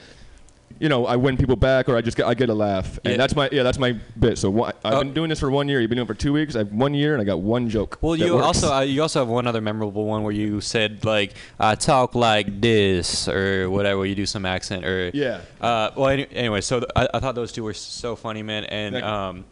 you 0.79 0.89
know, 0.89 1.05
I 1.05 1.15
win 1.15 1.37
people 1.37 1.55
back, 1.55 1.89
or 1.89 1.95
I 1.97 2.01
just 2.01 2.17
get 2.17 2.27
I 2.27 2.33
get 2.35 2.49
a 2.49 2.53
laugh, 2.53 2.99
and 3.03 3.11
Yeah. 3.13 3.17
that's 3.17 3.35
my 3.35 3.49
yeah 3.51 3.63
that's 3.63 3.79
my 3.79 3.93
bit. 4.19 4.37
So 4.37 4.49
one, 4.51 4.73
I've 4.85 4.93
Oh. 4.93 4.99
been 5.03 5.13
doing 5.13 5.29
this 5.29 5.39
for 5.39 5.49
one 5.49 5.67
year. 5.67 5.79
You've 5.81 5.89
been 5.89 5.97
doing 5.97 6.05
it 6.05 6.13
for 6.15 6.21
two 6.25 6.33
weeks. 6.33 6.55
I 6.55 6.59
have 6.59 6.71
one 6.71 6.93
year, 6.93 7.13
and 7.13 7.21
I 7.21 7.25
got 7.25 7.39
one 7.39 7.67
joke. 7.69 7.97
Well, 8.01 8.15
you 8.15 8.35
works. 8.35 8.45
also 8.45 8.73
uh, 8.73 8.81
you 8.81 9.01
also 9.01 9.19
have 9.19 9.27
one 9.27 9.47
other 9.47 9.61
memorable 9.61 10.05
one 10.05 10.21
where 10.23 10.33
you 10.33 10.61
said 10.61 11.03
like 11.03 11.33
I 11.59 11.73
talk 11.75 12.13
like 12.15 12.61
this 12.61 13.27
or 13.27 13.69
whatever. 13.71 14.05
You 14.05 14.13
do 14.15 14.25
some 14.27 14.45
accent 14.45 14.85
or 14.85 15.09
Yeah. 15.13 15.41
Uh, 15.59 15.89
well, 15.95 16.09
any, 16.09 16.27
anyway, 16.31 16.61
so 16.61 16.79
th- 16.81 16.91
I, 16.95 17.07
I 17.15 17.19
thought 17.19 17.35
those 17.35 17.51
two 17.51 17.63
were 17.63 17.73
so 17.73 18.15
funny, 18.15 18.43
man. 18.43 18.63
And 18.65 18.95
um, 19.03 19.45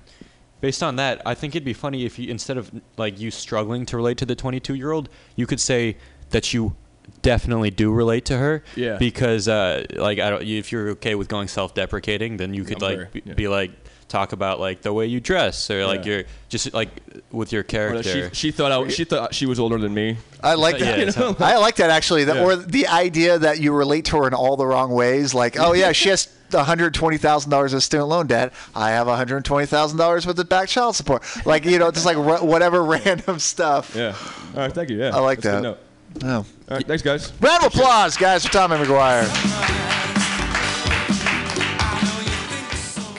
based 0.61 0.83
on 0.83 0.95
that, 0.97 1.21
I 1.25 1.33
think 1.33 1.55
it'd 1.55 1.65
be 1.65 1.73
funny 1.73 2.05
if 2.05 2.19
you 2.19 2.29
instead 2.29 2.57
of 2.57 2.71
like 2.97 3.19
you 3.19 3.31
struggling 3.31 3.85
to 3.87 3.97
relate 3.97 4.17
to 4.19 4.25
the 4.25 4.35
22 4.35 4.75
year 4.75 4.91
old, 4.91 5.09
you 5.35 5.45
could 5.47 5.59
say 5.59 5.97
that 6.31 6.53
you 6.53 6.75
definitely 7.21 7.71
do 7.71 7.91
relate 7.91 8.25
to 8.25 8.37
her. 8.37 8.63
Yeah. 8.75 8.97
Because 8.97 9.47
uh, 9.47 9.85
like 9.95 10.19
I 10.19 10.29
don't, 10.29 10.43
if 10.43 10.71
you're 10.71 10.89
okay 10.89 11.15
with 11.15 11.27
going 11.27 11.47
self-deprecating, 11.47 12.37
then 12.37 12.53
you 12.53 12.63
could 12.63 12.81
I'm 12.83 12.89
like 12.89 12.97
very- 12.97 13.09
be, 13.11 13.21
yeah. 13.25 13.33
be 13.33 13.47
like 13.47 13.71
talk 14.09 14.33
about 14.33 14.59
like 14.59 14.81
the 14.81 14.91
way 14.91 15.05
you 15.05 15.19
dress 15.19 15.69
or 15.71 15.85
like 15.85 16.03
Yeah. 16.05 16.11
your 16.15 16.23
just 16.49 16.73
like 16.73 16.89
with 17.31 17.53
your 17.53 17.61
Or 17.61 17.63
that 17.63 17.69
character. 17.69 18.29
she, 18.33 18.35
she 18.35 18.51
thought 18.51 18.71
I, 18.71 18.87
she 18.89 19.03
thought 19.05 19.33
she 19.33 19.45
was 19.45 19.59
older 19.59 19.77
than 19.77 19.93
me. 19.93 20.17
I 20.43 20.55
like 20.55 20.79
Yeah, 20.79 20.85
that. 20.97 20.99
it's 20.99 21.15
how- 21.15 21.35
I 21.39 21.57
like 21.57 21.75
that 21.77 21.89
actually. 21.91 22.23
The, 22.25 22.33
Yeah. 22.35 22.43
Or 22.43 22.55
the 22.55 22.87
idea 22.87 23.37
that 23.39 23.59
you 23.59 23.71
relate 23.73 24.05
to 24.05 24.17
her 24.17 24.27
in 24.27 24.33
all 24.33 24.57
the 24.57 24.65
wrong 24.65 24.91
ways. 24.91 25.33
Like, 25.33 25.57
oh 25.59 25.73
yeah, 25.73 25.91
she 25.93 26.09
has 26.09 26.27
one 26.51 26.65
hundred 26.65 26.93
twenty 26.95 27.17
thousand 27.17 27.51
dollars 27.51 27.73
of 27.73 27.83
student 27.83 28.09
loan 28.09 28.25
debt. 28.27 28.51
I 28.75 28.89
have 28.91 29.07
one 29.07 29.15
hundred 29.17 29.45
twenty 29.45 29.67
thousand 29.67 29.97
dollars 29.99 30.25
with 30.25 30.35
the 30.37 30.45
back 30.45 30.67
child 30.69 30.95
support. 30.95 31.23
Like 31.45 31.63
you 31.65 31.77
know, 31.79 31.91
just 31.91 32.05
like 32.05 32.17
wh- 32.17 32.43
whatever 32.43 32.83
random 32.95 33.37
stuff. 33.39 33.95
Yeah. 33.95 34.15
All 34.55 34.61
right. 34.61 34.73
Thank 34.73 34.89
you. 34.89 34.97
Yeah. 34.97 35.15
I 35.15 35.19
like 35.19 35.41
That's 35.41 35.55
that. 35.55 35.61
note. 35.61 35.77
Oh. 36.23 36.37
All 36.37 36.45
right. 36.77 36.87
Thanks, 36.87 37.03
guys. 37.03 37.31
Round 37.39 37.63
of 37.63 37.73
applause, 37.73 38.17
guys, 38.17 38.43
for 38.45 38.51
Tommy 38.51 38.77
McGuire. 38.77 39.68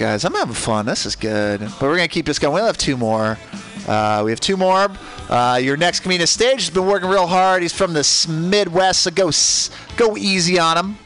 Guys, 0.01 0.25
I'm 0.25 0.33
having 0.33 0.55
fun. 0.55 0.87
This 0.87 1.05
is 1.05 1.15
good. 1.15 1.61
But 1.61 1.83
we're 1.83 1.97
going 1.97 2.09
to 2.09 2.15
keep 2.15 2.25
this 2.25 2.39
going. 2.39 2.55
We'll 2.55 2.65
have 2.65 2.79
two 2.79 2.97
more. 2.97 3.37
Uh, 3.87 4.23
we 4.25 4.31
have 4.31 4.41
two 4.41 4.57
more. 4.57 4.89
Uh, 5.29 5.61
your 5.63 5.77
next 5.77 6.01
comedian 6.01 6.27
stage 6.27 6.61
has 6.61 6.71
been 6.71 6.87
working 6.87 7.11
real 7.11 7.27
hard. 7.27 7.61
He's 7.61 7.75
from 7.75 7.93
the 7.93 8.27
Midwest, 8.31 9.03
so 9.03 9.11
go, 9.11 9.31
go 9.99 10.17
easy 10.17 10.59
on 10.59 10.79
him. 10.79 10.97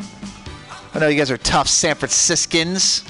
I 0.94 1.00
know 1.00 1.08
you 1.08 1.18
guys 1.18 1.28
are 1.32 1.36
tough 1.36 1.66
San 1.66 1.96
Franciscans. 1.96 3.02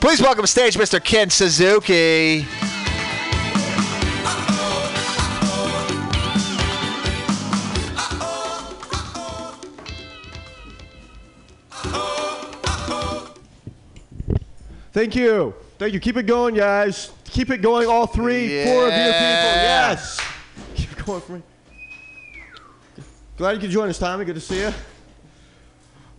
Please 0.00 0.20
welcome 0.20 0.42
to 0.42 0.46
stage 0.46 0.76
Mr. 0.76 1.02
Ken 1.02 1.30
Suzuki. 1.30 2.46
Thank 14.92 15.14
you. 15.14 15.54
Thank 15.78 15.94
you. 15.94 16.00
Keep 16.00 16.16
it 16.16 16.24
going, 16.24 16.54
guys. 16.54 17.12
Keep 17.24 17.50
it 17.50 17.62
going, 17.62 17.86
all 17.86 18.06
three, 18.06 18.64
four 18.64 18.88
of 18.88 18.92
you 18.92 18.98
people. 18.98 19.14
Yes. 19.14 20.20
Keep 20.74 21.04
going 21.04 21.20
for 21.20 21.32
me. 21.32 21.42
Glad 23.36 23.52
you 23.52 23.60
could 23.60 23.70
join 23.70 23.88
us, 23.88 23.98
Tommy. 23.98 24.24
Good 24.24 24.34
to 24.34 24.40
see 24.40 24.60
you. 24.60 24.72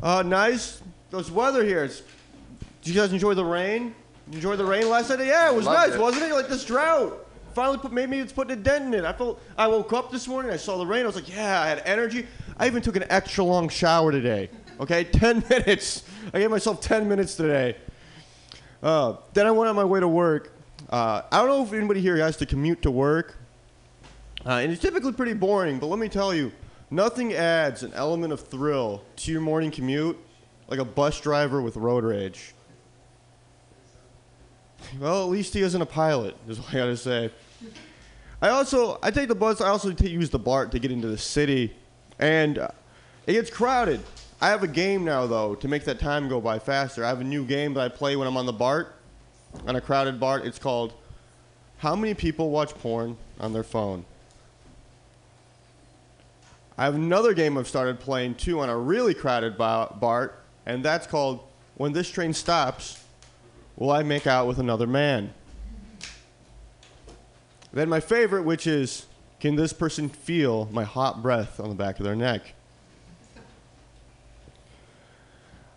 Uh, 0.02 0.24
nice. 0.24 0.82
This 1.12 1.30
weather 1.30 1.64
here. 1.64 1.84
It's, 1.84 2.02
did 2.82 2.96
you 2.96 3.02
guys 3.02 3.12
enjoy 3.12 3.34
the 3.34 3.44
rain? 3.46 3.94
Enjoy 4.32 4.56
the 4.56 4.66
rain 4.66 4.90
last 4.90 5.10
night? 5.10 5.20
Yeah, 5.20 5.52
it 5.52 5.56
was 5.56 5.66
Loved 5.66 5.90
nice, 5.90 5.96
it. 5.96 6.02
wasn't 6.02 6.24
it? 6.24 6.34
Like 6.34 6.48
this 6.48 6.64
drought. 6.64 7.28
Finally, 7.54 7.80
put, 7.80 7.92
maybe 7.92 8.18
it's 8.18 8.32
putting 8.32 8.58
a 8.58 8.62
dent 8.62 8.86
in 8.86 8.94
it. 8.94 9.04
I 9.04 9.12
felt. 9.12 9.42
I 9.58 9.68
woke 9.68 9.92
up 9.92 10.12
this 10.12 10.28
morning. 10.28 10.52
I 10.52 10.56
saw 10.56 10.78
the 10.78 10.86
rain. 10.86 11.04
I 11.04 11.08
was 11.08 11.16
like, 11.16 11.30
yeah, 11.30 11.62
I 11.62 11.68
had 11.68 11.82
energy. 11.86 12.26
I 12.58 12.68
even 12.68 12.82
took 12.82 12.96
an 12.96 13.04
extra 13.10 13.44
long 13.44 13.68
shower 13.68 14.14
today. 14.14 14.50
Okay, 14.80 15.04
ten 15.12 15.44
minutes. 15.50 16.04
I 16.34 16.40
gave 16.40 16.50
myself 16.50 16.80
ten 16.80 17.10
minutes 17.10 17.36
today. 17.36 17.76
Uh, 18.82 19.18
then 19.34 19.46
I 19.46 19.52
went 19.52 19.70
on 19.70 19.76
my 19.76 19.84
way 19.84 20.00
to 20.00 20.08
work. 20.08 20.54
Uh, 20.90 21.22
I 21.32 21.38
don't 21.38 21.48
know 21.48 21.64
if 21.64 21.74
anybody 21.74 22.02
here 22.02 22.18
has 22.18 22.38
to 22.38 22.46
commute 22.46 22.82
to 22.82 22.92
work. 22.92 23.38
Uh, 24.46 24.54
and 24.54 24.72
it's 24.72 24.82
typically 24.82 25.12
pretty 25.12 25.34
boring, 25.34 25.78
but 25.78 25.88
let 25.88 26.00
me 26.00 26.10
tell 26.10 26.34
you, 26.34 26.52
nothing 26.90 27.34
adds 27.34 27.84
an 27.84 27.94
element 27.94 28.34
of 28.34 28.40
thrill 28.40 29.04
to 29.18 29.32
your 29.32 29.42
morning 29.42 29.70
commute 29.70 30.18
like 30.68 30.80
a 30.80 30.86
bus 30.86 31.20
driver 31.20 31.62
with 31.62 31.76
road 31.76 32.04
rage. 32.04 32.54
Well, 35.00 35.24
at 35.24 35.30
least 35.30 35.54
he 35.54 35.62
isn't 35.62 35.82
a 35.82 35.86
pilot, 35.86 36.36
is 36.48 36.60
what 36.60 36.70
I 36.70 36.78
gotta 36.78 36.98
say. 36.98 37.32
I 38.42 38.50
also, 38.50 38.98
I 39.04 39.12
take 39.12 39.28
the 39.28 39.36
bus, 39.36 39.62
I 39.62 39.68
also 39.68 39.92
use 39.92 40.32
the 40.32 40.40
BART 40.40 40.72
to 40.72 40.80
get 40.80 40.92
into 40.92 41.08
the 41.08 41.18
city, 41.18 41.76
and 42.18 42.58
uh, 42.58 42.70
it 43.28 43.34
gets 43.34 43.52
crowded. 43.52 44.02
I 44.44 44.50
have 44.50 44.64
a 44.64 44.68
game 44.68 45.06
now, 45.06 45.28
though, 45.28 45.54
to 45.54 45.68
make 45.68 45.86
that 45.86 46.00
time 46.00 46.28
go 46.28 46.42
by 46.42 46.58
faster. 46.58 47.06
I 47.06 47.10
have 47.10 47.22
a 47.22 47.24
new 47.24 47.46
game 47.46 47.76
that 47.76 47.82
I 47.82 47.90
play 47.90 48.16
when 48.16 48.28
I'm 48.28 48.38
on 48.38 48.48
the 48.48 48.54
BART, 48.54 48.96
on 49.68 49.76
a 49.76 49.82
crowded 49.82 50.20
BART. 50.20 50.48
It's 50.48 50.58
called 50.58 50.94
How 51.78 51.96
Many 51.96 52.16
People 52.16 52.50
Watch 52.50 52.74
Porn 52.74 53.18
on 53.40 53.54
Their 53.54 53.64
Phone? 53.64 54.04
I 56.76 56.86
have 56.86 56.96
another 56.96 57.36
game 57.36 57.56
I've 57.56 57.68
started 57.68 58.00
playing 58.00 58.34
too 58.34 58.62
on 58.62 58.70
a 58.70 58.76
really 58.76 59.14
crowded 59.14 59.60
BART, 59.60 60.44
and 60.66 60.84
that's 60.84 61.06
called 61.06 61.42
When 61.76 61.94
This 61.94 62.10
Train 62.10 62.34
Stops, 62.34 63.04
Will 63.76 63.92
I 63.92 64.02
Make 64.02 64.26
Out 64.26 64.48
with 64.48 64.58
Another 64.58 64.88
Man? 64.88 65.36
Then 67.72 67.90
my 67.90 68.00
favorite, 68.00 68.42
which 68.42 68.66
is 68.66 69.06
Can 69.40 69.56
this 69.56 69.72
person 69.72 70.10
feel 70.10 70.68
my 70.72 70.84
hot 70.84 71.22
breath 71.22 71.60
on 71.60 71.70
the 71.70 71.76
back 71.76 72.00
of 72.00 72.06
their 72.06 72.16
neck? 72.16 72.56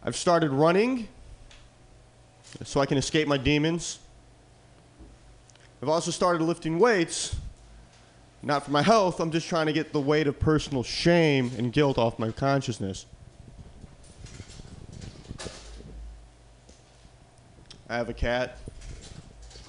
I've 0.05 0.17
started 0.17 0.51
running 0.51 1.09
so 2.65 2.81
I 2.81 2.87
can 2.87 2.99
escape 2.99 3.27
my 3.27 3.39
demons. 3.39 3.99
I've 5.83 5.89
also 5.89 6.11
started 6.11 6.43
lifting 6.43 6.79
weights 6.79 7.37
not 8.45 8.67
for 8.67 8.73
my 8.73 8.83
health, 8.83 9.21
I'm 9.21 9.31
just 9.31 9.49
trying 9.49 9.67
to 9.67 9.73
get 9.73 9.95
the 9.95 10.01
weight 10.01 10.27
of 10.27 10.39
personal 10.39 10.83
shame 10.83 11.51
and 11.57 11.73
guilt 11.73 11.97
off 11.97 12.19
my 12.19 12.31
consciousness. 12.31 13.07
I 17.89 17.97
have 17.97 18.11
a 18.11 18.15
cat. 18.15 18.59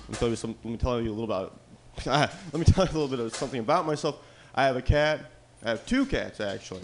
Let 0.02 0.10
me 0.10 0.16
tell 0.16 0.30
you, 0.30 0.36
some, 0.36 0.56
let 0.64 0.72
me 0.72 0.78
tell 0.78 1.02
you 1.02 1.10
a 1.10 1.16
little 1.16 1.24
about. 1.24 1.57
let 2.06 2.53
me 2.53 2.66
tell 2.66 2.86
you 2.86 2.91
a 2.91 2.98
little 2.99 3.07
bit 3.07 3.20
of 3.20 3.34
something 3.34 3.62
about 3.62 3.86
myself. 3.86 4.20
I 4.53 4.66
have 4.66 4.76
a 4.76 4.82
cat. 4.82 5.22
I 5.64 5.70
have 5.70 5.86
two 5.86 6.06
cats 6.06 6.41
actually. 6.41 6.82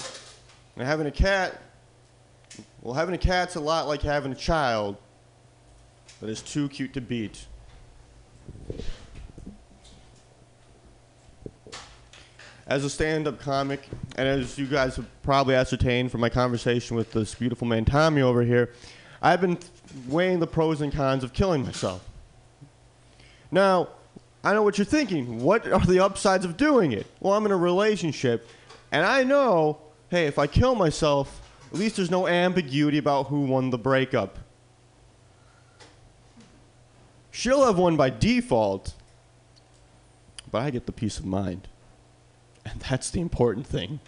And 0.78 0.88
having 0.88 1.07
a 1.07 1.11
cat, 1.11 1.61
well, 2.82 2.94
having 2.94 3.15
a 3.15 3.18
cat's 3.18 3.56
a 3.56 3.60
lot 3.60 3.88
like 3.88 4.02
having 4.02 4.32
a 4.32 4.36
child 4.36 4.98
that 6.19 6.30
is 6.30 6.41
too 6.41 6.69
cute 6.69 6.94
to 6.94 7.02
beat. 7.02 7.45
as 12.72 12.86
a 12.86 12.90
stand-up 12.90 13.38
comic, 13.38 13.90
and 14.15 14.26
as 14.26 14.57
you 14.57 14.65
guys 14.65 14.95
have 14.95 15.06
probably 15.23 15.53
ascertained 15.53 16.10
from 16.10 16.22
my 16.22 16.30
conversation 16.30 16.95
with 16.95 17.11
this 17.11 17.36
beautiful 17.36 17.68
man 17.68 17.84
Tommy 17.84 18.22
over 18.22 18.44
here, 18.44 18.72
I've 19.22 19.41
been 19.41 19.57
weighing 20.07 20.40
the 20.40 20.48
pros 20.48 20.80
and 20.80 20.94
cons 20.94 21.26
of 21.26 21.34
killing 21.34 21.64
myself. 21.64 22.07
Now, 23.52 23.90
I 24.41 24.53
know 24.53 24.64
what 24.64 24.78
you're 24.78 24.86
thinking. 24.86 25.41
What 25.41 25.68
are 25.68 25.86
the 25.86 25.99
upsides 25.99 26.45
of 26.45 26.56
doing 26.56 26.94
it? 26.94 27.07
Well, 27.19 27.34
I'm 27.34 27.45
in 27.45 27.52
a 27.52 27.57
relationship, 27.57 28.48
and 28.90 29.06
I 29.06 29.26
know, 29.26 29.80
hey, 30.10 30.28
if 30.28 30.40
I 30.40 30.48
kill 30.48 30.73
myself, 30.73 31.40
at 31.72 31.80
least 31.80 31.95
there's 31.95 32.11
no 32.11 32.27
ambiguity 32.27 32.98
about 32.98 33.27
who 33.27 33.41
won 33.41 33.69
the 33.69 33.77
breakup. 33.77 34.39
She'll 37.31 37.65
have 37.65 37.77
won 37.77 37.95
by 37.95 38.10
default, 38.10 38.93
but 40.52 40.61
I 40.61 40.69
get 40.69 40.85
the 40.85 40.91
peace 40.91 41.18
of 41.18 41.26
mind. 41.26 41.69
And 42.65 42.81
that's 42.81 43.10
the 43.10 43.22
important 43.22 43.65
thing. 43.65 43.99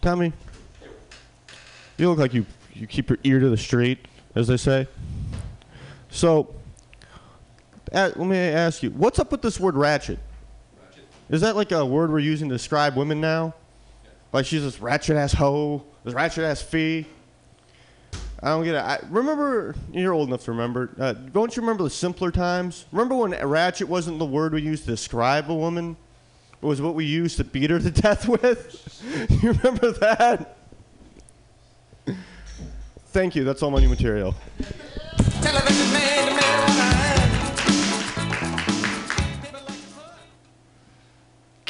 Tommy, 0.00 0.32
you 1.96 2.08
look 2.08 2.18
like 2.18 2.34
you, 2.34 2.44
you 2.74 2.86
keep 2.86 3.08
your 3.08 3.18
ear 3.24 3.38
to 3.40 3.48
the 3.48 3.56
street, 3.56 4.06
as 4.34 4.48
they 4.48 4.56
say. 4.56 4.86
So, 6.10 6.54
a- 7.92 8.08
let 8.08 8.18
me 8.18 8.36
ask 8.36 8.82
you, 8.82 8.90
what's 8.90 9.18
up 9.18 9.30
with 9.30 9.40
this 9.40 9.58
word 9.58 9.76
ratchet? 9.76 10.18
Is 11.28 11.40
that 11.40 11.56
like 11.56 11.72
a 11.72 11.84
word 11.84 12.10
we're 12.10 12.18
using 12.18 12.48
to 12.48 12.54
describe 12.54 12.96
women 12.96 13.20
now? 13.20 13.54
Like 14.32 14.46
she's 14.46 14.62
this 14.62 14.80
ratchet 14.80 15.16
ass 15.16 15.32
hoe, 15.32 15.84
this 16.04 16.14
ratchet 16.14 16.44
ass 16.44 16.60
fee. 16.60 17.06
I 18.42 18.48
don't 18.48 18.64
get 18.64 18.74
it. 18.74 18.78
I 18.78 18.98
remember 19.08 19.74
you're 19.90 20.12
old 20.12 20.28
enough 20.28 20.44
to 20.44 20.50
remember. 20.50 20.90
Uh, 20.98 21.14
don't 21.14 21.56
you 21.56 21.62
remember 21.62 21.84
the 21.84 21.90
simpler 21.90 22.30
times? 22.30 22.84
Remember 22.92 23.14
when 23.14 23.30
ratchet 23.30 23.88
wasn't 23.88 24.18
the 24.18 24.26
word 24.26 24.52
we 24.52 24.60
used 24.60 24.84
to 24.84 24.90
describe 24.90 25.50
a 25.50 25.54
woman? 25.54 25.96
It 26.62 26.66
was 26.66 26.82
what 26.82 26.94
we 26.94 27.06
used 27.06 27.38
to 27.38 27.44
beat 27.44 27.70
her 27.70 27.78
to 27.78 27.90
death 27.90 28.28
with. 28.28 29.02
you 29.42 29.52
remember 29.52 29.92
that? 29.92 30.58
Thank 33.06 33.36
you. 33.36 33.44
That's 33.44 33.62
all 33.62 33.70
my 33.70 33.80
new 33.80 33.88
material. 33.88 34.34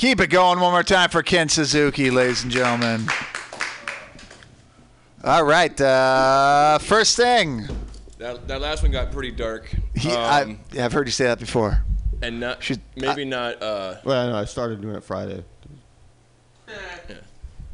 Keep 0.05 0.21
it 0.21 0.27
going 0.27 0.61
one 0.61 0.71
more 0.73 0.83
time 0.83 1.09
for 1.09 1.23
Ken 1.23 1.49
Suzuki, 1.49 2.11
ladies 2.11 2.43
and 2.43 2.53
gentlemen. 2.53 3.09
All 5.25 5.43
right, 5.45 5.81
uh, 5.81 6.77
first 6.79 7.17
thing. 7.17 7.67
That, 8.19 8.47
that 8.49 8.61
last 8.61 8.83
one 8.83 8.93
got 8.93 9.13
pretty 9.13 9.31
dark. 9.31 9.75
He, 9.95 10.11
Um, 10.11 10.19
I, 10.19 10.59
yeah, 10.75 10.85
I've 10.85 10.93
heard 10.93 11.07
you 11.07 11.11
say 11.11 11.25
that 11.25 11.39
before. 11.39 11.83
and 12.21 12.39
not 12.39 12.71
maybe 12.97 13.25
not. 13.25 13.63
Uh, 13.63 13.95
Well, 14.05 14.27
I 14.29 14.31
know. 14.31 14.37
I 14.37 14.45
started 14.45 14.83
doing 14.83 14.95
it 14.95 15.05
Friday. 15.05 15.43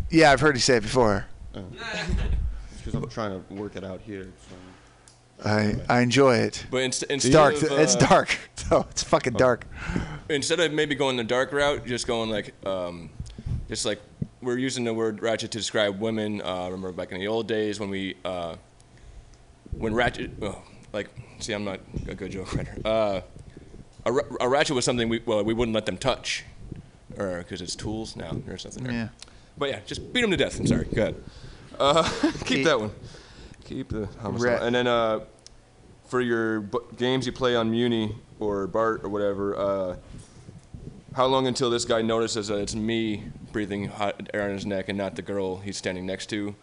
Yeah, 0.09 0.31
I've 0.31 0.41
heard 0.41 0.55
you 0.55 0.61
say 0.61 0.77
it 0.77 0.83
before. 0.83 1.27
Because 2.77 2.95
I'm 2.95 3.09
trying 3.11 3.43
to 3.45 3.55
work 3.55 3.75
it 3.75 3.83
out 3.83 4.03
here. 4.03 4.29
so- 4.49 4.70
I 5.45 5.77
I 5.89 6.01
enjoy 6.01 6.37
it. 6.37 6.67
But 6.71 6.79
inst- 6.79 7.03
it's 7.05 7.11
instead 7.25 7.33
dark. 7.33 7.55
of, 7.63 7.73
it's 7.73 7.97
uh, 7.97 8.07
dark. 8.09 8.39
So 8.71 8.87
it's 8.89 9.03
fucking 9.03 9.33
dark. 9.33 9.67
instead 10.29 10.61
of 10.61 10.73
maybe 10.73 10.95
going 10.95 11.17
the 11.17 11.25
dark 11.25 11.51
route, 11.51 11.85
just 11.87 12.07
going 12.07 12.31
like, 12.31 12.55
um, 12.65 13.11
just 13.69 13.85
like 13.85 14.01
we're 14.41 14.59
using 14.59 14.85
the 14.85 14.95
word 14.95 15.23
ratchet 15.23 15.51
to 15.53 15.59
describe 15.59 15.99
women. 15.99 16.41
Uh, 16.41 16.67
remember 16.67 16.93
back 16.93 17.11
in 17.11 17.19
the 17.19 17.27
old 17.27 17.49
days 17.49 17.81
when 17.81 17.91
we, 17.91 18.15
uh, 18.25 18.55
when 19.73 19.93
ratchet, 19.93 20.31
oh, 20.41 20.63
like, 20.93 21.09
see, 21.41 21.53
I'm 21.53 21.65
not 21.65 21.81
a 22.07 22.15
good 22.15 22.31
joke 22.31 22.55
writer. 22.55 22.77
Uh, 22.85 23.21
a, 24.07 24.13
a 24.41 24.49
ratchet 24.49 24.77
was 24.77 24.85
something 24.85 25.09
we 25.09 25.21
well 25.27 25.43
we 25.43 25.53
wouldn't 25.53 25.75
let 25.75 25.87
them 25.87 25.99
touch, 25.99 26.45
or 27.19 27.39
because 27.39 27.61
it's 27.61 27.75
tools 27.75 28.15
now 28.15 28.37
or 28.47 28.57
something. 28.57 28.85
there. 28.85 28.93
Yeah. 28.93 29.09
But 29.59 29.71
yeah, 29.71 29.81
just 29.85 30.13
beat 30.13 30.21
them 30.23 30.31
to 30.31 30.37
death. 30.37 30.61
I'm 30.61 30.67
sorry. 30.67 30.87
Go 30.95 31.03
ahead. 31.03 31.17
Uh, 31.79 32.09
keep 32.45 32.65
that 32.65 32.79
one. 32.79 32.93
Keep 33.71 33.89
the 33.91 34.07
homicide. 34.21 34.61
Ra- 34.61 34.67
And 34.67 34.75
then 34.75 34.87
uh, 34.89 35.21
for 36.09 36.21
your 36.21 36.61
bu- 36.61 36.85
games 36.97 37.25
you 37.25 37.31
play 37.33 37.55
on 37.55 37.71
Muni 37.71 38.17
or 38.41 38.67
Bart 38.67 39.03
or 39.05 39.09
whatever, 39.09 39.57
uh, 39.57 39.97
how 41.15 41.27
long 41.27 41.47
until 41.47 41.71
this 41.71 41.85
guy 41.85 42.03
notices 42.03 42.49
that 42.49 42.59
it's 42.59 42.75
me 42.75 43.25
breathing 43.53 43.87
hot 43.87 44.29
air 44.35 44.43
on 44.43 44.51
his 44.51 44.67
neck 44.67 44.89
and 44.89 44.99
not 44.99 45.15
the 45.15 45.23
girl 45.23 45.57
he's 45.59 45.77
standing 45.77 46.05
next 46.05 46.27
to? 46.31 46.55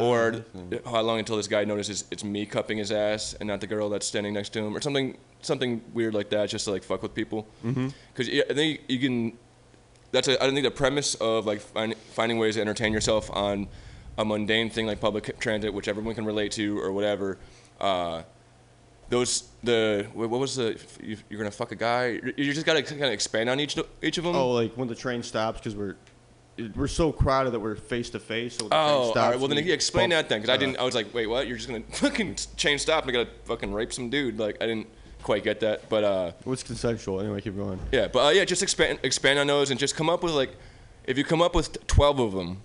or 0.00 0.42
how 0.86 1.02
long 1.02 1.18
until 1.18 1.36
this 1.36 1.46
guy 1.48 1.64
notices 1.64 2.04
it's 2.10 2.24
me 2.24 2.46
cupping 2.46 2.78
his 2.78 2.90
ass 2.90 3.34
and 3.38 3.46
not 3.46 3.60
the 3.60 3.66
girl 3.66 3.90
that's 3.90 4.06
standing 4.06 4.32
next 4.32 4.50
to 4.54 4.60
him? 4.60 4.74
Or 4.74 4.80
something 4.80 5.18
something 5.42 5.82
weird 5.92 6.14
like 6.14 6.30
that 6.30 6.48
just 6.48 6.64
to 6.64 6.70
like 6.70 6.82
fuck 6.82 7.02
with 7.02 7.14
people. 7.14 7.46
Because 7.62 8.28
I 8.50 8.54
think 8.54 8.80
you 8.88 8.98
can 8.98 9.36
that's 10.12 10.28
a, 10.28 10.42
I 10.42 10.48
think 10.50 10.62
the 10.62 10.70
premise 10.70 11.14
of 11.16 11.44
like 11.44 11.60
find, 11.60 11.94
finding 12.14 12.38
ways 12.38 12.54
to 12.54 12.62
entertain 12.62 12.92
yourself 12.94 13.30
on 13.30 13.68
a 14.18 14.24
mundane 14.24 14.70
thing 14.70 14.86
like 14.86 15.00
public 15.00 15.38
transit, 15.40 15.72
which 15.72 15.88
everyone 15.88 16.14
can 16.14 16.24
relate 16.24 16.52
to 16.52 16.78
or 16.78 16.92
whatever. 16.92 17.38
Uh, 17.80 18.22
those 19.10 19.44
the 19.62 20.06
what 20.14 20.30
was 20.30 20.56
the 20.56 20.78
you- 21.02 21.18
you're 21.28 21.38
gonna 21.38 21.50
fuck 21.50 21.72
a 21.72 21.76
guy? 21.76 22.20
You 22.36 22.52
just 22.52 22.64
gotta 22.66 22.82
kind 22.82 23.02
of 23.04 23.12
expand 23.12 23.50
on 23.50 23.60
each 23.60 23.76
each 24.02 24.18
of 24.18 24.24
them. 24.24 24.34
Oh, 24.34 24.52
like 24.52 24.72
when 24.74 24.88
the 24.88 24.94
train 24.94 25.22
stops 25.22 25.58
because 25.60 25.76
we're 25.76 25.96
we're 26.76 26.86
so 26.88 27.10
crowded 27.12 27.50
that 27.50 27.60
we're 27.60 27.74
face 27.74 28.10
to 28.10 28.20
face. 28.20 28.56
So 28.56 28.64
when 28.64 28.70
the 28.70 28.76
train 28.76 28.88
Oh, 28.88 28.92
all 28.98 29.10
stops, 29.10 29.30
right. 29.32 29.38
Well, 29.40 29.48
then 29.48 29.58
explain 29.58 30.10
bump- 30.10 30.22
that 30.22 30.28
then, 30.28 30.40
because 30.40 30.50
I 30.50 30.54
uh, 30.54 30.58
didn't. 30.58 30.78
I 30.78 30.84
was 30.84 30.94
like, 30.94 31.12
wait, 31.12 31.26
what? 31.26 31.46
You're 31.48 31.56
just 31.56 31.68
gonna 31.68 31.82
fucking 31.92 32.36
chain 32.56 32.78
stop 32.78 33.06
and 33.06 33.16
I 33.16 33.24
gotta 33.24 33.30
fucking 33.44 33.72
rape 33.72 33.92
some 33.92 34.08
dude? 34.08 34.38
Like, 34.38 34.56
I 34.62 34.66
didn't 34.66 34.86
quite 35.22 35.42
get 35.44 35.60
that. 35.60 35.88
But 35.88 36.04
uh, 36.04 36.32
what's 36.44 36.62
consensual? 36.62 37.20
Anyway, 37.20 37.40
keep 37.40 37.56
going. 37.56 37.80
yeah, 37.92 38.06
but 38.08 38.26
uh, 38.26 38.30
yeah, 38.30 38.44
just 38.44 38.62
expand 38.62 39.00
expand 39.02 39.38
on 39.38 39.48
those 39.48 39.70
and 39.70 39.78
just 39.80 39.96
come 39.96 40.08
up 40.08 40.22
with 40.22 40.32
like, 40.32 40.54
if 41.06 41.18
you 41.18 41.24
come 41.24 41.42
up 41.42 41.54
with 41.54 41.84
12 41.88 42.20
of 42.20 42.32
them, 42.32 42.62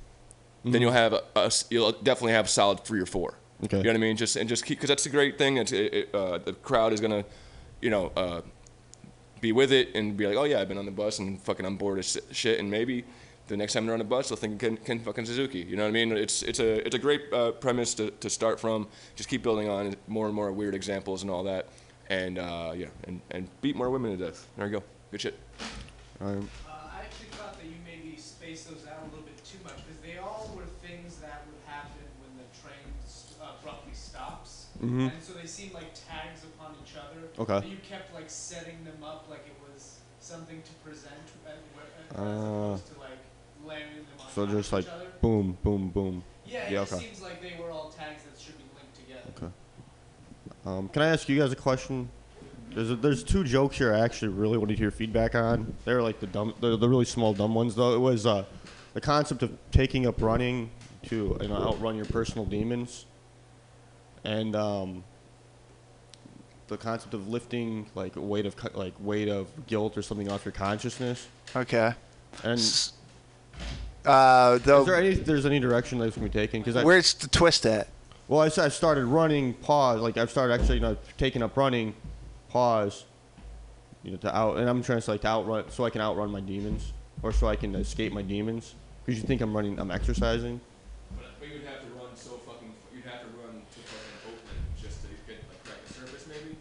then 0.64 0.82
you'll 0.82 0.92
have 0.92 1.14
a, 1.14 1.24
a 1.36 1.52
you'll 1.70 1.92
definitely 1.92 2.34
have 2.34 2.50
solid 2.50 2.84
three 2.84 3.00
or 3.00 3.06
four. 3.06 3.36
Okay. 3.64 3.78
You 3.78 3.84
know 3.84 3.90
what 3.90 3.96
I 3.96 4.00
mean? 4.00 4.18
Just 4.18 4.36
and 4.36 4.48
just 4.48 4.66
keep 4.66 4.78
because 4.78 4.88
that's 4.90 5.04
the 5.04 5.10
great 5.10 5.38
thing. 5.38 5.58
It's, 5.58 5.72
it, 5.72 5.94
it, 5.94 6.16
uh, 6.16 6.38
the 6.40 6.54
crowd 6.54 6.94
is 6.94 7.02
gonna, 7.02 7.26
you 7.82 7.90
know, 7.90 8.12
uh, 8.16 8.42
be 9.42 9.52
with 9.52 9.72
it 9.72 9.90
and 9.96 10.16
be 10.18 10.28
like, 10.28 10.36
oh 10.38 10.44
yeah, 10.44 10.60
I've 10.62 10.68
been 10.68 10.78
on 10.78 10.86
the 10.86 10.92
bus 10.92 11.20
and 11.20 11.42
fucking 11.42 11.66
I'm 11.66 11.78
bored 11.78 12.00
as 12.00 12.18
shit, 12.32 12.60
and 12.60 12.70
maybe 12.70 13.06
the 13.48 13.58
next 13.58 13.74
time 13.74 13.86
they're 13.86 13.94
on 13.96 14.00
the 14.00 14.06
bus 14.06 14.30
they'll 14.30 14.36
think 14.38 14.60
Ken, 14.60 14.78
Ken 14.78 15.00
fucking 15.00 15.26
Suzuki. 15.26 15.60
You 15.60 15.76
know 15.76 15.84
what 15.84 15.90
I 15.90 15.92
mean? 15.92 16.12
It's 16.12 16.44
it's 16.44 16.60
a 16.60 16.86
it's 16.86 16.96
a 16.96 17.00
great 17.00 17.22
uh, 17.34 17.52
premise 17.52 17.94
to, 17.96 18.12
to 18.12 18.30
start 18.30 18.60
from. 18.60 18.88
Just 19.16 19.28
keep 19.30 19.42
building 19.44 19.68
on 19.70 19.96
more 20.08 20.26
and 20.28 20.36
more 20.36 20.52
weird 20.52 20.76
examples 20.76 21.22
and 21.24 21.32
all 21.32 21.44
that, 21.46 21.68
and 22.10 22.38
uh, 22.38 22.74
yeah, 22.76 22.88
and, 23.06 23.22
and 23.32 23.48
beat 23.62 23.76
more 23.76 23.90
women 23.90 24.18
to 24.18 24.26
death. 24.26 24.46
There 24.58 24.68
you 24.68 24.74
go. 24.74 24.84
Good 25.12 25.22
shit. 25.22 25.40
Um, 26.22 26.48
Uh, 26.68 26.72
I 26.94 27.00
actually 27.02 27.28
thought 27.32 27.58
that 27.58 27.66
you 27.66 27.76
maybe 27.86 28.18
spaced 28.18 28.70
those 28.70 28.86
out 28.88 29.02
a 29.02 29.06
little 29.10 29.26
bit 29.26 29.44
too 29.46 29.58
much 29.64 29.78
because 29.88 30.00
they 30.04 30.18
all 30.18 30.52
were 30.56 30.66
things 30.86 31.16
that 31.18 31.44
would 31.48 31.58
happen 31.66 32.04
when 32.22 32.32
the 32.38 32.46
train 32.62 32.84
s- 33.06 33.34
uh, 33.42 33.54
abruptly 33.60 33.94
Mhm. 34.82 35.12
And 35.14 35.24
so 35.26 35.34
they 35.34 35.46
seemed 35.48 35.74
like 35.74 35.94
tags 35.94 36.44
upon 36.44 36.76
each 36.84 36.94
other. 36.96 37.28
Okay. 37.40 37.60
But 37.66 37.70
you 37.72 37.78
kept 37.88 38.14
like 38.16 38.30
setting 38.30 38.84
them 38.86 39.04
up 39.04 39.28
like 39.30 39.46
it 39.48 39.56
was 39.62 40.00
something 40.20 40.62
to 40.62 40.72
present 40.84 41.14
uh, 41.46 41.52
where, 41.76 41.86
uh, 42.16 42.22
as 42.22 42.28
Uh, 42.28 42.74
opposed 42.74 42.88
to 42.88 42.94
like 43.00 43.20
layering 43.68 43.96
them 43.96 44.20
on 44.20 44.34
so 44.34 44.46
just 44.48 44.72
like 44.74 44.86
other. 44.86 44.94
boom, 45.22 45.58
boom, 45.64 45.90
boom. 45.90 46.24
Yeah, 46.46 46.60
it 46.64 46.70
Yeah. 46.72 46.80
just 46.82 46.94
Okay. 46.94 47.04
seems 47.06 47.22
like 47.22 47.42
they 47.42 47.54
were 47.62 47.72
all 47.72 47.90
tags 47.98 48.24
that 48.24 48.40
should 48.40 48.58
be 48.58 48.64
linked 48.76 48.96
together. 48.96 49.30
Okay. 49.38 49.54
Um, 50.66 50.90
can 50.90 51.02
I 51.02 51.08
ask 51.08 51.28
you 51.30 51.40
guys 51.40 51.52
a 51.52 51.56
question? 51.56 52.10
There's 52.74 52.92
a, 52.92 52.96
there's 52.96 53.24
two 53.24 53.44
jokes 53.44 53.78
here 53.78 53.94
I 53.94 54.00
actually 54.00 54.30
really 54.30 54.58
wanted 54.58 54.74
to 54.76 54.80
hear 54.80 54.92
feedback 54.92 55.36
on. 55.36 55.74
They're 55.86 56.02
like 56.04 56.20
the 56.20 56.28
dumb, 56.28 56.54
the, 56.60 56.78
the 56.78 56.88
really 56.88 57.06
small 57.06 57.34
dumb 57.34 57.56
ones 57.56 57.76
though. 57.76 57.94
It 57.96 58.00
was 58.00 58.26
uh, 58.26 58.46
the 58.94 59.02
concept 59.02 59.42
of 59.44 59.58
taking 59.72 60.06
up 60.06 60.22
running 60.22 60.70
to 61.08 61.38
you 61.42 61.48
know, 61.48 61.56
outrun 61.56 61.96
your 61.96 62.06
personal 62.06 62.46
demons, 62.46 63.06
and 64.24 64.56
um, 64.56 65.04
the 66.68 66.78
concept 66.78 67.14
of 67.14 67.28
lifting 67.28 67.88
like 67.96 68.14
weight 68.16 68.46
of 68.46 68.56
like 68.76 68.94
weight 69.00 69.28
of 69.28 69.68
guilt 69.68 69.98
or 69.98 70.02
something 70.02 70.32
off 70.32 70.46
your 70.46 70.52
consciousness. 70.52 71.28
Okay. 71.56 71.94
And 72.44 72.92
uh, 74.06 74.60
is 74.62 74.86
there 74.86 74.96
any 74.96 75.14
there's 75.14 75.46
any 75.46 75.60
direction 75.60 76.00
that's 76.00 76.16
gonna 76.16 76.28
be 76.28 76.34
taken? 76.34 76.62
Because 76.62 76.84
Where's 76.84 77.14
the 77.14 77.28
twist 77.28 77.66
at? 77.66 77.88
Well, 78.28 78.42
I 78.42 78.48
started 78.48 79.06
running, 79.06 79.56
pause. 79.56 80.02
Like 80.02 80.18
I've 80.18 80.30
started 80.30 80.54
actually, 80.54 80.76
you 80.76 80.82
know, 80.82 80.98
taking 81.18 81.42
up 81.42 81.58
running, 81.58 81.96
pause. 82.50 83.06
You 84.04 84.12
know, 84.12 84.18
to 84.18 84.38
out, 84.38 84.58
and 84.58 84.70
I'm 84.70 84.82
trying 84.84 85.02
to 85.02 85.12
like 85.12 85.22
to 85.22 85.28
outrun, 85.28 85.66
so 85.70 85.84
I 85.84 85.90
can 85.90 86.00
outrun 86.00 86.32
my 86.32 86.40
demons, 86.40 86.94
or 87.22 87.34
so 87.34 87.48
I 87.48 87.56
can 87.56 87.76
escape 87.76 88.14
my 88.14 88.22
demons. 88.22 88.76
Because 89.04 89.20
you 89.20 89.28
think 89.28 89.42
I'm 89.42 89.54
running, 89.54 89.80
I'm 89.80 89.92
exercising. 89.92 90.62
But 91.18 91.26
we 91.42 91.52
would 91.54 91.68
have 91.68 91.82
to 91.82 91.88
run 92.00 92.16
so 92.16 92.40
fucking. 92.46 92.69
You'd 93.00 93.10
have 93.10 93.22
to 93.22 93.28
run 93.28 93.62
to 93.62 93.80
fucking 93.80 94.28
Oakland 94.28 94.60
just 94.82 95.02
to 95.04 95.08
get 95.26 95.38
like 95.48 95.64
crack 95.64 95.86
the 95.88 95.94
surface, 95.94 96.28
maybe. 96.28 96.58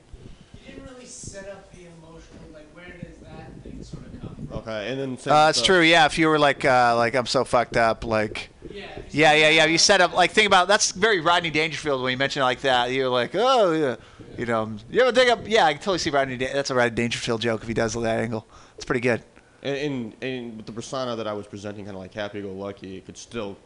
You 0.54 0.72
didn't 0.72 0.88
really 0.88 1.04
set 1.04 1.48
up 1.48 1.72
the 1.72 1.86
emotional, 1.98 2.44
like 2.54 2.68
where 2.74 2.86
does 2.86 3.16
that 3.26 3.60
thing 3.64 3.82
sort 3.82 4.06
of 4.06 4.20
come 4.20 4.46
from? 4.46 4.58
Okay, 4.58 4.92
and 4.92 5.00
then 5.00 5.18
same 5.18 5.32
Uh, 5.32 5.48
with 5.48 5.56
it's 5.56 5.66
true. 5.66 5.80
Yeah, 5.80 6.06
if 6.06 6.16
you 6.16 6.28
were 6.28 6.38
like, 6.38 6.64
uh, 6.64 6.94
like 6.96 7.16
I'm 7.16 7.26
so 7.26 7.44
fucked 7.44 7.76
up, 7.76 8.04
like. 8.04 8.50
Yeah, 8.70 8.86
yeah, 9.10 9.32
yeah. 9.32 9.48
yeah. 9.48 9.64
You 9.64 9.78
set 9.78 10.00
up 10.00 10.12
like 10.12 10.30
think 10.30 10.46
about 10.46 10.68
that's 10.68 10.92
very 10.92 11.18
Rodney 11.18 11.50
Dangerfield 11.50 12.02
when 12.02 12.12
you 12.12 12.16
mention 12.18 12.42
it 12.42 12.44
like 12.44 12.60
that. 12.60 12.92
You're 12.92 13.08
like, 13.08 13.34
oh 13.34 13.72
yeah, 13.72 13.96
you 14.38 14.46
know. 14.46 14.76
You 14.90 15.00
ever 15.00 15.10
think 15.10 15.32
up? 15.32 15.40
Yeah, 15.44 15.64
I 15.66 15.72
can 15.72 15.80
totally 15.80 15.98
see 15.98 16.10
Rodney. 16.10 16.36
Da- 16.36 16.52
that's 16.52 16.70
a 16.70 16.74
Rodney 16.76 16.94
Dangerfield 16.94 17.40
joke 17.40 17.62
if 17.62 17.68
he 17.68 17.74
does 17.74 17.94
that 17.94 18.20
angle. 18.20 18.46
It's 18.76 18.84
pretty 18.84 19.00
good. 19.00 19.24
And, 19.64 19.76
and, 19.76 20.22
and 20.22 20.56
with 20.58 20.66
the 20.66 20.72
persona 20.72 21.16
that 21.16 21.26
I 21.26 21.32
was 21.32 21.48
presenting, 21.48 21.84
kind 21.84 21.96
of 21.96 22.00
like 22.00 22.14
happy-go-lucky, 22.14 22.98
it 22.98 23.06
could 23.06 23.18
still 23.18 23.56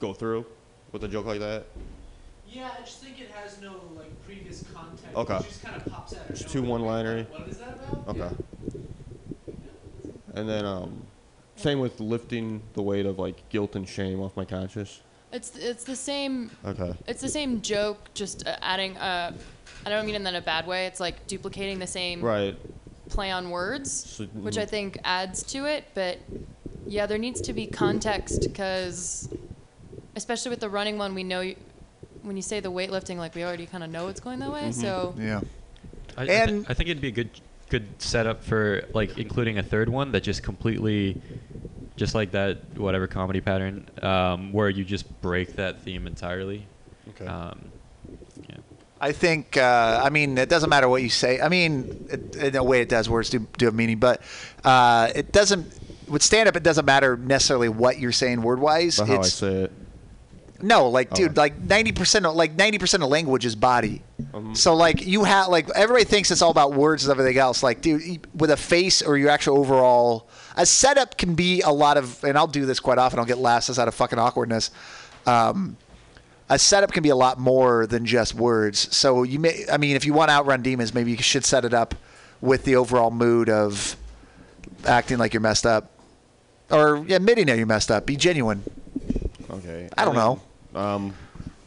go 0.00 0.14
through 0.14 0.46
with 0.90 1.04
a 1.04 1.08
joke 1.08 1.26
like 1.26 1.40
that. 1.40 1.66
Yeah, 2.54 2.70
I 2.78 2.80
just 2.84 3.02
think 3.02 3.20
it 3.20 3.30
has 3.32 3.60
no 3.60 3.80
like 3.96 4.24
previous 4.24 4.64
context. 4.72 5.06
Okay. 5.16 5.36
It 5.36 5.42
just 5.48 5.62
kind 5.64 5.76
of 5.76 5.92
pops 5.92 6.14
out. 6.14 6.30
of 6.30 6.36
Just 6.36 6.50
too 6.50 6.62
nowhere. 6.62 6.80
one-linery. 6.80 7.26
What 7.30 7.48
is 7.48 7.58
that 7.58 7.78
about? 7.90 8.08
Okay. 8.16 8.34
And 10.34 10.48
then 10.48 10.64
um, 10.64 11.02
same 11.56 11.80
with 11.80 11.98
lifting 12.00 12.62
the 12.74 12.82
weight 12.82 13.06
of 13.06 13.18
like 13.18 13.48
guilt 13.48 13.74
and 13.76 13.88
shame 13.88 14.20
off 14.20 14.36
my 14.36 14.44
conscience. 14.44 15.00
It's 15.32 15.56
it's 15.56 15.82
the 15.84 15.96
same. 15.96 16.50
Okay. 16.64 16.94
It's 17.08 17.20
the 17.20 17.28
same 17.28 17.60
joke, 17.60 17.98
just 18.14 18.46
uh, 18.46 18.56
adding. 18.62 18.96
Uh, 18.96 19.32
I 19.84 19.88
don't 19.90 20.06
mean 20.06 20.14
in 20.14 20.22
that 20.22 20.30
in 20.30 20.36
a 20.36 20.40
bad 20.40 20.66
way. 20.66 20.86
It's 20.86 21.00
like 21.00 21.26
duplicating 21.26 21.78
the 21.80 21.86
same 21.88 22.20
Right. 22.22 22.56
play 23.08 23.30
on 23.32 23.50
words, 23.50 23.90
So- 23.90 24.24
which 24.26 24.58
I 24.58 24.64
think 24.66 24.98
adds 25.04 25.42
to 25.54 25.64
it. 25.66 25.84
But 25.94 26.18
yeah, 26.86 27.06
there 27.06 27.18
needs 27.18 27.40
to 27.42 27.52
be 27.52 27.66
context 27.66 28.42
because, 28.42 29.28
especially 30.14 30.50
with 30.50 30.60
the 30.60 30.68
running 30.68 30.98
one, 30.98 31.14
we 31.14 31.24
know 31.24 31.40
you, 31.40 31.56
when 32.24 32.36
you 32.36 32.42
say 32.42 32.60
the 32.60 32.70
weightlifting, 32.72 33.16
like 33.16 33.34
we 33.34 33.44
already 33.44 33.66
kind 33.66 33.84
of 33.84 33.90
know 33.90 34.08
it's 34.08 34.20
going 34.20 34.38
that 34.40 34.52
way. 34.52 34.72
So 34.72 35.14
Yeah. 35.18 35.40
I, 36.16 36.22
I, 36.22 36.26
thi- 36.46 36.64
I 36.68 36.74
think 36.74 36.88
it'd 36.90 37.00
be 37.02 37.08
a 37.08 37.12
good 37.12 37.30
good 37.70 37.86
setup 37.98 38.44
for 38.44 38.84
like 38.94 39.18
including 39.18 39.58
a 39.58 39.62
third 39.62 39.88
one 39.88 40.12
that 40.12 40.22
just 40.22 40.42
completely, 40.42 41.20
just 41.96 42.14
like 42.14 42.30
that 42.32 42.58
whatever 42.78 43.06
comedy 43.06 43.40
pattern, 43.40 43.88
um, 44.02 44.52
where 44.52 44.68
you 44.68 44.84
just 44.84 45.20
break 45.20 45.56
that 45.56 45.80
theme 45.80 46.06
entirely. 46.06 46.66
Okay. 47.10 47.26
Um, 47.26 47.70
I 49.00 49.12
think. 49.12 49.56
Uh, 49.56 50.00
I 50.02 50.08
mean, 50.10 50.38
it 50.38 50.48
doesn't 50.48 50.70
matter 50.70 50.88
what 50.88 51.02
you 51.02 51.08
say. 51.10 51.40
I 51.40 51.48
mean, 51.48 52.06
it, 52.10 52.36
in 52.36 52.56
a 52.56 52.64
way, 52.64 52.80
it 52.80 52.88
does. 52.88 53.08
Words 53.10 53.28
do 53.28 53.40
do 53.58 53.66
have 53.66 53.74
meaning, 53.74 53.98
but 53.98 54.22
uh, 54.64 55.10
it 55.14 55.32
doesn't. 55.32 55.66
With 56.08 56.22
stand 56.22 56.48
up, 56.48 56.56
it 56.56 56.62
doesn't 56.62 56.84
matter 56.84 57.16
necessarily 57.16 57.68
what 57.68 57.98
you're 57.98 58.12
saying 58.12 58.40
word 58.42 58.60
wise. 58.60 58.98
But 58.98 59.08
how 59.08 59.14
I 59.14 59.18
It's 59.18 59.32
say 59.32 59.52
it. 59.64 59.72
No, 60.62 60.88
like 60.88 61.08
Oh. 61.12 61.16
dude, 61.16 61.36
like 61.36 61.58
ninety 61.60 61.92
percent 61.92 62.24
of 62.26 62.34
like 62.34 62.54
ninety 62.54 62.78
percent 62.78 63.02
of 63.02 63.08
language 63.08 63.44
is 63.44 63.54
body. 63.56 64.02
Um, 64.32 64.54
So 64.54 64.74
like 64.74 65.04
you 65.06 65.24
have 65.24 65.48
like 65.48 65.68
everybody 65.70 66.04
thinks 66.04 66.30
it's 66.30 66.42
all 66.42 66.50
about 66.50 66.74
words 66.74 67.04
and 67.04 67.10
everything 67.10 67.36
else. 67.38 67.62
Like 67.62 67.80
dude, 67.80 68.26
with 68.34 68.50
a 68.50 68.56
face 68.56 69.02
or 69.02 69.16
your 69.18 69.30
actual 69.30 69.58
overall, 69.58 70.28
a 70.56 70.64
setup 70.64 71.18
can 71.18 71.34
be 71.34 71.60
a 71.60 71.70
lot 71.70 71.96
of, 71.96 72.22
and 72.24 72.38
I'll 72.38 72.46
do 72.46 72.64
this 72.66 72.80
quite 72.80 72.98
often. 72.98 73.18
I'll 73.18 73.24
get 73.26 73.38
laughs 73.38 73.76
out 73.78 73.88
of 73.88 73.94
fucking 73.94 74.18
awkwardness. 74.18 74.70
Um, 75.26 75.76
a 76.48 76.58
setup 76.58 76.92
can 76.92 77.02
be 77.02 77.08
a 77.08 77.16
lot 77.16 77.38
more 77.40 77.86
than 77.86 78.04
just 78.06 78.34
words. 78.34 78.94
So 78.94 79.22
you 79.22 79.38
may, 79.38 79.64
I 79.72 79.76
mean, 79.78 79.96
if 79.96 80.04
you 80.04 80.12
want 80.12 80.28
to 80.28 80.34
outrun 80.34 80.62
demons, 80.62 80.94
maybe 80.94 81.10
you 81.10 81.16
should 81.18 81.44
set 81.44 81.64
it 81.64 81.72
up 81.74 81.94
with 82.40 82.64
the 82.64 82.76
overall 82.76 83.10
mood 83.10 83.48
of 83.48 83.96
acting 84.86 85.16
like 85.18 85.32
you're 85.32 85.40
messed 85.40 85.64
up, 85.66 85.90
or 86.70 87.04
yeah, 87.08 87.16
admitting 87.16 87.46
that 87.46 87.56
you're 87.56 87.66
messed 87.66 87.90
up. 87.90 88.06
Be 88.06 88.16
genuine. 88.16 88.62
Okay. 89.54 89.88
I 89.96 90.04
don't 90.04 90.14
know. 90.14 90.40
Um, 90.74 91.14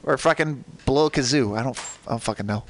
or 0.03 0.17
fucking 0.17 0.63
blow 0.85 1.07
a 1.07 1.11
kazoo. 1.11 1.57
I 1.57 1.63
don't. 1.63 1.77
I 2.07 2.11
don't 2.11 2.21
fucking 2.21 2.45
know. 2.45 2.63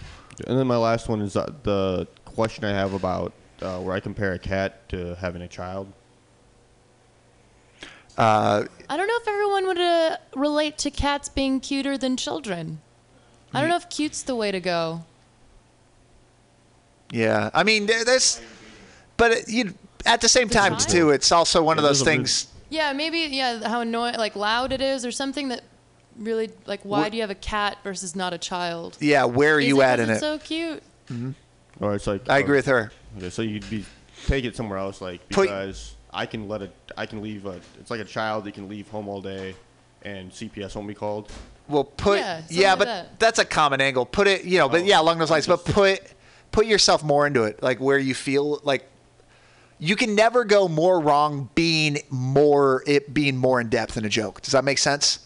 And 0.46 0.58
then 0.58 0.68
my 0.68 0.78
last 0.78 1.10
one 1.10 1.22
is 1.22 1.36
uh, 1.36 1.52
the 1.64 2.08
question 2.26 2.64
I 2.64 2.70
have 2.70 2.94
about 2.94 3.34
uh, 3.62 3.80
where 3.80 3.96
I 3.96 4.00
compare 4.00 4.34
a 4.34 4.40
cat 4.40 4.88
to 4.90 5.16
having 5.16 5.42
a 5.42 5.48
child. 5.48 5.92
Uh, 8.18 8.66
I 8.90 8.98
don't 8.98 9.08
know 9.08 9.18
if 9.22 9.28
everyone 9.28 9.68
would 9.68 9.78
uh, 9.80 10.18
relate 10.36 10.78
to 10.80 10.92
cats 10.92 11.30
being 11.30 11.60
cuter 11.60 11.98
than 11.98 12.18
children. 12.18 12.82
I 13.54 13.62
don't 13.62 13.70
know 13.70 13.76
if 13.76 13.90
cute's 13.90 14.24
the 14.24 14.36
way 14.36 14.52
to 14.52 14.60
go. 14.60 15.04
yeah. 17.12 17.50
I 17.54 17.64
mean, 17.64 17.86
there, 17.86 18.04
there's, 18.04 18.42
but 19.16 19.32
it, 19.32 19.50
you 19.50 19.74
at 20.06 20.22
the 20.22 20.30
same 20.30 20.50
time 20.50 20.78
too, 20.78 21.12
it's 21.12 21.32
also 21.32 21.64
one 21.64 21.78
of 21.78 21.84
those 21.84 22.00
there's 22.04 22.08
a 22.08 22.18
things. 22.18 22.48
Yeah, 22.70 22.94
maybe 22.94 23.20
yeah, 23.20 23.68
how 23.68 23.82
annoying, 23.82 24.16
like 24.16 24.36
loud 24.36 24.72
it 24.74 24.82
is, 24.82 25.06
or 25.06 25.12
something 25.12 25.50
that 25.50 25.62
really 26.18 26.50
like. 26.66 26.82
Why 26.84 27.02
What- 27.04 27.12
do 27.12 27.18
you 27.18 27.24
have 27.24 27.30
a 27.30 27.36
cat 27.36 27.78
versus 27.84 28.16
not 28.16 28.34
a 28.34 28.38
child? 28.38 28.98
Yeah, 29.00 29.26
where 29.26 29.56
are 29.56 29.60
Is 29.60 29.68
you 29.68 29.82
it 29.82 29.86
at 29.86 30.00
'cause 30.00 30.04
in 30.08 30.10
it's 30.14 30.18
it? 30.18 30.22
So 30.22 30.38
cute. 30.40 30.84
Mhm. 31.10 31.36
Or 31.80 31.96
it's 31.96 32.08
like 32.08 32.30
I 32.30 32.40
agree 32.40 32.58
with 32.58 32.66
her. 32.66 32.92
Okay, 33.18 33.30
so 33.30 33.42
you'd 33.42 33.70
be 33.70 33.86
take 34.26 34.46
it 34.46 34.56
somewhere 34.56 34.80
else, 34.80 35.00
like 35.02 35.28
Put- 35.30 35.44
because 35.44 35.96
I 36.14 36.26
can 36.26 36.48
let 36.48 36.62
it. 36.62 36.74
I 36.98 37.06
can 37.06 37.22
leave. 37.22 37.46
A, 37.46 37.60
it's 37.80 37.92
like 37.92 38.00
a 38.00 38.06
child. 38.06 38.46
You 38.46 38.52
can 38.52 38.68
leave 38.68 38.88
home 38.90 39.08
all 39.08 39.22
day, 39.22 39.56
and 40.02 40.32
CPS 40.34 40.76
won't 40.76 40.88
be 40.88 40.94
called. 40.96 41.32
Well, 41.70 41.84
put 41.84 42.20
Yeah, 42.20 42.42
yeah, 42.50 42.70
something 42.72 42.80
but 42.80 42.86
that. 42.86 43.20
that's 43.20 43.40
a 43.40 43.46
common 43.46 43.82
angle. 43.82 44.06
Put 44.06 44.28
it, 44.28 44.46
you 44.46 44.58
know, 44.58 44.68
but 44.70 44.86
yeah, 44.86 45.00
along 45.02 45.20
those 45.20 45.30
lines. 45.30 45.46
But 45.48 45.64
put 45.66 46.02
put 46.52 46.66
yourself 46.66 47.04
more 47.04 47.28
into 47.28 47.44
it, 47.44 47.62
like 47.62 47.80
where 47.80 47.98
you 48.00 48.16
feel 48.16 48.60
like 48.64 48.88
you 49.80 49.96
can 49.96 50.16
never 50.16 50.44
go 50.44 50.68
more 50.68 51.00
wrong 51.00 51.50
being 51.56 52.00
more 52.10 52.84
it 52.88 53.14
being 53.14 53.38
more 53.38 53.62
in 53.62 53.70
depth 53.70 53.98
in 53.98 54.06
a 54.06 54.10
joke. 54.10 54.42
Does 54.42 54.54
that 54.54 54.64
make 54.64 54.78
sense? 54.78 55.20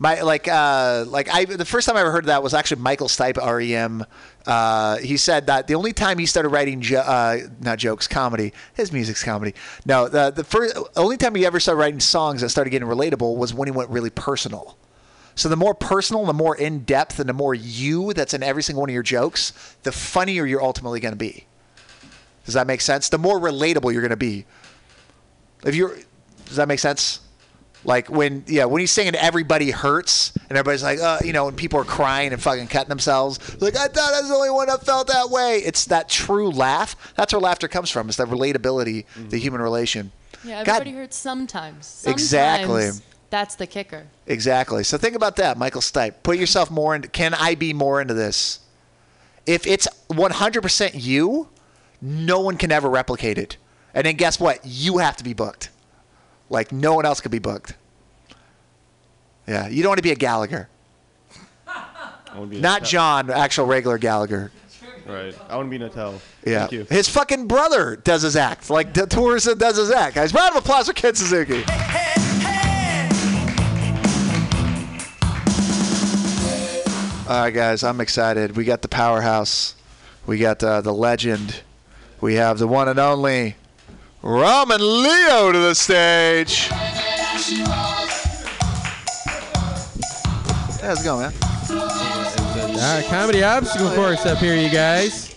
My 0.00 0.20
like 0.20 0.46
uh 0.46 1.04
like 1.08 1.28
I 1.28 1.44
the 1.44 1.64
first 1.64 1.86
time 1.86 1.96
I 1.96 2.00
ever 2.00 2.12
heard 2.12 2.26
that 2.26 2.42
was 2.42 2.54
actually 2.54 2.80
Michael 2.82 3.08
Stipe 3.08 3.36
REM. 3.36 4.04
Uh, 4.46 4.98
he 4.98 5.16
said 5.16 5.48
that 5.48 5.66
the 5.66 5.74
only 5.74 5.92
time 5.92 6.18
he 6.18 6.26
started 6.26 6.50
writing 6.50 6.80
jo- 6.80 7.00
uh, 7.00 7.38
not 7.60 7.78
jokes 7.78 8.06
comedy 8.06 8.52
his 8.74 8.92
music's 8.92 9.24
comedy. 9.24 9.54
No, 9.84 10.08
the 10.08 10.30
the 10.30 10.44
first 10.44 10.78
only 10.96 11.16
time 11.16 11.34
he 11.34 11.44
ever 11.44 11.58
started 11.58 11.80
writing 11.80 12.00
songs 12.00 12.42
that 12.42 12.50
started 12.50 12.70
getting 12.70 12.86
relatable 12.86 13.36
was 13.36 13.52
when 13.52 13.66
he 13.66 13.72
went 13.72 13.90
really 13.90 14.10
personal. 14.10 14.78
So 15.34 15.48
the 15.48 15.56
more 15.56 15.74
personal, 15.74 16.24
the 16.26 16.32
more 16.32 16.56
in 16.56 16.80
depth, 16.80 17.20
and 17.20 17.28
the 17.28 17.32
more 17.32 17.54
you 17.54 18.12
that's 18.12 18.34
in 18.34 18.42
every 18.42 18.62
single 18.62 18.80
one 18.80 18.90
of 18.90 18.94
your 18.94 19.04
jokes, 19.04 19.52
the 19.82 19.92
funnier 19.92 20.46
you're 20.46 20.62
ultimately 20.62 21.00
going 21.00 21.12
to 21.12 21.18
be. 21.18 21.46
Does 22.48 22.54
that 22.54 22.66
make 22.66 22.80
sense? 22.80 23.10
The 23.10 23.18
more 23.18 23.38
relatable 23.38 23.92
you're 23.92 24.00
going 24.00 24.08
to 24.08 24.16
be. 24.16 24.46
If 25.66 25.74
you're, 25.74 25.94
does 26.46 26.56
that 26.56 26.66
make 26.66 26.78
sense? 26.78 27.20
Like 27.84 28.08
when, 28.08 28.42
yeah, 28.46 28.64
when 28.64 28.80
he's 28.80 28.90
singing 28.90 29.14
"Everybody 29.14 29.70
Hurts" 29.70 30.32
and 30.48 30.56
everybody's 30.56 30.82
like, 30.82 30.98
uh, 30.98 31.18
you 31.22 31.34
know, 31.34 31.46
and 31.46 31.54
people 31.54 31.78
are 31.78 31.84
crying 31.84 32.32
and 32.32 32.40
fucking 32.40 32.68
cutting 32.68 32.88
themselves. 32.88 33.38
Like 33.60 33.76
I 33.76 33.88
thought 33.88 34.14
I 34.14 34.20
was 34.20 34.30
the 34.30 34.34
only 34.34 34.48
one 34.48 34.66
that 34.68 34.82
felt 34.82 35.08
that 35.08 35.28
way. 35.28 35.58
It's 35.58 35.84
that 35.84 36.08
true 36.08 36.48
laugh. 36.50 36.96
That's 37.16 37.34
where 37.34 37.40
laughter 37.40 37.68
comes 37.68 37.90
from. 37.90 38.08
It's 38.08 38.16
that 38.16 38.28
relatability, 38.28 39.04
the 39.28 39.36
human 39.38 39.60
relation. 39.60 40.10
Yeah, 40.42 40.64
God- 40.64 40.80
everybody 40.80 40.92
hurts 40.96 41.18
sometimes. 41.18 41.84
sometimes. 41.86 42.22
Exactly. 42.22 42.90
That's 43.28 43.56
the 43.56 43.66
kicker. 43.66 44.06
Exactly. 44.26 44.84
So 44.84 44.96
think 44.96 45.14
about 45.16 45.36
that, 45.36 45.58
Michael 45.58 45.82
Stipe. 45.82 46.14
Put 46.22 46.38
yourself 46.38 46.70
more 46.70 46.94
into. 46.94 47.08
Can 47.08 47.34
I 47.34 47.56
be 47.56 47.74
more 47.74 48.00
into 48.00 48.14
this? 48.14 48.60
If 49.44 49.66
it's 49.66 49.86
100% 50.08 50.90
you, 50.94 51.48
no 52.00 52.40
one 52.40 52.56
can 52.56 52.72
ever 52.72 52.88
replicate 52.88 53.38
it. 53.38 53.56
And 53.94 54.06
then 54.06 54.16
guess 54.16 54.38
what? 54.38 54.60
You 54.64 54.98
have 54.98 55.16
to 55.16 55.24
be 55.24 55.32
booked. 55.34 55.70
Like 56.50 56.72
no 56.72 56.94
one 56.94 57.04
else 57.04 57.20
could 57.20 57.30
be 57.30 57.38
booked. 57.38 57.74
Yeah, 59.46 59.68
you 59.68 59.82
don't 59.82 59.90
want 59.90 59.98
to 59.98 60.02
be 60.02 60.12
a 60.12 60.16
Gallagher. 60.16 60.68
Not 62.36 62.84
John, 62.84 63.30
actual 63.30 63.66
regular 63.66 63.98
Gallagher. 63.98 64.52
Right. 65.06 65.34
I 65.48 65.56
want 65.56 65.70
to 65.72 65.78
be 65.78 65.82
Natel. 65.82 66.20
Yeah. 66.44 66.60
Thank 66.60 66.72
you. 66.72 66.86
His 66.90 67.08
fucking 67.08 67.46
brother 67.46 67.96
does 67.96 68.22
his 68.22 68.36
act. 68.36 68.68
Like 68.68 68.92
the 68.92 69.06
tours 69.06 69.44
does 69.44 69.78
his 69.78 69.90
act. 69.90 70.16
Guys, 70.16 70.34
round 70.34 70.54
of 70.54 70.62
applause 70.62 70.86
for 70.86 70.92
Ken 70.92 71.14
Suzuki. 71.14 71.64
All 77.26 77.42
right, 77.42 77.50
guys, 77.50 77.82
I'm 77.84 78.00
excited. 78.00 78.56
We 78.56 78.64
got 78.64 78.82
the 78.82 78.88
powerhouse. 78.88 79.74
We 80.26 80.38
got 80.38 80.62
uh, 80.62 80.80
the 80.82 80.92
legend. 80.92 81.62
We 82.20 82.34
have 82.34 82.58
the 82.58 82.66
one 82.66 82.88
and 82.88 82.98
only 82.98 83.54
Roman 84.22 84.80
Leo 84.80 85.52
to 85.52 85.58
the 85.58 85.74
stage. 85.74 86.66
How's 90.82 91.00
it 91.00 91.04
going, 91.04 91.20
man? 91.20 91.32
All 91.70 92.76
right, 92.76 93.04
comedy 93.08 93.44
obstacle 93.44 93.94
course 93.94 94.26
up 94.26 94.38
here, 94.38 94.56
you 94.56 94.68
guys. 94.68 95.36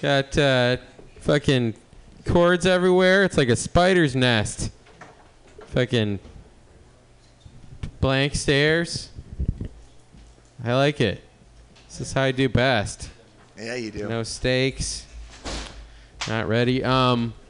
Got 0.00 0.38
uh, 0.38 0.76
fucking 1.20 1.74
cords 2.24 2.64
everywhere. 2.64 3.24
It's 3.24 3.36
like 3.36 3.48
a 3.48 3.56
spider's 3.56 4.14
nest. 4.14 4.70
Fucking 5.68 6.20
blank 8.00 8.36
stairs. 8.36 9.10
I 10.64 10.74
like 10.74 11.00
it. 11.00 11.24
This 11.88 12.02
is 12.02 12.12
how 12.12 12.22
I 12.22 12.30
do 12.30 12.48
best. 12.48 13.10
Yeah, 13.58 13.74
you 13.74 13.90
do. 13.90 14.08
No 14.08 14.22
stakes. 14.22 15.06
Not 16.28 16.48
ready. 16.48 16.82
Um. 16.84 17.34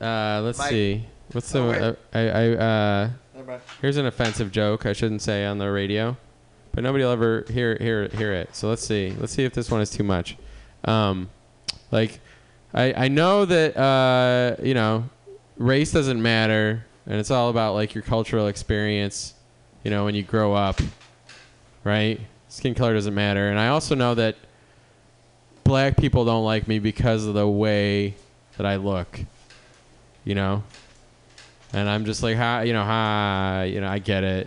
Uh, 0.00 0.40
let's 0.42 0.56
Mike. 0.58 0.70
see. 0.70 1.04
What's 1.32 1.54
Oh, 1.54 1.66
the? 1.66 1.70
wait. 1.70 1.82
Uh, 1.82 1.94
I 2.14 2.20
I 2.28 2.48
uh. 2.54 3.10
Never. 3.36 3.60
Here's 3.82 3.96
an 3.98 4.06
offensive 4.06 4.50
joke 4.50 4.86
I 4.86 4.94
shouldn't 4.94 5.20
say 5.22 5.44
on 5.44 5.58
the 5.58 5.70
radio, 5.70 6.16
but 6.72 6.82
nobody 6.82 7.04
will 7.04 7.10
ever 7.12 7.44
hear 7.50 7.76
hear 7.78 8.08
hear 8.08 8.32
it. 8.32 8.54
So 8.56 8.68
let's 8.70 8.82
see. 8.86 9.14
Let's 9.18 9.32
see 9.34 9.44
if 9.44 9.52
this 9.52 9.70
one 9.70 9.80
is 9.82 9.90
too 9.90 10.02
much. 10.02 10.38
Um, 10.86 11.28
like, 11.90 12.20
I 12.72 12.94
I 12.94 13.08
know 13.08 13.44
that 13.44 13.76
uh 13.76 14.56
you 14.62 14.72
know, 14.72 15.04
race 15.58 15.92
doesn't 15.92 16.22
matter, 16.22 16.86
and 17.04 17.20
it's 17.20 17.30
all 17.30 17.50
about 17.50 17.74
like 17.74 17.94
your 17.94 18.02
cultural 18.02 18.46
experience. 18.46 19.34
You 19.84 19.90
know, 19.90 20.06
when 20.06 20.14
you 20.14 20.22
grow 20.22 20.54
up, 20.54 20.80
right? 21.84 22.20
Skin 22.60 22.74
color 22.74 22.92
doesn't 22.92 23.14
matter, 23.14 23.48
and 23.48 23.58
I 23.58 23.68
also 23.68 23.94
know 23.94 24.14
that 24.16 24.36
black 25.64 25.96
people 25.96 26.26
don't 26.26 26.44
like 26.44 26.68
me 26.68 26.78
because 26.78 27.24
of 27.24 27.32
the 27.32 27.48
way 27.48 28.16
that 28.58 28.66
I 28.66 28.76
look. 28.76 29.18
You 30.24 30.34
know, 30.34 30.62
and 31.72 31.88
I'm 31.88 32.04
just 32.04 32.22
like, 32.22 32.36
hi, 32.36 32.64
you 32.64 32.74
know, 32.74 32.84
hi, 32.84 33.64
you 33.72 33.80
know, 33.80 33.88
I 33.88 33.98
get 33.98 34.24
it, 34.24 34.46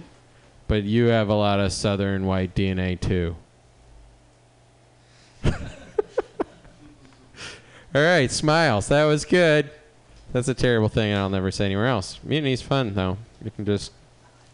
but 0.68 0.84
you 0.84 1.06
have 1.06 1.30
a 1.30 1.34
lot 1.34 1.60
of 1.60 1.74
Southern 1.74 2.28
white 2.28 2.54
DNA 2.54 3.00
too. 3.00 3.36
All 5.46 5.54
right, 7.96 8.30
smiles. 8.30 8.90
That 8.90 9.06
was 9.06 9.26
good. 9.26 9.72
That's 10.34 10.50
a 10.50 10.54
terrible 10.54 10.90
thing, 10.90 11.10
and 11.10 11.20
I'll 11.20 11.32
never 11.32 11.50
say 11.50 11.66
anywhere 11.66 11.88
else. 11.88 12.20
Mutiny's 12.24 12.62
fun 12.62 12.94
though. 12.94 13.18
You 13.44 13.50
can 13.50 13.66
just, 13.66 13.92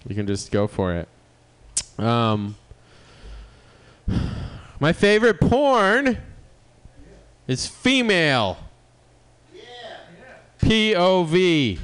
you 0.07 0.15
can 0.15 0.27
just 0.27 0.49
go 0.49 0.65
for 0.65 0.93
it. 0.93 1.09
Um, 2.01 2.55
my 4.79 4.93
favorite 4.93 5.39
porn 5.39 6.17
is 7.47 7.67
female. 7.67 8.57
POV. 10.61 11.79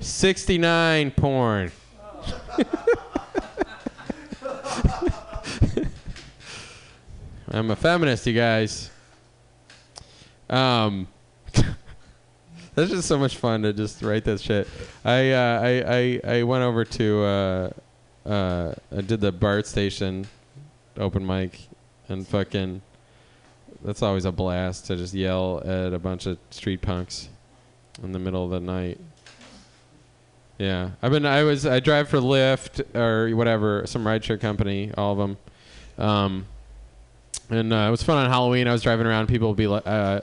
69 0.00 1.10
porn. 1.12 1.72
I'm 7.48 7.70
a 7.70 7.76
feminist, 7.76 8.26
you 8.26 8.34
guys. 8.34 8.90
Um, 10.50 11.06
that's 12.74 12.90
just 12.90 13.08
so 13.08 13.16
much 13.16 13.36
fun 13.36 13.62
to 13.62 13.72
just 13.72 14.02
write 14.02 14.24
that 14.24 14.40
shit. 14.40 14.68
I 15.04 15.30
uh, 15.30 15.60
I, 15.62 15.84
I 15.86 16.20
I 16.38 16.42
went 16.42 16.64
over 16.64 16.84
to 16.84 17.22
uh, 17.22 17.70
uh, 18.26 18.74
I 18.94 19.00
did 19.00 19.20
the 19.20 19.32
BART 19.32 19.66
station 19.66 20.26
open 20.98 21.26
mic 21.26 21.68
and 22.08 22.26
fucking 22.26 22.82
that's 23.84 24.02
always 24.02 24.24
a 24.24 24.32
blast 24.32 24.86
to 24.86 24.96
just 24.96 25.12
yell 25.14 25.62
at 25.64 25.92
a 25.92 25.98
bunch 25.98 26.26
of 26.26 26.38
street 26.50 26.80
punks 26.80 27.28
in 28.02 28.12
the 28.12 28.18
middle 28.18 28.44
of 28.44 28.50
the 28.50 28.60
night. 28.60 28.98
Yeah, 30.58 30.90
I've 31.02 31.10
been. 31.10 31.26
I 31.26 31.42
was. 31.42 31.66
I 31.66 31.80
drive 31.80 32.08
for 32.08 32.18
Lyft 32.18 32.96
or 32.96 33.34
whatever, 33.36 33.86
some 33.86 34.04
rideshare 34.04 34.40
company, 34.40 34.92
all 34.96 35.12
of 35.12 35.18
them. 35.18 35.36
Um, 35.98 36.46
and 37.50 37.72
uh, 37.72 37.86
it 37.88 37.90
was 37.90 38.02
fun 38.02 38.18
on 38.18 38.30
Halloween. 38.30 38.68
I 38.68 38.72
was 38.72 38.82
driving 38.82 39.06
around. 39.06 39.26
People 39.26 39.48
would 39.48 39.56
be 39.56 39.66
like, 39.66 39.86
uh, 39.86 40.20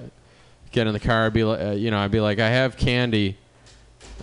get 0.71 0.87
in 0.87 0.93
the 0.93 0.99
car. 0.99 1.29
Be 1.29 1.43
like, 1.43 1.61
uh, 1.61 1.71
you 1.71 1.91
know, 1.91 1.99
I'd 1.99 2.11
be 2.11 2.21
like, 2.21 2.39
I 2.39 2.47
have 2.47 2.77
candy. 2.77 3.37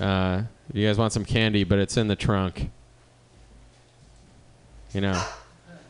Uh, 0.00 0.42
you 0.72 0.86
guys 0.86 0.98
want 0.98 1.12
some 1.12 1.24
candy? 1.24 1.64
But 1.64 1.78
it's 1.78 1.96
in 1.96 2.08
the 2.08 2.16
trunk. 2.16 2.70
You 4.94 5.02
know, 5.02 5.22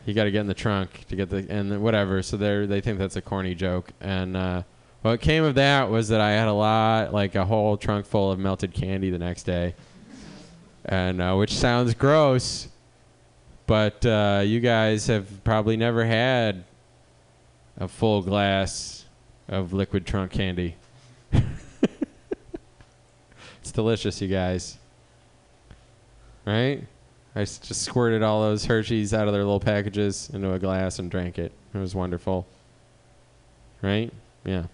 you 0.09 0.15
got 0.15 0.25
to 0.25 0.31
get 0.31 0.41
in 0.41 0.47
the 0.47 0.55
trunk 0.55 1.05
to 1.09 1.17
get 1.17 1.31
the 1.31 1.47
and 1.49 1.83
whatever. 1.83 2.23
So 2.23 2.37
they 2.37 2.67
they 2.67 2.81
think 2.81 2.99
that's 2.99 3.17
a 3.17 3.23
corny 3.23 3.55
joke. 3.55 3.93
And 4.01 4.37
uh, 4.37 4.63
what 5.03 5.21
came 5.21 5.45
of 5.45 5.55
that 5.57 5.91
was 5.91 6.09
that 6.09 6.21
I 6.21 6.31
had 6.31 6.49
a 6.49 6.53
lot, 6.53 7.13
like 7.13 7.35
a 7.35 7.45
whole 7.45 7.77
trunk 7.77 8.07
full 8.07 8.33
of 8.33 8.39
melted 8.39 8.75
candy 8.75 9.11
the 9.11 9.19
next 9.19 9.45
day 9.45 9.75
and 10.89 11.21
uh, 11.21 11.35
which 11.35 11.55
sounds 11.55 11.95
gross, 11.95 12.69
but 13.67 14.05
uh, 14.07 14.43
you 14.45 14.59
guys 14.59 15.07
have 15.07 15.45
probably 15.45 15.77
never 15.77 16.05
had 16.05 16.65
a 17.77 17.87
full 17.87 18.23
glass 18.23 19.05
of 19.49 19.75
liquid 19.75 20.07
trunk 20.07 20.33
candy. 20.33 20.77
it's 23.61 23.71
delicious, 23.73 24.21
you 24.23 24.29
guys. 24.29 24.79
Right? 26.47 26.85
I 27.39 27.43
just 27.43 27.82
squirted 27.82 28.24
all 28.24 28.43
those 28.43 28.65
Hershey's 28.65 29.15
out 29.15 29.28
of 29.28 29.32
their 29.32 29.44
little 29.44 29.60
packages 29.60 30.28
into 30.35 30.52
a 30.52 30.59
glass 30.59 30.98
and 30.98 31.09
drank 31.09 31.39
it. 31.39 31.52
It 31.73 31.78
was 31.78 31.94
wonderful. 31.94 32.48
Right? 33.81 34.12
Yeah. 34.44 34.65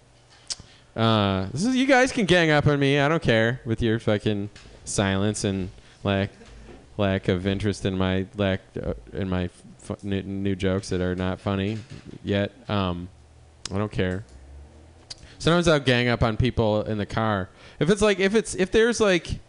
Uh, 0.95 1.45
this 1.51 1.63
is 1.63 1.75
you 1.75 1.85
guys 1.85 2.11
can 2.11 2.25
gang 2.25 2.49
up 2.49 2.65
on 2.65 2.79
me. 2.79 2.97
I 2.97 3.07
don't 3.07 3.21
care 3.21 3.61
with 3.65 3.83
your 3.83 3.99
fucking 3.99 4.49
silence 4.83 5.43
and 5.43 5.69
lack 6.03 6.31
lack 6.97 7.27
of 7.27 7.45
interest 7.45 7.85
in 7.85 7.99
my 7.99 8.25
lack 8.35 8.61
uh, 8.83 8.95
in 9.13 9.29
my 9.29 9.51
new, 10.01 10.23
new 10.23 10.55
jokes 10.55 10.89
that 10.89 11.01
are 11.01 11.15
not 11.15 11.39
funny 11.39 11.77
yet. 12.23 12.51
Um, 12.67 13.09
I 13.71 13.77
don't 13.77 13.91
care. 13.91 14.25
Sometimes 15.37 15.67
I'll 15.67 15.79
gang 15.79 16.07
up 16.07 16.23
on 16.23 16.35
people 16.35 16.81
in 16.81 16.97
the 16.97 17.05
car. 17.05 17.47
If 17.79 17.91
it's 17.91 18.01
like 18.01 18.19
if 18.19 18.33
it's 18.33 18.55
if 18.55 18.71
there's 18.71 18.99
like 18.99 19.39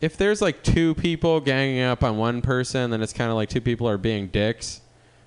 if 0.00 0.16
there's 0.16 0.40
like 0.40 0.62
two 0.62 0.94
people 0.94 1.40
ganging 1.40 1.82
up 1.82 2.04
on 2.04 2.16
one 2.16 2.40
person, 2.40 2.90
then 2.90 3.02
it's 3.02 3.12
kind 3.12 3.30
of 3.30 3.36
like 3.36 3.48
two 3.48 3.60
people 3.60 3.88
are 3.88 3.98
being 3.98 4.28
dicks. 4.28 4.80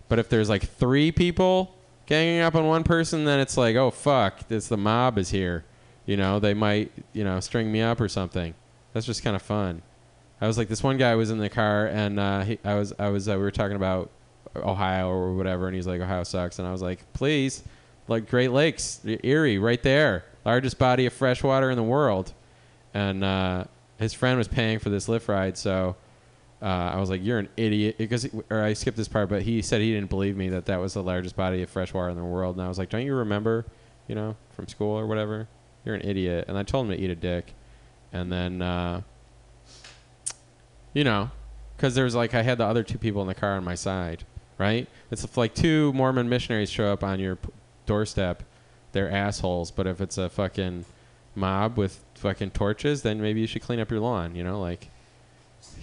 But 0.07 0.19
if 0.19 0.29
there's 0.29 0.49
like 0.49 0.63
three 0.63 1.11
people 1.11 1.75
ganging 2.05 2.41
up 2.41 2.55
on 2.55 2.65
one 2.65 2.83
person, 2.83 3.25
then 3.25 3.39
it's 3.39 3.57
like, 3.57 3.75
oh 3.75 3.91
fuck, 3.91 4.47
this 4.47 4.67
the 4.67 4.77
mob 4.77 5.17
is 5.17 5.29
here. 5.29 5.65
You 6.05 6.17
know, 6.17 6.39
they 6.39 6.53
might 6.53 6.91
you 7.13 7.23
know 7.23 7.39
string 7.39 7.71
me 7.71 7.81
up 7.81 7.99
or 8.01 8.07
something. 8.07 8.53
That's 8.93 9.05
just 9.05 9.23
kind 9.23 9.35
of 9.35 9.41
fun. 9.41 9.81
I 10.41 10.47
was 10.47 10.57
like, 10.57 10.69
this 10.69 10.81
one 10.81 10.97
guy 10.97 11.15
was 11.15 11.29
in 11.29 11.37
the 11.37 11.49
car, 11.49 11.85
and 11.85 12.19
uh, 12.19 12.41
he, 12.41 12.59
I 12.63 12.75
was 12.75 12.93
I 12.97 13.09
was 13.09 13.29
uh, 13.29 13.33
we 13.33 13.43
were 13.43 13.51
talking 13.51 13.75
about 13.75 14.09
Ohio 14.55 15.09
or 15.09 15.35
whatever, 15.35 15.67
and 15.67 15.75
he's 15.75 15.87
like, 15.87 16.01
Ohio 16.01 16.23
sucks, 16.23 16.59
and 16.59 16.67
I 16.67 16.71
was 16.71 16.81
like, 16.81 17.05
please, 17.13 17.63
like 18.07 18.29
Great 18.29 18.51
Lakes, 18.51 19.01
Erie, 19.05 19.59
right 19.59 19.81
there, 19.83 20.25
largest 20.43 20.79
body 20.79 21.05
of 21.05 21.13
fresh 21.13 21.43
water 21.43 21.69
in 21.69 21.77
the 21.77 21.83
world, 21.83 22.33
and 22.93 23.23
uh, 23.23 23.65
his 24.01 24.13
friend 24.13 24.37
was 24.37 24.47
paying 24.47 24.79
for 24.79 24.89
this 24.89 25.07
Lyft 25.07 25.27
ride, 25.27 25.57
so 25.57 25.95
uh, 26.61 26.65
I 26.65 26.99
was 26.99 27.09
like, 27.09 27.23
"You're 27.23 27.39
an 27.39 27.49
idiot," 27.55 27.97
because 27.97 28.27
or 28.49 28.61
I 28.61 28.73
skipped 28.73 28.97
this 28.97 29.07
part, 29.07 29.29
but 29.29 29.43
he 29.43 29.61
said 29.61 29.81
he 29.81 29.93
didn't 29.93 30.09
believe 30.09 30.35
me 30.35 30.49
that 30.49 30.65
that 30.65 30.79
was 30.79 30.93
the 30.93 31.03
largest 31.03 31.35
body 31.35 31.61
of 31.61 31.69
fresh 31.69 31.93
water 31.93 32.09
in 32.09 32.17
the 32.17 32.23
world, 32.23 32.55
and 32.55 32.65
I 32.65 32.67
was 32.67 32.77
like, 32.77 32.89
"Don't 32.89 33.05
you 33.05 33.15
remember, 33.15 33.65
you 34.07 34.15
know, 34.15 34.35
from 34.51 34.67
school 34.67 34.97
or 34.97 35.07
whatever? 35.07 35.47
You're 35.85 35.95
an 35.95 36.01
idiot." 36.01 36.45
And 36.47 36.57
I 36.57 36.63
told 36.63 36.87
him 36.87 36.97
to 36.97 37.01
eat 37.01 37.09
a 37.09 37.15
dick, 37.15 37.53
and 38.11 38.31
then, 38.31 38.61
uh, 38.61 39.01
you 40.93 41.03
know, 41.03 41.31
because 41.77 41.95
there 41.95 42.03
was 42.05 42.15
like 42.15 42.33
I 42.33 42.41
had 42.41 42.57
the 42.57 42.65
other 42.65 42.83
two 42.83 42.97
people 42.97 43.21
in 43.21 43.27
the 43.27 43.35
car 43.35 43.53
on 43.53 43.63
my 43.63 43.75
side, 43.75 44.23
right? 44.57 44.87
It's 45.09 45.37
like 45.37 45.53
two 45.53 45.93
Mormon 45.93 46.27
missionaries 46.27 46.69
show 46.69 46.91
up 46.91 47.03
on 47.03 47.19
your 47.19 47.37
doorstep, 47.85 48.43
they're 48.91 49.11
assholes. 49.11 49.71
But 49.71 49.87
if 49.87 50.01
it's 50.01 50.17
a 50.17 50.29
fucking 50.29 50.85
mob 51.35 51.77
with 51.77 52.03
fucking 52.21 52.51
torches, 52.51 53.01
then 53.01 53.19
maybe 53.19 53.41
you 53.41 53.47
should 53.47 53.61
clean 53.61 53.79
up 53.79 53.91
your 53.91 53.99
lawn. 53.99 54.35
You 54.35 54.43
know, 54.43 54.61
like, 54.61 54.87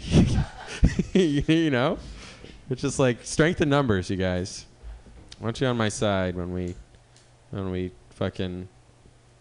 you 1.13 1.71
know, 1.71 1.99
it's 2.71 2.83
just 2.83 2.99
like 2.99 3.25
strength 3.25 3.61
in 3.61 3.69
numbers, 3.69 4.09
you 4.09 4.17
guys. 4.17 4.65
I 5.41 5.45
want 5.45 5.61
you 5.61 5.67
on 5.67 5.77
my 5.77 5.89
side 5.89 6.37
when 6.37 6.53
we, 6.53 6.75
when 7.51 7.71
we 7.71 7.93
fucking 8.11 8.69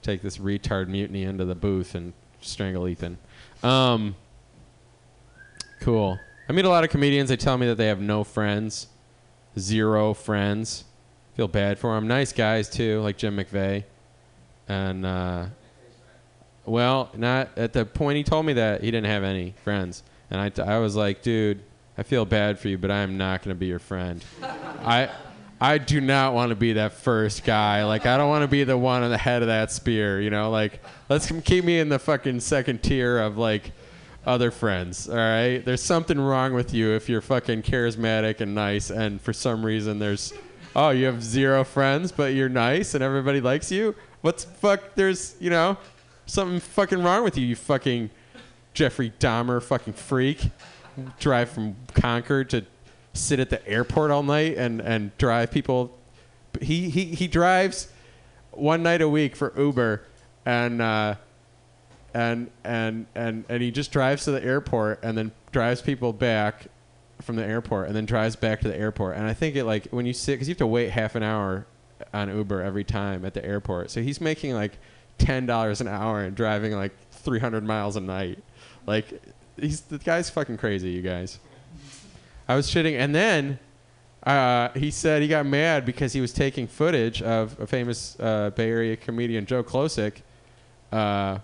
take 0.01 0.21
this 0.21 0.37
retard 0.37 0.87
mutiny 0.87 1.23
into 1.23 1.45
the 1.45 1.55
booth 1.55 1.95
and 1.95 2.13
strangle 2.41 2.87
Ethan. 2.87 3.17
Um, 3.63 4.15
cool. 5.81 6.19
I 6.49 6.53
meet 6.53 6.65
a 6.65 6.69
lot 6.69 6.83
of 6.83 6.89
comedians. 6.89 7.29
They 7.29 7.37
tell 7.37 7.57
me 7.57 7.67
that 7.67 7.75
they 7.75 7.87
have 7.87 7.99
no 7.99 8.23
friends, 8.23 8.87
zero 9.57 10.13
friends. 10.13 10.85
Feel 11.35 11.47
bad 11.47 11.77
for 11.77 11.93
them. 11.93 12.07
Nice 12.07 12.31
guys 12.31 12.69
too, 12.69 13.01
like 13.01 13.17
Jim 13.17 13.37
McVeigh, 13.37 13.83
and 14.67 15.05
uh, 15.05 15.45
well, 16.67 17.09
not 17.15 17.49
at 17.57 17.73
the 17.73 17.85
point 17.85 18.17
he 18.17 18.23
told 18.23 18.45
me 18.45 18.53
that 18.53 18.83
he 18.83 18.91
didn't 18.91 19.07
have 19.07 19.23
any 19.23 19.55
friends, 19.63 20.03
and 20.29 20.39
I, 20.39 20.49
t- 20.49 20.61
I 20.61 20.79
was 20.79 20.95
like, 20.95 21.21
dude, 21.21 21.61
I 21.97 22.03
feel 22.03 22.25
bad 22.25 22.59
for 22.59 22.67
you, 22.67 22.77
but 22.77 22.91
I 22.91 22.99
am 22.99 23.17
not 23.17 23.41
going 23.41 23.55
to 23.55 23.59
be 23.59 23.67
your 23.67 23.79
friend. 23.79 24.23
I 24.43 25.09
I 25.59 25.79
do 25.79 25.99
not 25.99 26.35
want 26.35 26.49
to 26.49 26.55
be 26.55 26.73
that 26.73 26.93
first 26.93 27.43
guy. 27.43 27.83
Like 27.83 28.05
I 28.05 28.17
don't 28.17 28.29
want 28.29 28.43
to 28.43 28.47
be 28.47 28.63
the 28.63 28.77
one 28.77 29.01
on 29.01 29.09
the 29.09 29.17
head 29.17 29.41
of 29.41 29.47
that 29.47 29.71
spear. 29.71 30.21
You 30.21 30.29
know, 30.29 30.51
like 30.51 30.81
let's 31.09 31.31
keep 31.41 31.65
me 31.65 31.79
in 31.79 31.89
the 31.89 31.97
fucking 31.97 32.41
second 32.41 32.83
tier 32.83 33.17
of 33.17 33.37
like 33.37 33.71
other 34.25 34.51
friends. 34.51 35.09
All 35.09 35.15
right, 35.15 35.59
there's 35.63 35.81
something 35.81 36.19
wrong 36.19 36.53
with 36.53 36.73
you 36.73 36.91
if 36.91 37.09
you're 37.09 37.21
fucking 37.21 37.63
charismatic 37.63 38.41
and 38.41 38.53
nice, 38.53 38.91
and 38.91 39.19
for 39.19 39.33
some 39.33 39.65
reason 39.65 39.97
there's 39.97 40.31
oh 40.75 40.89
you 40.91 41.05
have 41.05 41.23
zero 41.23 41.63
friends, 41.63 42.11
but 42.11 42.33
you're 42.33 42.49
nice 42.49 42.93
and 42.93 43.03
everybody 43.03 43.41
likes 43.41 43.71
you. 43.71 43.95
What's 44.21 44.43
fuck? 44.43 44.93
There's 44.93 45.35
you 45.39 45.49
know 45.49 45.77
something 46.27 46.59
fucking 46.59 47.01
wrong 47.01 47.23
with 47.23 47.37
you. 47.37 47.45
You 47.45 47.55
fucking 47.55 48.11
Jeffrey 48.73 49.11
Dahmer 49.19 49.61
fucking 49.61 49.93
freak. 49.93 50.51
Drive 51.19 51.49
from 51.49 51.75
Concord 51.93 52.49
to 52.51 52.65
sit 53.13 53.39
at 53.39 53.49
the 53.49 53.67
airport 53.67 54.11
all 54.11 54.23
night 54.23 54.57
and, 54.57 54.81
and 54.81 55.15
drive 55.17 55.51
people. 55.51 55.97
He, 56.61 56.89
he, 56.89 57.05
he 57.05 57.27
drives 57.27 57.89
one 58.51 58.83
night 58.83 59.01
a 59.01 59.09
week 59.09 59.35
for 59.35 59.53
Uber 59.57 60.03
and, 60.45 60.81
uh, 60.81 61.15
and, 62.13 62.49
and, 62.63 63.05
and, 63.13 63.45
and 63.47 63.61
he 63.61 63.71
just 63.71 63.91
drives 63.91 64.23
to 64.25 64.31
the 64.31 64.43
airport 64.43 65.03
and 65.03 65.17
then 65.17 65.31
drives 65.51 65.81
people 65.81 66.13
back 66.13 66.67
from 67.21 67.35
the 67.35 67.45
airport 67.45 67.87
and 67.87 67.95
then 67.95 68.05
drives 68.05 68.35
back 68.35 68.61
to 68.61 68.67
the 68.67 68.77
airport. 68.77 69.17
And 69.17 69.25
I 69.25 69.33
think 69.33 69.55
it 69.55 69.65
like 69.65 69.87
when 69.89 70.05
you 70.05 70.13
sit, 70.13 70.33
because 70.33 70.47
you 70.47 70.53
have 70.53 70.59
to 70.59 70.67
wait 70.67 70.89
half 70.89 71.15
an 71.15 71.23
hour 71.23 71.67
on 72.13 72.29
Uber 72.35 72.61
every 72.61 72.83
time 72.83 73.25
at 73.25 73.33
the 73.33 73.45
airport. 73.45 73.91
So 73.91 74.01
he's 74.01 74.21
making 74.21 74.53
like 74.53 74.77
$10 75.19 75.81
an 75.81 75.87
hour 75.87 76.21
and 76.21 76.35
driving 76.35 76.73
like 76.73 76.93
300 77.11 77.63
miles 77.63 77.95
a 77.95 78.01
night. 78.01 78.39
Like, 78.85 79.21
he's 79.59 79.81
the 79.81 79.97
guy's 79.97 80.29
fucking 80.29 80.57
crazy, 80.57 80.89
you 80.89 81.01
guys. 81.01 81.39
I 82.47 82.55
was 82.55 82.67
shitting, 82.67 82.97
and 82.97 83.13
then 83.13 83.59
uh, 84.23 84.69
he 84.73 84.91
said 84.91 85.21
he 85.21 85.27
got 85.27 85.45
mad 85.45 85.85
because 85.85 86.13
he 86.13 86.21
was 86.21 86.31
taking 86.31 86.67
footage 86.67 87.21
of 87.21 87.59
a 87.59 87.67
famous 87.67 88.17
uh, 88.19 88.51
Bay 88.51 88.69
Area 88.69 88.95
comedian, 88.95 89.45
Joe 89.45 89.63
Klocek, 89.63 90.21
uh, 90.91 91.39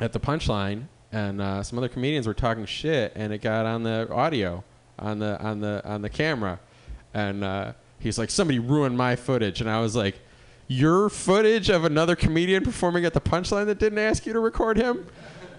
at 0.00 0.12
the 0.12 0.20
Punchline, 0.20 0.84
and 1.12 1.40
uh, 1.40 1.62
some 1.62 1.78
other 1.78 1.88
comedians 1.88 2.26
were 2.26 2.34
talking 2.34 2.66
shit, 2.66 3.12
and 3.14 3.32
it 3.32 3.38
got 3.38 3.66
on 3.66 3.82
the 3.84 4.08
audio, 4.10 4.64
on 4.98 5.18
the 5.18 5.40
on 5.40 5.60
the 5.60 5.82
on 5.84 6.02
the 6.02 6.08
camera, 6.08 6.58
and 7.14 7.44
uh, 7.44 7.72
he's 8.00 8.18
like, 8.18 8.30
somebody 8.30 8.58
ruined 8.58 8.96
my 8.96 9.14
footage, 9.14 9.60
and 9.60 9.70
I 9.70 9.80
was 9.80 9.94
like, 9.94 10.18
your 10.72 11.08
footage 11.08 11.68
of 11.68 11.84
another 11.84 12.16
comedian 12.16 12.64
performing 12.64 13.04
at 13.04 13.14
the 13.14 13.20
Punchline 13.20 13.66
that 13.66 13.78
didn't 13.78 13.98
ask 13.98 14.26
you 14.26 14.32
to 14.32 14.40
record 14.40 14.76
him 14.76 15.06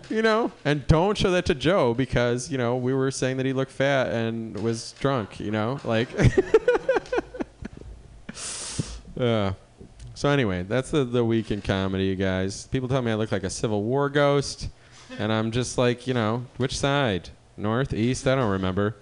you 0.10 0.22
know, 0.22 0.52
and 0.66 0.86
don't 0.88 1.18
show 1.18 1.32
that 1.32 1.46
to 1.46 1.56
Joe 1.56 1.94
because 1.94 2.52
you 2.52 2.58
know 2.58 2.76
we 2.76 2.94
were 2.94 3.12
saying 3.12 3.38
that 3.38 3.46
he 3.46 3.54
looked 3.54 3.72
fat 3.72 4.10
and 4.10 4.60
was 4.60 4.94
drunk. 5.00 5.40
You 5.40 5.52
know, 5.52 5.80
like. 5.84 6.10
uh, 9.20 9.54
so 10.16 10.30
anyway, 10.30 10.64
that's 10.64 10.92
the 10.92 11.04
the 11.04 11.26
week 11.26 11.52
in 11.52 11.62
comedy, 11.62 12.06
you 12.06 12.16
guys. 12.16 12.68
People 12.68 12.88
tell 12.88 13.02
me 13.02 13.12
I 13.12 13.16
look 13.16 13.32
like 13.32 13.44
a 13.44 13.50
Civil 13.50 13.84
War 13.84 14.10
ghost, 14.10 14.70
and 15.18 15.32
I'm 15.32 15.52
just 15.52 15.78
like, 15.78 16.08
you 16.08 16.14
know, 16.14 16.46
which 16.58 16.78
side? 16.78 17.30
North, 17.56 17.94
east? 17.94 18.28
I 18.28 18.36
don't 18.36 18.52
remember. 18.52 18.96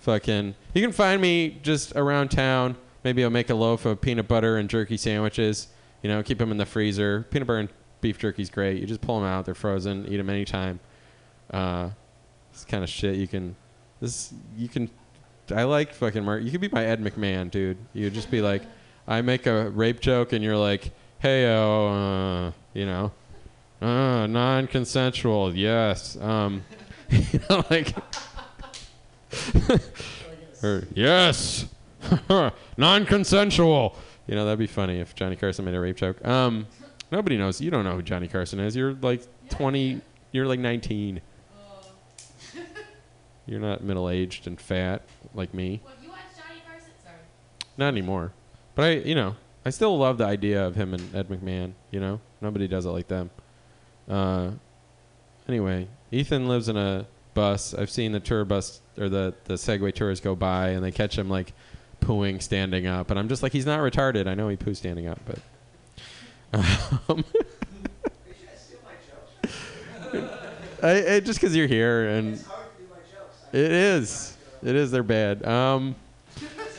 Fucking. 0.00 0.54
You 0.74 0.82
can 0.82 0.92
find 0.92 1.20
me 1.20 1.58
just 1.62 1.92
around 1.96 2.30
town. 2.30 2.76
Maybe 3.06 3.22
I'll 3.22 3.30
make 3.30 3.50
a 3.50 3.54
loaf 3.54 3.86
of 3.86 4.00
peanut 4.00 4.26
butter 4.26 4.56
and 4.56 4.68
jerky 4.68 4.96
sandwiches. 4.96 5.68
You 6.02 6.08
know, 6.08 6.24
keep 6.24 6.38
them 6.38 6.50
in 6.50 6.56
the 6.56 6.66
freezer. 6.66 7.24
Peanut 7.30 7.46
butter 7.46 7.60
and 7.60 7.68
beef 8.00 8.18
jerky's 8.18 8.50
great. 8.50 8.80
You 8.80 8.86
just 8.88 9.00
pull 9.00 9.20
them 9.20 9.28
out; 9.28 9.44
they're 9.44 9.54
frozen. 9.54 10.08
Eat 10.08 10.16
them 10.16 10.28
anytime. 10.28 10.80
Uh, 11.52 11.90
this 12.52 12.64
kind 12.64 12.82
of 12.82 12.90
shit 12.90 13.14
you 13.14 13.28
can. 13.28 13.54
This 14.00 14.34
you 14.56 14.68
can. 14.68 14.90
I 15.54 15.62
like 15.62 15.94
fucking 15.94 16.24
Mark. 16.24 16.42
You 16.42 16.50
could 16.50 16.60
be 16.60 16.68
my 16.68 16.84
Ed 16.84 17.00
McMahon, 17.00 17.48
dude. 17.48 17.78
You'd 17.92 18.12
just 18.12 18.28
be 18.28 18.42
like, 18.42 18.62
I 19.06 19.22
make 19.22 19.46
a 19.46 19.70
rape 19.70 20.00
joke, 20.00 20.32
and 20.32 20.42
you're 20.42 20.56
like, 20.56 20.90
hey, 21.20 21.46
oh, 21.54 21.86
uh, 21.86 22.52
you 22.74 22.86
know, 22.86 23.12
uh, 23.80 24.26
non-consensual, 24.26 25.54
yes. 25.54 26.16
Um, 26.16 26.64
you 27.10 27.38
know, 27.48 27.64
like, 27.70 27.94
or 30.64 30.88
yes, 30.92 31.66
non-consensual. 32.76 33.96
You 34.26 34.34
know, 34.34 34.44
that'd 34.44 34.58
be 34.58 34.66
funny 34.66 34.98
if 35.00 35.14
Johnny 35.14 35.36
Carson 35.36 35.64
made 35.64 35.74
a 35.74 35.80
rape 35.80 35.96
joke. 35.96 36.24
Um, 36.26 36.66
nobody 37.12 37.36
knows. 37.36 37.60
You 37.60 37.70
don't 37.70 37.84
know 37.84 37.94
who 37.94 38.02
Johnny 38.02 38.28
Carson 38.28 38.58
is. 38.60 38.74
You're 38.74 38.94
like 38.94 39.22
20. 39.50 40.00
You're 40.32 40.46
like 40.46 40.60
19. 40.60 41.20
You're 43.46 43.60
not 43.60 43.82
middle-aged 43.82 44.46
and 44.46 44.60
fat 44.60 45.02
like 45.34 45.54
me. 45.54 45.80
Well, 45.84 45.94
you 46.02 46.10
watch 46.10 46.18
Johnny 46.36 46.60
Carson? 46.66 46.90
Sorry. 47.04 47.16
Not 47.76 47.88
anymore. 47.88 48.32
But 48.74 48.84
I, 48.84 48.90
you 48.96 49.14
know, 49.14 49.36
I 49.64 49.70
still 49.70 49.96
love 49.96 50.18
the 50.18 50.26
idea 50.26 50.64
of 50.64 50.74
him 50.74 50.94
and 50.94 51.14
Ed 51.14 51.28
McMahon. 51.28 51.72
You 51.90 52.00
know, 52.00 52.20
nobody 52.40 52.68
does 52.68 52.86
it 52.86 52.90
like 52.90 53.08
them. 53.08 53.30
Uh, 54.08 54.50
anyway, 55.48 55.88
Ethan 56.10 56.48
lives 56.48 56.68
in 56.68 56.76
a 56.76 57.06
bus. 57.34 57.74
I've 57.74 57.90
seen 57.90 58.12
the 58.12 58.20
tour 58.20 58.44
bus 58.44 58.80
or 58.98 59.08
the 59.08 59.34
the 59.44 59.54
Segway 59.54 59.94
tours 59.94 60.20
go 60.20 60.34
by, 60.34 60.70
and 60.70 60.84
they 60.84 60.90
catch 60.90 61.16
him 61.16 61.28
like 61.28 61.52
pooing 62.06 62.40
standing 62.40 62.86
up, 62.86 63.10
and 63.10 63.18
I'm 63.18 63.28
just 63.28 63.42
like, 63.42 63.52
he's 63.52 63.66
not 63.66 63.80
retarded. 63.80 64.28
I 64.28 64.34
know 64.34 64.48
he 64.48 64.56
poos 64.56 64.76
standing 64.76 65.08
up, 65.08 65.18
but. 65.26 65.38
Um, 67.08 67.24
I, 70.82 71.14
I, 71.14 71.20
just 71.20 71.40
because 71.40 71.56
you're 71.56 71.66
here 71.66 72.08
and 72.08 72.34
it 73.52 73.72
is, 73.72 74.36
it 74.62 74.76
is. 74.76 74.90
They're 74.90 75.02
bad. 75.02 75.44
Um, 75.44 75.96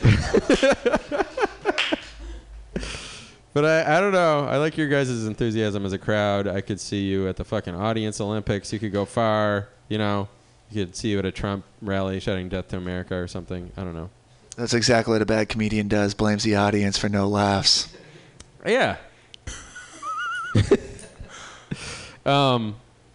but 3.52 3.64
I, 3.64 3.96
I 3.96 4.00
don't 4.00 4.12
know. 4.12 4.46
I 4.46 4.56
like 4.56 4.76
your 4.76 4.88
guys' 4.88 5.26
enthusiasm 5.26 5.84
as 5.84 5.92
a 5.92 5.98
crowd. 5.98 6.46
I 6.48 6.60
could 6.60 6.80
see 6.80 7.04
you 7.06 7.28
at 7.28 7.36
the 7.36 7.44
fucking 7.44 7.74
audience 7.74 8.20
Olympics. 8.20 8.72
You 8.72 8.78
could 8.78 8.92
go 8.92 9.04
far. 9.04 9.68
You 9.88 9.98
know, 9.98 10.28
you 10.70 10.86
could 10.86 10.96
see 10.96 11.10
you 11.10 11.18
at 11.18 11.26
a 11.26 11.32
Trump 11.32 11.64
rally 11.82 12.20
shouting 12.20 12.48
"Death 12.48 12.68
to 12.68 12.76
America" 12.76 13.16
or 13.16 13.28
something. 13.28 13.72
I 13.76 13.84
don't 13.84 13.94
know. 13.94 14.10
That's 14.58 14.74
exactly 14.74 15.12
what 15.12 15.22
a 15.22 15.26
bad 15.26 15.48
comedian 15.48 15.86
does. 15.86 16.14
Blames 16.14 16.42
the 16.42 16.56
audience 16.56 16.98
for 16.98 17.08
no 17.08 17.28
laughs. 17.28 17.94
Yeah. 18.66 18.96
um, 22.26 22.74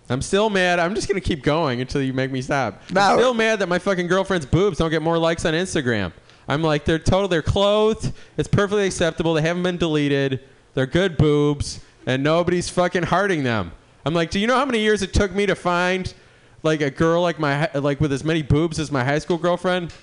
I'm 0.10 0.22
still 0.22 0.49
mad. 0.49 0.80
I'm 0.80 0.95
just 0.95 1.10
gonna 1.10 1.20
keep 1.20 1.44
going 1.44 1.82
until 1.82 2.02
you 2.02 2.14
make 2.14 2.32
me 2.32 2.41
stop. 2.41 2.82
I'm 2.95 3.20
still 3.20 3.34
mad 3.34 3.60
that 3.60 3.68
my 3.68 3.78
fucking 3.78 4.07
girlfriend's 4.07 4.45
boobs 4.45 4.78
don't 4.78 4.90
get 4.90 5.02
more 5.02 5.18
likes 5.18 5.44
on 5.44 5.53
Instagram. 5.53 6.14
I'm 6.48 6.61
like, 6.61 6.86
they're 6.86 6.98
total. 6.98 7.28
They're 7.28 7.41
clothed. 7.41 8.14
It's 8.38 8.48
perfectly 8.48 8.86
acceptable. 8.86 9.34
They 9.34 9.41
haven't 9.41 9.64
been 9.64 9.78
deleted. 9.78 10.40
They're 10.76 10.86
good 10.86 11.18
boobs, 11.18 11.82
and 12.06 12.24
nobody's 12.24 12.70
fucking 12.70 13.03
hurting 13.03 13.44
them. 13.44 13.74
I'm 14.06 14.14
like, 14.14 14.32
do 14.32 14.40
you 14.40 14.48
know 14.48 14.56
how 14.56 14.65
many 14.65 14.80
years 14.80 15.02
it 15.02 15.14
took 15.14 15.34
me 15.34 15.45
to 15.45 15.56
find 15.56 16.14
like 16.64 16.80
a 16.80 16.90
girl 16.90 17.22
like 17.22 17.38
my 17.38 17.70
like 17.74 17.99
with 17.99 18.14
as 18.14 18.24
many 18.24 18.44
boobs 18.44 18.80
as 18.80 18.94
my 18.94 19.03
high 19.03 19.20
school 19.20 19.38
girlfriend? 19.38 19.94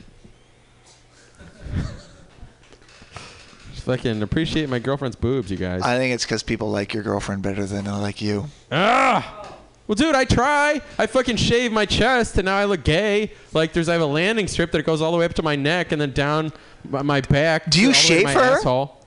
Just 3.72 3.84
fucking 3.84 4.22
appreciate 4.22 4.68
my 4.68 4.78
girlfriend's 4.78 5.16
boobs, 5.16 5.50
you 5.50 5.56
guys. 5.56 5.82
I 5.82 5.96
think 5.96 6.14
it's 6.14 6.24
because 6.24 6.42
people 6.42 6.70
like 6.70 6.92
your 6.94 7.02
girlfriend 7.02 7.42
better 7.42 7.64
than 7.64 7.84
they 7.84 7.90
like 7.90 8.20
you. 8.20 8.46
Ah! 8.70 9.56
Well, 9.86 9.96
dude, 9.96 10.14
I 10.14 10.24
try. 10.24 10.80
I 10.98 11.06
fucking 11.06 11.36
shave 11.36 11.72
my 11.72 11.84
chest, 11.84 12.36
and 12.38 12.44
now 12.44 12.56
I 12.56 12.64
look 12.64 12.84
gay. 12.84 13.32
Like, 13.52 13.72
there's 13.72 13.88
I 13.88 13.94
have 13.94 14.02
a 14.02 14.06
landing 14.06 14.46
strip 14.46 14.70
that 14.70 14.82
goes 14.84 15.02
all 15.02 15.10
the 15.10 15.18
way 15.18 15.24
up 15.24 15.34
to 15.34 15.42
my 15.42 15.56
neck 15.56 15.90
and 15.90 16.00
then 16.00 16.12
down 16.12 16.52
my, 16.88 17.02
my 17.02 17.20
back. 17.22 17.68
Do 17.68 17.80
you 17.80 17.88
all 17.88 17.92
the 17.92 17.98
way 17.98 18.02
to 18.02 18.06
shave 18.06 18.24
my 18.24 18.32
her? 18.34 18.40
Asshole. 18.40 19.04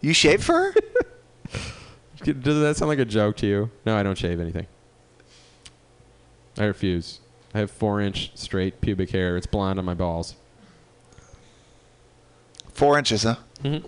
You 0.00 0.12
shave 0.12 0.42
for 0.42 0.72
her? 0.72 0.74
Does 2.32 2.60
that 2.60 2.76
sound 2.76 2.88
like 2.88 2.98
a 2.98 3.04
joke 3.04 3.36
to 3.36 3.46
you? 3.46 3.70
No, 3.84 3.96
I 3.96 4.02
don't 4.02 4.18
shave 4.18 4.40
anything. 4.40 4.66
I 6.58 6.64
refuse. 6.64 7.20
I 7.54 7.58
have 7.58 7.70
four-inch 7.70 8.32
straight 8.34 8.80
pubic 8.80 9.10
hair. 9.10 9.36
It's 9.36 9.46
blonde 9.46 9.78
on 9.78 9.84
my 9.84 9.94
balls. 9.94 10.34
Four 12.76 12.98
inches, 12.98 13.22
huh? 13.24 13.36
Mhm. 13.64 13.84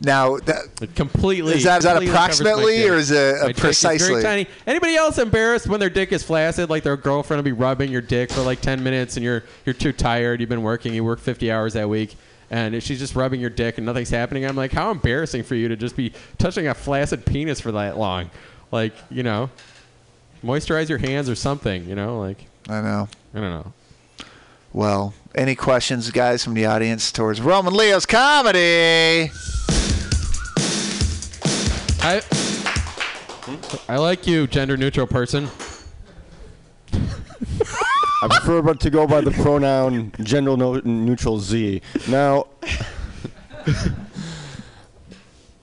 Now, 0.00 0.38
that, 0.38 0.64
It 0.82 0.94
completely. 0.96 1.54
Is 1.54 1.64
that- 1.64 1.78
is 1.78 1.84
that 1.84 1.92
completely 1.92 2.06
covers 2.14 2.40
my 2.40 2.50
approximately, 2.50 2.88
or 2.88 2.94
is 2.96 3.10
it, 3.10 3.36
uh, 3.40 3.46
My 3.46 3.52
precisely? 3.52 4.22
tiny. 4.22 4.46
Anybody 4.66 4.96
else 4.96 5.18
embarrassed 5.18 5.66
when 5.68 5.78
their 5.78 5.88
dick 5.90 6.10
is 6.12 6.22
flaccid, 6.22 6.68
like 6.68 6.82
their 6.82 6.96
girlfriend 6.96 7.38
will 7.38 7.44
be 7.44 7.52
rubbing 7.52 7.90
your 7.92 8.00
dick 8.00 8.32
for 8.32 8.40
like 8.42 8.60
ten 8.60 8.82
minutes, 8.82 9.16
and 9.16 9.24
you're 9.24 9.44
you're 9.64 9.72
too 9.74 9.92
tired. 9.92 10.40
You've 10.40 10.48
been 10.48 10.62
working. 10.62 10.94
You 10.94 11.04
work 11.04 11.20
fifty 11.20 11.50
hours 11.52 11.74
that 11.74 11.88
week, 11.88 12.16
and 12.50 12.82
she's 12.82 12.98
just 12.98 13.14
rubbing 13.14 13.40
your 13.40 13.50
dick, 13.50 13.76
and 13.78 13.86
nothing's 13.86 14.10
happening. 14.10 14.44
I'm 14.44 14.56
like, 14.56 14.72
how 14.72 14.90
embarrassing 14.90 15.44
for 15.44 15.54
you 15.54 15.68
to 15.68 15.76
just 15.76 15.96
be 15.96 16.12
touching 16.38 16.66
a 16.66 16.74
flaccid 16.74 17.24
penis 17.24 17.60
for 17.60 17.70
that 17.72 17.96
long. 17.96 18.30
Like, 18.72 18.94
you 19.10 19.22
know, 19.22 19.48
moisturize 20.44 20.88
your 20.88 20.98
hands 20.98 21.28
or 21.30 21.34
something. 21.36 21.88
You 21.88 21.94
know, 21.94 22.18
like 22.18 22.44
I 22.68 22.80
know. 22.80 23.08
I 23.34 23.40
don't 23.40 23.50
know. 23.50 23.72
Well, 24.74 25.14
any 25.36 25.54
questions, 25.54 26.10
guys, 26.10 26.42
from 26.42 26.54
the 26.54 26.66
audience 26.66 27.12
towards 27.12 27.40
Roman 27.40 27.74
Leo's 27.74 28.06
comedy? 28.06 29.30
I 32.02 32.20
I 33.88 33.96
like 33.98 34.26
you, 34.26 34.48
gender 34.48 34.76
neutral 34.76 35.06
person. 35.06 35.48
I 36.92 38.28
prefer 38.28 38.62
but 38.62 38.80
to 38.80 38.90
go 38.90 39.06
by 39.06 39.20
the 39.20 39.30
pronoun 39.30 40.10
gender 40.22 40.56
no- 40.56 40.80
neutral 40.84 41.38
Z. 41.38 41.80
Now, 42.08 42.46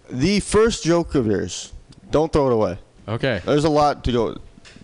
the 0.10 0.40
first 0.40 0.86
joke 0.86 1.16
of 1.16 1.26
yours, 1.28 1.74
don't 2.12 2.32
throw 2.32 2.48
it 2.48 2.54
away. 2.54 2.78
Okay. 3.10 3.42
There's 3.46 3.66
a 3.66 3.70
lot 3.70 4.06
to 4.06 4.12
go. 4.14 4.38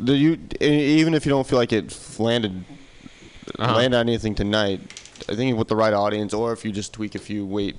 Do 0.03 0.13
you 0.15 0.37
e- 0.59 0.99
even 0.99 1.13
if 1.13 1.25
you 1.25 1.29
don't 1.29 1.47
feel 1.47 1.59
like 1.59 1.71
it 1.71 1.97
landed 2.19 2.65
Uh-huh. 3.59 3.75
landed 3.75 3.97
on 3.97 4.07
anything 4.07 4.35
tonight? 4.35 4.81
I 5.29 5.35
think 5.35 5.57
with 5.57 5.67
the 5.67 5.75
right 5.75 5.93
audience, 5.93 6.33
or 6.33 6.53
if 6.53 6.63
you 6.63 6.71
just 6.71 6.93
tweak 6.93 7.15
a 7.15 7.19
few, 7.19 7.45
wait 7.45 7.75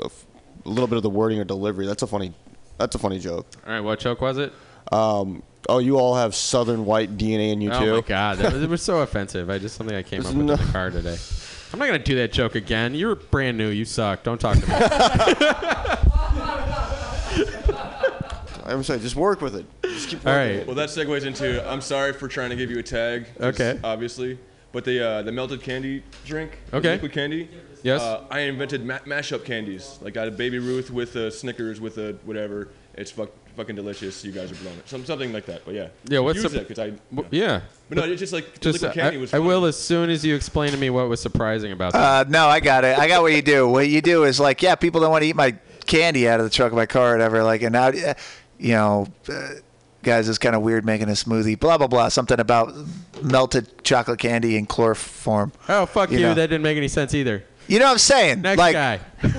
a, 0.00 0.06
f- 0.06 0.26
a 0.64 0.68
little 0.68 0.86
bit 0.86 0.96
of 0.96 1.02
the 1.02 1.10
wording 1.10 1.38
or 1.38 1.44
delivery. 1.44 1.86
That's 1.86 2.02
a 2.02 2.06
funny. 2.06 2.32
That's 2.78 2.94
a 2.94 2.98
funny 2.98 3.18
joke. 3.18 3.46
All 3.66 3.72
right, 3.72 3.80
what 3.80 3.98
joke 4.00 4.20
was 4.20 4.38
it? 4.38 4.52
Um, 4.92 5.42
oh, 5.68 5.78
you 5.78 5.98
all 5.98 6.14
have 6.16 6.34
Southern 6.34 6.84
white 6.84 7.16
DNA 7.16 7.52
in 7.52 7.60
you 7.60 7.70
oh 7.72 7.80
too. 7.80 7.94
my 7.96 8.00
god, 8.02 8.38
that 8.38 8.52
was, 8.52 8.62
it 8.62 8.68
was 8.68 8.82
so 8.82 9.00
offensive. 9.00 9.48
I 9.50 9.58
just 9.58 9.76
something 9.76 9.96
I 9.96 10.02
came 10.02 10.20
up 10.20 10.26
with 10.26 10.36
in 10.40 10.46
the 10.46 10.56
car 10.56 10.90
today. 10.90 11.16
I'm 11.72 11.78
not 11.78 11.86
gonna 11.86 11.98
do 11.98 12.16
that 12.16 12.32
joke 12.32 12.54
again. 12.54 12.94
You're 12.94 13.16
brand 13.16 13.58
new. 13.58 13.68
You 13.68 13.84
suck. 13.84 14.22
Don't 14.22 14.40
talk 14.40 14.58
to 14.58 14.68
me. 14.68 14.74
I'm 18.66 18.82
sorry, 18.82 19.00
just 19.00 19.16
work 19.16 19.40
with 19.40 19.56
it. 19.56 19.66
Just 19.82 20.08
keep 20.08 20.26
All 20.26 20.34
it. 20.34 20.66
Well, 20.66 20.76
that 20.76 20.88
segues 20.88 21.24
into 21.26 21.68
I'm 21.68 21.80
sorry 21.80 22.12
for 22.12 22.28
trying 22.28 22.50
to 22.50 22.56
give 22.56 22.70
you 22.70 22.78
a 22.78 22.82
tag. 22.82 23.26
Okay. 23.40 23.78
Obviously, 23.84 24.38
but 24.74 24.84
the 24.84 25.00
uh, 25.02 25.22
the 25.22 25.32
melted 25.32 25.62
candy 25.62 26.02
drink. 26.26 26.58
Okay. 26.74 26.92
Liquid 26.92 27.12
candy. 27.12 27.48
Yes. 27.82 28.02
Uh, 28.02 28.24
I 28.30 28.40
invented 28.40 28.84
ma- 28.84 28.98
mashup 29.00 29.44
candies. 29.44 29.98
Like 30.02 30.16
I 30.18 30.24
had 30.24 30.28
a 30.28 30.36
Baby 30.36 30.58
Ruth 30.58 30.90
with 30.90 31.16
a 31.16 31.30
Snickers 31.30 31.80
with 31.80 31.96
a 31.96 32.16
whatever. 32.24 32.68
It's 32.96 33.10
fuck, 33.10 33.30
fucking 33.56 33.74
delicious. 33.76 34.24
You 34.24 34.32
guys 34.32 34.52
are 34.52 34.54
blowing 34.56 34.78
it. 34.78 34.88
Some, 34.88 35.04
something 35.04 35.32
like 35.32 35.46
that. 35.46 35.64
But 35.64 35.74
yeah. 35.74 35.88
Yeah, 36.08 36.20
what's 36.20 36.42
Use 36.42 36.52
the- 36.52 36.60
it 36.60 36.68
'cause 36.68 36.78
I. 36.78 36.90
w- 37.14 37.28
yeah. 37.30 37.60
But 37.88 37.98
no, 37.98 38.04
it's 38.04 38.20
just 38.20 38.32
like 38.32 38.60
Just, 38.60 38.82
liquid 38.82 38.90
uh, 38.90 38.94
candy 39.02 39.18
I, 39.18 39.20
was. 39.20 39.34
I 39.34 39.38
will 39.38 39.64
as 39.64 39.76
soon 39.78 40.10
as 40.10 40.24
you 40.24 40.34
explain 40.34 40.70
to 40.72 40.76
me 40.76 40.90
what 40.90 41.08
was 41.08 41.20
surprising 41.20 41.72
about 41.72 41.92
that. 41.92 42.26
Uh, 42.26 42.30
no, 42.30 42.46
I 42.46 42.60
got 42.60 42.84
it. 42.84 42.98
I 42.98 43.06
got 43.08 43.22
what 43.22 43.32
you 43.32 43.42
do. 43.42 43.68
What 43.68 43.88
you 43.88 44.00
do 44.00 44.24
is 44.24 44.38
like, 44.40 44.62
yeah, 44.62 44.74
people 44.76 45.00
don't 45.00 45.10
want 45.10 45.22
to 45.22 45.28
eat 45.28 45.36
my 45.36 45.54
candy 45.86 46.28
out 46.28 46.40
of 46.40 46.44
the 46.46 46.50
trunk 46.50 46.72
of 46.72 46.76
my 46.76 46.86
car 46.86 47.10
or 47.10 47.12
whatever. 47.12 47.42
Like, 47.42 47.62
and 47.62 47.72
now, 47.72 47.88
uh, 47.88 48.14
you 48.58 48.72
know, 48.72 49.06
uh, 49.28 49.48
guys, 50.04 50.28
it's 50.28 50.38
kind 50.38 50.54
of 50.54 50.62
weird 50.62 50.84
making 50.84 51.08
a 51.08 51.12
smoothie. 51.12 51.58
Blah 51.58 51.78
blah 51.78 51.86
blah. 51.86 52.08
Something 52.08 52.38
about 52.38 52.72
melted 53.22 53.82
chocolate 53.84 54.20
candy 54.20 54.56
in 54.56 54.66
chloroform. 54.66 55.52
oh 55.68 55.86
fuck 55.86 56.10
you! 56.10 56.18
you 56.18 56.24
know. 56.24 56.34
That 56.34 56.48
didn't 56.48 56.62
make 56.62 56.76
any 56.76 56.88
sense 56.88 57.14
either. 57.14 57.44
You 57.66 57.78
know 57.78 57.86
what 57.86 57.92
I'm 57.92 57.98
saying? 57.98 58.42
Next 58.42 58.58
like, 58.58 58.74
guy. 58.74 59.00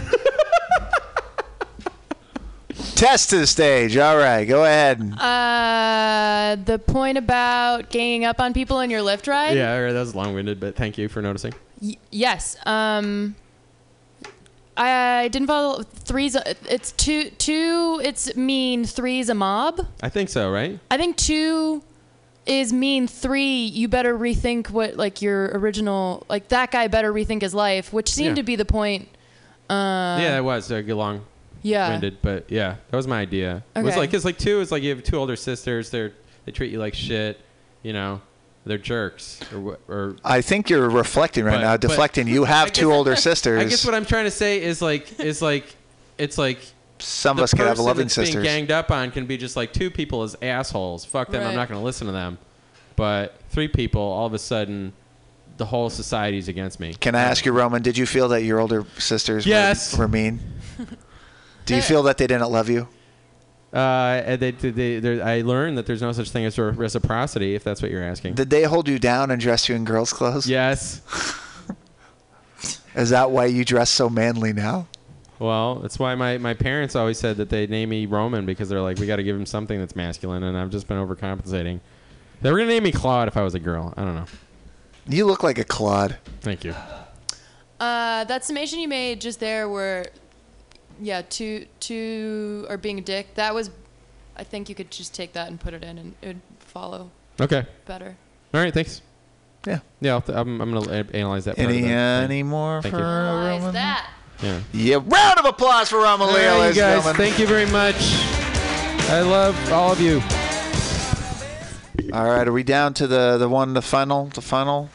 test 2.96 3.30
to 3.30 3.38
the 3.38 3.48
stage. 3.48 3.98
All 3.98 4.18
right, 4.18 4.46
go 4.46 4.64
ahead. 4.64 5.00
Uh, 5.20 6.56
the 6.64 6.80
point 6.80 7.18
about 7.18 7.90
ganging 7.90 8.26
up 8.26 8.40
on 8.40 8.54
people 8.54 8.80
in 8.80 8.90
your 8.90 9.02
Lyft 9.02 9.28
ride. 9.28 9.56
Yeah, 9.56 9.92
that 9.92 10.00
was 10.00 10.16
long-winded, 10.16 10.60
but 10.60 10.76
thank 10.76 10.98
you 10.98 11.08
for 11.08 11.22
noticing. 11.22 11.54
Y- 11.82 11.98
yes. 12.10 12.58
Um, 12.66 13.36
I 14.78 15.30
didn't 15.30 15.48
follow 15.48 15.84
three's. 15.84 16.36
It's 16.70 16.92
two. 16.94 17.30
Two. 17.32 18.02
It's 18.04 18.36
mean. 18.36 18.86
Three's 18.86 19.30
a 19.30 19.34
mob. 19.36 19.80
I 20.02 20.10
think 20.10 20.30
so, 20.30 20.52
right? 20.52 20.80
I 20.92 20.98
think 20.98 21.16
two 21.18 21.82
is 22.46 22.74
mean. 22.74 23.08
Three. 23.08 23.66
You 23.66 23.88
better 23.88 24.18
rethink 24.18 24.70
what 24.70 24.96
like 24.98 25.22
your 25.22 25.46
original. 25.58 26.26
Like 26.30 26.50
that 26.50 26.72
guy 26.72 26.88
better 26.88 27.14
rethink 27.14 27.42
his 27.42 27.54
life, 27.54 27.94
which 27.94 28.12
seemed 28.12 28.30
Yeah. 28.38 28.42
to 28.42 28.44
be 28.44 28.56
the 28.58 28.66
point. 28.66 29.08
Uh, 29.70 30.20
yeah, 30.22 30.38
it 30.38 30.44
was 30.44 30.72
uh, 30.72 30.84
long. 30.88 31.22
Yeah. 31.64 31.90
Winded, 31.90 32.18
but 32.22 32.52
yeah, 32.52 32.76
that 32.92 32.98
was 32.98 33.08
my 33.08 33.20
idea. 33.22 33.64
It 33.76 33.80
was 33.84 33.94
Okay. 33.94 34.02
like, 34.02 34.12
cause 34.12 34.24
like 34.26 34.38
two 34.38 34.60
is 34.60 34.72
like 34.72 34.84
you 34.84 34.92
have 34.92 35.04
two 35.04 35.18
older 35.18 35.36
sisters. 35.36 35.90
They're 35.90 36.12
they 36.46 36.52
treat 36.52 36.72
you 36.72 36.78
like 36.80 36.94
shit. 36.94 37.40
You 37.82 37.94
know, 37.94 38.22
they're 38.66 38.78
jerks 38.78 39.40
or 39.54 39.78
or 39.88 40.16
I 40.24 40.42
think 40.42 40.70
you're 40.70 40.90
reflecting 40.90 41.46
right 41.46 41.56
But- 41.58 41.62
now, 41.62 41.72
but- 41.74 41.82
deflecting. 41.82 42.28
You 42.28 42.46
have 42.46 42.68
I 42.68 42.72
two 42.72 42.88
guess- 42.88 42.96
older 42.96 43.16
sisters. 43.16 43.62
I 43.66 43.66
guess 43.66 43.86
what 43.86 43.94
I'm 43.96 44.06
trying 44.06 44.26
to 44.26 44.32
say 44.32 44.62
is 44.62 44.82
like 44.82 45.20
is 45.20 45.42
like 45.42 45.76
it's 46.18 46.38
like 46.38 46.60
Some 47.00 47.38
of 47.38 47.44
us 47.44 47.52
could 47.52 47.60
have 47.62 47.70
person 47.72 47.86
loving 47.86 48.04
that's 48.06 48.16
sisters. 48.16 48.36
being 48.44 48.46
ganged 48.46 48.72
up 48.72 48.90
on 48.92 49.12
can 49.12 49.26
be 49.26 49.38
just 49.38 49.56
like 49.56 49.74
two 49.74 49.92
people 49.92 50.24
as 50.24 50.36
assholes. 50.42 51.06
Fuck 51.06 51.30
them. 51.30 51.46
I'm 51.46 51.56
not 51.56 51.68
going 51.68 51.80
to 51.80 51.84
listen 51.86 52.08
to 52.08 52.14
them. 52.14 52.38
But 52.96 53.36
three 53.50 53.68
people, 53.68 54.02
all 54.02 54.26
of 54.26 54.34
a 54.34 54.40
sudden, 54.40 54.94
the 55.58 55.66
whole 55.66 55.90
society's 55.90 56.48
against 56.48 56.80
me. 56.80 56.94
Can 56.94 57.14
I 57.14 57.22
ask 57.24 57.46
you, 57.46 57.52
Roman? 57.52 57.82
Did 57.82 57.98
you 57.98 58.06
feel 58.06 58.30
that 58.30 58.44
your 58.44 58.62
older 58.62 58.86
sisters 58.98 59.46
were- 59.46 59.50
Yes. 59.50 59.98
were, 59.98 60.08
mean? 60.08 60.40
Do 61.66 61.76
you 61.76 61.82
feel 61.82 62.04
that 62.04 62.18
they 62.18 62.28
didn't 62.28 62.50
love 62.52 62.70
you? 62.70 62.88
Uh, 63.76 64.38
they, 64.38 64.52
they, 64.52 65.00
they, 65.00 65.22
I 65.22 65.42
learned 65.42 65.78
that 65.78 65.86
there's 65.86 66.02
no 66.02 66.14
such 66.14 66.30
thing 66.30 66.46
as 66.46 66.58
reciprocity, 66.58 67.56
if 67.56 67.64
that's 67.64 67.82
what 67.82 67.92
you're 67.92 68.04
asking. 68.04 68.36
Did 68.36 68.50
they 68.50 68.64
hold 68.64 68.88
you 68.88 68.98
down 68.98 69.32
and 69.32 69.42
dress 69.42 69.68
you 69.68 69.76
in 69.76 69.84
girls' 69.84 70.14
clothes? 70.14 70.48
Yes. 70.48 71.02
Is 72.96 73.10
that 73.10 73.32
why 73.32 73.48
you 73.48 73.66
dress 73.66 73.90
so 73.90 74.10
manly 74.10 74.54
now? 74.54 74.88
Well, 75.40 75.76
that's 75.76 76.00
why 76.00 76.16
my, 76.16 76.38
my 76.38 76.54
parents 76.54 76.96
always 76.96 77.20
said 77.20 77.36
that 77.38 77.50
they 77.50 77.68
name 77.68 77.90
me 77.90 78.06
Roman 78.06 78.46
because 78.46 78.70
they're 78.70 78.82
like, 78.82 78.98
we 78.98 79.08
got 79.08 79.18
to 79.18 79.24
give 79.24 79.36
him 79.36 79.46
something 79.46 79.78
that's 79.78 79.94
masculine, 79.96 80.44
and 80.44 80.58
I've 80.58 80.70
just 80.70 80.88
been 80.88 80.98
overcompensating. 80.98 81.82
They 82.42 82.52
were 82.52 82.58
gonna 82.60 82.70
name 82.70 82.84
me 82.84 82.92
Claude 82.94 83.28
if 83.28 83.36
I 83.36 83.44
was 83.44 83.56
a 83.56 83.60
girl. 83.60 83.94
I 83.98 84.06
don't 84.06 84.16
know. 84.16 84.26
You 85.08 85.26
look 85.26 85.44
like 85.44 85.58
a 85.58 85.64
Claude. 85.64 86.18
Thank 86.42 86.64
you. 86.64 86.74
Uh, 87.80 88.24
that 88.24 88.46
summation 88.46 88.80
you 88.80 88.88
made 88.88 89.20
just 89.20 89.40
there, 89.42 89.68
where, 89.68 90.06
yeah, 91.02 91.22
two 91.22 91.66
two 91.80 92.66
are 92.70 92.78
being 92.78 92.98
a 93.00 93.02
dick. 93.02 93.36
That 93.36 93.54
was, 93.54 93.70
I 94.38 94.44
think 94.44 94.70
you 94.70 94.76
could 94.76 94.92
just 94.92 95.14
take 95.14 95.34
that 95.34 95.48
and 95.48 95.60
put 95.60 95.74
it 95.74 95.84
in, 95.84 95.98
and 95.98 96.14
it 96.22 96.28
would 96.28 96.42
follow. 96.60 97.12
Okay. 97.40 97.66
Better. 97.86 98.16
All 98.54 98.62
right. 98.62 98.74
Thanks. 98.74 99.02
Yeah. 99.68 99.80
Yeah. 100.02 100.14
I'll 100.14 100.22
th- 100.22 100.38
I'm, 100.38 100.62
I'm 100.62 100.74
gonna 100.74 100.90
a- 100.92 101.16
analyze 101.16 101.46
that. 101.46 101.58
Part 101.58 101.68
Any 101.70 101.84
of 101.84 101.90
any 101.90 102.44
more 102.44 102.82
Thank 102.82 102.94
for 102.96 103.00
you. 103.02 103.06
Roman? 103.06 103.74
that. 103.74 104.10
Yeah. 104.42 104.60
Yeah. 104.74 104.96
Round 105.04 105.40
of 105.40 105.46
applause 105.46 105.90
for 105.90 105.98
Roman 105.98 106.28
All 106.30 106.34
you 106.34 106.44
guys. 106.44 106.76
gentlemen. 106.76 107.16
Thank 107.16 107.40
you 107.40 107.48
very 107.48 107.66
much. 107.68 107.96
I 109.10 109.22
love 109.22 109.72
all 109.72 109.92
of 109.92 110.00
you. 110.02 110.22
All 112.14 112.24
right, 112.26 112.48
are 112.48 112.52
we 112.52 112.64
down 112.64 112.94
to 112.96 113.08
the 113.08 113.38
the 113.38 113.50
one, 113.50 113.74
the 113.74 113.82
final, 113.82 114.26
the 114.28 114.42
final, 114.42 114.90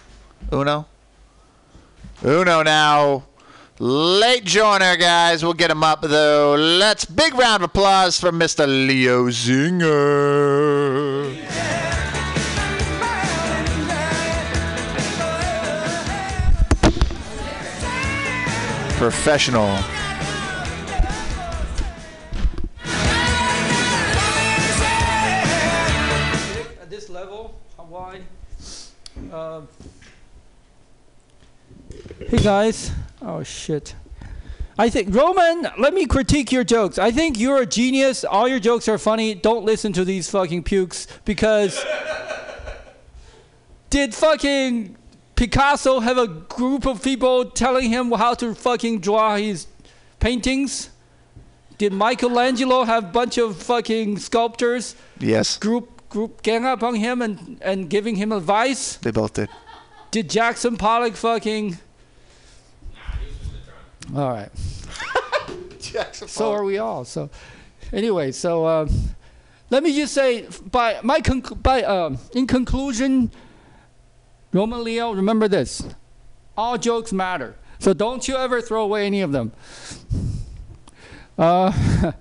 Uno? 0.52 0.86
Uno 2.24 2.62
now. 2.62 3.24
Late 3.82 4.44
joiner, 4.44 4.94
guys. 4.98 5.42
We'll 5.42 5.54
get 5.54 5.70
him 5.70 5.82
up 5.82 6.02
though. 6.02 6.54
Let's 6.54 7.06
big 7.06 7.34
round 7.34 7.62
of 7.62 7.70
applause 7.70 8.20
for 8.20 8.30
Mr. 8.30 8.66
Leo 8.66 9.30
Zinger. 9.30 9.88
Professional. 18.98 19.78
At 26.82 26.90
this 26.90 27.08
level? 27.08 27.58
Um, 29.32 29.68
hey 32.28 32.36
guys. 32.36 32.92
Oh 33.22 33.42
shit. 33.42 33.94
I 34.78 34.88
think 34.88 35.14
Roman, 35.14 35.68
let 35.78 35.92
me 35.92 36.06
critique 36.06 36.50
your 36.50 36.64
jokes. 36.64 36.98
I 36.98 37.10
think 37.10 37.38
you're 37.38 37.58
a 37.58 37.66
genius. 37.66 38.24
All 38.24 38.48
your 38.48 38.60
jokes 38.60 38.88
are 38.88 38.96
funny. 38.96 39.34
Don't 39.34 39.64
listen 39.64 39.92
to 39.92 40.04
these 40.06 40.30
fucking 40.30 40.62
pukes 40.62 41.06
because 41.24 41.84
Did 43.90 44.14
fucking 44.14 44.96
Picasso 45.34 46.00
have 46.00 46.16
a 46.16 46.28
group 46.28 46.86
of 46.86 47.02
people 47.02 47.46
telling 47.50 47.90
him 47.90 48.12
how 48.12 48.34
to 48.34 48.54
fucking 48.54 49.00
draw 49.00 49.36
his 49.36 49.66
paintings? 50.20 50.90
Did 51.76 51.92
Michelangelo 51.92 52.84
have 52.84 53.04
a 53.04 53.08
bunch 53.08 53.36
of 53.38 53.56
fucking 53.56 54.18
sculptors 54.18 54.94
Yes, 55.18 55.56
group 55.58 56.08
group 56.08 56.42
gang 56.42 56.64
up 56.64 56.82
on 56.82 56.94
him 56.94 57.20
and, 57.22 57.58
and 57.62 57.90
giving 57.90 58.16
him 58.16 58.32
advice? 58.32 58.96
they 58.96 59.10
both 59.10 59.34
did. 59.34 59.48
Did 60.10 60.30
Jackson 60.30 60.76
Pollock 60.76 61.16
fucking 61.16 61.78
All 64.14 64.30
right. 64.30 64.50
so 66.10 66.52
are 66.52 66.64
we 66.64 66.78
all. 66.78 67.04
So 67.04 67.30
anyway, 67.92 68.32
so 68.32 68.66
um, 68.66 68.90
let 69.70 69.82
me 69.82 69.94
just 69.94 70.12
say 70.14 70.48
by 70.70 70.98
my 71.02 71.20
conc- 71.20 71.62
by 71.62 71.82
um, 71.82 72.18
in 72.34 72.46
conclusion 72.46 73.30
Roman 74.52 74.82
Leo, 74.82 75.12
remember 75.12 75.46
this. 75.46 75.82
All 76.56 76.76
jokes 76.76 77.12
matter. 77.12 77.54
So 77.78 77.92
don't 77.92 78.26
you 78.26 78.36
ever 78.36 78.60
throw 78.60 78.82
away 78.82 79.06
any 79.06 79.20
of 79.20 79.30
them. 79.32 79.52
Uh, 81.38 81.70
That's 81.70 82.18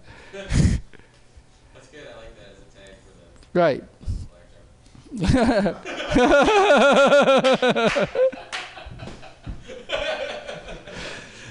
good. 1.92 2.08
I 2.08 2.16
like 2.18 2.36
that 2.38 2.52
as 2.52 2.60
a 2.62 2.70
tag 2.78 2.96
for 3.04 3.14
the. 3.52 3.60
right. 3.60 3.84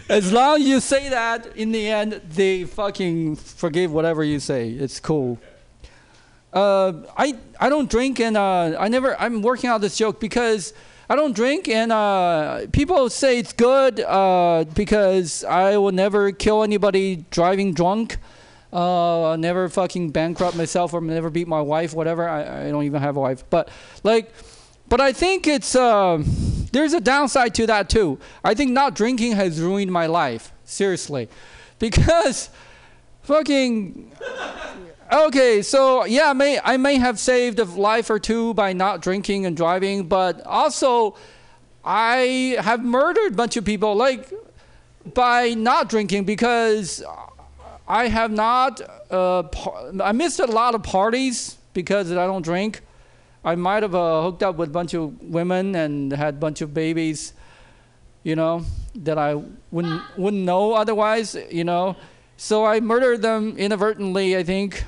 as 0.08 0.32
long 0.32 0.60
as 0.60 0.66
you 0.66 0.80
say 0.80 1.08
that, 1.10 1.56
in 1.56 1.72
the 1.72 1.88
end, 1.88 2.20
they 2.28 2.64
fucking 2.64 3.36
forgive 3.36 3.92
whatever 3.92 4.24
you 4.24 4.40
say. 4.40 4.70
It's 4.70 5.00
cool. 5.00 5.38
Uh, 6.52 6.92
I 7.16 7.36
I 7.60 7.68
don't 7.68 7.90
drink 7.90 8.20
and 8.20 8.36
uh, 8.36 8.76
I 8.78 8.88
never. 8.88 9.20
I'm 9.20 9.42
working 9.42 9.68
out 9.68 9.80
this 9.80 9.98
joke 9.98 10.18
because 10.18 10.72
I 11.10 11.16
don't 11.16 11.34
drink 11.34 11.68
and 11.68 11.92
uh, 11.92 12.66
people 12.72 13.08
say 13.10 13.38
it's 13.38 13.52
good 13.52 14.00
uh, 14.00 14.64
because 14.74 15.44
I 15.44 15.76
will 15.76 15.92
never 15.92 16.32
kill 16.32 16.62
anybody 16.62 17.24
driving 17.30 17.74
drunk. 17.74 18.16
Uh, 18.70 19.36
never 19.38 19.70
fucking 19.70 20.10
bankrupt 20.10 20.54
myself 20.54 20.92
or 20.92 21.00
never 21.00 21.30
beat 21.30 21.48
my 21.48 21.60
wife, 21.62 21.94
whatever. 21.94 22.28
I, 22.28 22.66
I 22.66 22.70
don't 22.70 22.84
even 22.84 23.00
have 23.00 23.16
a 23.16 23.20
wife, 23.20 23.44
but 23.48 23.70
like, 24.02 24.30
but 24.88 25.00
I 25.00 25.12
think 25.12 25.46
it's 25.46 25.74
um 25.74 26.24
there's 26.72 26.92
a 26.92 27.00
downside 27.00 27.54
to 27.56 27.66
that 27.66 27.88
too. 27.88 28.18
I 28.44 28.54
think 28.54 28.72
not 28.72 28.94
drinking 28.94 29.32
has 29.32 29.60
ruined 29.60 29.92
my 29.92 30.06
life 30.06 30.52
seriously, 30.64 31.28
because 31.78 32.50
fucking 33.22 34.12
okay. 35.12 35.62
So 35.62 36.04
yeah, 36.04 36.30
I 36.30 36.32
may 36.32 36.60
I 36.62 36.76
may 36.76 36.96
have 36.96 37.18
saved 37.18 37.58
a 37.58 37.64
life 37.64 38.10
or 38.10 38.18
two 38.18 38.54
by 38.54 38.72
not 38.72 39.02
drinking 39.02 39.46
and 39.46 39.56
driving, 39.56 40.08
but 40.08 40.44
also 40.46 41.16
I 41.84 42.56
have 42.60 42.84
murdered 42.84 43.32
a 43.32 43.36
bunch 43.36 43.56
of 43.56 43.64
people 43.64 43.94
like 43.94 44.32
by 45.14 45.54
not 45.54 45.88
drinking 45.88 46.24
because 46.24 47.02
I 47.86 48.08
have 48.08 48.30
not. 48.30 48.80
Uh, 49.10 49.44
I 50.02 50.12
missed 50.12 50.38
a 50.38 50.46
lot 50.46 50.74
of 50.74 50.82
parties 50.82 51.56
because 51.72 52.12
I 52.12 52.26
don't 52.26 52.42
drink. 52.42 52.82
I 53.44 53.54
might 53.54 53.82
have 53.82 53.94
uh, 53.94 54.22
hooked 54.22 54.42
up 54.42 54.56
with 54.56 54.70
a 54.70 54.72
bunch 54.72 54.94
of 54.94 55.22
women 55.22 55.74
and 55.74 56.12
had 56.12 56.34
a 56.34 56.38
bunch 56.38 56.60
of 56.60 56.74
babies, 56.74 57.32
you 58.22 58.36
know, 58.36 58.64
that 58.94 59.18
I 59.18 59.40
wouldn't 59.70 60.02
wouldn't 60.16 60.42
know 60.42 60.74
otherwise, 60.74 61.36
you 61.50 61.64
know. 61.64 61.96
So 62.36 62.64
I 62.64 62.80
murdered 62.80 63.22
them 63.22 63.56
inadvertently. 63.56 64.36
I 64.36 64.42
think 64.42 64.84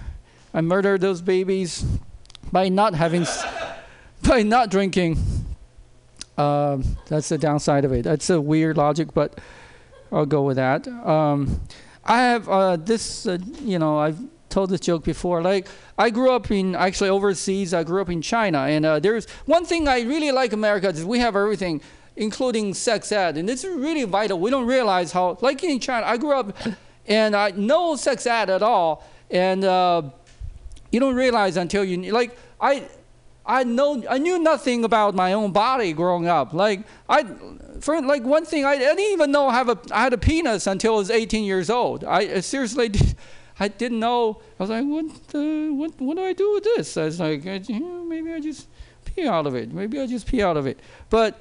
I 0.52 0.60
murdered 0.60 1.00
those 1.00 1.20
babies 1.20 1.84
by 2.52 2.68
not 2.68 2.94
having, 2.94 3.26
by 4.22 4.42
not 4.42 4.70
drinking. 4.70 5.18
Um, 6.36 6.96
that's 7.06 7.28
the 7.28 7.38
downside 7.38 7.84
of 7.84 7.92
it. 7.92 8.02
That's 8.02 8.30
a 8.30 8.40
weird 8.40 8.76
logic, 8.76 9.14
but 9.14 9.40
I'll 10.10 10.26
go 10.26 10.42
with 10.42 10.56
that. 10.56 10.88
Um, 10.88 11.60
I 12.04 12.22
have 12.22 12.48
uh, 12.48 12.76
this, 12.76 13.26
uh, 13.26 13.38
you 13.60 13.78
know, 13.78 13.98
I've 13.98 14.18
told 14.50 14.70
this 14.70 14.80
joke 14.80 15.04
before. 15.04 15.42
Like, 15.42 15.66
I 15.96 16.10
grew 16.10 16.32
up 16.32 16.50
in 16.50 16.74
actually 16.74 17.10
overseas. 17.10 17.72
I 17.72 17.84
grew 17.84 18.00
up 18.02 18.10
in 18.10 18.20
China, 18.22 18.58
and 18.60 18.84
uh, 18.84 18.98
there's 18.98 19.28
one 19.46 19.64
thing 19.64 19.88
I 19.88 20.02
really 20.02 20.32
like 20.32 20.52
America 20.52 20.88
is 20.88 21.04
we 21.04 21.18
have 21.20 21.36
everything, 21.36 21.80
including 22.16 22.74
sex 22.74 23.12
ed, 23.12 23.36
and 23.36 23.48
it's 23.48 23.64
really 23.64 24.04
vital. 24.04 24.38
We 24.38 24.50
don't 24.50 24.66
realize 24.66 25.12
how, 25.12 25.38
like 25.40 25.62
in 25.64 25.80
China, 25.80 26.06
I 26.06 26.16
grew 26.16 26.38
up, 26.38 26.56
and 27.06 27.34
I 27.34 27.50
no 27.52 27.96
sex 27.96 28.26
ed 28.26 28.50
at 28.50 28.62
all, 28.62 29.06
and 29.30 29.64
uh, 29.64 30.02
you 30.90 31.00
don't 31.00 31.14
realize 31.14 31.56
until 31.56 31.84
you 31.84 32.12
like 32.12 32.36
I. 32.60 32.88
I 33.46 33.64
know 33.64 34.04
I 34.08 34.18
knew 34.18 34.38
nothing 34.38 34.84
about 34.84 35.14
my 35.14 35.32
own 35.32 35.50
body 35.50 35.92
growing 35.92 36.28
up. 36.28 36.52
Like 36.52 36.82
I, 37.08 37.24
for 37.80 38.00
like 38.00 38.22
one 38.22 38.44
thing, 38.44 38.64
I, 38.64 38.72
I 38.72 38.78
didn't 38.78 39.00
even 39.00 39.32
know 39.32 39.48
I 39.48 39.54
have 39.54 39.68
a 39.68 39.78
I 39.90 40.02
had 40.02 40.12
a 40.12 40.18
penis 40.18 40.66
until 40.66 40.94
I 40.94 40.98
was 40.98 41.10
18 41.10 41.44
years 41.44 41.70
old. 41.70 42.04
I, 42.04 42.18
I 42.18 42.40
seriously, 42.40 42.92
I 43.60 43.68
didn't 43.68 44.00
know. 44.00 44.40
I 44.58 44.62
was 44.62 44.70
like, 44.70 44.84
what 44.84 45.04
what 45.34 46.00
what 46.00 46.16
do 46.16 46.24
I 46.24 46.32
do 46.32 46.54
with 46.54 46.64
this? 46.64 46.96
I 46.96 47.04
was 47.04 47.20
like, 47.20 47.44
know, 47.44 48.04
maybe 48.04 48.32
I 48.32 48.40
just 48.40 48.66
pee 49.04 49.28
out 49.28 49.46
of 49.46 49.54
it. 49.54 49.70
Maybe 49.70 50.00
I 50.00 50.06
just 50.06 50.26
pee 50.26 50.42
out 50.42 50.56
of 50.56 50.66
it. 50.66 50.80
But 51.10 51.38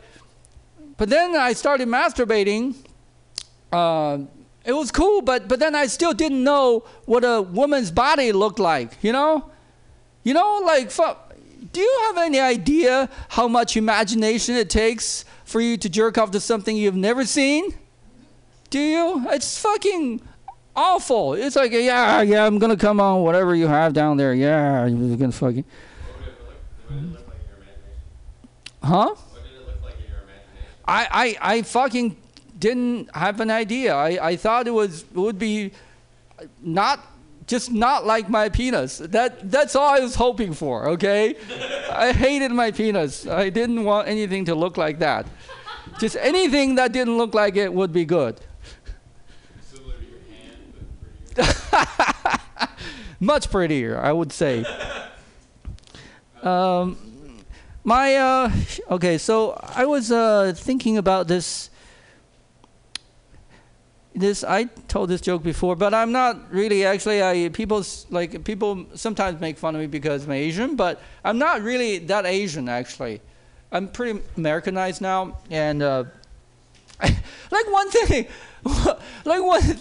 but 0.97 1.09
then 1.09 1.37
I 1.37 1.53
started 1.53 1.87
masturbating. 1.87 2.75
Uh, 3.71 4.19
it 4.65 4.73
was 4.73 4.91
cool, 4.91 5.21
but 5.21 5.47
but 5.47 5.59
then 5.59 5.75
I 5.75 5.87
still 5.87 6.13
didn't 6.13 6.43
know 6.43 6.83
what 7.05 7.23
a 7.23 7.41
woman's 7.41 7.89
body 7.89 8.33
looked 8.33 8.59
like. 8.59 9.01
You 9.01 9.13
know, 9.13 9.49
you 10.23 10.33
know, 10.33 10.61
like. 10.65 10.91
Do 11.71 11.81
you 11.81 12.03
have 12.07 12.17
any 12.17 12.39
idea 12.39 13.09
how 13.27 13.49
much 13.49 13.75
imagination 13.75 14.55
it 14.55 14.69
takes 14.69 15.25
for 15.43 15.59
you 15.59 15.75
to 15.77 15.89
jerk 15.89 16.17
off 16.17 16.31
to 16.31 16.39
something 16.39 16.75
you've 16.75 16.95
never 16.95 17.25
seen? 17.25 17.73
Do 18.69 18.79
you? 18.79 19.25
It's 19.29 19.59
fucking 19.61 20.21
awful. 20.79 21.33
It's 21.33 21.55
like, 21.55 21.71
yeah, 21.71 22.21
yeah, 22.21 22.45
I'm 22.45 22.57
gonna 22.57 22.77
come 22.77 22.99
on 22.99 23.21
whatever 23.21 23.53
you 23.53 23.67
have 23.67 23.93
down 23.93 24.17
there. 24.17 24.33
Yeah, 24.33 24.85
you're 24.85 25.17
gonna 25.17 25.31
fucking. 25.31 25.65
Huh? 28.81 29.15
I, 30.87 31.37
I, 31.41 31.55
I 31.55 31.61
fucking 31.61 32.15
didn't 32.57 33.13
have 33.15 33.41
an 33.41 33.51
idea. 33.51 33.93
I, 33.93 34.29
I 34.29 34.35
thought 34.37 34.67
it 34.67 34.71
was 34.71 35.05
would 35.13 35.37
be 35.37 35.71
not 36.61 36.99
just 37.45 37.71
not 37.71 38.05
like 38.05 38.29
my 38.29 38.49
penis. 38.49 38.97
That 38.97 39.51
that's 39.51 39.75
all 39.75 39.93
I 39.93 39.99
was 39.99 40.15
hoping 40.15 40.53
for. 40.53 40.89
Okay, 40.89 41.35
I 41.91 42.13
hated 42.13 42.51
my 42.51 42.71
penis. 42.71 43.27
I 43.27 43.49
didn't 43.49 43.83
want 43.83 44.07
anything 44.07 44.45
to 44.45 44.55
look 44.55 44.77
like 44.77 44.99
that. 44.99 45.27
Just 45.99 46.15
anything 46.19 46.75
that 46.75 46.91
didn't 46.91 47.17
look 47.17 47.33
like 47.33 47.55
it 47.55 47.71
would 47.73 47.91
be 47.91 48.05
good. 48.05 48.39
Much 53.19 53.51
prettier, 53.51 53.99
I 53.99 54.11
would 54.11 54.31
say. 54.31 54.65
Um, 56.41 56.97
my 57.83 58.15
uh, 58.15 58.51
okay, 58.91 59.17
so 59.17 59.59
I 59.75 59.85
was 59.85 60.11
uh, 60.11 60.53
thinking 60.55 60.97
about 60.97 61.27
this. 61.27 61.69
This 64.15 64.43
I 64.43 64.65
told 64.87 65.09
this 65.09 65.21
joke 65.21 65.43
before, 65.43 65.75
but 65.75 65.93
I'm 65.93 66.11
not 66.11 66.51
really 66.51 66.85
actually. 66.85 67.23
I 67.23 67.49
people 67.49 67.83
like 68.09 68.43
people 68.43 68.85
sometimes 68.95 69.39
make 69.39 69.57
fun 69.57 69.75
of 69.75 69.81
me 69.81 69.87
because 69.87 70.25
I'm 70.25 70.31
Asian, 70.31 70.75
but 70.75 71.01
I'm 71.23 71.37
not 71.37 71.61
really 71.61 71.99
that 71.99 72.25
Asian 72.25 72.67
actually. 72.69 73.21
I'm 73.71 73.87
pretty 73.87 74.19
Americanized 74.35 75.01
now, 75.01 75.37
and 75.49 75.81
uh, 75.81 76.03
like 77.01 77.71
one 77.71 77.89
thing, 77.91 78.27
like 79.25 79.43
one. 79.43 79.79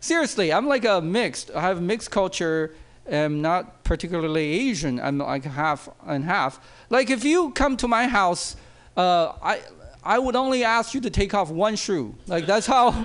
Seriously, 0.00 0.50
I'm 0.50 0.66
like 0.66 0.86
a 0.86 1.02
mixed. 1.02 1.50
I 1.50 1.60
have 1.60 1.82
mixed 1.82 2.10
culture. 2.10 2.74
I'm 3.10 3.42
not 3.42 3.84
particularly 3.84 4.70
Asian. 4.70 4.98
I'm 4.98 5.18
like 5.18 5.44
half 5.44 5.90
and 6.06 6.24
half. 6.24 6.58
Like 6.88 7.10
if 7.10 7.22
you 7.22 7.50
come 7.50 7.76
to 7.78 7.88
my 7.88 8.06
house, 8.06 8.56
uh, 8.96 9.32
I 9.42 9.60
I 10.02 10.18
would 10.18 10.36
only 10.36 10.64
ask 10.64 10.94
you 10.94 11.02
to 11.02 11.10
take 11.10 11.34
off 11.34 11.50
one 11.50 11.76
shoe. 11.76 12.14
Like 12.26 12.46
that's 12.46 12.66
how 12.66 13.04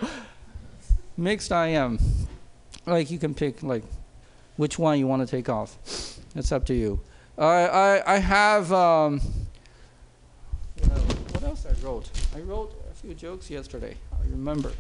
mixed 1.18 1.52
I 1.52 1.68
am. 1.68 2.00
Like 2.86 3.12
you 3.12 3.20
can 3.20 3.34
pick 3.34 3.62
like 3.62 3.84
which 4.56 4.80
one 4.80 4.98
you 4.98 5.08
want 5.08 5.28
to 5.28 5.30
take 5.30 5.50
off. 5.50 5.78
It's 6.34 6.52
up 6.54 6.66
to 6.68 6.74
you. 6.74 7.02
I 7.38 7.44
I 7.44 8.16
I 8.16 8.18
have 8.20 8.72
um. 8.72 9.20
What 11.32 11.44
else 11.44 11.66
I 11.66 11.86
wrote? 11.86 12.10
I 12.34 12.40
wrote 12.40 12.74
a 12.90 12.96
few 12.96 13.14
jokes 13.14 13.50
yesterday. 13.50 13.98
I 14.14 14.30
remember. 14.30 14.72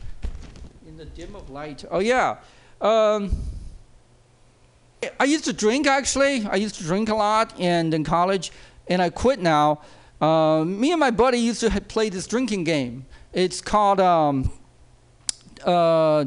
In 0.88 0.98
the 0.98 1.06
dim 1.06 1.36
of 1.36 1.50
light. 1.50 1.84
Oh 1.90 1.98
yeah. 1.98 2.38
Um, 2.80 3.32
I 5.20 5.24
used 5.24 5.46
to 5.46 5.54
drink 5.54 5.88
actually. 5.88 6.46
I 6.46 6.58
used 6.58 6.76
to 6.76 6.84
drink 6.84 7.10
a 7.10 7.16
lot, 7.16 7.60
and 7.60 7.92
in 7.92 8.04
college, 8.04 8.52
and 8.88 9.02
I 9.02 9.10
quit 9.10 9.40
now. 9.40 9.82
Uh, 10.22 10.64
me 10.64 10.92
and 10.92 11.00
my 11.00 11.10
buddy 11.10 11.40
used 11.40 11.60
to 11.62 11.82
play 11.82 12.10
this 12.10 12.28
drinking 12.28 12.66
game. 12.66 13.08
It's 13.34 13.62
called 13.62 14.00
um, 14.00 14.52
uh, 15.66 16.26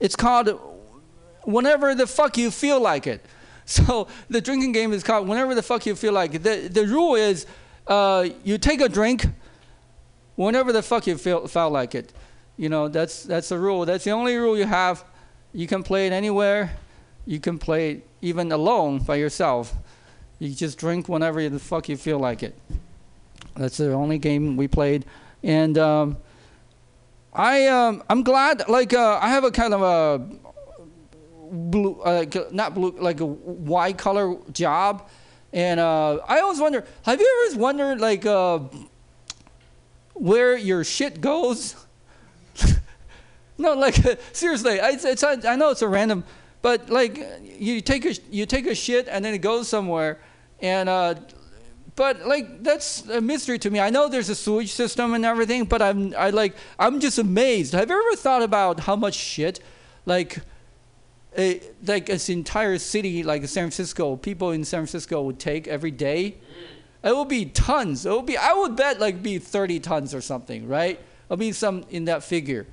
it's 0.00 0.16
called 0.16 0.58
whenever 1.44 1.94
the 1.94 2.06
fuck 2.06 2.38
you 2.38 2.50
feel 2.50 2.80
like 2.80 3.06
it. 3.06 3.24
So 3.68 4.08
the 4.30 4.40
drinking 4.40 4.72
game 4.72 4.94
is 4.94 5.02
called 5.02 5.28
whenever 5.28 5.54
the 5.54 5.62
fuck 5.62 5.84
you 5.84 5.94
feel 5.94 6.14
like 6.14 6.32
it. 6.32 6.42
The 6.42 6.68
the 6.68 6.86
rule 6.86 7.16
is 7.16 7.44
uh, 7.86 8.30
you 8.42 8.56
take 8.56 8.80
a 8.80 8.88
drink 8.88 9.26
whenever 10.36 10.72
the 10.72 10.82
fuck 10.82 11.06
you 11.06 11.18
feel 11.18 11.46
felt 11.46 11.74
like 11.74 11.94
it. 11.94 12.14
You 12.58 12.68
know, 12.68 12.88
that's 12.88 13.22
that's 13.22 13.48
the 13.50 13.58
rule. 13.58 13.86
That's 13.86 14.02
the 14.02 14.10
only 14.10 14.36
rule 14.36 14.58
you 14.58 14.66
have. 14.66 15.04
You 15.52 15.68
can 15.68 15.84
play 15.84 16.08
it 16.08 16.12
anywhere. 16.12 16.76
You 17.24 17.38
can 17.38 17.56
play 17.56 17.92
it 17.92 18.06
even 18.20 18.50
alone 18.50 18.98
by 18.98 19.14
yourself. 19.14 19.72
You 20.40 20.52
just 20.52 20.76
drink 20.76 21.08
whenever 21.08 21.48
the 21.48 21.60
fuck 21.60 21.88
you 21.88 21.96
feel 21.96 22.18
like 22.18 22.42
it. 22.42 22.58
That's 23.54 23.76
the 23.76 23.92
only 23.92 24.18
game 24.18 24.56
we 24.56 24.66
played, 24.66 25.04
and 25.42 25.78
um, 25.78 26.16
I 27.32 27.66
um, 27.68 28.02
I'm 28.10 28.24
glad. 28.24 28.68
Like 28.68 28.92
uh, 28.92 29.20
I 29.22 29.28
have 29.28 29.44
a 29.44 29.52
kind 29.52 29.72
of 29.72 29.82
a 29.82 30.26
blue, 31.50 32.00
uh, 32.04 32.24
like, 32.24 32.52
not 32.52 32.74
blue, 32.74 32.90
like 32.98 33.20
a 33.20 33.26
white 33.26 33.98
collar 33.98 34.36
job, 34.52 35.08
and 35.52 35.78
uh, 35.78 36.18
I 36.26 36.40
always 36.40 36.60
wonder. 36.60 36.84
Have 37.02 37.20
you 37.20 37.46
ever 37.50 37.60
wondered 37.60 38.00
like 38.00 38.26
uh, 38.26 38.60
where 40.14 40.56
your 40.56 40.82
shit 40.82 41.20
goes? 41.20 41.76
No, 43.58 43.74
like 43.74 43.96
seriously, 44.32 44.80
I, 44.80 44.90
it's, 44.90 45.24
I 45.24 45.56
know 45.56 45.70
it's 45.70 45.82
a 45.82 45.88
random, 45.88 46.24
but 46.62 46.88
like 46.88 47.22
you 47.58 47.80
take 47.80 48.04
a 48.04 48.14
you 48.30 48.46
take 48.46 48.66
a 48.66 48.74
shit 48.74 49.08
and 49.08 49.24
then 49.24 49.34
it 49.34 49.38
goes 49.38 49.68
somewhere, 49.68 50.20
and 50.60 50.88
uh, 50.88 51.14
but 51.96 52.26
like 52.26 52.62
that's 52.62 53.04
a 53.08 53.20
mystery 53.20 53.58
to 53.58 53.70
me. 53.70 53.80
I 53.80 53.90
know 53.90 54.08
there's 54.08 54.28
a 54.28 54.34
sewage 54.34 54.70
system 54.70 55.14
and 55.14 55.24
everything, 55.24 55.64
but 55.64 55.82
I'm 55.82 56.14
I 56.16 56.30
like 56.30 56.54
I'm 56.78 57.00
just 57.00 57.18
amazed. 57.18 57.72
Have 57.72 57.90
you 57.90 57.96
ever 57.96 58.16
thought 58.16 58.42
about 58.42 58.80
how 58.80 58.94
much 58.94 59.14
shit, 59.14 59.60
like, 60.06 60.38
a, 61.36 61.60
like 61.84 62.06
this 62.06 62.28
entire 62.28 62.78
city 62.78 63.24
like 63.24 63.42
San 63.48 63.64
Francisco, 63.64 64.16
people 64.16 64.52
in 64.52 64.64
San 64.64 64.80
Francisco 64.80 65.22
would 65.22 65.40
take 65.40 65.66
every 65.66 65.90
day? 65.90 66.36
It 67.02 67.16
would 67.16 67.28
be 67.28 67.46
tons. 67.46 68.06
It 68.06 68.12
would 68.12 68.26
be 68.26 68.36
I 68.36 68.52
would 68.52 68.76
bet 68.76 69.00
like 69.00 69.22
be 69.22 69.38
30 69.38 69.80
tons 69.80 70.14
or 70.14 70.20
something, 70.20 70.68
right? 70.68 71.00
It'll 71.26 71.36
be 71.36 71.52
some 71.52 71.84
in 71.90 72.06
that 72.06 72.22
figure. 72.22 72.66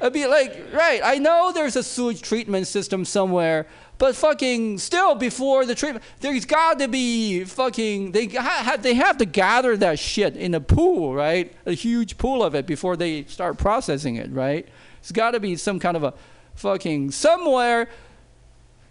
It'd 0.00 0.12
be 0.12 0.26
like 0.26 0.72
right. 0.72 1.00
I 1.04 1.16
know 1.16 1.52
there's 1.52 1.76
a 1.76 1.82
sewage 1.82 2.22
treatment 2.22 2.66
system 2.66 3.04
somewhere. 3.04 3.66
But 3.98 4.16
fucking 4.16 4.78
still, 4.78 5.14
before 5.14 5.66
the 5.66 5.74
treatment, 5.74 6.02
there's 6.20 6.46
got 6.46 6.78
to 6.78 6.88
be 6.88 7.44
fucking 7.44 8.12
they 8.12 8.28
ha- 8.28 8.62
have 8.64 8.82
they 8.82 8.94
have 8.94 9.18
to 9.18 9.26
gather 9.26 9.76
that 9.76 9.98
shit 9.98 10.36
in 10.36 10.54
a 10.54 10.60
pool, 10.60 11.14
right? 11.14 11.52
A 11.66 11.72
huge 11.72 12.16
pool 12.16 12.42
of 12.42 12.54
it 12.54 12.66
before 12.66 12.96
they 12.96 13.24
start 13.24 13.58
processing 13.58 14.16
it, 14.16 14.30
right? 14.32 14.66
It's 15.00 15.12
got 15.12 15.32
to 15.32 15.40
be 15.40 15.54
some 15.56 15.78
kind 15.78 15.98
of 15.98 16.04
a 16.04 16.14
fucking 16.54 17.10
somewhere. 17.10 17.90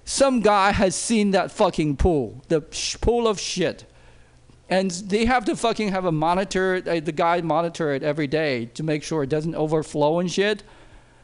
Some 0.06 0.42
guy 0.42 0.74
has 0.74 0.96
seen 0.96 1.32
that 1.32 1.52
fucking 1.52 1.98
pool, 1.98 2.44
the 2.48 2.64
sh- 2.70 2.98
pool 3.02 3.28
of 3.28 3.40
shit, 3.40 3.86
and 4.70 4.92
they 4.92 5.26
have 5.26 5.44
to 5.46 5.56
fucking 5.56 5.90
have 5.90 6.06
a 6.06 6.12
monitor. 6.12 6.84
Uh, 6.86 7.00
the 7.00 7.12
guy 7.12 7.42
monitor 7.42 7.94
it 7.96 8.04
every 8.04 8.28
day 8.28 8.66
to 8.76 8.84
make 8.84 9.02
sure 9.02 9.24
it 9.24 9.30
doesn't 9.30 9.56
overflow 9.56 10.20
and 10.20 10.32
shit. 10.32 10.62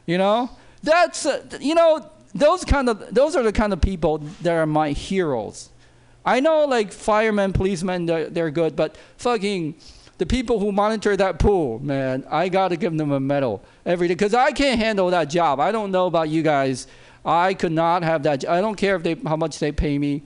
You 0.06 0.18
know, 0.18 0.50
that's 0.82 1.26
uh, 1.26 1.42
you 1.60 1.74
know 1.74 2.08
those 2.34 2.64
kind 2.64 2.88
of 2.88 3.12
those 3.12 3.34
are 3.34 3.42
the 3.42 3.52
kind 3.52 3.72
of 3.72 3.80
people 3.80 4.18
that 4.42 4.52
are 4.52 4.66
my 4.66 4.90
heroes. 4.90 5.70
I 6.24 6.40
know 6.40 6.64
like 6.64 6.92
firemen, 6.92 7.52
policemen, 7.52 8.06
they're, 8.06 8.28
they're 8.28 8.50
good, 8.50 8.74
but 8.74 8.96
fucking 9.16 9.76
the 10.18 10.26
people 10.26 10.58
who 10.58 10.72
monitor 10.72 11.16
that 11.16 11.38
pool, 11.38 11.78
man, 11.78 12.24
I 12.30 12.48
gotta 12.48 12.76
give 12.76 12.96
them 12.96 13.12
a 13.12 13.20
medal 13.20 13.62
every 13.84 14.08
day 14.08 14.14
because 14.14 14.34
I 14.34 14.52
can't 14.52 14.78
handle 14.78 15.10
that 15.10 15.30
job. 15.30 15.60
I 15.60 15.70
don't 15.72 15.90
know 15.90 16.06
about 16.06 16.28
you 16.28 16.42
guys. 16.42 16.86
I 17.24 17.54
could 17.54 17.72
not 17.72 18.02
have 18.02 18.22
that. 18.24 18.48
I 18.48 18.60
don't 18.60 18.76
care 18.76 18.96
if 18.96 19.02
they 19.02 19.14
how 19.14 19.36
much 19.36 19.58
they 19.58 19.72
pay 19.72 19.98
me. 19.98 20.22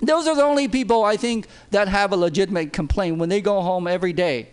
Those 0.00 0.26
are 0.26 0.34
the 0.34 0.42
only 0.42 0.66
people 0.66 1.04
I 1.04 1.16
think 1.16 1.46
that 1.70 1.88
have 1.88 2.12
a 2.12 2.16
legitimate 2.16 2.72
complaint 2.72 3.18
when 3.18 3.28
they 3.28 3.40
go 3.40 3.60
home 3.60 3.86
every 3.86 4.12
day 4.12 4.48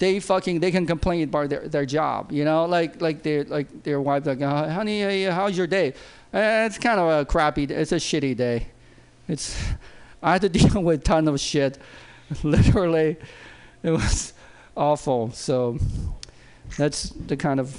they 0.00 0.18
fucking 0.18 0.58
they 0.60 0.70
can 0.70 0.86
complain 0.86 1.22
about 1.22 1.50
their, 1.50 1.68
their 1.68 1.86
job 1.86 2.32
you 2.32 2.44
know? 2.44 2.64
Like 2.64 3.00
like 3.00 3.22
their 3.22 3.44
like 3.44 3.84
their 3.84 4.00
wife 4.00 4.26
like 4.26 4.42
uh, 4.42 4.68
honey 4.68 5.24
how's 5.24 5.56
your 5.56 5.68
day? 5.68 5.90
Uh, 6.34 6.66
it's 6.66 6.78
kind 6.78 6.98
of 6.98 7.20
a 7.20 7.24
crappy 7.24 7.64
it's 7.64 7.92
a 7.92 7.96
shitty 7.96 8.36
day. 8.36 8.66
It's 9.28 9.56
i 10.22 10.32
had 10.32 10.40
to 10.42 10.48
deal 10.58 10.82
with 10.82 11.00
a 11.00 11.04
ton 11.04 11.28
of 11.28 11.38
shit. 11.38 11.78
Literally 12.42 13.16
it 13.82 13.90
was 13.90 14.32
awful. 14.76 15.30
So 15.32 15.78
that's 16.76 17.10
the 17.10 17.36
kind 17.36 17.60
of 17.60 17.78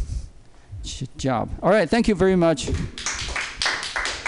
job. 1.17 1.49
All 1.61 1.71
right 1.71 1.89
thank 1.89 2.07
you 2.07 2.15
very 2.15 2.35
much. 2.35 2.67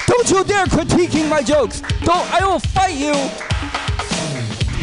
Don't 0.06 0.30
you 0.30 0.44
dare 0.44 0.66
critiquing 0.66 1.30
my 1.30 1.44
jokes. 1.44 1.82
Don't 2.02 2.34
i 2.34 2.46
will 2.46 2.60
fight 2.60 2.96
you 2.96 3.14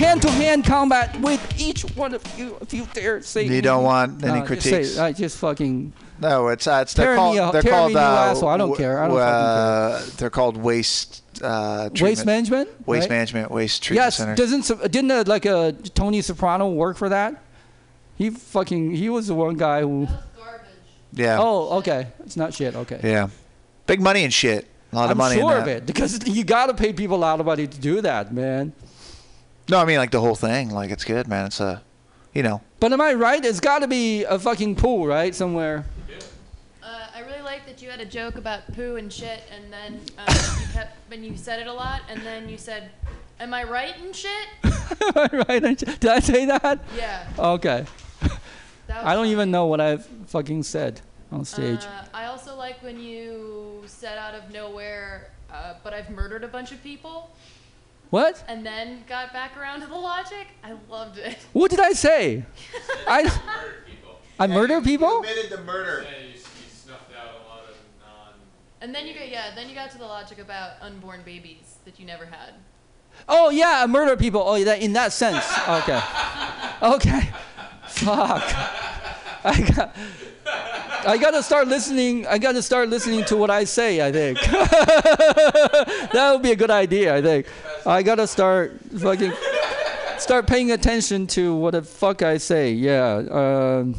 hand-to-hand 0.01 0.65
combat 0.65 1.19
with 1.21 1.41
each 1.61 1.83
one 1.95 2.15
of 2.15 2.23
you 2.39 2.57
if 2.61 2.73
you 2.73 2.87
dare 2.95 3.21
say 3.23 3.45
You 3.45 3.63
don't 3.63 3.85
want 3.85 4.25
any 4.25 4.41
Uh, 4.41 4.47
just 4.47 4.63
say- 4.63 4.71
critiques? 4.71 4.99
I 4.99 5.13
just 5.13 5.37
fucking 5.39 5.93
No, 6.21 6.49
it's 6.49 6.67
uh, 6.67 6.81
it's 6.83 6.95
they're 6.95 7.07
Tear 7.07 7.17
called 7.17 7.35
me 7.35 7.39
a- 7.41 7.53
they're 7.53 7.63
tear 7.63 7.73
me 7.73 7.79
called 7.79 7.93
new 7.93 7.99
uh, 7.99 8.31
asshole. 8.31 8.49
I 8.49 8.57
don't 8.57 8.69
w- 8.71 8.83
care. 8.83 9.03
I 9.03 9.09
don't 9.09 9.19
uh, 9.19 10.03
They're 10.19 10.31
called 10.31 10.57
waste 10.57 11.23
uh, 11.43 11.89
treatment. 11.89 12.01
waste 12.03 12.27
management 12.27 12.69
Waste 12.87 13.03
right? 13.05 13.11
management, 13.17 13.51
waste 13.51 13.83
treatment 13.83 14.05
yes 14.07 14.17
center. 14.17 14.35
doesn't 14.35 14.93
didn't 14.93 15.11
uh, 15.11 15.25
like 15.27 15.47
uh, 15.47 15.73
Tony 15.95 16.21
Soprano 16.23 16.69
work 16.69 16.97
for 16.97 17.09
that 17.09 17.31
he 18.17 18.29
fucking 18.31 18.83
he 19.03 19.09
was 19.09 19.27
the 19.29 19.35
one 19.35 19.55
guy 19.57 19.81
who 19.81 20.07
Garbage. 20.07 20.69
Yeah. 21.13 21.39
oh 21.41 21.79
okay 21.79 22.09
it's 22.25 22.37
not 22.37 22.53
shit 22.55 22.75
okay 22.83 23.01
Yeah, 23.03 23.29
big 23.87 24.01
money 24.01 24.25
and 24.25 24.33
shit. 24.33 24.67
A 24.93 24.97
lot 24.97 25.05
I'm 25.05 25.13
of 25.13 25.17
money. 25.19 25.37
sure 25.41 25.57
in 25.57 25.63
of 25.63 25.69
it 25.69 25.87
because 25.87 26.27
you 26.27 26.43
gotta 26.45 26.75
pay 26.75 26.93
people 26.93 27.17
a 27.17 27.25
lot 27.29 27.39
of 27.41 27.47
money 27.47 27.67
to 27.67 27.79
do 27.81 28.01
that 28.03 28.33
man 28.35 28.73
No, 29.71 29.79
I 29.79 29.85
mean 29.85 29.99
like 29.99 30.11
the 30.11 30.21
whole 30.21 30.35
thing. 30.35 30.71
Like 30.71 30.91
it's 30.91 31.05
good, 31.05 31.29
man. 31.29 31.47
It's 31.47 31.61
a, 31.61 31.83
you 32.35 32.43
know. 32.43 32.61
but 32.81 32.93
am 32.93 33.01
I 33.01 33.13
right 33.15 33.45
it's 33.45 33.61
gotta 33.61 33.87
be 33.89 34.25
a 34.25 34.39
fucking 34.39 34.77
pool 34.77 35.07
right 35.07 35.35
somewhere 35.35 35.85
Uh, 36.83 37.07
I 37.15 37.21
really 37.21 37.43
like 37.43 37.67
that 37.67 37.81
you 37.83 37.89
had 37.91 38.01
a 38.01 38.05
joke 38.05 38.35
about 38.37 38.73
poo 38.75 38.97
and 38.97 39.13
shit, 39.13 39.43
and 39.55 39.73
then 39.73 40.01
uh, 40.19 40.57
you 40.61 40.67
kept, 40.73 40.97
when 41.09 41.23
you 41.23 41.37
said 41.37 41.61
it 41.61 41.67
a 41.67 41.73
lot, 41.73 42.03
and 42.09 42.21
then 42.23 42.49
you 42.49 42.57
said, 42.59 42.91
"Am 43.39 43.53
I 43.55 43.63
right 43.65 43.95
and 44.01 44.15
shit?" 44.15 44.49
Am 44.65 45.13
I 45.17 45.45
right 45.49 45.65
And 45.65 45.79
shit? 45.79 46.01
did 46.01 46.11
I 46.11 46.21
say 46.21 46.47
that 46.47 46.81
Yeah. 46.97 47.27
okay 47.39 47.85
That 48.89 49.05
I 49.07 49.15
don't 49.15 49.27
even 49.27 49.51
know 49.53 49.67
what 49.67 49.81
I've 49.81 50.05
fucking 50.27 50.65
said 50.65 51.01
on 51.31 51.45
stage 51.45 51.85
Uh, 51.85 52.05
I 52.13 52.27
also 52.27 52.57
like 52.57 52.83
when 52.83 52.99
you 52.99 53.83
said 53.87 54.19
out 54.19 54.35
of 54.35 54.51
nowhere, 54.53 55.31
uh, 55.53 55.75
"But 55.85 55.95
I've 55.95 56.11
murdered 56.11 56.43
a 56.45 56.49
bunch 56.49 56.73
of 56.73 56.83
people," 56.83 57.31
what 58.11 58.45
and 58.49 58.65
then 58.67 59.05
got 59.09 59.33
back 59.33 59.57
around 59.57 59.81
to 59.81 59.87
the 59.87 59.95
logic. 59.95 60.49
I 60.63 60.75
loved 60.89 61.19
it. 61.19 61.39
What 61.53 61.71
did 61.71 61.81
I 61.81 61.93
say? 61.93 62.45
I 63.07 63.33
I 64.39 64.47
murder 64.47 64.81
people? 64.81 65.21
Admitted 65.21 65.51
the 65.51 65.63
murder. 65.63 66.07
And 68.83 68.95
then 68.95 69.07
you 69.07 69.15
got 69.15 69.29
yeah, 69.29 69.55
then 69.55 69.69
you 69.69 69.75
got 69.75 69.91
to 69.91 69.99
the 69.99 70.07
logic 70.07 70.39
about 70.39 70.81
unborn 70.81 71.23
babies 71.23 71.77
that 71.85 72.01
you 72.01 72.07
never 72.07 72.25
had. 72.25 72.55
Oh 73.29 73.51
yeah, 73.51 73.83
I 73.83 73.87
murder 73.87 74.17
people. 74.17 74.43
Oh, 74.45 74.63
that 74.65 74.81
in 74.81 74.93
that 74.95 75.13
sense. 75.13 75.45
Okay. 75.69 76.01
Okay. 76.83 77.29
Fuck. 77.89 78.43
I 79.45 79.61
got. 79.61 79.97
I 81.07 81.17
gotta 81.17 81.43
start 81.43 81.69
listening. 81.69 82.27
I 82.27 82.39
gotta 82.39 82.63
start 82.63 82.89
listening 82.89 83.25
to 83.27 83.37
what 83.37 83.51
I 83.51 83.65
say. 83.65 84.07
I 84.07 84.13
think 84.13 84.39
that 86.13 86.31
would 86.33 86.43
be 86.43 86.53
a 86.53 86.57
good 86.57 86.71
idea. 86.71 87.17
I 87.17 87.23
think 87.23 87.47
I 87.87 88.03
gotta 88.03 88.27
start 88.27 88.79
fucking 88.99 89.33
start 90.19 90.47
paying 90.47 90.73
attention 90.73 91.27
to 91.29 91.55
what 91.55 91.71
the 91.73 91.83
fuck 91.83 92.23
I 92.23 92.37
say. 92.37 92.73
Yeah. 92.73 93.23
Um, 93.31 93.95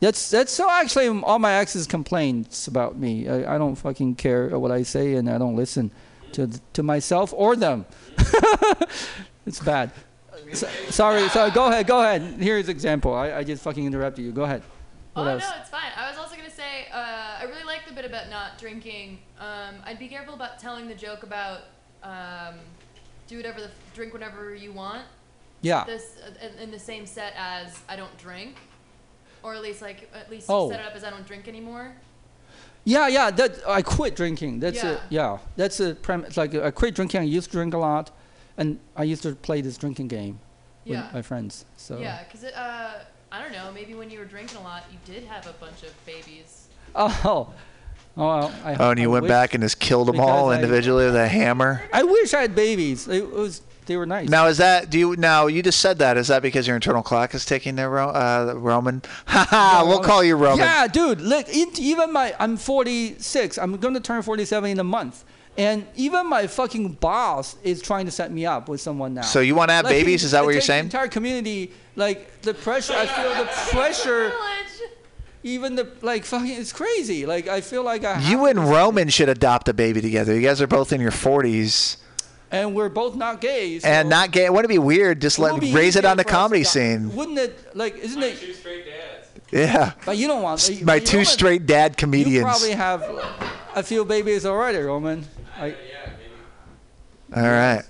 that's 0.00 0.30
that's 0.30 0.52
so 0.52 0.70
actually 0.70 1.08
all 1.22 1.38
my 1.38 1.54
exes 1.54 1.86
complaints 1.86 2.68
about 2.68 2.98
me. 2.98 3.28
I, 3.28 3.54
I 3.54 3.58
don't 3.58 3.76
fucking 3.76 4.16
care 4.16 4.58
what 4.58 4.70
I 4.70 4.82
say 4.82 5.14
and 5.14 5.30
I 5.30 5.38
don't 5.38 5.56
listen 5.56 5.90
to 6.32 6.48
to 6.74 6.82
myself 6.82 7.32
or 7.34 7.56
them. 7.56 7.86
it's 9.46 9.60
bad. 9.60 9.92
So, 10.52 10.68
sorry, 10.90 11.28
so 11.28 11.50
Go 11.50 11.66
ahead, 11.68 11.86
go 11.86 12.00
ahead. 12.00 12.22
Here's 12.40 12.68
example. 12.68 13.14
I, 13.14 13.32
I 13.38 13.44
just 13.44 13.62
fucking 13.62 13.84
interrupted 13.84 14.24
you. 14.24 14.32
Go 14.32 14.44
ahead. 14.44 14.62
What 15.14 15.26
oh 15.26 15.30
else? 15.30 15.42
no, 15.42 15.50
it's 15.60 15.70
fine. 15.70 15.90
I 15.96 16.08
was 16.08 16.18
also 16.18 16.36
gonna 16.36 16.50
say 16.50 16.86
uh, 16.92 17.38
I 17.40 17.44
really 17.48 17.64
like 17.64 17.86
the 17.88 17.92
bit 17.92 18.04
about 18.04 18.30
not 18.30 18.56
drinking. 18.58 19.18
Um, 19.40 19.76
I'd 19.84 19.98
be 19.98 20.06
careful 20.08 20.34
about 20.34 20.58
telling 20.58 20.86
the 20.86 20.94
joke 20.94 21.22
about 21.24 21.62
um, 22.02 22.54
do 23.26 23.36
whatever 23.36 23.60
the 23.60 23.70
drink 23.94 24.12
whenever 24.12 24.54
you 24.54 24.72
want. 24.72 25.02
Yeah. 25.60 25.84
This 25.84 26.18
uh, 26.24 26.46
in, 26.46 26.62
in 26.64 26.70
the 26.70 26.78
same 26.78 27.04
set 27.04 27.32
as 27.36 27.80
I 27.88 27.96
don't 27.96 28.16
drink, 28.18 28.56
or 29.42 29.54
at 29.54 29.62
least 29.62 29.82
like 29.82 30.08
at 30.14 30.30
least 30.30 30.46
Oh. 30.48 30.70
set 30.70 30.80
it 30.80 30.86
up 30.86 30.94
as 30.94 31.02
I 31.04 31.10
don't 31.10 31.26
drink 31.26 31.48
anymore. 31.48 31.94
Yeah, 32.84 33.08
yeah. 33.08 33.30
That 33.30 33.58
I 33.66 33.82
quit 33.82 34.14
drinking. 34.14 34.60
That's 34.60 34.82
Yeah. 34.82 34.92
a 34.92 35.00
yeah. 35.10 35.38
That's 35.56 35.80
a 35.80 35.94
premise. 35.94 36.36
Like 36.36 36.54
I 36.54 36.70
quit 36.70 36.94
drinking. 36.94 37.20
I 37.20 37.24
used 37.24 37.50
to 37.50 37.56
drink 37.56 37.74
a 37.74 37.78
lot, 37.78 38.12
and 38.58 38.78
I 38.96 39.04
used 39.04 39.22
to 39.22 39.32
play 39.34 39.60
this 39.62 39.78
drinking 39.78 40.08
game 40.08 40.38
with 40.84 40.94
Yeah. 40.98 41.08
my 41.14 41.22
friends. 41.22 41.64
So 41.78 41.98
Yeah, 41.98 42.22
because 42.24 42.44
uh, 42.44 43.04
I 43.32 43.40
don't 43.42 43.52
know. 43.52 43.70
Maybe 43.72 43.94
when 43.94 44.10
you 44.10 44.18
were 44.18 44.24
drinking 44.26 44.58
a 44.58 44.62
lot, 44.62 44.84
you 44.92 44.98
did 45.14 45.24
have 45.24 45.46
a 45.46 45.52
bunch 45.54 45.82
of 45.82 45.92
babies. 46.04 46.66
Oh, 46.94 47.52
Oh, 48.16 48.52
I, 48.64 48.74
Oh, 48.80 48.90
and 48.90 48.98
you 48.98 49.08
I 49.10 49.12
went 49.12 49.28
back 49.28 49.54
and 49.54 49.62
just 49.62 49.78
killed 49.78 50.08
them 50.08 50.18
all 50.20 50.48
because 50.48 50.58
I- 50.58 50.62
individually 50.62 51.04
with 51.06 51.14
a 51.16 51.28
hammer. 51.28 51.82
I 51.92 52.02
wish 52.02 52.34
I 52.34 52.40
had 52.42 52.54
babies. 52.54 53.06
It 53.08 53.30
was 53.30 53.62
they 53.86 53.96
were 53.96 54.06
nice. 54.06 54.28
Now 54.28 54.48
is 54.48 54.58
that 54.58 54.90
do 54.90 54.98
you 54.98 55.16
now 55.16 55.46
you 55.46 55.62
just 55.62 55.80
said 55.80 55.98
that 56.00 56.16
is 56.18 56.28
that 56.28 56.42
because 56.42 56.66
your 56.66 56.74
internal 56.76 57.02
clock 57.02 57.32
is 57.34 57.44
ticking 57.46 57.76
there, 57.76 57.88
Ro- 57.88 58.08
uh, 58.10 58.54
Roman? 58.56 59.02
Haha, 59.26 59.86
we'll 59.86 60.00
call 60.02 60.22
you 60.24 60.34
Roman. 60.36 60.58
Yeah, 60.58 60.86
dude. 60.88 61.20
Look, 61.20 61.48
even 61.48 62.12
my 62.12 62.34
I'm 62.40 62.56
46. 62.56 63.56
I'm 63.56 63.76
gonna 63.76 64.00
turn 64.00 64.20
47 64.22 64.70
in 64.72 64.80
a 64.80 64.84
month, 64.84 65.24
and 65.58 65.84
even 65.96 66.26
my 66.28 66.46
fucking 66.46 66.92
boss 66.92 67.56
is 67.62 67.82
trying 67.82 68.06
to 68.06 68.12
set 68.12 68.30
me 68.32 68.46
up 68.46 68.68
with 68.68 68.80
someone 68.80 69.12
now. 69.14 69.22
So 69.22 69.40
you 69.40 69.54
wanna 69.54 69.72
have 69.74 69.84
Like, 69.84 69.92
babies? 69.92 70.22
he- 70.22 70.26
Is 70.26 70.30
that 70.32 70.44
what 70.44 70.50
you're 70.52 70.60
takes 70.60 70.66
the 70.68 70.72
saying? 70.72 70.84
entire 70.84 71.08
community, 71.08 71.72
like 71.96 72.40
the 72.42 72.54
pressure. 72.54 72.94
I 72.96 73.06
feel 73.06 73.34
the 73.34 73.50
pressure. 73.72 74.32
Even 75.44 75.76
the 75.76 75.88
like 76.02 76.24
fucking, 76.24 76.48
it's 76.50 76.72
crazy. 76.72 77.24
Like 77.26 77.46
I 77.48 77.60
feel 77.60 77.82
like 77.84 78.04
I. 78.04 78.14
have 78.14 78.30
You 78.30 78.46
and 78.46 78.58
Roman 78.68 79.08
should 79.08 79.28
adopt 79.28 79.68
a 79.68 79.72
baby 79.72 80.00
together. 80.00 80.34
You 80.34 80.42
guys 80.42 80.60
are 80.60 80.66
both 80.66 80.92
in 80.92 81.00
your 81.00 81.12
40s 81.12 81.96
and 82.50 82.74
we're 82.74 82.88
both 82.88 83.14
not 83.14 83.40
gay. 83.40 83.78
So 83.78 83.86
and 83.88 84.08
not 84.10 84.30
gay. 84.32 84.50
Wouldn't 84.50 84.64
it 84.66 84.74
be 84.74 84.78
weird? 84.78 85.20
Just 85.20 85.38
it 85.38 85.42
let 85.42 85.62
raise 85.72 85.94
it 85.96 86.04
on 86.04 86.16
the 86.16 86.24
for 86.24 86.28
us 86.28 86.32
to 86.32 86.36
comedy 86.38 86.64
scene. 86.64 87.14
Wouldn't 87.14 87.38
it 87.38 87.76
like? 87.76 87.96
Isn't 87.98 88.22
it? 88.22 88.56
Yeah. 89.52 89.92
But 90.04 90.16
you 90.18 90.26
don't 90.26 90.42
want 90.42 90.82
My 90.84 90.96
you 90.96 91.00
two 91.00 91.24
straight 91.24 91.66
dad 91.66 91.92
You 91.92 91.96
comedians. 91.96 92.44
probably 92.44 92.72
have 92.72 93.02
a 93.74 93.82
few 93.82 94.04
babies 94.04 94.46
already, 94.46 94.78
Roman. 94.78 95.24
I, 95.56 95.74
All 97.34 97.42
right. 97.42 97.82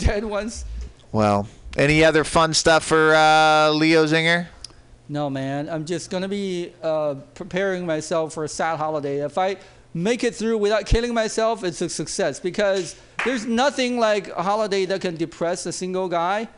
dead 0.00 0.24
ones. 0.24 0.64
Well, 1.12 1.48
any 1.76 2.04
other 2.04 2.24
fun 2.24 2.54
stuff 2.54 2.84
for 2.84 3.14
uh, 3.14 3.70
Leo 3.70 4.06
Zinger? 4.06 4.46
No, 5.08 5.28
man. 5.28 5.68
I'm 5.68 5.84
just 5.84 6.10
gonna 6.10 6.28
be 6.28 6.72
uh, 6.82 7.16
preparing 7.34 7.84
myself 7.84 8.32
for 8.32 8.44
a 8.44 8.48
sad 8.48 8.78
holiday. 8.78 9.24
If 9.24 9.36
I 9.36 9.56
make 9.92 10.24
it 10.24 10.34
through 10.34 10.58
without 10.58 10.86
killing 10.86 11.12
myself, 11.14 11.62
it's 11.62 11.80
a 11.82 11.88
success 11.88 12.40
because 12.40 12.96
there's 13.24 13.46
nothing 13.46 13.98
like 13.98 14.28
a 14.28 14.42
holiday 14.42 14.86
that 14.86 15.00
can 15.00 15.16
depress 15.16 15.66
a 15.66 15.72
single 15.72 16.08
guy. 16.08 16.48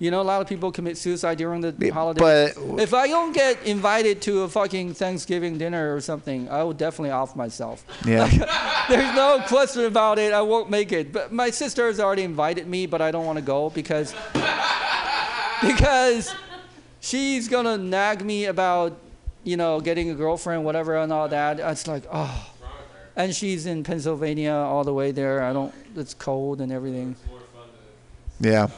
You 0.00 0.10
know, 0.10 0.22
a 0.22 0.24
lot 0.24 0.40
of 0.40 0.48
people 0.48 0.72
commit 0.72 0.96
suicide 0.96 1.36
during 1.36 1.60
the 1.60 1.90
holiday. 1.90 2.52
but- 2.56 2.80
if 2.80 2.94
I 2.94 3.06
don't 3.06 3.34
get 3.34 3.62
invited 3.66 4.22
to 4.22 4.42
a 4.44 4.48
fucking 4.48 4.94
Thanksgiving 4.94 5.58
dinner 5.58 5.94
or 5.94 6.00
something, 6.00 6.48
I 6.48 6.62
will 6.64 6.72
definitely 6.72 7.10
off 7.10 7.36
myself. 7.36 7.84
Yeah. 8.06 8.26
There's 8.88 9.14
no 9.14 9.44
question 9.46 9.84
about 9.84 10.18
it. 10.18 10.32
I 10.32 10.40
won't 10.40 10.70
make 10.70 10.90
it. 10.90 11.12
But 11.12 11.32
my 11.32 11.50
sister 11.50 11.86
has 11.86 12.00
already 12.00 12.22
invited 12.22 12.66
me, 12.66 12.86
but 12.86 13.02
I 13.02 13.10
don't 13.10 13.26
want 13.26 13.36
to 13.38 13.44
go 13.44 13.68
because 13.68 14.14
because 15.62 16.34
she's 17.00 17.46
gonna 17.48 17.76
nag 17.76 18.24
me 18.24 18.46
about 18.46 18.96
you 19.44 19.58
know 19.58 19.80
getting 19.80 20.08
a 20.10 20.14
girlfriend, 20.14 20.64
whatever, 20.64 20.96
and 20.96 21.12
all 21.12 21.28
that. 21.28 21.60
It's 21.60 21.86
like 21.86 22.04
oh, 22.10 22.50
and 23.16 23.34
she's 23.34 23.66
in 23.66 23.84
Pennsylvania 23.84 24.54
all 24.54 24.82
the 24.84 24.94
way 24.94 25.10
there. 25.10 25.42
I 25.42 25.52
don't. 25.52 25.74
It's 25.94 26.14
cold 26.14 26.62
and 26.62 26.72
everything. 26.72 27.16
Yeah. 28.40 28.68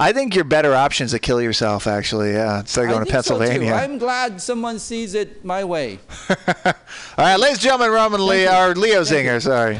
I 0.00 0.14
think 0.14 0.34
your 0.34 0.44
better 0.44 0.74
option 0.74 1.04
is 1.04 1.10
to 1.10 1.18
kill 1.18 1.42
yourself, 1.42 1.86
actually. 1.86 2.32
Yeah, 2.32 2.60
instead 2.60 2.84
of 2.84 2.90
going 2.90 3.04
to 3.04 3.12
think 3.12 3.22
so, 3.22 3.34
too. 3.34 3.40
Pennsylvania. 3.40 3.74
I'm 3.74 3.98
glad 3.98 4.40
someone 4.40 4.78
sees 4.78 5.12
it 5.12 5.44
my 5.44 5.62
way. 5.62 5.98
All 6.30 6.74
right, 7.18 7.36
ladies 7.36 7.58
and 7.58 7.64
gentlemen, 7.64 7.90
Roman 7.90 8.26
Leo, 8.26 8.50
or 8.50 8.74
Leo 8.74 9.02
Zinger, 9.02 9.42
sorry. 9.42 9.76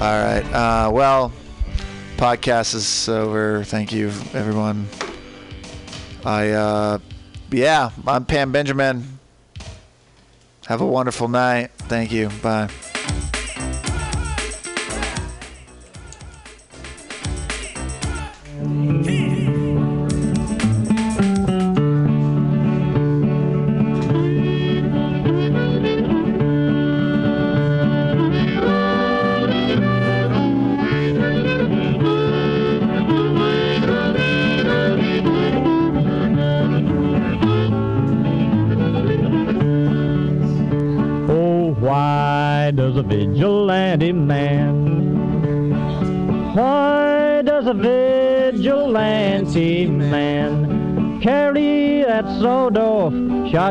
All 0.00 0.24
right. 0.24 0.44
Uh, 0.52 0.90
well, 0.92 1.32
podcast 2.16 2.76
is 2.76 3.08
over. 3.08 3.64
Thank 3.64 3.92
you, 3.92 4.06
everyone. 4.34 4.86
I, 6.24 6.50
uh, 6.50 6.98
yeah, 7.50 7.90
I'm 8.06 8.24
Pam 8.24 8.52
Benjamin. 8.52 9.18
Have 10.66 10.80
a 10.80 10.86
wonderful 10.86 11.26
night. 11.26 11.72
Thank 11.76 12.12
you. 12.12 12.28
Bye. 12.40 12.70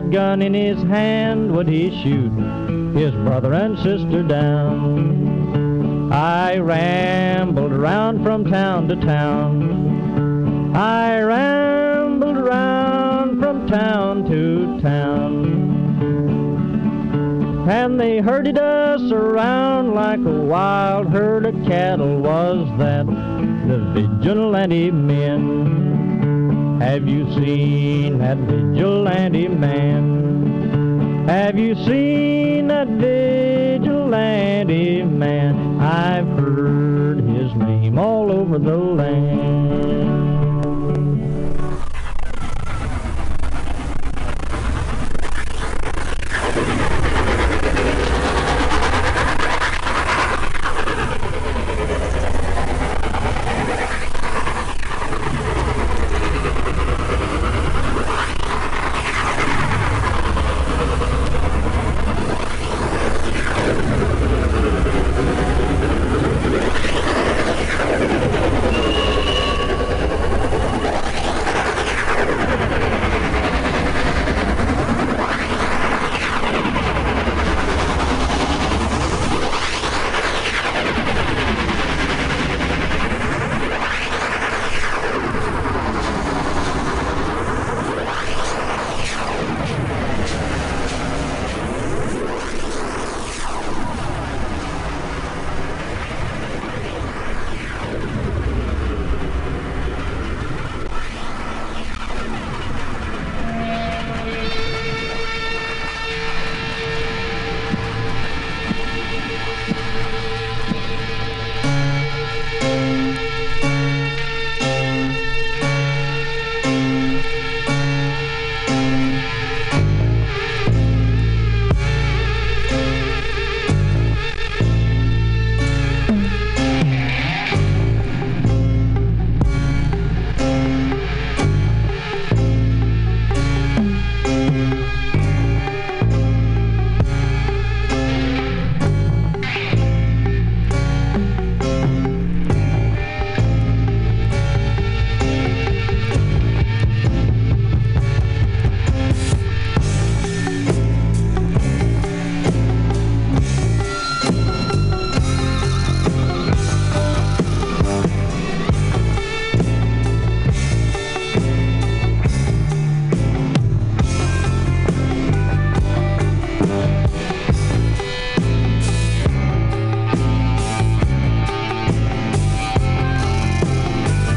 Shotgun 0.02 0.42
in 0.42 0.54
his 0.54 0.82
hand? 0.84 1.52
Would 1.52 1.68
he 1.68 1.90
shoot 2.02 2.32
his 2.98 3.14
brother 3.24 3.54
and 3.54 3.78
sister 3.78 4.24
down? 4.24 6.12
I 6.12 6.58
rambled 6.58 7.72
around 7.72 8.24
from 8.24 8.50
town 8.50 8.88
to 8.90 8.96
town. 8.96 10.76
I 10.76 11.22
rambled 11.22 12.38
around 12.38 13.40
from 13.40 13.68
town 13.68 14.30
to 14.30 14.82
town. 14.82 15.70
And 17.70 18.00
they 18.00 18.18
herded 18.20 18.58
us 18.58 19.12
around 19.12 19.94
like 19.94 20.20
a 20.20 20.42
wild 20.42 21.08
herd 21.08 21.46
of 21.46 21.54
cattle. 21.66 22.20
Was 22.20 22.68
that 22.80 23.06
the 23.06 23.78
vigilante 23.94 24.92
men? 24.92 25.51
Have 26.82 27.08
you 27.08 27.32
seen 27.36 28.18
that 28.18 28.38
vigilante 28.38 29.48
man? 29.48 31.28
Have 31.28 31.58
you 31.58 31.76
seen 31.76 32.68
that 32.70 32.88
vigilante 32.88 34.24
man? 35.04 35.80
I've 35.80 36.28
heard 36.40 37.20
his 37.20 37.54
name 37.54 38.00
all 38.00 38.32
over 38.32 38.58
the 38.58 38.76
land. 38.76 39.21